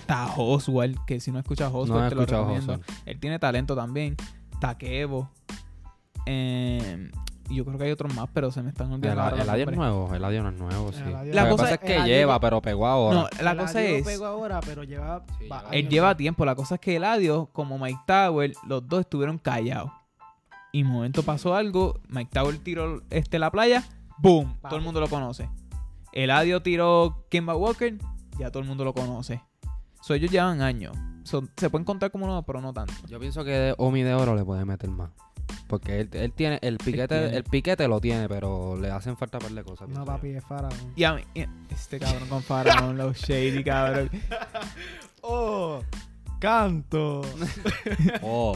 Está 0.00 0.32
Oswald, 0.36 0.96
que 1.06 1.18
si 1.20 1.32
no 1.32 1.38
escuchas 1.40 1.70
Oswald 1.74 2.02
No 2.04 2.08
te 2.08 2.14
lo 2.14 2.26
recomiendo. 2.26 2.74
Oswald. 2.74 2.84
Él 3.04 3.18
tiene 3.20 3.38
talento 3.40 3.74
también. 3.74 4.16
Está 4.52 4.78
Kevo. 4.78 5.30
Eh, 6.26 7.10
y 7.48 7.56
yo 7.56 7.64
creo 7.64 7.78
que 7.78 7.84
hay 7.84 7.92
otros 7.92 8.12
más, 8.14 8.28
pero 8.32 8.50
se 8.50 8.62
me 8.62 8.70
están 8.70 8.88
El, 8.88 8.94
olvidando. 8.94 9.36
el 9.36 9.42
Eladio 9.42 9.70
es 9.70 9.76
nuevo. 9.76 10.08
El 10.10 10.16
Eladio 10.16 10.42
no 10.42 10.48
es 10.50 10.56
nuevo, 10.56 10.92
sí. 10.92 11.00
La 11.04 11.22
Lo 11.24 11.32
que 11.44 11.50
cosa 11.50 11.56
pasa 11.64 11.74
es- 11.74 11.80
es 11.82 12.02
que 12.02 12.04
lleva, 12.08 12.40
pero 12.40 12.60
pegó 12.60 12.86
ahora. 12.86 13.20
No, 13.20 13.28
la 13.42 13.52
El 13.52 13.58
cosa 13.58 13.78
Adiós 13.78 13.98
es... 14.00 14.04
pegó 14.06 14.26
ahora, 14.26 14.60
pero 14.64 14.82
lleva. 14.84 15.24
Sí, 15.38 15.46
va- 15.48 15.60
lleva- 15.62 15.70
Él 15.74 15.88
lleva 15.88 16.16
tiempo. 16.16 16.44
La 16.44 16.54
cosa 16.56 16.74
es 16.76 16.80
que 16.80 16.96
Eladio, 16.96 17.48
como 17.52 17.78
Mike 17.78 18.00
Tower, 18.06 18.52
los 18.66 18.88
dos 18.88 19.00
estuvieron 19.00 19.38
callados. 19.38 19.92
Y 20.76 20.82
un 20.82 20.90
momento 20.90 21.22
pasó 21.22 21.54
algo. 21.54 22.00
Mike 22.10 22.30
Tower 22.34 22.58
tiró 22.58 23.02
este 23.08 23.38
la 23.38 23.50
playa. 23.50 23.82
¡Boom! 24.18 24.58
Todo 24.60 24.76
el 24.76 24.82
mundo 24.82 25.00
lo 25.00 25.08
conoce. 25.08 25.48
Eladio 26.12 26.60
tiró 26.60 27.24
Kemba 27.30 27.56
Walker. 27.56 27.96
Ya 28.38 28.50
todo 28.50 28.62
el 28.62 28.68
mundo 28.68 28.84
lo 28.84 28.92
conoce. 28.92 29.42
So, 30.02 30.12
ellos 30.12 30.30
llevan 30.30 30.60
años. 30.60 30.94
So, 31.24 31.48
se 31.56 31.70
pueden 31.70 31.86
contar 31.86 32.10
como 32.10 32.26
nuevos, 32.26 32.44
pero 32.46 32.60
no 32.60 32.74
tanto. 32.74 32.92
Yo 33.08 33.18
pienso 33.18 33.42
que 33.42 33.52
de 33.52 33.74
Omi 33.78 34.02
de 34.02 34.12
Oro 34.12 34.36
le 34.36 34.44
puede 34.44 34.66
meter 34.66 34.90
más. 34.90 35.12
Porque 35.66 36.00
él, 36.00 36.10
él 36.12 36.32
tiene, 36.34 36.58
el 36.60 36.76
piquete, 36.76 37.20
tiene. 37.20 37.36
el 37.38 37.44
piquete 37.44 37.88
lo 37.88 37.98
tiene, 37.98 38.28
pero 38.28 38.76
le 38.76 38.90
hacen 38.90 39.16
falta 39.16 39.38
par 39.38 39.52
de 39.52 39.64
cosas. 39.64 39.88
No, 39.88 40.04
papi, 40.04 40.30
yo. 40.32 40.38
es 40.40 40.44
faraón. 40.44 40.74
Y 40.94 41.04
a 41.04 41.14
mí, 41.14 41.22
y- 41.32 41.46
este 41.70 41.98
cabrón 41.98 42.28
con 42.28 42.42
Faraón, 42.42 42.98
los 42.98 43.16
shady, 43.16 43.64
cabrón. 43.64 44.10
¡Oh! 45.22 45.80
¡Canto! 46.38 47.22
Oh. 48.20 48.54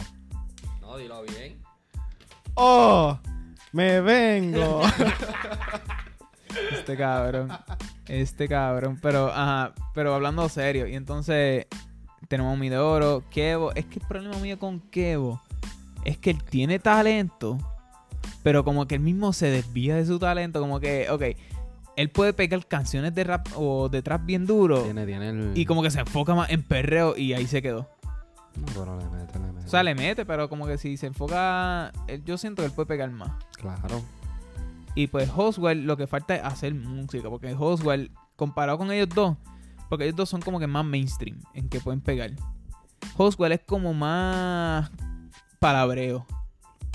No, 0.82 0.98
dilo 0.98 1.22
bien. 1.22 1.69
¡Oh! 2.62 3.18
¡Me 3.72 4.02
vengo! 4.02 4.82
Este 6.72 6.94
cabrón. 6.94 7.48
Este 8.06 8.48
cabrón. 8.48 8.98
Pero, 9.00 9.28
ajá, 9.28 9.72
pero 9.94 10.12
hablando 10.12 10.46
serio. 10.48 10.86
Y 10.86 10.94
entonces 10.94 11.66
tenemos 12.28 12.58
mi 12.58 12.68
de 12.68 12.76
oro. 12.76 13.22
Kevo. 13.30 13.72
Es 13.72 13.86
que 13.86 14.00
el 14.00 14.06
problema 14.06 14.36
mío 14.38 14.58
con 14.58 14.80
Kevo 14.80 15.40
es 16.04 16.18
que 16.18 16.30
él 16.30 16.42
tiene 16.42 16.78
talento. 16.78 17.56
Pero 18.42 18.62
como 18.62 18.86
que 18.86 18.96
él 18.96 19.00
mismo 19.00 19.32
se 19.32 19.46
desvía 19.46 19.94
de 19.94 20.04
su 20.04 20.18
talento. 20.18 20.60
Como 20.60 20.80
que, 20.80 21.08
ok, 21.08 21.22
él 21.96 22.10
puede 22.10 22.34
pegar 22.34 22.66
canciones 22.66 23.14
de 23.14 23.24
rap 23.24 23.46
o 23.56 23.88
de 23.88 24.02
trap 24.02 24.26
bien 24.26 24.44
duro. 24.44 24.82
Tiene, 24.82 25.06
tiene 25.06 25.30
el... 25.30 25.52
Y 25.54 25.64
como 25.64 25.82
que 25.82 25.90
se 25.90 26.00
enfoca 26.00 26.34
más 26.34 26.50
en 26.50 26.62
perreo 26.62 27.16
y 27.16 27.32
ahí 27.32 27.46
se 27.46 27.62
quedó. 27.62 27.88
No, 28.56 28.66
pero 28.66 28.98
le 28.98 29.04
mete, 29.08 29.38
le 29.38 29.52
mete. 29.52 29.66
O 29.66 29.68
sea, 29.68 29.82
le 29.82 29.94
mete, 29.94 30.26
pero 30.26 30.48
como 30.48 30.66
que 30.66 30.78
si 30.78 30.96
se 30.96 31.06
enfoca, 31.06 31.92
yo 32.24 32.38
siento 32.38 32.62
que 32.62 32.66
él 32.66 32.72
puede 32.72 32.86
pegar 32.86 33.10
más. 33.10 33.30
Claro. 33.56 34.02
Y 34.94 35.06
pues 35.06 35.30
Hoswell 35.34 35.86
lo 35.86 35.96
que 35.96 36.06
falta 36.06 36.36
es 36.36 36.42
hacer 36.42 36.74
música, 36.74 37.28
porque 37.30 37.54
Hoswell, 37.56 38.10
comparado 38.36 38.78
con 38.78 38.90
ellos 38.90 39.08
dos, 39.14 39.36
porque 39.88 40.04
ellos 40.04 40.16
dos 40.16 40.28
son 40.28 40.40
como 40.40 40.58
que 40.58 40.66
más 40.66 40.84
mainstream 40.84 41.40
en 41.54 41.68
que 41.68 41.80
pueden 41.80 42.00
pegar. 42.00 42.32
Hoswell 43.16 43.52
es 43.52 43.60
como 43.64 43.94
más 43.94 44.90
palabreo. 45.58 46.26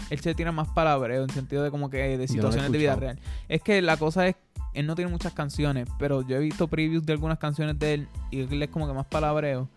Él 0.10 0.20
se 0.20 0.36
tira 0.36 0.51
más 0.51 0.68
palabreo 0.70 1.24
en 1.24 1.30
sentido 1.30 1.64
de 1.64 1.72
como 1.72 1.89
que 1.89 1.97
de 1.97 2.18
no 2.18 2.28
situaciones 2.28 2.72
de 2.72 2.78
vida 2.78 2.95
real. 2.95 3.20
Es 3.47 3.62
que 3.62 3.82
la 3.82 3.97
cosa 3.97 4.28
es, 4.28 4.36
él 4.74 4.86
no 4.86 4.95
tiene 4.95 5.10
muchas 5.10 5.34
canciones, 5.34 5.88
pero 5.97 6.22
yo 6.22 6.36
he 6.36 6.39
visto 6.39 6.68
previews 6.68 7.06
de 7.06 7.14
algunas 7.14 7.39
canciones 7.39 7.80
de 7.80 7.93
él 7.93 8.08
y 8.30 8.41
él 8.41 8.62
es 8.62 8.70
como 8.70 8.88
que 8.88 8.93
más 8.93 9.06
palabreo. 9.06 9.70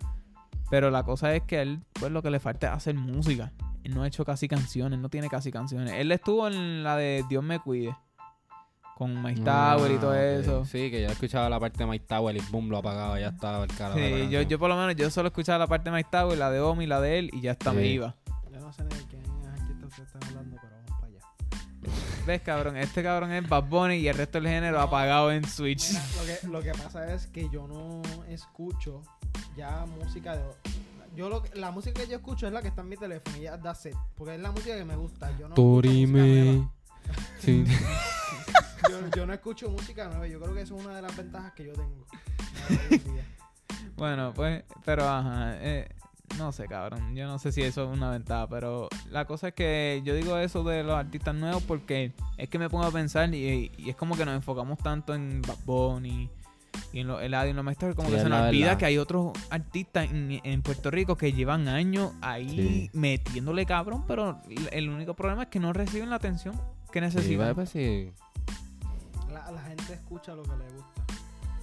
Pero 0.70 0.90
la 0.90 1.02
cosa 1.02 1.34
es 1.34 1.42
que 1.44 1.58
a 1.58 1.62
él, 1.62 1.80
pues 1.94 2.12
lo 2.12 2.22
que 2.22 2.30
le 2.30 2.40
falta 2.40 2.68
es 2.68 2.72
hacer 2.74 2.94
música. 2.94 3.52
Él 3.84 3.94
no 3.94 4.02
ha 4.02 4.06
hecho 4.06 4.24
casi 4.24 4.48
canciones, 4.48 4.98
no 4.98 5.08
tiene 5.08 5.28
casi 5.28 5.50
canciones. 5.50 5.94
Él 5.94 6.12
estuvo 6.12 6.46
en 6.46 6.82
la 6.84 6.96
de 6.96 7.24
Dios 7.28 7.42
me 7.42 7.58
cuide. 7.58 7.96
Con 8.96 9.22
Mike 9.22 9.42
Tower 9.42 9.92
y 9.92 9.96
todo 9.98 10.10
Ah, 10.10 10.20
eso. 10.24 10.64
Sí, 10.64 10.90
que 10.90 11.00
yo 11.02 11.08
escuchaba 11.08 11.48
la 11.48 11.60
parte 11.60 11.78
de 11.78 11.86
Mike 11.86 12.04
Tower 12.08 12.36
y 12.36 12.40
boom, 12.50 12.68
lo 12.68 12.78
apagaba, 12.78 13.18
ya 13.20 13.28
estaba 13.28 13.62
el 13.62 13.72
cara. 13.72 13.94
Sí, 13.94 14.28
yo, 14.28 14.42
yo 14.42 14.58
por 14.58 14.68
lo 14.68 14.76
menos 14.76 14.96
yo 14.96 15.08
solo 15.08 15.28
escuchaba 15.28 15.56
la 15.58 15.66
parte 15.68 15.88
de 15.88 15.96
Mike 15.96 16.08
Tower, 16.10 16.36
la 16.36 16.50
de 16.50 16.60
Omi, 16.60 16.84
la 16.86 17.00
de 17.00 17.20
él 17.20 17.30
y 17.32 17.40
ya 17.40 17.52
está, 17.52 17.72
me 17.72 17.86
iba. 17.86 18.16
Yo 18.52 18.58
no 18.58 18.72
sé 18.72 18.82
ni 18.82 18.96
de 18.96 19.04
quién 19.04 19.22
es 19.22 19.46
artista 19.60 19.86
ustedes 19.86 20.08
están 20.12 20.24
hablando, 20.28 20.56
pero 20.60 20.74
vamos 20.74 21.00
para 21.00 21.06
allá. 21.06 22.24
¿Ves, 22.26 22.42
cabrón? 22.42 22.76
Este 22.76 23.02
cabrón 23.04 23.30
es 23.32 23.48
Bad 23.48 23.64
Bunny 23.68 23.94
y 23.94 24.08
el 24.08 24.16
resto 24.16 24.40
del 24.40 24.50
género 24.50 24.80
apagado 24.80 25.30
en 25.30 25.44
Switch. 25.46 25.90
Mira, 25.90 26.02
lo, 26.16 26.26
que, 26.26 26.46
lo 26.48 26.62
que 26.62 26.72
pasa 26.82 27.14
es 27.14 27.28
que 27.28 27.48
yo 27.50 27.68
no 27.68 28.02
escucho 28.28 29.02
ya 29.56 29.84
música 29.86 30.36
de. 30.36 30.42
Yo 31.16 31.28
lo, 31.28 31.42
que- 31.42 31.58
la 31.58 31.70
música 31.70 32.00
que 32.02 32.08
yo 32.08 32.16
escucho 32.16 32.46
es 32.46 32.52
la 32.52 32.62
que 32.62 32.68
está 32.68 32.82
en 32.82 32.88
mi 32.90 32.96
teléfono 32.96 33.36
y 33.38 33.40
ya 33.42 33.60
that's 33.60 33.86
it. 33.86 33.94
Porque 34.16 34.34
es 34.36 34.40
la 34.40 34.52
música 34.52 34.76
que 34.76 34.84
me 34.84 34.94
gusta. 34.96 35.36
Yo 35.38 35.48
no 35.48 35.54
Torime. 35.54 36.68
Sí. 37.40 37.64
Yo, 38.90 39.00
yo 39.16 39.26
no 39.26 39.32
escucho 39.32 39.70
música 39.70 40.06
nueva. 40.08 40.26
Yo 40.26 40.38
creo 40.40 40.54
que 40.54 40.60
eso 40.60 40.76
es 40.76 40.84
una 40.84 40.94
de 40.94 41.00
las 41.02 41.16
ventajas 41.16 41.52
que 41.54 41.64
yo 41.66 41.72
tengo. 41.72 42.04
Bueno, 43.96 44.32
pues, 44.34 44.62
pero 44.84 45.08
ajá, 45.08 45.56
eh, 45.60 45.88
no 46.36 46.52
sé, 46.52 46.66
cabrón. 46.66 47.16
Yo 47.16 47.26
no 47.26 47.38
sé 47.38 47.50
si 47.50 47.62
eso 47.62 47.90
es 47.90 47.96
una 47.96 48.10
ventaja, 48.10 48.46
pero 48.48 48.88
la 49.10 49.24
cosa 49.24 49.48
es 49.48 49.54
que 49.54 50.02
yo 50.04 50.14
digo 50.14 50.36
eso 50.38 50.62
de 50.62 50.82
los 50.84 50.94
artistas 50.96 51.34
nuevos 51.34 51.62
porque 51.64 52.12
es 52.36 52.48
que 52.48 52.58
me 52.58 52.68
pongo 52.70 52.84
a 52.84 52.90
pensar 52.92 53.34
y, 53.34 53.72
y 53.76 53.90
es 53.90 53.96
como 53.96 54.16
que 54.16 54.24
nos 54.24 54.34
enfocamos 54.34 54.78
tanto 54.78 55.14
en 55.14 55.42
Bad 55.42 55.58
Bunny 55.64 56.30
y 56.92 57.00
en 57.00 57.06
lo, 57.08 57.20
en 57.20 57.30
los 57.56 57.64
maestros, 57.64 57.94
como 57.94 58.08
Sí, 58.08 58.14
que 58.14 58.20
se 58.22 58.28
nos 58.28 58.40
la 58.40 58.48
olvida 58.48 58.66
verdad. 58.66 58.78
que 58.78 58.86
hay 58.86 58.98
otros 58.98 59.32
artistas 59.50 60.10
en, 60.10 60.40
en 60.42 60.62
Puerto 60.62 60.90
Rico 60.90 61.16
que 61.16 61.32
llevan 61.32 61.68
años 61.68 62.12
ahí 62.20 62.48
Sí. 62.48 62.90
metiéndole 62.92 63.66
cabrón, 63.66 64.04
pero 64.06 64.40
el- 64.72 64.88
único 64.88 65.14
problema 65.14 65.44
es 65.44 65.48
que 65.48 65.60
no 65.60 65.72
reciben 65.72 66.10
la 66.10 66.16
atención 66.16 66.54
que 66.92 66.98
Sí, 67.00 67.04
necesitan. 67.04 67.54
pues, 67.54 67.70
sí. 67.70 68.10
La, 69.32 69.50
la 69.50 69.60
gente 69.62 69.92
escucha 69.92 70.34
lo 70.34 70.42
que 70.42 70.50
le 70.56 70.64
gusta. 70.72 71.02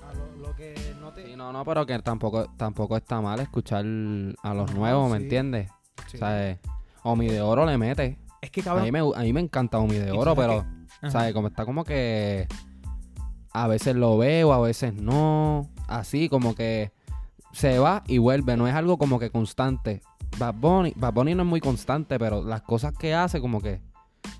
A 0.07 0.13
lo, 0.13 0.47
lo 0.49 0.55
que 0.55 0.75
no 1.01 1.11
te. 1.11 1.25
Sí, 1.25 1.35
no, 1.35 1.51
no, 1.51 1.65
pero 1.65 1.85
que 1.85 1.97
tampoco, 1.99 2.45
tampoco 2.57 2.95
está 2.95 3.19
mal 3.21 3.39
escuchar 3.39 3.79
a 3.79 4.53
los 4.53 4.71
No, 4.71 4.77
nuevos, 4.77 5.09
¿me 5.11 5.17
entiendes? 5.17 5.69
Sí. 6.07 6.17
O 6.17 6.19
sea, 6.19 6.59
Omi 7.03 7.27
de 7.27 7.41
Oro 7.41 7.65
le 7.65 7.77
mete. 7.77 8.19
Es 8.41 8.51
que 8.51 8.61
A 8.61 8.65
cabrón, 8.65 8.83
mí, 8.83 8.91
me, 8.91 8.99
a 8.99 9.19
mí 9.21 9.33
me 9.33 9.39
encanta 9.39 9.79
Omi 9.79 9.95
de 9.95 10.09
¿Y 10.09 10.11
tú 10.11 10.19
Oro, 10.19 10.35
pero. 10.35 10.63
¿sabes? 11.09 11.33
Como 11.33 11.47
está 11.47 11.65
como 11.65 11.83
que 11.83 12.47
a 13.55 13.67
veces 13.67 13.95
lo 13.95 14.17
veo, 14.17 14.51
a 14.51 14.59
veces 14.59 14.93
no. 14.93 15.69
Así 15.87 16.27
como 16.27 16.55
que 16.55 16.91
se 17.53 17.79
va 17.79 18.03
y 18.05 18.17
vuelve. 18.17 18.57
No 18.57 18.67
es 18.67 18.75
algo 18.75 18.97
como 18.97 19.17
que 19.17 19.29
constante. 19.29 20.01
Bad 20.37 20.55
Bunny, 20.55 20.93
Bad 20.97 21.13
Bunny 21.13 21.35
no 21.35 21.43
es 21.43 21.49
muy 21.49 21.61
constante, 21.61 22.19
pero 22.19 22.43
las 22.43 22.61
cosas 22.63 22.93
que 22.93 23.13
hace 23.13 23.39
como 23.39 23.61
que... 23.61 23.79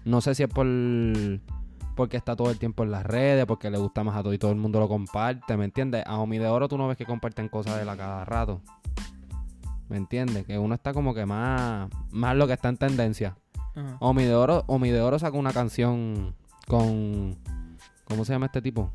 No 0.04 0.20
sé 0.20 0.36
si 0.36 0.44
es 0.44 0.50
por... 0.50 0.68
porque 1.96 2.18
está 2.18 2.36
todo 2.36 2.52
el 2.52 2.60
tiempo 2.60 2.84
en 2.84 2.92
las 2.92 3.06
redes, 3.06 3.46
porque 3.46 3.70
le 3.70 3.78
gusta 3.78 4.04
más 4.04 4.18
a 4.18 4.22
todo 4.22 4.34
y 4.34 4.38
todo 4.38 4.52
el 4.52 4.58
mundo 4.58 4.82
lo 4.82 4.90
comparte, 4.90 5.56
¿me 5.56 5.64
entiendes? 5.64 6.04
A 6.06 6.18
Omi 6.18 6.38
de 6.38 6.48
Oro 6.48 6.68
tú 6.68 6.78
no 6.78 6.90
ves 6.90 6.98
que 6.98 7.06
comparten 7.06 7.48
cosas 7.48 7.78
de 7.78 7.84
él 7.84 7.90
a 7.90 7.96
cada 7.96 8.26
rato. 8.26 8.62
¿Me 9.88 9.96
entiendes? 9.96 10.46
Que 10.46 10.60
uno 10.60 10.76
está 10.76 10.92
como 10.94 11.14
que 11.14 11.26
más, 11.26 11.90
más 12.12 12.36
lo 12.36 12.48
que 12.48 12.54
está 12.54 12.68
en 12.68 12.78
tendencia. 12.78 13.38
Omi 14.00 14.26
de 14.26 14.36
Oro, 14.36 14.66
Omi 14.68 14.90
de 14.90 15.02
Oro 15.02 15.20
sacó 15.20 15.38
una 15.38 15.54
canción 15.54 16.36
con. 16.68 17.38
¿Cómo 18.06 18.26
se 18.26 18.34
llama 18.34 18.48
este 18.48 18.62
tipo? 18.62 18.92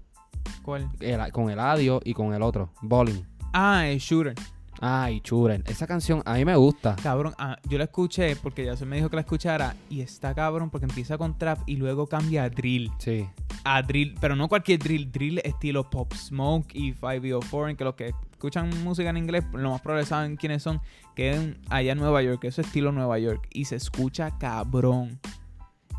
¿Cuál? 0.70 0.88
El- 1.00 1.32
con 1.32 1.50
Eladio 1.50 2.00
y 2.04 2.14
con 2.14 2.32
el 2.32 2.42
otro, 2.42 2.70
Bowling. 2.80 3.22
Ah, 3.52 3.88
el 3.88 3.98
Shooter. 3.98 4.34
Ay, 4.80 5.20
Churen. 5.20 5.64
Esa 5.66 5.84
canción 5.88 6.22
a 6.24 6.34
mí 6.34 6.44
me 6.44 6.54
gusta. 6.54 6.94
Cabrón, 7.02 7.34
ah, 7.38 7.58
yo 7.68 7.76
la 7.76 7.84
escuché 7.84 8.36
porque 8.36 8.64
ya 8.64 8.76
se 8.76 8.86
me 8.86 8.94
dijo 8.94 9.10
que 9.10 9.16
la 9.16 9.22
escuchara 9.22 9.74
y 9.90 10.00
está 10.00 10.32
cabrón 10.32 10.70
porque 10.70 10.86
empieza 10.86 11.18
con 11.18 11.36
trap 11.36 11.58
y 11.66 11.74
luego 11.74 12.06
cambia 12.06 12.44
a 12.44 12.50
drill. 12.50 12.88
Sí. 12.98 13.26
A 13.64 13.82
drill, 13.82 14.14
pero 14.20 14.36
no 14.36 14.48
cualquier 14.48 14.78
drill, 14.78 15.10
drill 15.10 15.40
estilo 15.42 15.90
Pop 15.90 16.14
Smoke 16.14 16.72
y 16.72 16.92
504, 16.92 17.76
que 17.76 17.84
los 17.84 17.94
que 17.96 18.14
escuchan 18.30 18.70
música 18.84 19.10
en 19.10 19.16
inglés, 19.16 19.44
lo 19.52 19.72
más 19.72 19.80
probable 19.80 20.06
saben 20.06 20.36
quiénes 20.36 20.62
son, 20.62 20.80
que 21.16 21.56
allá 21.68 21.92
en 21.92 21.98
Nueva 21.98 22.22
York, 22.22 22.44
eso 22.44 22.60
es 22.60 22.68
estilo 22.68 22.92
Nueva 22.92 23.18
York 23.18 23.48
y 23.52 23.64
se 23.64 23.74
escucha 23.74 24.38
cabrón. 24.38 25.18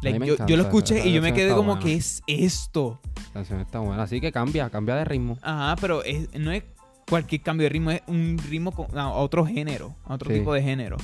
Like, 0.02 0.20
yo, 0.26 0.34
encanta 0.34 0.46
yo 0.52 0.58
lo 0.58 0.64
escuché 0.64 1.08
y 1.08 1.14
yo 1.14 1.22
me 1.22 1.34
quedé 1.34 1.52
como, 1.54 1.76
buena. 1.76 1.82
¿qué 1.82 1.94
es 1.96 2.22
esto? 2.28 3.00
La 3.28 3.34
canción 3.34 3.60
está 3.62 3.80
buena. 3.80 4.04
Así 4.04 4.20
que 4.20 4.32
cambia, 4.32 4.70
cambia 4.70 4.96
de 4.96 5.06
ritmo. 5.06 5.38
Ajá, 5.42 5.76
pero 5.80 6.04
es- 6.04 6.30
no 6.40 6.52
es 6.52 6.64
cualquier 7.10 7.42
cambio 7.42 7.66
de 7.66 7.70
ritmo, 7.70 7.92
es 7.92 8.02
un 8.08 8.38
ritmo 8.50 8.72
con, 8.72 8.98
a 8.98 9.10
otro 9.12 9.46
género, 9.46 9.96
a 10.06 10.14
otro 10.16 10.30
Sí. 10.32 10.40
tipo 10.40 10.54
de 10.54 10.62
género. 10.64 10.98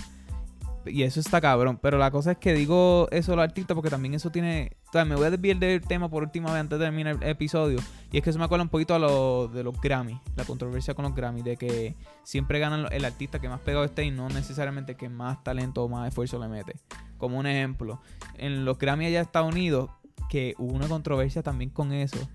Y 0.86 1.04
eso 1.04 1.20
está 1.20 1.42
cabrón. 1.42 1.78
Pero 1.82 1.98
la 1.98 2.12
cosa 2.12 2.32
es 2.32 2.38
que 2.38 2.54
digo 2.54 3.10
eso 3.12 3.34
a 3.34 3.36
los 3.36 3.44
artistas 3.44 3.76
porque 3.76 3.90
también 3.90 4.14
eso 4.14 4.30
tiene. 4.30 4.72
O 4.88 4.92
sea, 4.94 5.04
me 5.04 5.16
voy 5.16 5.26
a 5.26 5.30
desviar 5.32 5.58
del 5.58 5.82
tema 5.82 6.08
por 6.10 6.24
última 6.24 6.50
vez 6.54 6.62
antes 6.62 6.80
de 6.80 6.86
terminar 6.86 7.18
el 7.22 7.30
episodio. 7.30 7.80
Y 8.10 8.18
es 8.18 8.24
que 8.24 8.30
eso 8.30 8.40
me 8.40 8.46
acuerda 8.46 8.64
un 8.64 8.70
poquito 8.70 8.96
a 8.96 9.00
lo 9.00 9.50
de 9.50 9.64
los 9.64 9.80
Grammy, 9.82 10.18
la 10.38 10.46
controversia 10.46 10.94
con 10.94 11.04
los 11.04 11.14
Grammy, 11.14 11.42
de 11.42 11.58
que 11.58 11.94
siempre 12.24 12.60
ganan 12.60 12.86
el 12.92 13.04
artista 13.04 13.40
que 13.40 13.50
más 13.50 13.60
pegado 13.60 13.84
esté 13.84 14.06
y 14.06 14.12
no 14.12 14.30
necesariamente 14.30 14.96
que 14.96 15.10
más 15.10 15.44
talento 15.44 15.84
o 15.84 15.90
más 15.90 16.08
esfuerzo 16.08 16.40
le 16.40 16.48
mete. 16.48 16.76
Como 17.18 17.38
un 17.38 17.48
ejemplo, 17.48 18.00
en 18.36 18.66
los 18.66 18.78
Grammy 18.78 19.06
allá 19.06 19.18
de 19.18 19.24
Estados 19.24 19.52
Unidos, 19.52 19.90
que 20.30 20.56
hubo 20.58 20.74
una 20.74 20.88
controversia 20.88 21.42
también 21.42 21.70
con 21.70 21.94
eso, 21.94 22.30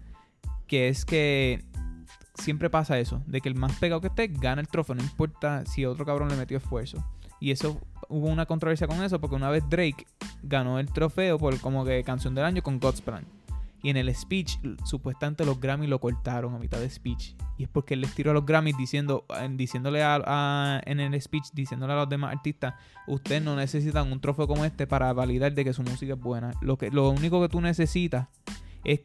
que 0.66 0.88
es 0.88 1.04
que 1.04 1.64
siempre 2.34 2.70
pasa 2.70 2.98
eso, 2.98 3.22
de 3.26 3.40
que 3.40 3.48
el 3.48 3.54
más 3.54 3.76
pegado 3.76 4.00
que 4.00 4.08
esté 4.08 4.28
gana 4.28 4.60
el 4.60 4.68
trofeo, 4.68 4.94
no 4.94 5.02
importa 5.02 5.64
si 5.66 5.84
otro 5.84 6.04
cabrón 6.04 6.28
le 6.28 6.36
metió 6.36 6.56
esfuerzo. 6.56 7.04
Y 7.40 7.50
eso 7.50 7.80
hubo 8.08 8.28
una 8.28 8.46
controversia 8.46 8.86
con 8.86 9.02
eso, 9.02 9.20
porque 9.20 9.36
una 9.36 9.50
vez 9.50 9.68
Drake 9.68 10.06
ganó 10.42 10.78
el 10.78 10.90
trofeo 10.90 11.38
por 11.38 11.58
como 11.60 11.84
que 11.84 12.02
canción 12.04 12.34
del 12.34 12.44
año 12.44 12.62
con 12.62 12.78
God's 12.78 13.00
Plan. 13.00 13.24
Y 13.82 13.90
en 13.90 13.96
el 13.96 14.14
speech, 14.14 14.58
supuestamente 14.84 15.44
los 15.44 15.58
Grammys 15.60 15.88
lo 15.90 15.98
cortaron 16.00 16.54
a 16.54 16.58
mitad 16.58 16.78
de 16.78 16.88
speech. 16.88 17.34
Y 17.58 17.64
es 17.64 17.68
porque 17.68 17.94
él 17.94 18.00
les 18.00 18.14
tiró 18.14 18.30
a 18.30 18.34
los 18.34 18.46
Grammys 18.46 18.76
diciendo, 18.76 19.26
en- 19.40 19.56
diciéndole 19.56 20.02
a, 20.04 20.80
en 20.86 21.00
el 21.00 21.20
speech, 21.20 21.46
diciéndole 21.52 21.92
a 21.92 21.96
los 21.96 22.08
demás 22.08 22.32
artistas, 22.32 22.74
ustedes 23.08 23.42
no 23.42 23.56
necesitan 23.56 24.10
un 24.12 24.20
trofeo 24.20 24.46
como 24.46 24.64
este 24.64 24.86
para 24.86 25.12
validar 25.12 25.52
de 25.52 25.64
que 25.64 25.72
su 25.72 25.82
música 25.82 26.12
es 26.14 26.20
buena. 26.20 26.52
Lo, 26.60 26.78
que, 26.78 26.90
lo 26.90 27.10
único 27.10 27.40
que 27.42 27.48
tú 27.48 27.60
necesitas 27.60 28.28
es 28.84 29.00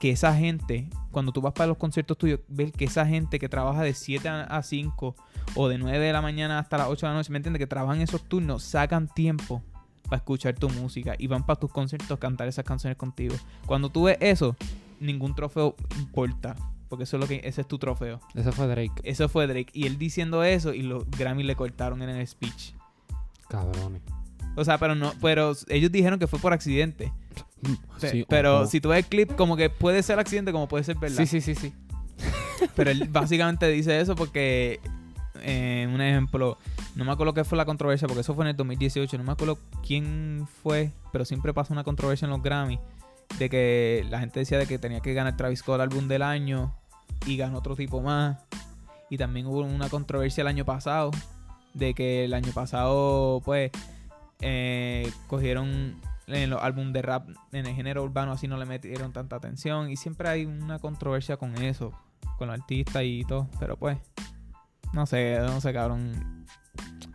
que 0.00 0.10
esa 0.10 0.34
gente, 0.34 0.88
cuando 1.12 1.30
tú 1.32 1.40
vas 1.40 1.52
para 1.52 1.68
los 1.68 1.76
conciertos 1.76 2.16
tuyos, 2.18 2.40
ver 2.48 2.72
que 2.72 2.84
esa 2.84 3.06
gente 3.06 3.38
que 3.38 3.48
trabaja 3.48 3.82
de 3.82 3.94
7 3.94 4.28
a 4.28 4.42
a 4.42 4.62
5 4.62 5.14
o 5.54 5.68
de 5.68 5.78
9 5.78 5.98
de 6.04 6.12
la 6.12 6.20
mañana 6.22 6.58
hasta 6.58 6.78
las 6.78 6.88
8 6.88 7.06
de 7.06 7.10
la 7.12 7.16
noche, 7.18 7.30
¿me 7.32 7.36
entiendes? 7.38 7.58
Que 7.60 7.66
trabajan 7.66 8.00
esos 8.00 8.22
turnos, 8.24 8.62
sacan 8.62 9.06
tiempo 9.08 9.62
para 10.10 10.18
escuchar 10.18 10.54
tu 10.54 10.68
música 10.68 11.14
y 11.18 11.26
van 11.26 11.46
para 11.46 11.58
tus 11.58 11.70
conciertos 11.70 12.10
a 12.10 12.18
cantar 12.18 12.48
esas 12.48 12.64
canciones 12.64 12.98
contigo. 12.98 13.34
Cuando 13.64 13.88
tú 13.88 14.04
ves 14.04 14.18
eso, 14.20 14.56
ningún 14.98 15.34
trofeo 15.34 15.76
importa, 15.98 16.56
porque 16.88 17.04
eso 17.04 17.16
es 17.16 17.20
lo 17.20 17.28
que 17.28 17.40
ese 17.44 17.62
es 17.62 17.68
tu 17.68 17.78
trofeo. 17.78 18.20
Ese 18.34 18.52
fue 18.52 18.66
Drake. 18.66 19.00
Eso 19.04 19.28
fue 19.28 19.46
Drake 19.46 19.70
y 19.72 19.86
él 19.86 19.96
diciendo 19.96 20.44
eso 20.44 20.74
y 20.74 20.82
los 20.82 21.08
Grammy 21.10 21.44
le 21.44 21.54
cortaron 21.56 22.02
en 22.02 22.10
el 22.10 22.26
speech. 22.26 22.74
Cabrones. 23.48 24.02
O 24.56 24.64
sea, 24.64 24.78
pero 24.78 24.94
no, 24.94 25.12
pero 25.22 25.52
ellos 25.68 25.92
dijeron 25.92 26.18
que 26.18 26.26
fue 26.26 26.38
por 26.38 26.52
accidente. 26.52 27.12
Sí, 27.98 28.24
pero 28.26 28.66
si 28.66 28.80
tú 28.80 28.88
ves 28.88 29.00
el 29.00 29.04
clip, 29.04 29.36
como 29.36 29.54
que 29.54 29.68
puede 29.68 30.02
ser 30.02 30.18
accidente, 30.18 30.52
como 30.52 30.66
puede 30.66 30.84
ser 30.84 30.96
verdad. 30.96 31.18
Sí, 31.18 31.26
sí, 31.26 31.42
sí, 31.42 31.54
sí. 31.54 31.74
Pero 32.74 32.90
él 32.90 33.08
básicamente 33.10 33.68
dice 33.68 34.00
eso 34.00 34.14
porque, 34.14 34.80
eh, 35.42 35.86
un 35.92 36.00
ejemplo, 36.00 36.56
no 36.94 37.04
me 37.04 37.12
acuerdo 37.12 37.34
qué 37.34 37.44
fue 37.44 37.56
la 37.56 37.64
controversia, 37.64 38.08
porque 38.08 38.22
eso 38.22 38.34
fue 38.34 38.44
en 38.44 38.50
el 38.50 38.56
2018, 38.56 39.16
no 39.18 39.24
me 39.24 39.32
acuerdo 39.32 39.58
quién 39.86 40.46
fue, 40.62 40.92
pero 41.12 41.24
siempre 41.24 41.54
pasa 41.54 41.72
una 41.72 41.84
controversia 41.84 42.26
en 42.26 42.30
los 42.30 42.42
Grammy, 42.42 42.78
de 43.38 43.48
que 43.48 44.06
la 44.10 44.20
gente 44.20 44.40
decía 44.40 44.58
de 44.58 44.66
que 44.66 44.78
tenía 44.78 45.00
que 45.00 45.14
ganar 45.14 45.36
Travis 45.36 45.60
Scott 45.60 45.80
álbum 45.80 46.08
del 46.08 46.22
año 46.22 46.74
y 47.26 47.36
ganó 47.36 47.58
otro 47.58 47.76
tipo 47.76 48.00
más. 48.00 48.38
Y 49.08 49.18
también 49.18 49.46
hubo 49.46 49.60
una 49.60 49.88
controversia 49.88 50.42
el 50.42 50.48
año 50.48 50.64
pasado, 50.64 51.10
de 51.74 51.94
que 51.94 52.24
el 52.24 52.34
año 52.34 52.52
pasado, 52.52 53.40
pues, 53.44 53.70
eh, 54.40 55.10
cogieron 55.26 55.96
en 56.26 56.50
los 56.50 56.62
álbumes 56.62 56.92
de 56.92 57.02
rap 57.02 57.28
en 57.52 57.66
el 57.66 57.74
género 57.74 58.04
urbano 58.04 58.32
así 58.32 58.46
no 58.46 58.56
le 58.56 58.64
metieron 58.64 59.12
tanta 59.12 59.36
atención 59.36 59.90
y 59.90 59.96
siempre 59.96 60.28
hay 60.28 60.46
una 60.46 60.78
controversia 60.78 61.36
con 61.36 61.56
eso 61.60 61.92
con 62.38 62.48
los 62.48 62.58
artistas 62.58 63.02
y 63.04 63.24
todo 63.24 63.48
pero 63.58 63.76
pues 63.76 63.98
no 64.92 65.06
sé 65.06 65.38
no 65.40 65.60
sé 65.60 65.72
cabrón 65.72 66.39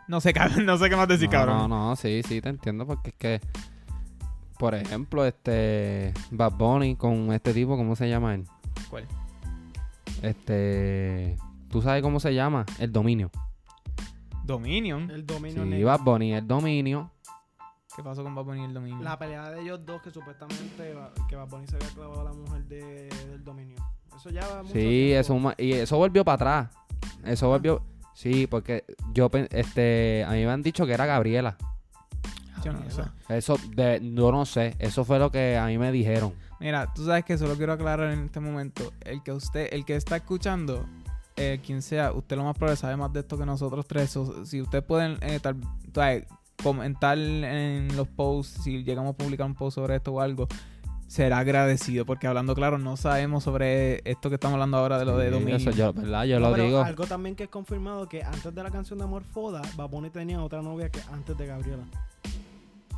no 0.08 0.22
sé 0.22 0.34
no 0.64 0.78
sé 0.78 0.90
qué 0.90 0.96
más 0.96 1.08
decir 1.08 1.28
no, 1.28 1.32
cabrón 1.32 1.58
No, 1.58 1.68
no, 1.68 1.96
sí, 1.96 2.22
sí, 2.28 2.42
te 2.42 2.50
entiendo 2.50 2.86
porque 2.86 3.10
es 3.10 3.16
que, 3.16 3.42
por 4.60 4.74
ejemplo, 4.76 5.26
este 5.26 6.14
Bad 6.32 6.54
Bunny 6.54 6.96
con 6.96 7.32
este 7.34 7.54
tipo, 7.54 7.76
¿cómo 7.78 7.96
se 7.96 8.08
llama 8.10 8.36
él? 8.36 8.46
¿Cuál? 8.90 9.06
Este, 10.22 11.38
¿tú 11.70 11.82
sabes 11.82 12.02
cómo 12.02 12.20
se 12.20 12.34
llama? 12.34 12.66
El 12.80 12.92
dominio. 12.92 13.30
Dominion 14.44 15.10
El 15.10 15.26
dominio 15.26 15.64
Sí, 15.64 15.70
negro. 15.70 15.88
Bad 15.88 16.00
Bunny, 16.02 16.34
el 16.34 16.48
dominio. 16.48 17.12
¿qué 17.96 18.04
pasó 18.04 18.24
con 18.24 18.36
Bad 18.36 18.44
Bunny 18.44 18.62
y 18.62 18.66
el 18.66 18.74
Dominion? 18.74 19.04
La 19.04 19.18
pelea 19.18 19.50
de 19.52 19.62
ellos 19.62 19.80
dos 19.86 20.02
que 20.02 20.12
supuestamente 20.12 20.94
que 21.30 21.36
Bad 21.36 21.48
Bunny 21.48 21.66
se 21.68 21.78
había 21.78 21.88
clavado 21.90 22.22
a 22.22 22.24
la 22.26 22.34
mujer 22.34 22.64
de- 22.66 23.10
del 23.30 23.44
dominio. 23.44 23.78
Eso 24.16 24.30
ya 24.30 24.42
va 24.48 24.64
mucho 24.64 24.74
Sí, 24.74 24.80
tiempo. 24.80 25.20
eso 25.50 25.54
y 25.58 25.72
eso 25.74 25.98
volvió 25.98 26.24
para 26.26 26.36
atrás. 26.36 26.78
Eso 27.24 27.46
Ah. 27.46 27.50
volvió, 27.50 27.82
sí, 28.16 28.48
porque 28.48 28.84
yo 29.14 29.30
este, 29.52 30.24
a 30.28 30.32
mí 30.32 30.44
me 30.44 30.50
han 30.52 30.64
dicho 30.64 30.88
que 30.88 30.94
era 30.94 31.06
Gabriela. 31.06 31.56
yo 32.64 32.74
no 32.74 32.80
sé 32.90 33.04
Eso, 33.30 33.58
de, 33.76 34.00
yo 34.02 34.32
no 34.32 34.46
sé, 34.46 34.76
eso 34.80 35.06
fue 35.06 35.20
lo 35.20 35.30
que 35.32 35.56
a 35.58 35.68
mí 35.68 35.78
me 35.78 35.92
dijeron. 35.92 36.34
mira 36.60 36.92
tú 36.94 37.06
sabes 37.06 37.24
que 37.26 37.38
solo 37.38 37.56
quiero 37.56 37.74
aclarar 37.74 38.12
en 38.14 38.26
este 38.26 38.40
momento 38.40 38.92
el 39.02 39.22
que 39.22 39.32
usted 39.32 39.68
el 39.72 39.86
que 39.86 39.96
está 39.96 40.16
escuchando 40.16 40.86
eh, 41.36 41.60
quien 41.66 41.82
sea 41.82 42.14
usted 42.14 42.38
lo 42.38 42.46
más 42.46 42.56
probable 42.58 42.78
sabe 42.78 42.96
más 42.96 43.12
de 43.14 43.20
esto 43.20 43.38
que 43.38 43.46
nosotros 43.46 43.86
tres 43.88 44.10
So, 44.10 44.46
si 44.46 44.62
ustedes 44.62 44.84
pueden 44.86 45.18
eh, 45.22 45.40
tal- 45.42 45.58
tal- 45.92 46.26
comentar 46.64 47.18
en 47.18 47.94
los 47.98 48.08
posts 48.08 48.64
si 48.64 48.84
llegamos 48.86 49.14
a 49.14 49.18
publicar 49.18 49.46
un 49.46 49.54
post 49.54 49.76
sobre 49.76 49.98
esto 49.98 50.14
o 50.14 50.22
algo 50.22 50.48
será 51.08 51.40
agradecido 51.40 52.06
porque 52.06 52.28
hablando 52.28 52.56
claro 52.56 52.78
no 52.78 52.98
sabemos 52.98 53.44
sobre 53.44 54.02
esto 54.10 54.30
que 54.30 54.36
estamos 54.36 54.56
hablando 54.56 54.78
ahora 54.78 54.98
de 54.98 55.06
lo 55.06 55.18
de 55.18 55.30
dominio 55.30 55.58
Eso 55.58 55.72
yo, 55.72 55.94
¿verdad? 55.94 56.26
Yo 56.26 56.40
No, 56.40 56.48
lo 56.48 56.52
pero 56.54 56.66
digo. 56.66 56.82
Algo 56.82 57.06
también 57.06 57.36
que 57.36 57.44
es 57.44 57.50
confirmado 57.50 58.08
que 58.10 58.24
antes 58.24 58.54
de 58.54 58.64
la 58.64 58.72
canción 58.72 59.00
de 59.00 59.06
Amor 59.06 59.24
Foda, 59.24 59.62
Bad 59.76 59.90
Bunny 59.90 60.10
tenía 60.10 60.42
otra 60.42 60.62
novia 60.62 60.90
que 60.90 61.00
antes 61.12 61.38
de 61.38 61.46
Gabriela. 61.46 61.84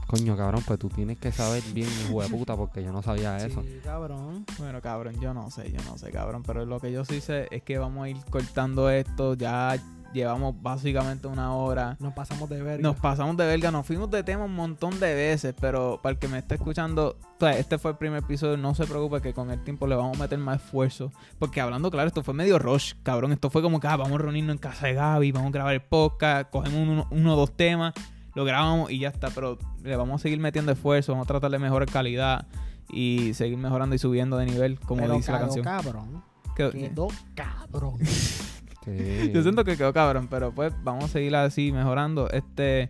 Coño, 0.07 0.37
cabrón, 0.37 0.63
pues 0.65 0.79
tú 0.79 0.87
tienes 0.87 1.19
que 1.19 1.33
saber 1.33 1.61
bien, 1.73 1.89
hijo 2.05 2.21
de 2.21 2.29
puta, 2.29 2.55
porque 2.55 2.81
yo 2.81 2.93
no 2.93 3.03
sabía 3.03 3.35
eso. 3.45 3.61
Sí, 3.61 3.81
cabrón. 3.83 4.45
Bueno, 4.57 4.81
cabrón, 4.81 5.19
yo 5.19 5.33
no 5.33 5.51
sé, 5.51 5.69
yo 5.69 5.83
no 5.83 5.97
sé, 5.97 6.11
cabrón. 6.11 6.43
Pero 6.43 6.65
lo 6.65 6.79
que 6.79 6.93
yo 6.93 7.03
sí 7.03 7.19
sé 7.19 7.49
es 7.51 7.61
que 7.61 7.77
vamos 7.77 8.05
a 8.05 8.09
ir 8.09 8.17
cortando 8.29 8.89
esto. 8.89 9.33
Ya 9.33 9.75
llevamos 10.13 10.55
básicamente 10.61 11.27
una 11.27 11.53
hora. 11.53 11.95
Nos 11.99 12.13
pasamos 12.13 12.49
de 12.49 12.61
verga. 12.61 12.81
Nos 12.81 12.95
pasamos 12.97 13.37
de 13.37 13.45
verga, 13.45 13.71
nos 13.71 13.85
fuimos 13.85 14.09
de 14.11 14.23
tema 14.23 14.45
un 14.45 14.55
montón 14.55 14.99
de 14.99 15.13
veces. 15.13 15.53
Pero 15.59 15.99
para 16.01 16.13
el 16.13 16.19
que 16.19 16.27
me 16.27 16.37
esté 16.37 16.55
escuchando, 16.55 17.17
o 17.21 17.39
sea, 17.39 17.57
este 17.57 17.77
fue 17.77 17.91
el 17.91 17.97
primer 17.97 18.23
episodio. 18.23 18.57
No 18.57 18.73
se 18.75 18.85
preocupe 18.85 19.21
que 19.21 19.33
con 19.33 19.51
el 19.51 19.63
tiempo 19.63 19.87
le 19.87 19.95
vamos 19.95 20.17
a 20.17 20.21
meter 20.23 20.37
más 20.39 20.61
esfuerzo. 20.61 21.11
Porque 21.39 21.61
hablando 21.61 21.91
claro, 21.91 22.07
esto 22.07 22.23
fue 22.23 22.33
medio 22.33 22.59
rush, 22.59 22.93
cabrón. 23.03 23.31
Esto 23.31 23.49
fue 23.49 23.61
como 23.61 23.79
que 23.79 23.87
ah, 23.87 23.95
vamos 23.97 24.13
a 24.19 24.23
reunirnos 24.23 24.53
en 24.55 24.59
casa 24.59 24.87
de 24.87 24.93
Gaby, 24.93 25.31
vamos 25.31 25.49
a 25.49 25.51
grabar 25.53 25.73
el 25.73 25.81
podcast, 25.81 26.49
cogemos 26.49 26.79
uno, 26.79 27.07
uno 27.11 27.33
o 27.33 27.37
dos 27.37 27.55
temas, 27.55 27.93
lo 28.35 28.45
grabamos 28.45 28.91
y 28.91 28.99
ya 28.99 29.09
está. 29.09 29.29
Pero 29.31 29.57
le 29.83 29.95
vamos 29.95 30.21
a 30.21 30.23
seguir 30.23 30.39
metiendo 30.39 30.71
esfuerzo, 30.71 31.11
vamos 31.13 31.25
a 31.25 31.29
tratar 31.29 31.51
de 31.51 31.59
mejorar 31.59 31.87
calidad 31.89 32.47
y 32.89 33.33
seguir 33.33 33.57
mejorando 33.57 33.95
y 33.95 33.99
subiendo 33.99 34.37
de 34.37 34.45
nivel, 34.45 34.79
como 34.79 35.01
Pero 35.01 35.15
dice 35.15 35.31
la 35.31 35.39
canción. 35.39 35.63
cabrón. 35.63 36.23
Quedó- 36.55 36.71
Quedó 36.71 37.07
cabrón. 37.35 37.97
Sí. 38.87 39.31
Yo 39.33 39.43
siento 39.43 39.65
que 39.65 39.75
quedó 39.75 39.91
cabrón, 39.91 40.27
pero 40.29 40.51
pues 40.51 40.73
vamos 40.83 41.05
a 41.05 41.07
seguir 41.09 41.35
así 41.35 41.73
mejorando. 41.73 42.29
Este, 42.29 42.89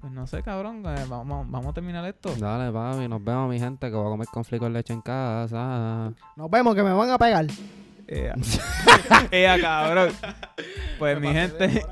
pues 0.00 0.12
no 0.12 0.26
sé, 0.26 0.42
cabrón, 0.42 0.82
eh, 0.84 1.06
vamos, 1.08 1.50
vamos 1.50 1.70
a 1.70 1.72
terminar 1.72 2.04
esto. 2.04 2.34
Dale, 2.36 2.70
papi, 2.70 3.08
nos 3.08 3.24
vemos, 3.24 3.48
mi 3.48 3.58
gente, 3.58 3.88
que 3.88 3.96
voy 3.96 4.06
a 4.06 4.10
comer 4.10 4.26
conflicto 4.28 4.66
con 4.66 4.72
leche 4.72 4.92
en 4.92 5.00
casa. 5.00 6.12
Nos 6.36 6.50
vemos 6.50 6.74
que 6.74 6.82
me 6.82 6.92
van 6.92 7.08
a 7.08 7.18
pegar. 7.18 7.46
Ea. 8.06 8.34
Ea, 9.30 9.60
cabrón. 9.60 10.10
Pues 10.98 11.18
Me 11.18 11.28
mi 11.28 11.32
gente. 11.32 11.84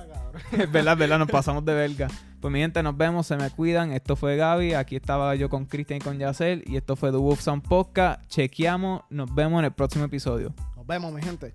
Es 0.53 0.71
verdad, 0.73 0.93
es 0.95 0.99
verdad, 0.99 1.19
nos 1.19 1.31
pasamos 1.31 1.65
de 1.65 1.73
verga. 1.73 2.09
Pues 2.41 2.53
mi 2.53 2.61
gente, 2.61 2.83
nos 2.83 2.97
vemos, 2.97 3.27
se 3.27 3.37
me 3.37 3.49
cuidan. 3.51 3.93
Esto 3.93 4.17
fue 4.17 4.37
Gaby, 4.37 4.75
aquí 4.75 4.97
estaba 4.97 5.35
yo 5.37 5.49
con 5.49 5.65
Cristian 5.67 5.99
y 5.99 6.01
con 6.03 6.19
Yacel. 6.19 6.65
Y 6.67 6.77
esto 6.77 6.97
fue 6.97 7.11
The 7.11 7.17
Wolf 7.17 7.41
Sound 7.41 7.63
Podcast. 7.63 8.27
Chequeamos, 8.29 9.03
nos 9.09 9.35
vemos 9.35 9.61
en 9.61 9.67
el 9.67 9.73
próximo 9.73 10.05
episodio. 10.05 10.53
Nos 10.77 10.87
vemos, 10.87 11.13
mi 11.13 11.23
gente. 11.23 11.55